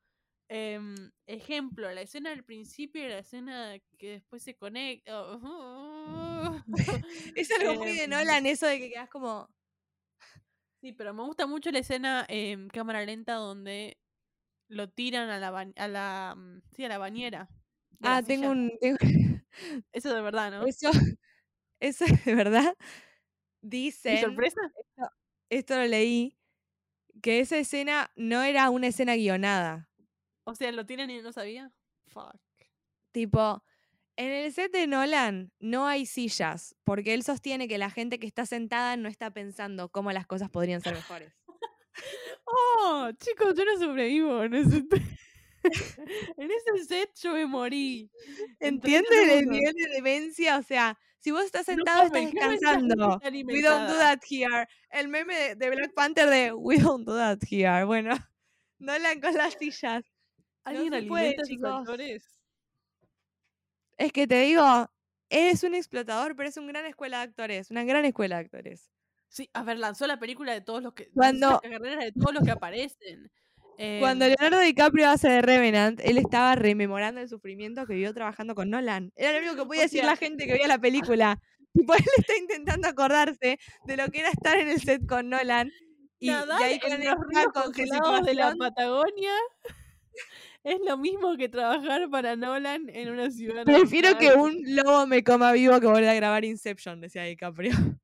Em, 0.48 1.10
ejemplo, 1.26 1.90
la 1.92 2.02
escena 2.02 2.30
del 2.30 2.44
principio 2.44 3.04
y 3.04 3.08
la 3.08 3.18
escena 3.18 3.76
que 3.98 4.10
después 4.12 4.42
se 4.42 4.56
conecta. 4.56 5.12
Es 7.34 7.50
algo 7.60 7.74
muy 7.76 7.92
de 7.92 8.06
Em, 8.06 8.08
Nolan 8.08 8.46
eso 8.46 8.66
de 8.66 8.78
que 8.78 8.90
quedas 8.90 9.08
como... 9.10 9.48
Sí, 10.80 10.92
pero 10.92 11.14
me 11.14 11.22
gusta 11.22 11.46
mucho 11.46 11.70
la 11.70 11.78
escena 11.78 12.26
en 12.28 12.68
cámara 12.68 13.04
lenta 13.04 13.34
donde 13.34 13.98
lo 14.68 14.90
tiran 14.90 15.30
a 15.30 15.38
la 15.38 15.50
ba- 15.50 15.72
a 15.76 15.88
la 15.88 16.34
mm, 16.36 16.62
sí, 16.72 16.84
a 16.84 16.88
la 16.88 16.98
bañera. 16.98 17.48
de 18.00 18.10
la 18.10 18.16
Ah, 18.16 18.22
tengo 18.22 18.50
un... 18.50 18.70
tengo- 18.80 18.98
Eso 19.92 20.14
de 20.14 20.20
verdad, 20.22 20.50
¿no? 20.50 20.66
Eso, 20.66 20.90
eso 21.80 22.04
es 22.04 22.24
de 22.24 22.34
verdad. 22.34 22.76
¿Mi 24.08 24.16
Dicen, 24.16 24.18
sorpresa? 24.18 24.60
esto 25.50 25.76
lo 25.76 25.86
leí, 25.86 26.38
que 27.22 27.40
esa 27.40 27.58
escena 27.58 28.12
no 28.16 28.42
era 28.42 28.70
una 28.70 28.88
escena 28.88 29.16
guionada. 29.16 29.90
O 30.44 30.54
sea, 30.54 30.72
¿lo 30.72 30.86
tienen 30.86 31.10
y 31.10 31.22
no 31.22 31.32
sabía? 31.32 31.72
Fuck. 32.08 32.40
Tipo, 33.12 33.62
en 34.16 34.30
el 34.30 34.52
set 34.52 34.72
de 34.72 34.86
Nolan 34.86 35.52
no 35.58 35.86
hay 35.86 36.06
sillas, 36.06 36.76
porque 36.84 37.14
él 37.14 37.22
sostiene 37.22 37.66
que 37.68 37.78
la 37.78 37.90
gente 37.90 38.18
que 38.18 38.26
está 38.26 38.46
sentada 38.46 38.96
no 38.96 39.08
está 39.08 39.32
pensando 39.32 39.88
cómo 39.88 40.12
las 40.12 40.26
cosas 40.26 40.50
podrían 40.50 40.80
ser 40.80 40.94
mejores. 40.94 41.32
Oh, 42.46 43.08
chicos, 43.18 43.54
yo 43.56 43.64
no 43.64 43.78
sobrevivo 43.78 44.42
en 44.42 44.54
ese, 44.54 44.84
en 46.36 46.50
ese 46.50 46.84
set 46.86 47.10
yo 47.22 47.32
me 47.32 47.46
morí. 47.46 48.10
en 48.60 48.80
30 48.80 48.98
¿Entienden 48.98 49.38
el 49.38 49.46
nivel 49.46 49.74
de 49.74 49.88
demencia? 49.94 50.58
O 50.58 50.62
sea, 50.62 50.98
si 51.20 51.30
vos 51.30 51.44
estás 51.44 51.64
sentado, 51.64 52.02
estás 52.02 52.20
¿qué 52.20 52.26
mensaje 52.26 52.52
descansando. 52.52 53.18
We 53.46 53.62
don't 53.62 53.88
do 53.88 53.96
that 53.96 54.20
here. 54.28 54.66
El 54.90 55.08
meme 55.08 55.34
de, 55.34 55.54
de 55.54 55.70
Black 55.70 55.94
Panther 55.94 56.28
de 56.28 56.52
We 56.52 56.78
don't 56.78 57.06
do 57.06 57.16
that 57.16 57.38
here. 57.48 57.84
Bueno, 57.84 58.14
Nolan 58.78 59.20
con 59.20 59.34
las 59.34 59.54
sillas. 59.54 60.04
¿Alguien 60.64 60.92
se 60.92 61.02
puede, 61.02 61.36
chicos. 61.44 61.70
actores? 61.72 62.28
Es 63.96 64.12
que 64.12 64.26
te 64.26 64.40
digo, 64.40 64.90
es 65.28 65.62
un 65.62 65.74
explotador, 65.74 66.34
pero 66.36 66.48
es 66.48 66.56
una 66.56 66.68
gran 66.72 66.86
escuela 66.86 67.18
de 67.18 67.22
actores. 67.24 67.70
Una 67.70 67.84
gran 67.84 68.04
escuela 68.04 68.36
de 68.36 68.42
actores. 68.44 68.90
Sí, 69.28 69.50
a 69.52 69.62
ver, 69.62 69.78
lanzó 69.78 70.06
la 70.06 70.18
película 70.18 70.52
de 70.52 70.60
todos 70.60 70.82
los 70.82 70.94
que. 70.94 71.10
Cuando- 71.14 71.60
la 71.62 71.70
carrera 71.70 72.04
de 72.04 72.12
todos 72.12 72.34
los 72.34 72.44
que 72.44 72.50
aparecen. 72.50 73.30
Cuando 73.98 74.24
Em, 74.26 74.34
Leonardo 74.38 74.60
DiCaprio 74.64 75.08
hace 75.10 75.28
de 75.28 75.42
Revenant, 75.42 76.00
él 76.04 76.16
estaba 76.18 76.54
rememorando 76.54 77.20
el 77.20 77.28
sufrimiento 77.28 77.84
que 77.86 77.94
vivió 77.94 78.14
trabajando 78.14 78.54
con 78.54 78.70
Nolan. 78.70 79.12
Era 79.16 79.32
lo 79.32 79.38
único 79.38 79.56
que 79.56 79.66
podía 79.66 79.82
decir 79.82 80.00
sea- 80.00 80.10
la 80.10 80.16
gente 80.16 80.46
que 80.46 80.52
veía 80.52 80.68
la 80.68 80.78
película. 80.78 81.40
Tipo, 81.74 81.92
él 81.94 82.04
está 82.18 82.36
intentando 82.36 82.86
acordarse 82.86 83.58
de 83.84 83.96
lo 83.96 84.06
que 84.08 84.20
era 84.20 84.30
estar 84.30 84.56
en 84.58 84.68
el 84.68 84.80
set 84.80 85.04
con 85.08 85.28
Nolan. 85.28 85.72
Y, 86.20 86.28
y 86.28 86.30
ahí 86.30 86.74
en 86.74 86.78
conecta 86.80 87.14
los 87.16 87.26
ríos 87.26 87.44
con 87.52 87.62
congelados 87.64 88.22
de 88.24 88.34
la. 88.34 88.54
Patagonia 88.56 89.32
es 90.64 90.80
lo 90.86 90.96
mismo 90.96 91.36
que 91.36 91.48
trabajar 91.48 92.08
para 92.10 92.36
Nolan 92.36 92.88
en 92.88 93.10
una 93.10 93.30
ciudad. 93.30 93.64
Prefiero 93.64 94.16
que 94.18 94.32
un 94.32 94.60
lobo 94.66 95.06
me 95.06 95.22
coma 95.22 95.52
vivo 95.52 95.78
que 95.80 95.86
volver 95.86 96.08
a 96.08 96.14
grabar 96.14 96.44
Inception, 96.44 97.00
decía 97.00 97.22
DiCaprio. 97.24 97.72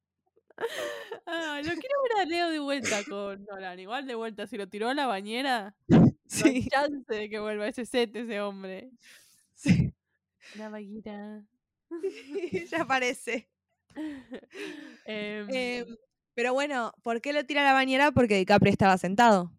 Ah, 1.27 1.61
lo 1.65 1.71
quiero 1.71 2.03
ver 2.03 2.23
a 2.23 2.25
Leo 2.27 2.51
de 2.51 2.59
vuelta 2.59 3.05
con 3.05 3.45
Nolan. 3.45 3.79
Igual 3.79 4.07
de 4.07 4.15
vuelta, 4.15 4.47
si 4.47 4.57
lo 4.57 4.69
tiró 4.69 4.89
a 4.89 4.95
la 4.95 5.07
bañera, 5.07 5.77
no 6.33 6.47
hay 6.47 6.57
Sí, 6.61 6.69
chance 6.69 7.13
de 7.15 7.29
que 7.31 7.39
vuelva 7.41 7.69
ese 7.69 7.87
set 7.87 8.15
ese 8.17 8.41
hombre. 8.41 8.91
sí. 9.55 9.93
La 10.55 10.69
bañera. 10.69 11.45
ya 12.71 12.85
parece. 12.87 13.49
Em, 15.05 15.49
Em, 15.49 15.97
pero 16.35 16.53
bueno, 16.55 16.93
¿por 17.03 17.21
qué 17.21 17.33
lo 17.33 17.45
tira 17.45 17.63
a 17.63 17.65
la 17.65 17.73
bañera? 17.73 18.13
Porque 18.13 18.37
DiCaprio 18.37 18.71
estaba 18.73 18.99
sentado. 18.99 19.53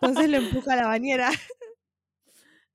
Entonces 0.00 0.28
lo 0.30 0.36
empuja 0.36 0.74
a 0.74 0.76
la 0.76 0.86
bañera. 0.86 1.30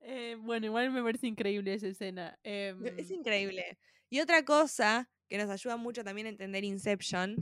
eh, 0.00 0.36
bueno, 0.40 0.66
igual 0.66 0.90
me 0.90 1.02
parece 1.02 1.26
increíble 1.26 1.74
esa 1.74 1.88
escena. 1.88 2.38
Em, 2.42 2.84
Es 2.98 3.10
increíble. 3.10 3.78
Y 4.08 4.20
otra 4.20 4.44
cosa 4.44 5.08
que 5.28 5.38
nos 5.38 5.48
ayuda 5.50 5.76
mucho 5.76 6.02
también 6.02 6.26
a 6.26 6.30
entender 6.30 6.64
Inception, 6.64 7.36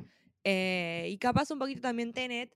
eh, 0.44 1.06
y 1.08 1.18
capaz 1.18 1.50
un 1.50 1.58
poquito 1.58 1.80
también 1.80 2.12
Tenet, 2.12 2.54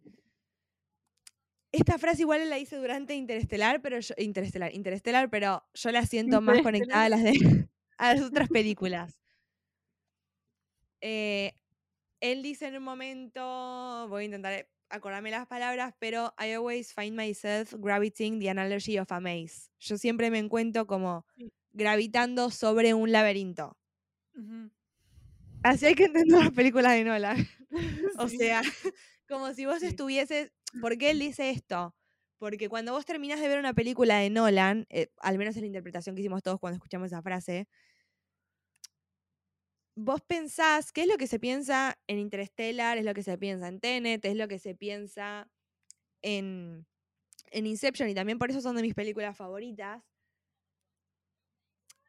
esta 1.72 1.96
frase 1.96 2.22
igual 2.22 2.48
la 2.50 2.58
hice 2.58 2.76
durante 2.76 3.14
Interestelar, 3.14 3.80
pero 3.80 3.98
yo, 3.98 4.14
Interestelar, 4.18 4.74
Interestelar, 4.74 5.30
pero 5.30 5.64
yo 5.72 5.90
la 5.90 6.04
siento 6.04 6.42
más 6.42 6.60
conectada 6.60 7.04
a 7.04 7.08
las, 7.08 7.22
de, 7.22 7.32
a 7.96 8.14
las 8.14 8.22
otras 8.22 8.48
películas. 8.50 9.18
Eh, 11.00 11.54
él 12.20 12.42
dice 12.42 12.66
en 12.66 12.76
un 12.76 12.84
momento, 12.84 14.06
voy 14.08 14.22
a 14.22 14.26
intentar 14.26 14.68
acordarme 14.92 15.30
las 15.30 15.46
palabras, 15.46 15.94
pero 15.98 16.34
I 16.38 16.52
always 16.52 16.92
find 16.92 17.16
myself 17.16 17.74
gravitating 17.78 18.38
the 18.40 18.50
analogy 18.50 18.98
of 18.98 19.10
a 19.10 19.20
maze. 19.20 19.70
Yo 19.80 19.98
siempre 19.98 20.30
me 20.30 20.38
encuentro 20.38 20.86
como 20.86 21.26
gravitando 21.72 22.50
sobre 22.50 22.94
un 22.94 23.10
laberinto. 23.10 23.76
Así 25.62 25.86
hay 25.86 25.94
que 25.94 26.04
entender 26.04 26.38
las 26.38 26.52
películas 26.52 26.92
de 26.94 27.04
Nolan. 27.04 27.36
O 28.18 28.28
Sí. 28.28 28.36
sea, 28.38 28.60
como 29.28 29.54
si 29.54 29.64
vos 29.64 29.80
Sí. 29.80 29.86
estuvieses. 29.86 30.52
¿Por 30.80 30.98
qué 30.98 31.10
él 31.10 31.18
dice 31.18 31.50
esto? 31.50 31.94
Porque 32.38 32.68
cuando 32.68 32.92
vos 32.92 33.06
terminás 33.06 33.40
de 33.40 33.48
ver 33.48 33.58
una 33.58 33.72
película 33.72 34.18
de 34.18 34.28
Nolan, 34.30 34.86
eh, 34.90 35.08
al 35.20 35.38
menos 35.38 35.54
es 35.56 35.62
la 35.62 35.66
interpretación 35.68 36.14
que 36.14 36.20
hicimos 36.20 36.42
todos 36.42 36.58
cuando 36.60 36.76
escuchamos 36.76 37.06
esa 37.06 37.22
frase, 37.22 37.68
vos 39.94 40.20
pensás, 40.22 40.92
¿qué 40.92 41.02
es 41.02 41.08
lo 41.08 41.16
que 41.16 41.26
se 41.26 41.38
piensa 41.38 41.98
en 42.06 42.18
Interstellar? 42.18 42.98
Es 42.98 43.04
lo 43.04 43.14
que 43.14 43.22
se 43.22 43.36
piensa 43.38 43.68
en 43.68 43.80
Tenet, 43.80 44.24
es 44.24 44.36
lo 44.36 44.48
que 44.48 44.58
se 44.58 44.74
piensa 44.74 45.50
en, 46.22 46.86
en 47.50 47.66
Inception, 47.66 48.08
y 48.08 48.14
también 48.14 48.38
por 48.38 48.50
eso 48.50 48.60
son 48.60 48.76
de 48.76 48.82
mis 48.82 48.94
películas 48.94 49.36
favoritas. 49.36 50.02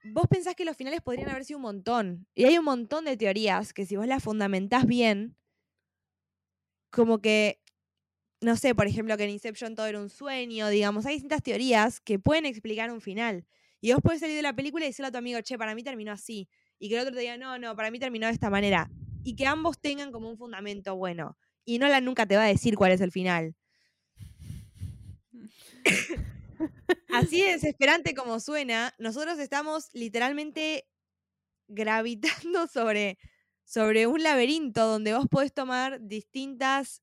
Vos 0.06 0.26
pensás 0.30 0.56
que 0.56 0.66
los 0.66 0.76
finales 0.76 1.02
podrían 1.02 1.30
haber 1.30 1.46
sido 1.46 1.60
un 1.60 1.64
montón. 1.64 2.28
Y 2.36 2.44
hay 2.44 2.58
un 2.58 2.66
montón 2.66 3.06
de 3.06 3.16
teorías 3.16 3.74
que 3.74 3.86
si 3.86 3.96
vos 3.96 4.06
las 4.06 4.22
fundamentás 4.22 4.86
bien, 4.86 5.38
como 6.90 7.22
que, 7.22 7.62
no 8.42 8.58
sé, 8.58 8.76
por 8.76 8.86
ejemplo, 8.88 9.16
que 9.16 9.24
en 9.24 9.30
Inception 9.30 9.76
todo 9.76 9.86
era 9.86 10.00
un 10.00 10.10
sueño, 10.10 10.68
digamos, 10.68 11.06
hay 11.06 11.14
distintas 11.14 11.42
teorías 11.42 12.02
que 12.02 12.20
pueden 12.20 12.46
explicar 12.46 12.92
un 12.92 13.00
final. 13.00 13.46
Y 13.80 13.94
vos 13.94 14.02
puedes 14.04 14.20
salir 14.20 14.36
de 14.36 14.42
la 14.42 14.56
película 14.56 14.86
y 14.86 14.90
decirle 14.90 15.08
a 15.08 15.12
tu 15.12 15.18
amigo, 15.18 15.40
che, 15.42 15.58
para 15.58 15.74
mí 15.74 15.84
terminó 15.84 16.12
así. 16.12 16.50
Y 16.84 16.90
que 16.90 16.96
el 16.96 17.02
otro 17.04 17.14
te 17.14 17.22
diga, 17.22 17.38
no, 17.38 17.58
no, 17.58 17.78
para 17.78 17.90
mí 17.92 17.98
terminó 17.98 18.28
de 18.28 18.34
esta 18.34 18.50
manera. 18.50 18.92
Y 19.24 19.38
que 19.38 19.48
ambos 19.48 19.80
tengan 19.80 20.12
como 20.12 20.30
un 20.30 20.38
fundamento 20.38 20.98
bueno. 20.98 21.38
Y 21.64 21.80
Nolan 21.80 22.04
nunca 22.04 22.26
te 22.26 22.36
va 22.36 22.44
a 22.44 22.48
decir 22.48 22.76
cuál 22.76 22.92
es 22.92 23.00
el 23.00 23.10
final. 23.10 23.56
Así 27.14 27.42
de 27.42 27.54
desesperante 27.54 28.14
como 28.14 28.42
suena, 28.42 28.94
nosotros 28.98 29.40
estamos 29.40 29.92
literalmente 29.94 30.86
gravitando 31.70 32.68
sobre, 32.68 33.18
sobre 33.64 34.06
un 34.06 34.22
laberinto 34.22 34.86
donde 34.86 35.14
vos 35.14 35.28
podés 35.32 35.54
tomar 35.54 36.06
distintas 36.06 37.02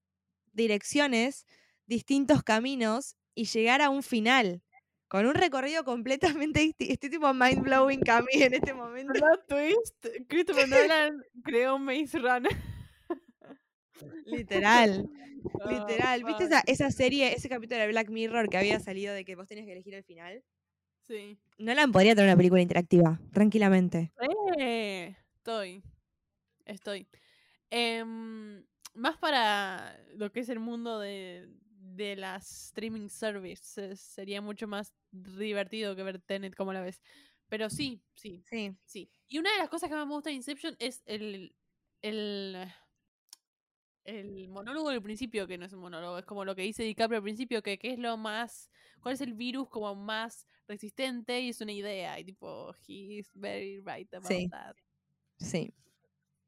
direcciones, 0.53 1.47
distintos 1.87 2.43
caminos 2.43 3.17
y 3.35 3.47
llegar 3.47 3.81
a 3.81 3.89
un 3.89 4.03
final. 4.03 4.63
Con 5.11 5.27
un 5.27 5.35
recorrido 5.35 5.83
completamente 5.83 6.61
distinto. 6.61 6.93
Estoy 6.93 7.11
tipo 7.11 7.35
mind 7.35 7.63
blowing 7.63 8.09
a 8.09 8.21
mí 8.23 8.43
en 8.43 8.55
este 8.55 8.73
momento. 8.73 9.13
Twist, 9.49 10.07
Christopher 10.29 10.69
Nolan 10.69 11.21
creó 11.43 11.81
Maze 11.81 12.17
Runner. 12.17 12.53
Literal, 14.27 15.11
Oh, 15.55 15.69
literal. 15.71 16.23
¿Viste 16.23 16.45
fuck. 16.45 16.53
esa, 16.53 16.63
esa 16.67 16.91
serie, 16.93 17.35
ese 17.35 17.49
capítulo 17.49 17.81
de 17.81 17.89
Black 17.89 18.09
Mirror 18.09 18.49
que 18.49 18.59
había 18.59 18.79
salido 18.79 19.13
de 19.13 19.25
que 19.25 19.35
vos 19.35 19.49
tenías 19.49 19.67
que 19.67 19.73
elegir 19.73 19.95
el 19.95 20.05
final? 20.05 20.45
Sí. 21.03 21.39
Nolan 21.59 21.91
podría 21.91 22.15
tener 22.15 22.29
una 22.29 22.37
película 22.37 22.61
interactiva, 22.63 23.21
tranquilamente. 23.33 24.13
Eh, 24.59 25.17
estoy. 25.39 25.83
Estoy. 26.67 27.09
Em, 27.71 28.65
más 28.95 29.17
para 29.17 29.99
lo 30.15 30.31
que 30.31 30.39
es 30.41 30.49
el 30.51 30.61
mundo 30.61 31.01
de, 31.01 31.49
de 31.97 32.17
las 32.17 32.67
streaming 32.69 33.09
services. 33.09 34.01
Sería 34.01 34.41
mucho 34.41 34.67
más 34.67 34.95
divertido 35.11 35.95
que 35.97 36.03
ver 36.03 36.21
Tenet 36.21 36.55
como 36.55 36.73
la 36.73 36.81
ves. 36.83 37.01
Pero 37.49 37.69
sí, 37.71 38.01
sí, 38.15 38.43
Sí. 38.49 38.77
sí. 38.85 39.11
Y 39.29 39.39
una 39.39 39.51
de 39.53 39.59
las 39.59 39.69
cosas 39.69 39.89
que 39.89 39.95
más 39.97 40.07
me 40.07 40.15
gusta 40.15 40.31
de 40.31 40.37
Inception 40.37 40.77
es 40.79 41.03
el, 41.07 41.55
el, 42.03 42.57
el 44.05 44.49
monólogo 44.49 44.91
del 44.91 45.03
principio, 45.03 45.47
que 45.47 45.59
no 45.59 45.67
es 45.67 45.73
un 45.73 45.81
monólogo, 45.81 46.19
es 46.19 46.25
como 46.25 46.45
lo 46.45 46.55
que 46.55 46.63
dice 46.63 46.83
DiCaprio 46.83 47.19
al 47.19 47.23
principio, 47.25 47.63
que 47.63 47.79
qué 47.79 47.93
es 47.93 47.99
lo 47.99 48.17
más, 48.17 48.71
cuál 49.01 49.15
es 49.15 49.21
el 49.21 49.35
virus 49.35 49.69
como 49.69 49.95
más 49.95 50.47
resistente 50.69 51.41
y 51.41 51.49
es 51.51 51.61
una 51.61 51.73
idea. 51.73 52.19
Y 52.19 52.25
tipo, 52.25 52.73
he's 52.87 53.31
very 53.35 53.81
right 53.81 54.13
about 54.15 54.29
Sí. 54.31 54.49
that. 54.49 54.77
Sí. 55.39 55.73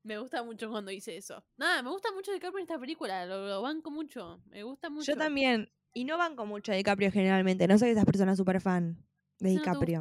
Me 0.04 0.18
gusta 0.18 0.42
mucho 0.42 0.68
cuando 0.70 0.90
dice 0.90 1.16
eso. 1.16 1.44
Nada, 1.56 1.82
me 1.82 1.90
gusta 1.90 2.10
mucho 2.12 2.32
DiCaprio 2.32 2.58
en 2.58 2.62
esta 2.62 2.78
película, 2.78 3.24
lo, 3.26 3.46
lo 3.46 3.62
banco 3.62 3.90
mucho, 3.90 4.42
me 4.46 4.62
gusta 4.64 4.90
mucho. 4.90 5.12
Yo 5.12 5.16
también. 5.16 5.70
Y 5.94 6.04
no 6.04 6.16
banco 6.16 6.46
mucho 6.46 6.72
a 6.72 6.74
DiCaprio 6.74 7.12
generalmente. 7.12 7.68
No 7.68 7.78
soy 7.78 7.88
de 7.88 7.92
esas 7.92 8.06
personas 8.06 8.36
súper 8.38 8.60
fan 8.60 9.04
de 9.38 9.50
te 9.50 9.58
DiCaprio. 9.58 10.00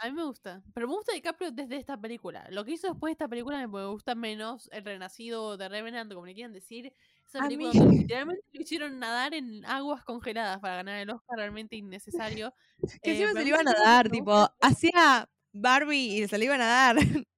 A 0.00 0.06
mí 0.06 0.12
me 0.12 0.24
gusta. 0.24 0.62
Pero 0.74 0.86
me 0.88 0.94
gusta 0.94 1.12
DiCaprio 1.12 1.50
desde 1.50 1.76
esta 1.76 2.00
película. 2.00 2.46
Lo 2.50 2.64
que 2.64 2.72
hizo 2.72 2.88
después 2.88 3.10
de 3.10 3.12
esta 3.12 3.28
película 3.28 3.66
me 3.66 3.86
gusta 3.86 4.14
menos 4.14 4.68
El 4.72 4.84
Renacido 4.84 5.56
de 5.56 5.68
Revenant, 5.68 6.12
como 6.12 6.26
le 6.26 6.34
quieran 6.34 6.52
decir. 6.52 6.92
Esa 7.26 7.42
película 7.42 7.68
mí- 7.70 7.78
donde 7.78 7.94
literalmente 7.98 8.42
lo 8.52 8.60
hicieron 8.62 8.98
nadar 8.98 9.34
en 9.34 9.64
aguas 9.64 10.04
congeladas 10.04 10.60
para 10.60 10.76
ganar 10.76 11.00
el 11.00 11.10
Oscar, 11.10 11.36
realmente 11.38 11.76
innecesario. 11.76 12.54
Que 13.02 13.10
Eh, 13.10 13.16
se 13.32 13.44
le 13.44 13.48
iban 13.50 13.66
a 13.68 13.72
esa 13.72 13.80
película 13.80 13.84
dar, 13.84 14.10
me 14.10 14.10
tipo, 14.10 14.48
hacía 14.60 15.28
Barbie 15.52 16.22
y 16.22 16.28
se 16.28 16.38
le 16.38 16.44
iban 16.44 16.60
a 16.60 16.66
dar. 16.66 16.96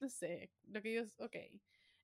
No 0.00 0.08
sé, 0.08 0.50
lo 0.68 0.82
que 0.82 0.88
digo 0.90 1.02
es, 1.02 1.14
ok. 1.18 1.36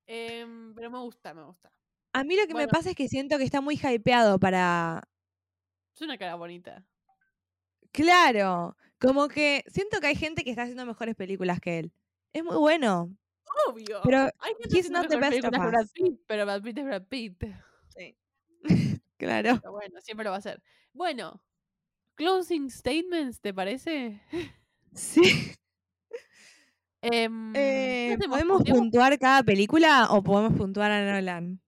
Em, 0.07 0.75
pero 0.75 0.91
me 0.91 0.99
gusta, 0.99 1.35
me 1.35 1.45
gusta. 1.45 1.71
A 2.13 2.25
mí 2.25 2.37
lo 2.37 2.47
que 2.47 2.55
me 2.55 2.69
pasa 2.69 2.91
es 2.91 2.97
que 2.97 3.09
siento 3.09 3.39
que 3.39 3.45
está 3.45 3.61
muy 3.61 3.77
hypeado 3.77 4.39
para. 4.39 5.03
Es 5.95 6.03
una 6.03 6.19
cara 6.19 6.35
bonita. 6.37 6.85
Claro. 7.93 8.77
Como 9.01 9.29
que 9.29 9.65
siento 9.67 10.01
que 10.01 10.09
hay 10.09 10.17
gente 10.17 10.45
que 10.45 10.51
está 10.51 10.63
haciendo 10.63 10.87
mejores 10.87 11.15
películas 11.15 11.61
que 11.61 11.79
él. 11.79 11.93
Es 12.33 12.45
muy 12.45 12.57
bueno. 12.57 13.17
Obvio. 13.69 14.01
Pero 14.05 14.31
Hay 14.41 14.55
gente 14.61 14.79
he's 14.79 14.91
not 14.91 15.09
the 15.09 15.17
best 15.17 15.45
of 15.45 15.51
que 15.51 15.59
Brad 15.59 15.83
us. 15.83 15.93
Pitt, 15.93 16.21
pero 16.27 16.45
Brad 16.45 16.63
Pitt 16.63 16.79
es 16.79 16.85
Brad 16.85 17.07
Pitt. 17.07 17.45
Sí. 17.89 18.17
claro. 19.17 19.59
Pero 19.61 19.73
bueno, 19.73 20.01
siempre 20.01 20.25
lo 20.25 20.31
va 20.31 20.37
a 20.37 20.39
hacer. 20.39 20.63
Bueno, 20.93 21.43
closing 22.17 22.71
statements, 22.71 23.41
¿te 23.41 23.53
parece? 23.53 24.21
Sí. 24.93 25.53
Em, 27.13 27.53
¿qué 27.53 28.13
Eh? 28.15 28.19
¿Podemos 28.29 28.63
puntuar 28.65 29.19
cada 29.19 29.43
película 29.43 30.09
o 30.11 30.23
podemos 30.23 30.57
puntuar 30.57 30.91
a 30.91 31.13
Nolan? 31.13 31.61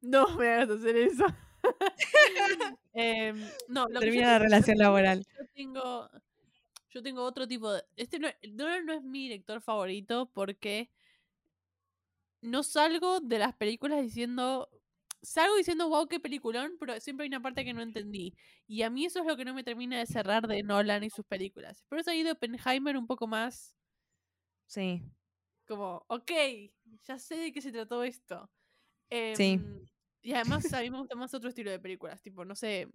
No 0.00 0.28
me 0.36 0.48
hagas 0.48 0.70
hacer 0.70 0.96
eso. 0.96 1.24
Em, 2.92 3.36
no, 3.68 3.86
lo 3.88 4.00
que 4.00 4.06
Termina 4.06 4.22
tengo- 4.26 4.32
la 4.32 4.38
yo 4.38 4.44
relación 4.44 4.76
tengo- 4.76 4.82
laboral. 4.82 5.24
Yo 5.38 5.46
tengo, 5.54 6.10
yo 6.90 7.02
tengo 7.02 7.22
otro 7.22 7.46
tipo 7.46 7.72
de. 7.72 7.82
Este 7.96 8.18
no, 8.18 8.28
Nolan 8.52 8.84
no 8.86 8.92
es 8.94 9.02
mi 9.02 9.24
director 9.28 9.60
favorito 9.60 10.28
porque 10.34 10.90
no 12.42 12.62
salgo 12.62 13.20
de 13.20 13.38
las 13.38 13.54
películas 13.54 14.02
diciendo. 14.02 14.68
Salgo 15.22 15.54
diciendo, 15.56 15.86
wow, 15.90 16.08
qué 16.08 16.18
peliculón, 16.18 16.72
pero 16.80 16.98
siempre 16.98 17.24
hay 17.24 17.28
una 17.28 17.42
parte 17.42 17.62
que 17.62 17.74
no 17.74 17.82
entendí. 17.82 18.34
Y 18.66 18.82
a 18.82 18.90
mí 18.90 19.04
eso 19.04 19.20
es 19.20 19.26
lo 19.26 19.36
que 19.36 19.44
no 19.44 19.52
me 19.52 19.62
termina 19.62 19.98
de 19.98 20.06
cerrar 20.06 20.48
de 20.48 20.62
Nolan 20.62 21.04
y 21.04 21.10
sus 21.10 21.26
películas. 21.26 21.84
Por 21.90 21.98
eso 21.98 22.10
he 22.10 22.16
ido 22.16 22.32
Oppenheimer 22.32 22.96
un 22.96 23.06
poco 23.06 23.26
más 23.26 23.76
Sí. 24.70 25.02
como, 25.66 26.04
ok, 26.06 26.30
ya 27.04 27.18
sé 27.18 27.36
de 27.36 27.52
qué 27.52 27.60
se 27.60 27.72
trató 27.72 28.04
esto. 28.04 28.48
Sí. 29.36 29.54
Em, 29.54 29.86
Y 30.22 30.32
además 30.32 30.72
a 30.72 30.80
mí 30.80 30.90
me 30.90 30.98
gusta 30.98 31.16
más 31.16 31.34
otro 31.34 31.48
estilo 31.48 31.70
de 31.72 31.80
películas, 31.80 32.22
tipo, 32.22 32.44
no 32.44 32.54
sé, 32.54 32.88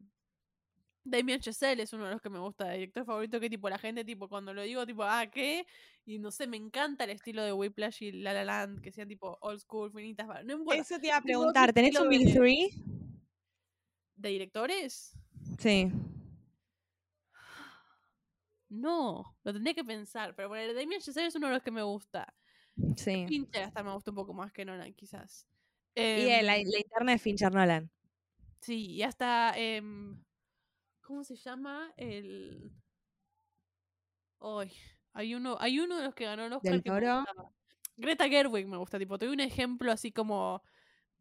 Damien 1.04 1.40
Chazelle 1.40 1.84
es 1.84 1.92
uno 1.92 2.06
de 2.06 2.12
los 2.12 2.22
que 2.22 2.30
me 2.30 2.40
gusta, 2.40 2.72
director 2.72 3.06
favorito 3.06 3.40
que 3.40 3.50
tipo 3.50 3.70
la 3.70 3.78
gente, 3.78 4.06
tipo, 4.06 4.30
cuando 4.30 4.54
lo 4.54 4.62
digo, 4.64 4.86
tipo, 4.86 5.04
ah, 5.04 5.28
¿qué? 5.28 5.66
Y 6.06 6.18
no 6.18 6.32
sé, 6.32 6.48
me 6.48 6.58
encanta 6.58 7.04
el 7.04 7.12
estilo 7.12 7.44
de 7.44 7.52
Whiplash 7.52 8.04
y 8.04 8.12
La 8.12 8.32
La 8.32 8.46
Land, 8.46 8.82
que 8.82 8.92
sean 8.92 9.08
tipo 9.08 9.38
old 9.42 9.60
school, 9.60 9.92
finitas, 9.92 10.28
no 10.46 10.54
importa. 10.54 10.82
Eso 10.82 11.00
te 11.00 11.08
iba 11.08 11.18
a 11.18 11.22
preguntar. 11.22 11.74
¿Tenés 11.74 12.00
un 12.00 12.10
Big 12.10 12.34
Three? 12.34 12.72
¿De 14.16 14.30
directores? 14.30 15.14
Sí. 15.60 15.92
No, 18.70 19.38
lo 19.44 19.54
tendría 19.54 19.74
que 19.74 19.84
pensar, 19.84 20.36
pero 20.36 20.50
bueno, 20.50 20.74
Damien 20.74 21.00
Chazelle 21.02 21.28
es 21.28 21.36
uno 21.36 21.48
de 21.48 21.54
los 21.54 21.64
que 21.64 21.72
me 21.72 21.84
gusta. 21.84 22.34
Sí. 22.98 23.26
Fincher 23.28 23.64
hasta 23.64 23.84
me 23.84 23.94
gusta 23.94 24.12
un 24.12 24.16
poco 24.16 24.34
más 24.34 24.52
que 24.52 24.66
Nolan, 24.66 24.94
quizás. 24.94 25.48
Y 25.96 26.02
eh, 26.02 26.44
la, 26.44 26.58
Em, 26.58 26.68
la 26.68 26.78
interna 26.80 27.12
de 27.14 27.20
Fincher 27.20 27.54
Nolan. 27.54 27.90
Sí, 28.62 28.88
y 28.94 29.04
hasta. 29.04 29.54
em, 29.58 30.22
¿Cómo 31.02 31.24
se 31.24 31.36
llama? 31.36 31.94
El. 31.98 32.72
Ay, 34.40 34.72
hay 35.14 35.36
uno, 35.36 35.58
hay 35.60 35.80
uno 35.80 35.98
de 35.98 36.04
los 36.06 36.16
que 36.16 36.26
ganó 36.26 36.46
el 36.46 36.54
Oscar. 36.54 36.72
¿Del 36.74 36.84
que 36.84 36.90
Toro? 36.90 37.24
Greta 37.98 38.28
Gerwig 38.28 38.68
me 38.68 38.78
gusta, 38.78 39.00
tipo, 39.00 39.18
te 39.18 39.26
doy 39.26 39.34
un 39.36 39.40
ejemplo 39.40 39.92
así 39.92 40.12
como 40.12 40.62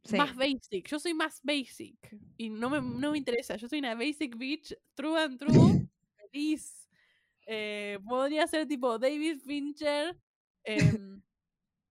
Sí. 0.05 0.17
más 0.17 0.35
basic. 0.37 0.87
Yo 0.89 0.99
soy 0.99 1.15
más 1.15 1.41
basic 1.43 2.19
y 2.37 2.51
no 2.51 2.69
me, 2.69 2.81
no 2.83 3.13
me 3.13 3.19
interesa. 3.19 3.57
Yo 3.57 3.69
soy 3.69 3.79
una 3.79 3.95
basic 3.95 4.37
bitch, 4.37 4.75
true 4.95 5.19
and 5.19 5.39
true, 5.39 5.49
feliz. 6.33 6.84
Eh, 7.47 7.99
podría 8.07 8.47
ser 8.47 8.67
tipo 8.67 8.99
David 8.99 9.41
Fincher, 9.41 10.17
em, 10.65 11.23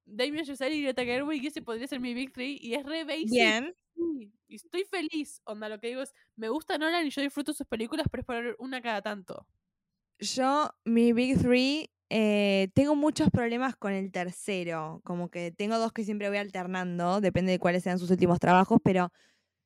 Damien 0.06 0.46
Chazelle 0.46 0.76
y 0.76 0.84
Greta 0.84 1.06
Gerwig 1.06 1.44
y 1.44 1.48
ese 1.48 1.62
podría 1.62 1.88
ser 1.88 2.00
mi 2.00 2.14
big 2.14 2.34
three 2.34 2.58
y 2.62 2.76
es 2.76 2.86
re 2.86 3.04
basic. 3.04 3.30
Bien. 3.30 3.74
Sí, 3.96 4.34
y 4.48 4.56
estoy 4.56 4.86
feliz. 4.86 5.42
Onda, 5.46 5.70
lo 5.70 5.80
que 5.80 5.88
digo 5.88 6.02
es, 6.02 6.14
me 6.36 6.50
gusta 6.50 6.78
Nolan 6.78 7.06
y 7.06 7.12
yo 7.12 7.22
disfruto 7.22 7.54
sus 7.54 7.68
películas, 7.68 8.08
pero 8.12 8.22
es 8.22 8.26
por 8.26 8.56
una 8.60 8.82
cada 8.82 9.02
tanto. 9.02 9.48
Yo, 10.20 10.70
mi 10.86 11.12
Big 11.14 11.40
Three, 11.40 11.90
eh, 12.10 12.70
tengo 12.74 12.96
muchos 12.96 13.30
problemas 13.30 13.76
con 13.76 13.94
el 13.94 14.12
tercero. 14.12 15.02
Como 15.04 15.30
que 15.30 15.52
tengo 15.52 15.78
dos 15.80 15.92
que 15.92 16.04
siempre 16.04 16.30
voy 16.30 16.38
alternando, 16.38 17.22
depende 17.22 17.52
de 17.52 17.60
cuáles 17.60 17.84
sean 17.84 18.00
sus 18.00 18.12
últimos 18.12 18.40
trabajos, 18.40 18.80
pero 18.84 19.12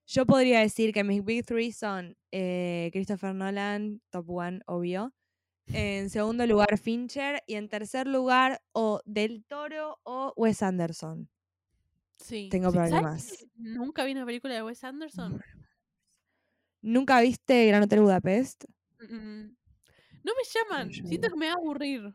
yo 0.08 0.26
podría 0.26 0.62
decir 0.62 0.94
que 0.94 1.04
mis 1.04 1.24
Big 1.24 1.46
Three 1.46 1.72
son 1.74 2.18
eh, 2.32 2.90
Christopher 2.94 3.36
Nolan, 3.36 4.02
top 4.12 4.30
one, 4.30 4.62
obvio. 4.68 5.14
En 5.74 6.10
segundo 6.10 6.46
lugar, 6.48 6.78
Fincher. 6.78 7.44
Y 7.48 7.56
en 7.56 7.68
tercer 7.70 8.08
lugar, 8.08 8.62
o 8.72 9.02
Del 9.06 9.44
Toro 9.46 10.00
o 10.04 10.34
Wes 10.38 10.62
Anderson. 10.64 11.30
Sí. 12.20 12.48
Tengo 12.50 12.72
Sí, 12.72 12.76
¿sabes 12.78 12.90
problemas. 12.92 13.46
Nunca 13.56 14.04
vi 14.06 14.12
una 14.14 14.26
película 14.26 14.54
de 14.54 14.64
Wes 14.64 14.84
Anderson. 14.84 15.42
¿Nunca 16.82 17.22
viste 17.22 17.66
Gran 17.68 17.84
Hotel 17.84 18.02
Budapest? 18.02 18.66
Mm, 19.00 19.56
No 20.24 20.34
me 20.36 20.44
llaman. 20.54 20.92
Siento 20.92 21.30
que 21.30 21.36
me 21.36 21.48
va 21.48 21.54
a 21.54 21.56
aburrir. 21.56 22.14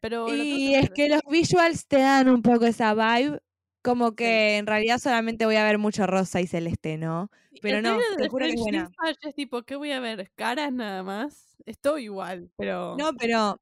Pero 0.00 0.32
Y 0.34 0.74
es 0.74 0.90
que 0.90 1.08
los 1.08 1.20
visuals 1.30 1.86
te 1.86 1.98
dan 1.98 2.28
un 2.28 2.42
poco 2.42 2.66
esa 2.66 2.94
vibe, 2.94 3.40
como 3.82 4.10
Sí. 4.10 4.16
que 4.16 4.56
en 4.58 4.66
realidad 4.66 4.98
solamente 4.98 5.44
voy 5.46 5.56
a 5.56 5.64
ver 5.64 5.78
mucho 5.78 6.06
rosa 6.06 6.40
y 6.40 6.46
celeste, 6.46 6.98
¿no? 6.98 7.30
Pero 7.60 7.78
el 7.78 7.82
no, 7.82 7.98
te 8.16 8.28
juro 8.28 8.46
que 8.46 8.52
es 8.52 8.60
buena. 8.60 8.90
Es 9.22 9.34
tipo, 9.34 9.62
¿qué 9.64 9.74
voy 9.76 9.90
a 9.92 10.00
ver? 10.00 10.30
¿Caras 10.36 10.72
nada 10.72 11.02
más? 11.02 11.47
Estoy 11.68 12.04
igual, 12.04 12.50
pero... 12.56 12.96
No, 12.96 13.12
pero 13.12 13.60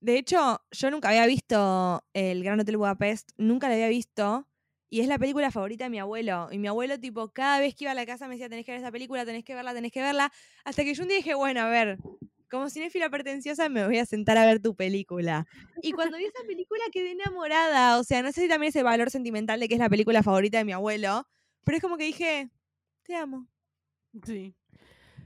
de 0.00 0.18
hecho 0.18 0.60
yo 0.70 0.90
nunca 0.90 1.08
había 1.08 1.26
visto 1.26 2.04
el 2.12 2.44
Gran 2.44 2.60
Hotel 2.60 2.76
Budapest, 2.76 3.30
nunca 3.38 3.68
la 3.68 3.74
había 3.74 3.88
visto, 3.88 4.46
y 4.90 5.00
es 5.00 5.08
la 5.08 5.18
película 5.18 5.50
favorita 5.50 5.84
de 5.84 5.90
mi 5.90 5.98
abuelo. 5.98 6.48
Y 6.52 6.58
mi 6.58 6.68
abuelo, 6.68 7.00
tipo, 7.00 7.32
cada 7.32 7.58
vez 7.58 7.74
que 7.74 7.84
iba 7.84 7.92
a 7.92 7.94
la 7.94 8.04
casa 8.04 8.28
me 8.28 8.34
decía, 8.34 8.50
tenés 8.50 8.66
que 8.66 8.72
ver 8.72 8.82
esa 8.82 8.92
película, 8.92 9.24
tenés 9.24 9.42
que 9.42 9.54
verla, 9.54 9.72
tenés 9.72 9.90
que 9.90 10.02
verla, 10.02 10.30
hasta 10.64 10.84
que 10.84 10.92
yo 10.92 11.02
un 11.02 11.08
día 11.08 11.16
dije, 11.16 11.34
bueno, 11.34 11.62
a 11.62 11.68
ver, 11.70 11.96
como 12.50 12.68
cinéfila 12.68 13.08
pretenciosa 13.08 13.70
me 13.70 13.86
voy 13.86 13.98
a 13.98 14.04
sentar 14.04 14.36
a 14.36 14.44
ver 14.44 14.60
tu 14.60 14.76
película. 14.76 15.46
Y 15.80 15.92
cuando 15.92 16.18
vi 16.18 16.26
esa 16.26 16.44
película 16.46 16.84
quedé 16.92 17.12
enamorada, 17.12 17.98
o 17.98 18.04
sea, 18.04 18.22
no 18.22 18.32
sé 18.32 18.42
si 18.42 18.48
también 18.48 18.68
ese 18.68 18.82
valor 18.82 19.10
sentimental 19.10 19.60
de 19.60 19.66
que 19.66 19.74
es 19.76 19.80
la 19.80 19.88
película 19.88 20.22
favorita 20.22 20.58
de 20.58 20.64
mi 20.66 20.72
abuelo, 20.72 21.26
pero 21.64 21.78
es 21.78 21.82
como 21.82 21.96
que 21.96 22.04
dije, 22.04 22.50
te 23.02 23.16
amo. 23.16 23.48
Sí. 24.26 24.54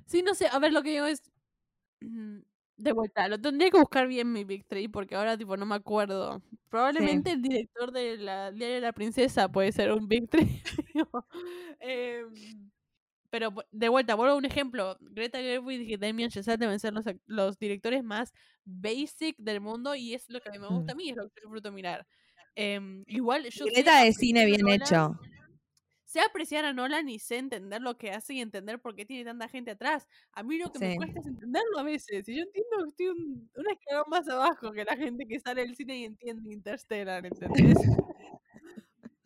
Sí, 0.06 0.22
no 0.22 0.34
sé, 0.36 0.46
a 0.46 0.60
ver, 0.60 0.72
lo 0.72 0.82
que 0.84 0.90
digo 0.90 1.06
es... 1.06 1.22
De 2.00 2.92
vuelta, 2.92 3.28
lo 3.28 3.38
tendría 3.38 3.70
que 3.70 3.78
buscar 3.78 4.06
bien 4.06 4.32
mi 4.32 4.44
Big 4.44 4.64
Three 4.66 4.88
porque 4.88 5.14
ahora 5.14 5.36
tipo 5.36 5.56
no 5.56 5.66
me 5.66 5.74
acuerdo. 5.74 6.42
Probablemente 6.70 7.32
el 7.32 7.42
director 7.42 7.92
de 7.92 8.16
la 8.16 8.50
Diario 8.52 8.76
de 8.76 8.80
la 8.80 8.92
Princesa 8.92 9.52
puede 9.52 9.70
ser 9.70 9.92
un 9.92 10.08
Big 10.08 10.28
Three. 10.30 10.62
Em, 11.80 12.70
pero 13.30 13.54
de 13.70 13.88
vuelta, 13.88 14.14
vuelvo 14.14 14.34
a 14.34 14.36
un 14.38 14.44
ejemplo. 14.44 14.96
Greta 15.00 15.38
Gerwig 15.38 15.90
y 15.90 15.96
Damien 15.96 16.30
Chazelle 16.30 16.56
deben 16.56 16.80
ser 16.80 16.92
los, 16.92 17.04
los 17.26 17.58
directores 17.58 18.02
más 18.02 18.32
basic 18.64 19.36
del 19.38 19.60
mundo 19.60 19.94
y 19.94 20.14
es 20.14 20.28
lo 20.28 20.40
que 20.40 20.48
a 20.48 20.52
mí 20.52 20.58
me 20.58 20.68
gusta 20.68 20.92
a 20.92 20.94
mí, 20.94 21.10
es 21.10 21.16
lo 21.16 21.24
que 21.24 21.34
yo 21.36 21.42
disfruto 21.42 21.72
mirar. 21.72 22.06
Em, 22.54 23.04
igual 23.06 23.44
yo 23.44 23.66
Greta 23.66 24.02
de 24.04 24.12
cine 24.12 24.46
bien 24.46 24.66
hecho. 24.68 25.18
Sé 26.10 26.20
apreciar 26.20 26.64
a 26.64 26.72
Nolan 26.72 27.08
y 27.08 27.20
sé 27.20 27.38
entender 27.38 27.80
lo 27.80 27.96
que 27.96 28.10
hace 28.10 28.34
y 28.34 28.40
entender 28.40 28.80
por 28.80 28.96
qué 28.96 29.06
tiene 29.06 29.24
tanta 29.24 29.48
gente 29.48 29.70
atrás. 29.70 30.08
A 30.32 30.42
mí 30.42 30.58
lo 30.58 30.72
que 30.72 30.80
me 30.80 30.96
cuesta 30.96 31.20
es 31.20 31.26
entenderlo 31.26 31.78
a 31.78 31.84
veces. 31.84 32.28
Y 32.28 32.36
yo 32.36 32.42
entiendo 32.42 32.78
que 32.82 32.88
estoy 32.88 33.06
un, 33.10 33.50
un 33.54 33.70
escalón 33.70 34.04
más 34.08 34.28
abajo 34.28 34.72
que 34.72 34.84
la 34.84 34.96
gente 34.96 35.24
que 35.28 35.38
sale 35.38 35.60
del 35.60 35.76
cine 35.76 35.98
y 35.98 36.04
entiende 36.06 36.52
Interstellar, 36.52 37.24
¿entendés? 37.24 37.78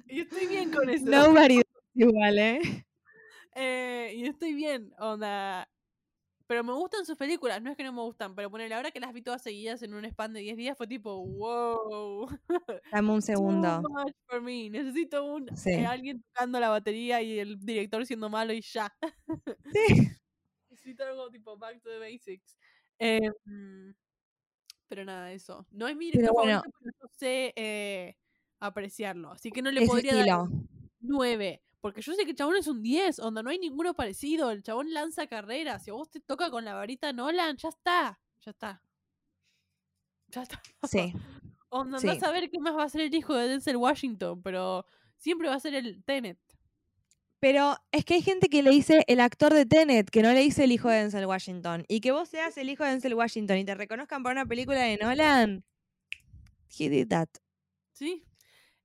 y 0.08 0.20
estoy 0.20 0.46
bien 0.46 0.70
con 0.70 0.90
eso. 0.90 1.06
Nobody 1.06 1.62
igual, 1.94 2.38
¿eh? 2.38 2.60
Eh, 3.54 4.12
y 4.16 4.26
estoy 4.26 4.52
bien, 4.52 4.92
onda. 4.98 5.66
Pero 6.54 6.62
me 6.62 6.72
gustan 6.72 7.04
sus 7.04 7.16
películas, 7.16 7.60
no 7.60 7.72
es 7.72 7.76
que 7.76 7.82
no 7.82 7.92
me 7.92 8.02
gustan, 8.02 8.32
pero 8.36 8.48
poner 8.48 8.70
la 8.70 8.78
hora 8.78 8.92
que 8.92 9.00
las 9.00 9.12
vi 9.12 9.22
todas 9.22 9.42
seguidas 9.42 9.82
en 9.82 9.92
un 9.92 10.04
span 10.04 10.32
de 10.32 10.38
10 10.38 10.56
días 10.56 10.78
fue 10.78 10.86
tipo, 10.86 11.26
wow. 11.26 12.28
Dame 12.92 13.10
un 13.10 13.22
segundo. 13.22 13.82
Too 13.82 13.88
much 13.90 14.14
for 14.28 14.40
me. 14.40 14.70
Necesito 14.70 15.24
un 15.24 15.48
Sí. 15.56 15.70
eh, 15.70 15.84
alguien 15.84 16.22
tocando 16.22 16.60
la 16.60 16.68
batería 16.68 17.20
y 17.22 17.40
el 17.40 17.58
director 17.58 18.06
siendo 18.06 18.30
malo 18.30 18.52
y 18.52 18.60
ya. 18.60 18.88
Sí. 19.74 20.10
Necesito 20.70 21.02
algo 21.02 21.28
tipo 21.28 21.58
back 21.58 21.82
to 21.82 21.90
the 21.90 21.98
basics. 21.98 22.56
Eh, 23.00 23.18
mm, 23.46 23.90
pero 24.86 25.04
nada, 25.04 25.32
eso. 25.32 25.66
No 25.72 25.88
es 25.88 25.96
mi 25.96 26.12
Pero 26.12 26.20
director 26.20 26.34
bueno. 26.44 26.58
favorito, 26.60 26.78
pero 26.84 26.96
yo 27.00 27.08
sé 27.18 27.52
eh, 27.56 28.16
apreciarlo. 28.60 29.32
Así 29.32 29.50
que 29.50 29.60
no 29.60 29.72
le 29.72 29.84
podría 29.84 30.14
dar 30.14 30.20
estilo. 30.20 30.48
9. 31.00 31.60
Porque 31.84 32.00
yo 32.00 32.14
sé 32.14 32.24
que 32.24 32.30
el 32.30 32.36
chabón 32.38 32.56
es 32.56 32.66
un 32.66 32.80
10, 32.80 33.18
onda, 33.18 33.42
no 33.42 33.50
hay 33.50 33.58
ninguno 33.58 33.92
parecido. 33.92 34.50
El 34.50 34.62
chabón 34.62 34.90
lanza 34.94 35.26
carreras. 35.26 35.84
Si 35.84 35.90
a 35.90 35.92
vos 35.92 36.10
te 36.10 36.18
toca 36.18 36.50
con 36.50 36.64
la 36.64 36.72
varita 36.72 37.12
Nolan, 37.12 37.58
ya 37.58 37.68
está. 37.68 38.18
Ya 38.40 38.52
está. 38.52 38.82
Ya 40.28 40.44
está. 40.44 40.62
Sí. 40.90 41.12
Onda, 41.68 41.98
Sí. 41.98 42.08
a 42.08 42.30
ver 42.30 42.48
qué 42.48 42.58
más 42.58 42.74
va 42.74 42.84
a 42.84 42.88
ser 42.88 43.02
el 43.02 43.14
hijo 43.14 43.34
de 43.34 43.48
Denzel 43.48 43.76
Washington, 43.76 44.42
pero 44.42 44.86
siempre 45.18 45.46
va 45.50 45.56
a 45.56 45.60
ser 45.60 45.74
el 45.74 46.02
Tenet. 46.04 46.38
Pero 47.38 47.76
es 47.92 48.06
que 48.06 48.14
hay 48.14 48.22
gente 48.22 48.48
que 48.48 48.62
le 48.62 48.70
dice 48.70 49.04
el 49.06 49.20
actor 49.20 49.52
de 49.52 49.66
Tenet, 49.66 50.08
que 50.08 50.22
no 50.22 50.32
le 50.32 50.40
dice 50.40 50.64
el 50.64 50.72
hijo 50.72 50.88
de 50.88 50.96
Denzel 51.00 51.26
Washington. 51.26 51.84
Y 51.86 52.00
que 52.00 52.12
vos 52.12 52.30
seas 52.30 52.56
el 52.56 52.70
hijo 52.70 52.82
de 52.84 52.92
Denzel 52.92 53.12
Washington 53.12 53.58
y 53.58 53.66
te 53.66 53.74
reconozcan 53.74 54.22
por 54.22 54.32
una 54.32 54.46
película 54.46 54.80
de 54.80 54.96
Nolan. 54.96 55.66
He 56.78 56.88
did 56.88 57.08
that. 57.08 57.28
¿Sí? 57.92 58.24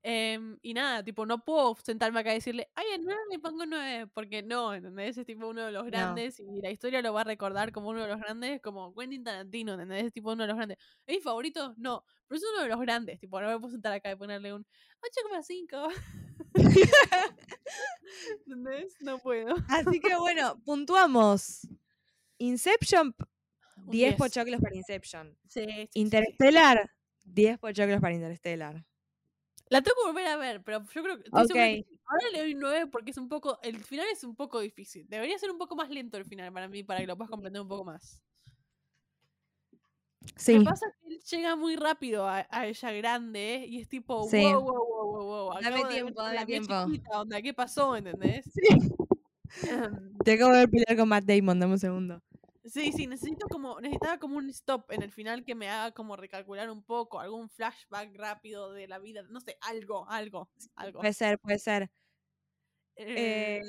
Em, 0.01 0.57
y 0.61 0.73
nada, 0.73 1.03
tipo, 1.03 1.26
no 1.26 1.43
puedo 1.43 1.76
sentarme 1.84 2.21
acá 2.21 2.31
y 2.31 2.35
decirle, 2.35 2.69
ay, 2.76 2.85
en 2.95 3.03
9 3.03 3.19
le 3.31 3.39
pongo 3.39 3.65
9, 3.65 4.07
porque 4.13 4.41
no, 4.41 4.73
¿entendés? 4.73 5.17
Es 5.17 5.26
tipo 5.26 5.47
uno 5.49 5.65
de 5.65 5.73
los 5.73 5.84
No. 5.84 5.89
grandes 5.91 6.39
y 6.39 6.61
la 6.61 6.71
historia 6.71 7.01
lo 7.01 7.11
va 7.13 7.21
a 7.21 7.23
recordar 7.26 7.73
como 7.73 7.89
uno 7.89 8.03
de 8.03 8.07
los 8.07 8.17
grandes, 8.19 8.61
como 8.61 8.95
Quentin 8.95 9.26
Tarantino, 9.26 9.73
¿entendés? 9.73 10.05
Es 10.05 10.13
tipo 10.13 10.31
uno 10.31 10.43
de 10.43 10.47
los 10.47 10.55
grandes. 10.55 10.77
¿Es 11.05 11.17
mi 11.17 11.21
favorito? 11.21 11.73
No, 11.77 12.05
pero 12.27 12.38
es 12.38 12.43
uno 12.53 12.63
de 12.63 12.69
los 12.69 12.80
grandes, 12.80 13.19
tipo, 13.19 13.41
no 13.41 13.49
me 13.49 13.59
puedo 13.59 13.71
sentar 13.73 13.91
acá 13.91 14.09
y 14.11 14.15
ponerle 14.15 14.53
un 14.53 14.65
8,5. 15.01 15.89
¿Entendés? 18.45 18.95
No 19.01 19.19
puedo. 19.19 19.55
Así 19.67 19.99
que 19.99 20.15
bueno, 20.17 20.61
puntuamos. 20.63 21.67
Inception, 22.38 23.13
Un 23.76 23.89
10 23.89 24.11
10. 24.11 24.15
pochoclos 24.17 24.61
para 24.61 24.76
Inception. 24.76 25.38
Sí, 25.47 25.65
sí, 25.65 25.71
sí, 25.71 25.89
sí. 25.91 25.99
Interstellar, 25.99 26.89
10 27.26 27.59
pochoclos 27.59 27.99
para 27.99 28.13
Interstellar. 28.15 28.85
La 29.69 29.81
tengo 29.81 29.95
que 30.01 30.07
volver 30.07 30.27
a 30.27 30.35
ver, 30.37 30.63
pero 30.63 30.83
yo 30.83 31.03
creo 31.03 31.17
que. 31.17 31.23
estoy 31.25 31.47
segura 31.47 31.65
que 31.67 31.79
Ok. 31.81 31.85
sí. 31.89 31.99
Ahora 32.07 32.29
le 32.33 32.39
doy 32.39 32.55
9 32.55 32.87
porque 32.87 33.11
es 33.11 33.17
un 33.17 33.29
poco. 33.29 33.59
El 33.61 33.83
final 33.83 34.07
es 34.11 34.23
un 34.23 34.35
poco 34.35 34.59
difícil. 34.59 35.07
Debería 35.07 35.37
ser 35.37 35.51
un 35.51 35.57
poco 35.59 35.75
más 35.75 35.89
lento 35.89 36.17
el 36.17 36.25
final 36.25 36.51
para 36.51 36.67
mí, 36.67 36.83
para 36.83 37.01
que 37.01 37.07
lo 37.07 37.15
puedas 37.15 37.29
comprender 37.29 37.61
un 37.61 37.67
poco 37.67 37.85
más. 37.85 38.21
Sí, 40.35 40.57
Me 40.57 40.65
pasa 40.65 40.85
que 41.01 41.07
él 41.13 41.19
llega 41.21 41.55
muy 41.55 41.75
rápido 41.75 42.27
a, 42.27 42.47
a 42.49 42.65
ella 42.67 42.91
grande 42.93 43.65
y 43.67 43.79
es 43.79 43.87
tipo, 43.87 44.23
Sí. 44.27 44.37
wow, 44.37 44.61
wow, 44.61 44.87
wow, 44.87 45.07
wow, 45.07 45.49
wow. 45.51 45.61
Dame 45.61 45.85
tiempo, 45.85 46.21
dame 46.21 46.45
tiempo. 46.45 46.85
chiquita, 46.85 47.21
onda, 47.21 47.41
¿qué 47.41 47.53
pasó? 47.53 47.95
¿Entendés? 47.95 48.45
Em, 48.57 48.79
te 50.23 50.33
acabo 50.33 50.51
de 50.51 50.59
ver 50.59 50.69
pelear 50.69 50.97
con 50.97 51.09
Matt 51.09 51.25
Damon, 51.25 51.59
dame 51.59 51.73
un 51.73 51.79
segundo. 51.79 52.21
Sí, 52.65 52.91
sí, 52.91 53.07
necesito 53.07 53.48
como, 53.48 53.80
necesitaba 53.80 54.19
como 54.19 54.38
un 54.38 54.49
stop 54.49 54.91
en 54.91 55.02
el 55.02 55.11
final 55.14 55.45
que 55.45 55.56
me 55.56 55.69
haga 55.69 55.94
como 55.94 56.18
recalcular 56.18 56.69
un 56.69 56.84
poco, 56.84 57.19
algún 57.22 57.49
flashback 57.49 58.14
rápido 58.18 58.73
de 58.73 58.88
la 58.88 58.99
vida, 58.99 59.23
no 59.30 59.40
sé, 59.40 59.57
algo, 59.61 60.07
algo, 60.10 60.52
algo. 60.76 61.02
Puede 61.02 61.14
ser, 61.14 61.40
puede 61.40 61.60
ser. 61.60 61.90
Eh, 62.95 63.61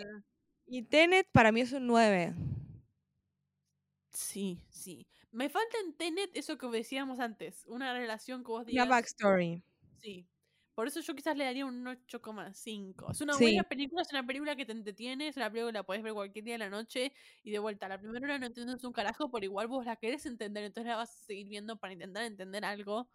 Y 0.67 0.85
Tenet 0.85 1.29
para 1.33 1.53
mí 1.53 1.61
es 1.61 1.73
un 1.73 1.87
9. 1.87 2.35
sí, 4.13 4.67
sí. 4.71 5.09
Me 5.31 5.49
falta 5.49 5.79
en 5.85 5.97
Tenet 5.97 6.31
eso 6.37 6.59
que 6.59 6.67
decíamos 6.69 7.21
antes, 7.21 7.65
una 7.67 7.93
relación 7.95 8.43
que 8.45 8.49
vos 8.53 8.67
Una 8.73 8.85
digas. 8.85 8.95
backstory. 8.95 9.63
Sí. 10.03 10.29
Por 10.81 10.87
eso 10.89 11.01
yo 11.01 11.15
quizás 11.15 11.37
le 11.37 11.45
daría 11.45 11.67
un 11.67 11.87
8,5. 11.87 13.11
Es 13.11 13.21
una 13.21 13.37
Sí. 13.37 13.37
buena 13.37 13.65
película, 13.65 14.01
es 14.01 14.11
una 14.13 14.27
película 14.27 14.57
que 14.57 14.65
te 14.65 14.73
entretiene, 14.73 15.29
es 15.29 15.37
una 15.37 15.51
película 15.51 15.73
que 15.73 15.79
la 15.79 15.83
podés 15.85 16.03
ver 16.03 16.15
cualquier 16.15 16.43
día 16.47 16.55
de 16.55 16.59
la 16.59 16.71
noche 16.71 17.13
y 17.43 17.51
de 17.51 17.59
vuelta. 17.59 17.87
La 17.87 17.99
primera 18.01 18.25
hora 18.25 18.39
no 18.39 18.47
entiendes 18.47 18.83
un 18.83 18.93
carajo, 18.95 19.31
pero 19.31 19.45
igual 19.45 19.67
vos 19.69 19.85
la 19.85 19.97
querés 19.97 20.25
entender, 20.25 20.65
entonces 20.65 20.89
la 20.89 20.97
vas 20.97 21.11
a 21.11 21.25
seguir 21.27 21.49
viendo 21.49 21.77
para 21.77 21.93
intentar 21.93 22.25
entender 22.25 22.65
algo. 22.65 23.11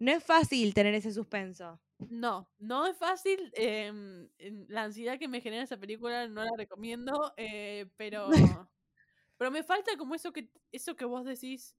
No 0.00 0.10
es 0.10 0.24
fácil 0.24 0.74
tener 0.74 0.94
ese 0.94 1.12
suspenso. 1.12 1.80
No, 2.08 2.50
no 2.58 2.86
es 2.86 2.96
fácil. 2.96 3.50
em, 3.54 4.28
em, 4.38 4.66
la 4.68 4.84
ansiedad 4.84 5.18
que 5.18 5.28
me 5.28 5.40
genera 5.40 5.62
esa 5.62 5.76
película 5.78 6.26
no 6.28 6.42
la 6.44 6.50
recomiendo, 6.56 7.32
eh, 7.36 7.90
pero, 7.96 8.68
pero 9.38 9.50
me 9.50 9.62
falta 9.64 9.96
como 9.98 10.14
eso 10.14 10.32
que, 10.32 10.52
eso 10.72 10.96
que 10.96 11.04
vos 11.06 11.24
decís. 11.24 11.76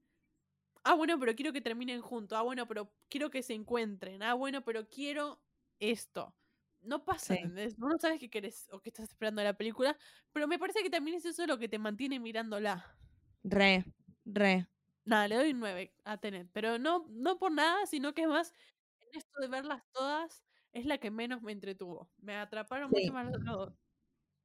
Ah, 0.84 0.94
bueno, 0.94 1.18
pero 1.20 1.34
quiero 1.36 1.52
que 1.52 1.60
terminen 1.60 2.00
juntos. 2.00 2.36
Ah, 2.36 2.42
bueno, 2.42 2.66
pero 2.66 2.92
quiero 3.08 3.30
que 3.30 3.42
se 3.42 3.54
encuentren. 3.54 4.22
Ah, 4.22 4.34
bueno, 4.34 4.64
pero 4.64 4.88
quiero 4.88 5.40
esto. 5.78 6.36
No 6.80 7.04
pasa, 7.04 7.36
no 7.76 7.96
sabes 8.00 8.18
qué 8.18 8.28
querés 8.28 8.66
o 8.72 8.80
qué 8.80 8.88
estás 8.90 9.08
esperando 9.10 9.40
de 9.40 9.44
la 9.46 9.56
película, 9.56 9.96
pero 10.32 10.48
me 10.48 10.58
parece 10.58 10.82
que 10.82 10.90
también 10.90 11.16
es 11.16 11.24
eso 11.24 11.46
lo 11.46 11.56
que 11.58 11.68
te 11.68 11.78
mantiene 11.78 12.18
mirándola. 12.18 12.98
Re, 13.44 13.84
re. 14.24 14.66
Nada, 15.06 15.26
le 15.28 15.34
doy 15.36 15.50
un 15.52 15.58
9 15.60 15.96
a 16.04 16.18
Tenet, 16.18 16.48
pero 16.52 16.78
no, 16.78 17.06
no 17.10 17.38
por 17.38 17.50
nada, 17.50 17.86
sino 17.86 18.14
que 18.14 18.22
es 18.22 18.28
más, 18.28 18.52
en 19.00 19.18
esto 19.18 19.40
de 19.40 19.48
verlas 19.48 19.82
todas, 19.92 20.44
es 20.72 20.86
la 20.86 20.98
que 20.98 21.10
menos 21.10 21.42
me 21.42 21.50
entretuvo. 21.52 22.12
Me 22.18 22.36
atraparon 22.36 22.90
Sí. 22.90 23.10
mucho 23.10 23.12
más 23.12 23.26
las 23.26 23.34
otras 23.36 23.56
dos. 23.56 23.74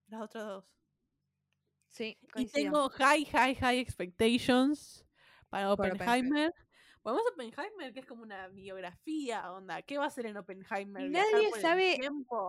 Las 0.07 0.21
otras 0.23 0.45
dos. 0.47 0.65
Sí, 1.91 2.17
Y 2.35 2.45
tengo 2.47 2.89
high, 2.89 3.25
high, 3.25 3.55
high 3.55 3.79
expectations 3.79 5.06
para 5.49 5.71
Oppenheimer. 5.71 6.53
Podemos 7.01 7.23
Oppenheimer, 7.31 7.93
que 7.93 7.99
es 8.01 8.05
como 8.05 8.23
una 8.23 8.47
biografía, 8.49 9.51
onda. 9.51 9.81
¿Qué 9.81 9.97
va 9.97 10.05
a 10.05 10.07
hacer 10.07 10.25
en 10.25 10.37
Oppenheimer? 10.37 11.09
¿Viajar 11.09 11.31
Nadie 11.33 11.51
sabe? 11.61 11.99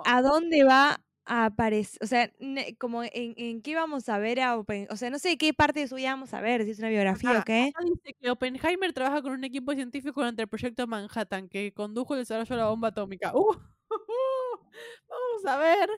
¿A 0.04 0.20
dónde 0.22 0.64
va 0.64 1.00
a 1.24 1.44
aparecer? 1.44 1.98
O 2.02 2.06
sea, 2.06 2.32
como 2.78 3.04
en, 3.04 3.34
en 3.36 3.62
qué 3.62 3.76
vamos 3.76 4.08
a 4.08 4.18
ver 4.18 4.40
a 4.40 4.56
Oppen- 4.56 4.88
O 4.90 4.96
sea, 4.96 5.10
no 5.10 5.18
sé 5.20 5.36
qué 5.38 5.52
parte 5.54 5.80
de 5.80 5.86
su 5.88 5.94
vida 5.94 6.10
vamos 6.10 6.34
a 6.34 6.40
ver, 6.40 6.64
si 6.64 6.70
es 6.72 6.78
una 6.80 6.88
biografía 6.88 7.30
Acá- 7.30 7.40
o 7.40 7.44
qué. 7.44 7.72
dice 7.84 8.16
que 8.20 8.30
Oppenheimer 8.30 8.92
trabaja 8.92 9.22
con 9.22 9.32
un 9.32 9.44
equipo 9.44 9.72
científico 9.74 10.20
durante 10.20 10.42
el 10.42 10.48
proyecto 10.48 10.86
Manhattan, 10.88 11.48
que 11.48 11.72
condujo 11.72 12.14
el 12.14 12.20
desarrollo 12.22 12.48
de 12.56 12.60
la 12.62 12.68
bomba 12.68 12.88
atómica. 12.88 13.32
¡Uh! 13.36 13.54
Vamos 15.08 15.46
a 15.46 15.56
ver. 15.58 15.88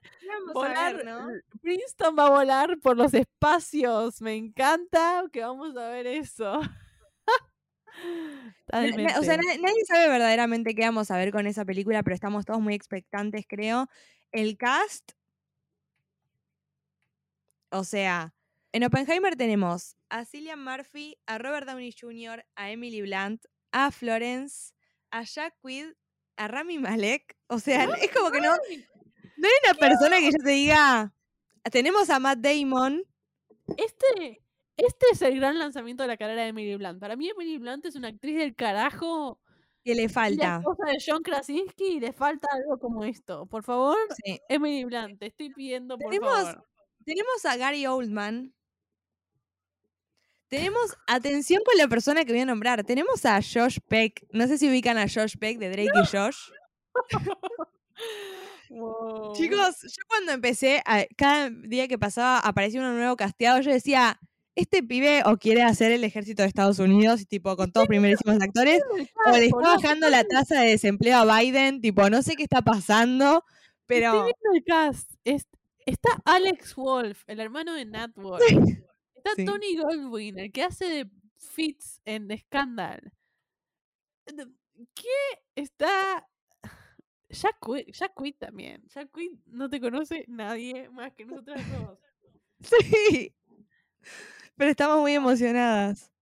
volar. 0.52 1.02
Princeton 1.60 2.14
va 2.18 2.26
a 2.26 2.30
volar 2.30 2.78
por 2.80 2.96
los 2.96 3.12
espacios. 3.14 4.20
Me 4.22 4.34
encanta 4.36 5.24
que 5.32 5.40
vamos 5.42 5.76
a 5.76 5.88
ver 5.88 6.06
eso. 6.06 6.60
O 9.18 9.22
sea, 9.24 9.36
nadie 9.36 9.84
sabe 9.84 10.08
verdaderamente 10.08 10.76
qué 10.76 10.82
vamos 10.82 11.10
a 11.10 11.16
ver 11.16 11.32
con 11.32 11.46
esa 11.48 11.64
película, 11.64 12.04
pero 12.04 12.14
estamos 12.14 12.44
todos 12.44 12.60
muy 12.60 12.74
expectantes, 12.74 13.44
creo. 13.48 13.88
El 14.30 14.56
cast. 14.56 15.12
O 17.70 17.82
sea, 17.82 18.32
en 18.72 18.84
Oppenheimer 18.84 19.34
tenemos 19.34 19.96
a 20.08 20.24
Cillian 20.24 20.62
Murphy, 20.62 21.18
a 21.26 21.38
Robert 21.38 21.66
Downey 21.66 21.92
Jr., 21.98 22.44
a 22.54 22.70
Emily 22.70 23.02
Blunt, 23.02 23.44
a 23.72 23.90
Florence, 23.90 24.72
a 25.10 25.22
Jack 25.24 25.56
Quaid, 25.60 25.94
a 26.36 26.48
Rami 26.48 26.78
Malek. 26.78 27.36
O 27.48 27.58
sea, 27.58 27.84
es 28.00 28.10
como 28.12 28.30
que 28.30 28.40
no, 28.40 28.50
no 28.50 29.48
hay 29.48 29.54
una 29.64 29.74
persona 29.74 30.18
que 30.18 30.30
yo 30.30 30.38
te 30.44 30.50
diga. 30.50 31.12
Tenemos 31.70 32.10
a 32.10 32.18
Matt 32.18 32.38
Damon. 32.38 33.02
Este, 33.76 34.42
este 34.86 35.06
es 35.12 35.22
el 35.22 35.36
gran 35.36 35.58
lanzamiento 35.58 36.02
de 36.02 36.08
la 36.08 36.16
carrera 36.16 36.42
de 36.42 36.48
Emily 36.48 36.76
Blunt. 36.76 37.00
Para 37.00 37.16
mí, 37.16 37.28
Emily 37.28 37.58
Blunt 37.58 37.84
es 37.86 37.94
una 37.96 38.08
actriz 38.08 38.36
del 38.38 38.54
carajo. 38.54 39.40
que 39.82 39.94
le 39.94 40.02
Y 40.02 40.06
la 40.08 40.12
falta. 40.12 40.56
esposa 40.58 40.84
de 40.92 40.98
John 41.06 41.22
Krasinski 41.22 41.84
y 41.94 42.00
le 42.00 42.12
falta 42.12 42.46
algo 42.52 42.78
como 42.78 43.02
esto. 43.04 43.46
Por 43.46 43.62
favor, 43.64 43.96
Sí. 44.22 44.38
Emily 44.50 44.84
Blunt, 44.84 45.18
te 45.18 45.26
estoy 45.28 45.48
pidiendo, 45.54 45.96
por 45.96 46.10
Tenemos- 46.10 46.34
favor. 46.42 46.66
Tenemos 47.04 47.44
a 47.46 47.56
Gary 47.56 47.86
Oldman. 47.86 48.54
Tenemos, 50.48 50.96
atención 51.06 51.62
con 51.64 51.78
la 51.78 51.88
persona 51.88 52.24
que 52.26 52.32
voy 52.32 52.42
a 52.42 52.44
nombrar. 52.44 52.84
Tenemos 52.84 53.24
a 53.24 53.40
Josh 53.40 53.78
Peck. 53.88 54.26
No 54.32 54.46
sé 54.48 54.58
si 54.58 54.68
ubican 54.68 54.98
a 54.98 55.06
Josh 55.08 55.36
Peck 55.38 55.58
de 55.58 55.70
Drake 55.70 55.90
y 55.94 56.06
Josh. 56.14 56.50
Wow. 58.68 59.32
Chicos, 59.34 59.82
yo 59.82 60.02
cuando 60.08 60.30
empecé, 60.32 60.80
cada 61.16 61.50
día 61.50 61.88
que 61.88 61.98
pasaba 61.98 62.38
aparecía 62.38 62.80
uno 62.80 62.92
nuevo 62.92 63.16
casteado, 63.16 63.60
yo 63.60 63.72
decía, 63.72 64.20
este 64.60 64.82
pibe 64.82 65.22
o 65.26 65.36
quiere 65.36 65.62
hacer 65.62 65.92
el 65.92 66.04
ejército 66.04 66.42
de 66.42 66.48
Estados 66.48 66.78
Unidos, 66.78 67.26
tipo, 67.26 67.56
con 67.56 67.72
todos 67.72 67.86
primerísimos 67.88 68.40
actores, 68.40 68.80
o 69.26 69.30
le 69.30 69.46
está 69.46 69.58
bajando 69.58 70.08
la 70.08 70.24
tasa 70.24 70.60
de 70.60 70.70
desempleo 70.70 71.18
a 71.18 71.38
Biden, 71.40 71.80
tipo, 71.80 72.08
no 72.10 72.22
sé 72.22 72.36
qué 72.36 72.42
está 72.44 72.62
pasando, 72.62 73.44
pero... 73.86 74.26
Estoy 74.28 74.56
el 74.56 74.64
cast. 74.64 75.10
Es- 75.24 75.48
está 75.86 76.10
Alex 76.24 76.74
Wolf, 76.76 77.22
el 77.26 77.40
hermano 77.40 77.74
de 77.74 77.84
Nat 77.86 78.12
Wolf. 78.16 78.42
Está 78.50 79.30
Sí. 79.36 79.44
Tony 79.44 79.76
Goldwyn, 79.76 80.38
el 80.38 80.50
que 80.52 80.62
hace 80.62 80.84
de 80.86 81.10
Fitz 81.36 82.00
en 82.04 82.28
Scandal. 82.38 83.12
¿Qué 84.94 85.08
está? 85.56 86.26
Jack 87.28 87.58
Quaid, 87.60 87.86
Jack 87.92 88.12
Quaid 88.14 88.34
también. 88.38 88.82
Jack 88.88 89.10
Quaid 89.10 89.32
no 89.46 89.68
te 89.68 89.80
conoce 89.80 90.24
nadie 90.28 90.88
más 90.90 91.12
que 91.14 91.24
nosotras 91.26 91.60
dos. 91.72 91.98
Sí. 92.62 93.34
Pero 94.60 94.72
estamos 94.72 94.98
muy 95.00 95.14
emocionadas. 95.14 96.12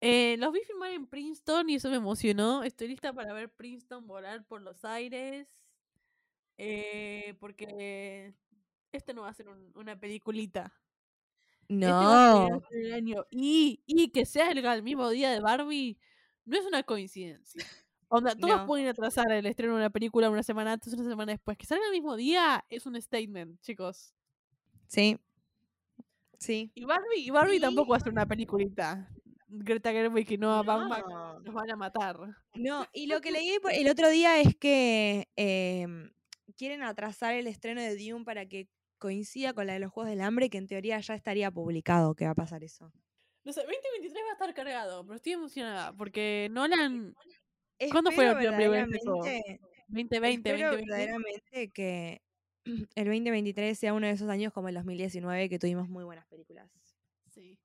Eh, 0.00 0.36
los 0.38 0.52
vi 0.52 0.60
filmar 0.60 0.92
en 0.92 1.04
Princeton 1.04 1.68
y 1.68 1.74
eso 1.74 1.90
me 1.90 1.96
emocionó. 1.96 2.62
Estoy 2.62 2.86
lista 2.86 3.12
para 3.12 3.32
ver 3.32 3.50
Princeton 3.52 4.06
volar 4.06 4.44
por 4.46 4.62
los 4.62 4.84
aires. 4.84 5.48
eh, 6.62 7.34
porque 7.40 8.34
este 8.92 9.14
no 9.14 9.22
va 9.22 9.30
a 9.30 9.34
ser 9.34 9.48
un- 9.48 9.72
una 9.74 9.98
peliculita. 9.98 10.72
Este 11.68 11.86
va 11.86 11.98
a 11.98 12.34
ser 12.34 12.42
No. 12.42 12.46
el 12.46 12.54
estreno 12.62 12.82
del 12.84 12.92
año. 12.92 13.26
Y, 13.30 13.82
y 13.86 14.10
que 14.12 14.26
sea 14.26 14.50
el, 14.52 14.64
el 14.64 14.82
mismo 14.84 15.08
día 15.08 15.30
de 15.32 15.40
Barbie 15.40 15.98
no 16.44 16.56
es 16.58 16.64
una 16.66 16.82
coincidencia. 16.84 17.64
Onda, 18.08 18.36
todos 18.36 18.58
No. 18.58 18.66
pueden 18.66 18.86
atrasar 18.88 19.32
el 19.32 19.46
estreno 19.46 19.72
de 19.72 19.78
una 19.80 19.90
película 19.90 20.30
una 20.30 20.42
semana 20.44 20.74
antes, 20.74 20.92
una 20.92 21.02
semana 21.02 21.32
después. 21.32 21.56
Que 21.58 21.66
salga 21.66 21.84
el 21.86 21.92
mismo 21.92 22.14
día 22.14 22.64
es 22.68 22.86
un 22.86 23.00
statement, 23.02 23.60
chicos. 23.62 24.14
Sí. 24.86 25.18
Sí. 26.40 26.72
Y 26.74 26.84
Barbie, 26.84 27.18
y 27.20 27.30
Barbie 27.30 27.56
Sí. 27.56 27.60
tampoco 27.60 27.90
va 27.90 27.98
a 27.98 28.00
ser 28.00 28.12
una 28.12 28.26
peliculita. 28.26 29.08
Greta 29.52 29.90
Gerwig 29.92 30.30
y 30.32 30.38
Noah 30.38 30.62
Baumbach 30.62 31.04
No. 31.08 31.40
nos 31.40 31.54
van 31.54 31.70
a 31.70 31.76
matar. 31.76 32.16
No, 32.54 32.86
y 32.92 33.06
lo 33.08 33.20
que 33.20 33.30
leí 33.42 33.52
el 33.72 33.88
otro 33.88 34.08
día 34.08 34.40
es 34.40 34.56
que 34.56 35.28
em, 35.36 36.10
quieren 36.56 36.82
atrasar 36.82 37.34
el 37.34 37.46
estreno 37.46 37.80
de 37.82 37.96
Dune 37.96 38.24
para 38.24 38.46
que 38.46 38.68
coincida 38.98 39.52
con 39.52 39.66
la 39.66 39.72
de 39.74 39.80
los 39.80 39.90
Juegos 39.92 40.10
del 40.10 40.20
Hambre, 40.20 40.50
que 40.50 40.58
en 40.58 40.66
teoría 40.66 40.98
ya 41.00 41.14
estaría 41.14 41.50
publicado 41.50 42.14
que 42.14 42.24
va 42.26 42.30
a 42.32 42.34
pasar 42.34 42.62
eso. 42.64 42.92
No 43.44 43.52
sé, 43.52 43.60
2023 43.62 44.22
va 44.26 44.30
a 44.30 44.32
estar 44.34 44.54
cargado, 44.54 45.04
pero 45.04 45.16
estoy 45.16 45.32
emocionada 45.32 45.92
porque 45.94 46.48
Nolan 46.52 47.14
¿Cuándo 47.90 48.12
fue 48.12 48.26
la 48.26 48.38
que 48.38 48.44
sacó? 48.44 48.56
verdaderamente- 48.58 49.60
2020, 49.88 50.50
espero 50.50 50.68
2020. 50.70 50.86
verdaderamente 50.86 51.70
que 51.70 52.20
el 52.94 53.04
2023 53.06 53.78
sea 53.78 53.94
uno 53.94 54.06
de 54.06 54.12
esos 54.12 54.28
años 54.28 54.52
como 54.52 54.68
el 54.68 54.74
2019 54.74 55.48
que 55.48 55.58
tuvimos 55.58 55.88
muy 55.88 56.04
buenas 56.04 56.26
películas. 56.26 56.70
Sí. 57.28 57.58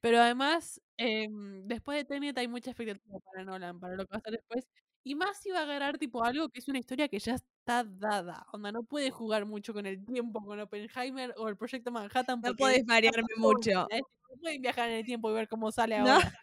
Pero 0.00 0.20
además, 0.20 0.80
em, 0.98 1.66
después 1.68 1.98
de 1.98 2.04
Tenet 2.04 2.38
hay 2.38 2.48
mucha 2.48 2.70
expectativa 2.70 3.18
para 3.20 3.44
Nolan, 3.44 3.80
para 3.80 3.96
lo 3.96 4.04
que 4.06 4.12
va 4.12 4.16
a 4.16 4.20
hacer 4.20 4.32
después. 4.34 4.68
Y 5.04 5.14
más 5.16 5.38
si 5.40 5.50
va 5.50 5.60
a 5.60 5.62
agarrar 5.64 5.98
tipo 5.98 6.24
algo 6.24 6.48
que 6.50 6.60
es 6.60 6.68
una 6.68 6.78
historia 6.78 7.08
que 7.08 7.18
ya 7.20 7.34
está 7.36 7.84
dada. 7.84 8.46
Onda, 8.52 8.72
no 8.72 8.84
puede 8.84 9.10
jugar 9.10 9.46
mucho 9.46 9.74
con 9.74 9.86
el 9.86 10.04
tiempo, 10.04 10.44
con 10.44 10.60
Oppenheimer 10.60 11.34
o 11.38 11.48
el 11.48 11.56
proyecto 11.56 11.92
Manhattan. 11.92 12.40
No 12.42 12.54
ya 12.56 12.82
variarme 12.86 13.34
mucho. 13.38 13.88
No 14.30 14.36
pueden 14.40 14.62
viajar 14.62 14.90
en 14.90 14.96
el 14.98 15.04
tiempo 15.06 15.30
y 15.30 15.34
ver 15.34 15.48
cómo 15.48 15.72
sale 15.72 15.98
No. 15.98 16.12
ahora. 16.14 16.32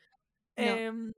No. 0.57 0.79
Em, 0.79 1.13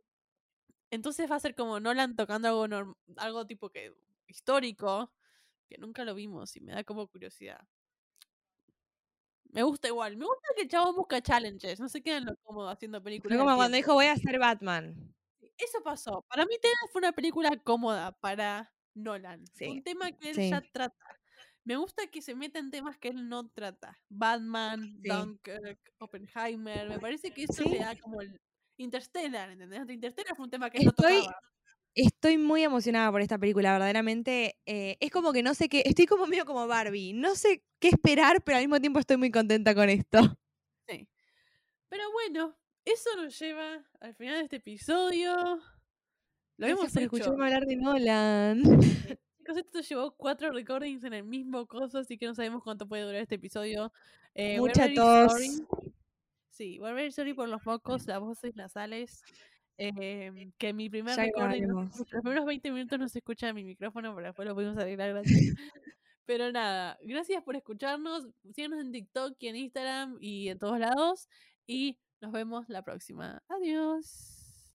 entonces 0.91 1.29
va 1.31 1.35
a 1.37 1.39
ser 1.41 1.55
como 1.55 1.79
Nolan 1.79 2.15
tocando 2.15 2.47
algo, 2.49 2.97
algo 3.17 3.47
tipo 3.47 3.69
que 3.71 3.93
histórico, 4.27 5.11
que 5.71 5.77
nunca 5.77 6.03
lo 6.03 6.13
vimos 6.13 6.53
y 6.57 6.59
me 6.59 6.73
da 6.73 6.83
como 6.83 7.07
curiosidad. 7.07 7.61
Me 9.53 9.63
gusta 9.63 9.87
igual. 9.87 10.17
Me 10.17 10.25
gusta 10.25 10.47
que 10.55 10.63
el 10.63 10.67
chabón 10.69 10.95
busca 10.95 11.21
challenges. 11.21 11.79
No 11.79 11.87
se 11.87 12.01
queda 12.01 12.17
en 12.17 12.25
lo 12.25 12.35
cómodo 12.43 12.67
haciendo 12.69 13.01
películas. 13.01 13.37
Fue 13.37 13.45
como 13.45 13.55
cuando 13.55 13.75
tiempo. 13.75 13.87
dijo 13.87 13.93
voy 13.93 14.05
a 14.07 14.15
ser 14.17 14.37
Batman. 14.39 15.13
Eso 15.57 15.81
pasó. 15.83 16.25
Para 16.27 16.45
mí 16.45 16.55
Tenet 16.61 16.91
fue 16.91 16.99
una 16.99 17.11
película 17.13 17.51
cómoda 17.63 18.11
para 18.19 18.73
Nolan. 18.95 19.45
Sí, 19.53 19.67
Un 19.67 19.83
tema 19.83 20.11
que 20.11 20.31
él 20.31 20.35
sí. 20.35 20.49
ya 20.49 20.61
trata. 20.61 20.95
Me 21.63 21.77
gusta 21.77 22.07
que 22.07 22.21
se 22.21 22.33
meta 22.35 22.59
en 22.59 22.71
temas 22.71 22.97
que 22.97 23.09
él 23.09 23.29
no 23.29 23.47
trata. 23.49 23.97
Batman, 24.09 24.81
Sí. 25.01 25.09
Dunkirk, 25.09 25.79
Oppenheimer. 25.99 26.89
Me 26.89 26.99
parece 26.99 27.31
que 27.31 27.43
eso 27.43 27.63
le 27.63 27.79
da 27.79 27.95
como 27.97 28.21
el 28.21 28.41
Interstellar, 28.77 29.51
¿entendés? 29.51 29.87
Interstellar 29.89 30.35
fue 30.35 30.45
un 30.45 30.49
tema 30.51 30.69
que 30.69 30.79
él 30.79 30.85
no 30.85 30.89
Estoy, 30.91 31.19
tocaba. 31.23 31.39
Estoy 31.95 32.37
muy 32.37 32.63
emocionada 32.63 33.11
por 33.11 33.21
esta 33.21 33.37
película, 33.37 33.73
verdaderamente. 33.73 34.57
eh, 34.65 34.97
es 34.99 35.11
como 35.11 35.33
que 35.33 35.43
no 35.43 35.53
sé 35.53 35.69
qué, 35.69 35.83
estoy 35.85 36.05
como 36.05 36.27
medio 36.27 36.45
como 36.45 36.67
Barbie. 36.67 37.13
No 37.13 37.35
sé 37.35 37.63
qué 37.79 37.89
esperar, 37.89 38.43
pero 38.43 38.57
al 38.57 38.63
mismo 38.63 38.79
tiempo 38.79 38.99
estoy 38.99 39.17
muy 39.17 39.31
contenta 39.31 39.75
con 39.75 39.89
esto. 39.89 40.19
Sí. 40.87 41.07
Pero 41.89 42.11
bueno, 42.11 42.57
eso 42.85 43.09
nos 43.17 43.37
lleva 43.37 43.85
al 43.99 44.15
final 44.15 44.37
de 44.37 44.43
este 44.43 44.55
episodio. 44.57 45.59
Lo 46.57 46.67
hemos 46.67 46.95
escucharme 46.95 47.45
hablar 47.45 47.65
de 47.65 47.75
Nolan. 47.75 48.61
Chicos, 49.37 49.57
esto 49.57 49.81
llevó 49.81 50.15
cuatro 50.15 50.51
recordings 50.51 51.03
en 51.03 51.13
el 51.13 51.23
mismo 51.23 51.65
coso, 51.65 51.97
así 51.97 52.17
que 52.17 52.27
no 52.27 52.35
sabemos 52.35 52.63
cuánto 52.63 52.87
puede 52.87 53.03
durar 53.03 53.21
este 53.21 53.35
episodio. 53.35 53.91
Eh, 54.35 54.59
Mucha 54.59 54.93
tos. 54.93 55.31
sorry. 55.31 55.49
Sí, 56.49 56.79
we're 56.79 56.93
very 56.93 57.11
sorry 57.11 57.33
por 57.33 57.49
los 57.49 57.65
mocos, 57.65 58.05
las 58.05 58.19
voces 58.19 58.55
nasales. 58.55 59.23
Em, 59.81 60.51
que 60.57 60.73
mi 60.73 60.89
primer 60.89 61.17
recording, 61.17 61.67
no 61.67 61.81
los 61.83 62.05
primeros 62.21 62.45
20 62.45 62.71
minutos 62.71 62.99
no 62.99 63.09
se 63.09 63.19
escucha 63.19 63.53
mi 63.53 63.63
micrófono, 63.63 64.13
pero 64.13 64.27
después 64.27 64.47
lo 64.47 64.55
pudimos 64.55 64.77
arreglar 64.77 65.09
gracias. 65.09 65.23
Pero 66.25 66.51
nada, 66.51 66.97
gracias 67.01 67.43
por 67.43 67.55
escucharnos. 67.55 68.27
Síganos 68.53 68.79
en 68.79 68.91
TikTok 68.91 69.35
y 69.39 69.47
en 69.47 69.55
Instagram 69.55 70.17
y 70.21 70.49
en 70.49 70.59
todos 70.59 70.79
lados. 70.79 71.27
Y 71.65 71.97
nos 72.21 72.31
vemos 72.31 72.69
la 72.69 72.83
próxima. 72.83 73.43
Adiós. 73.49 74.40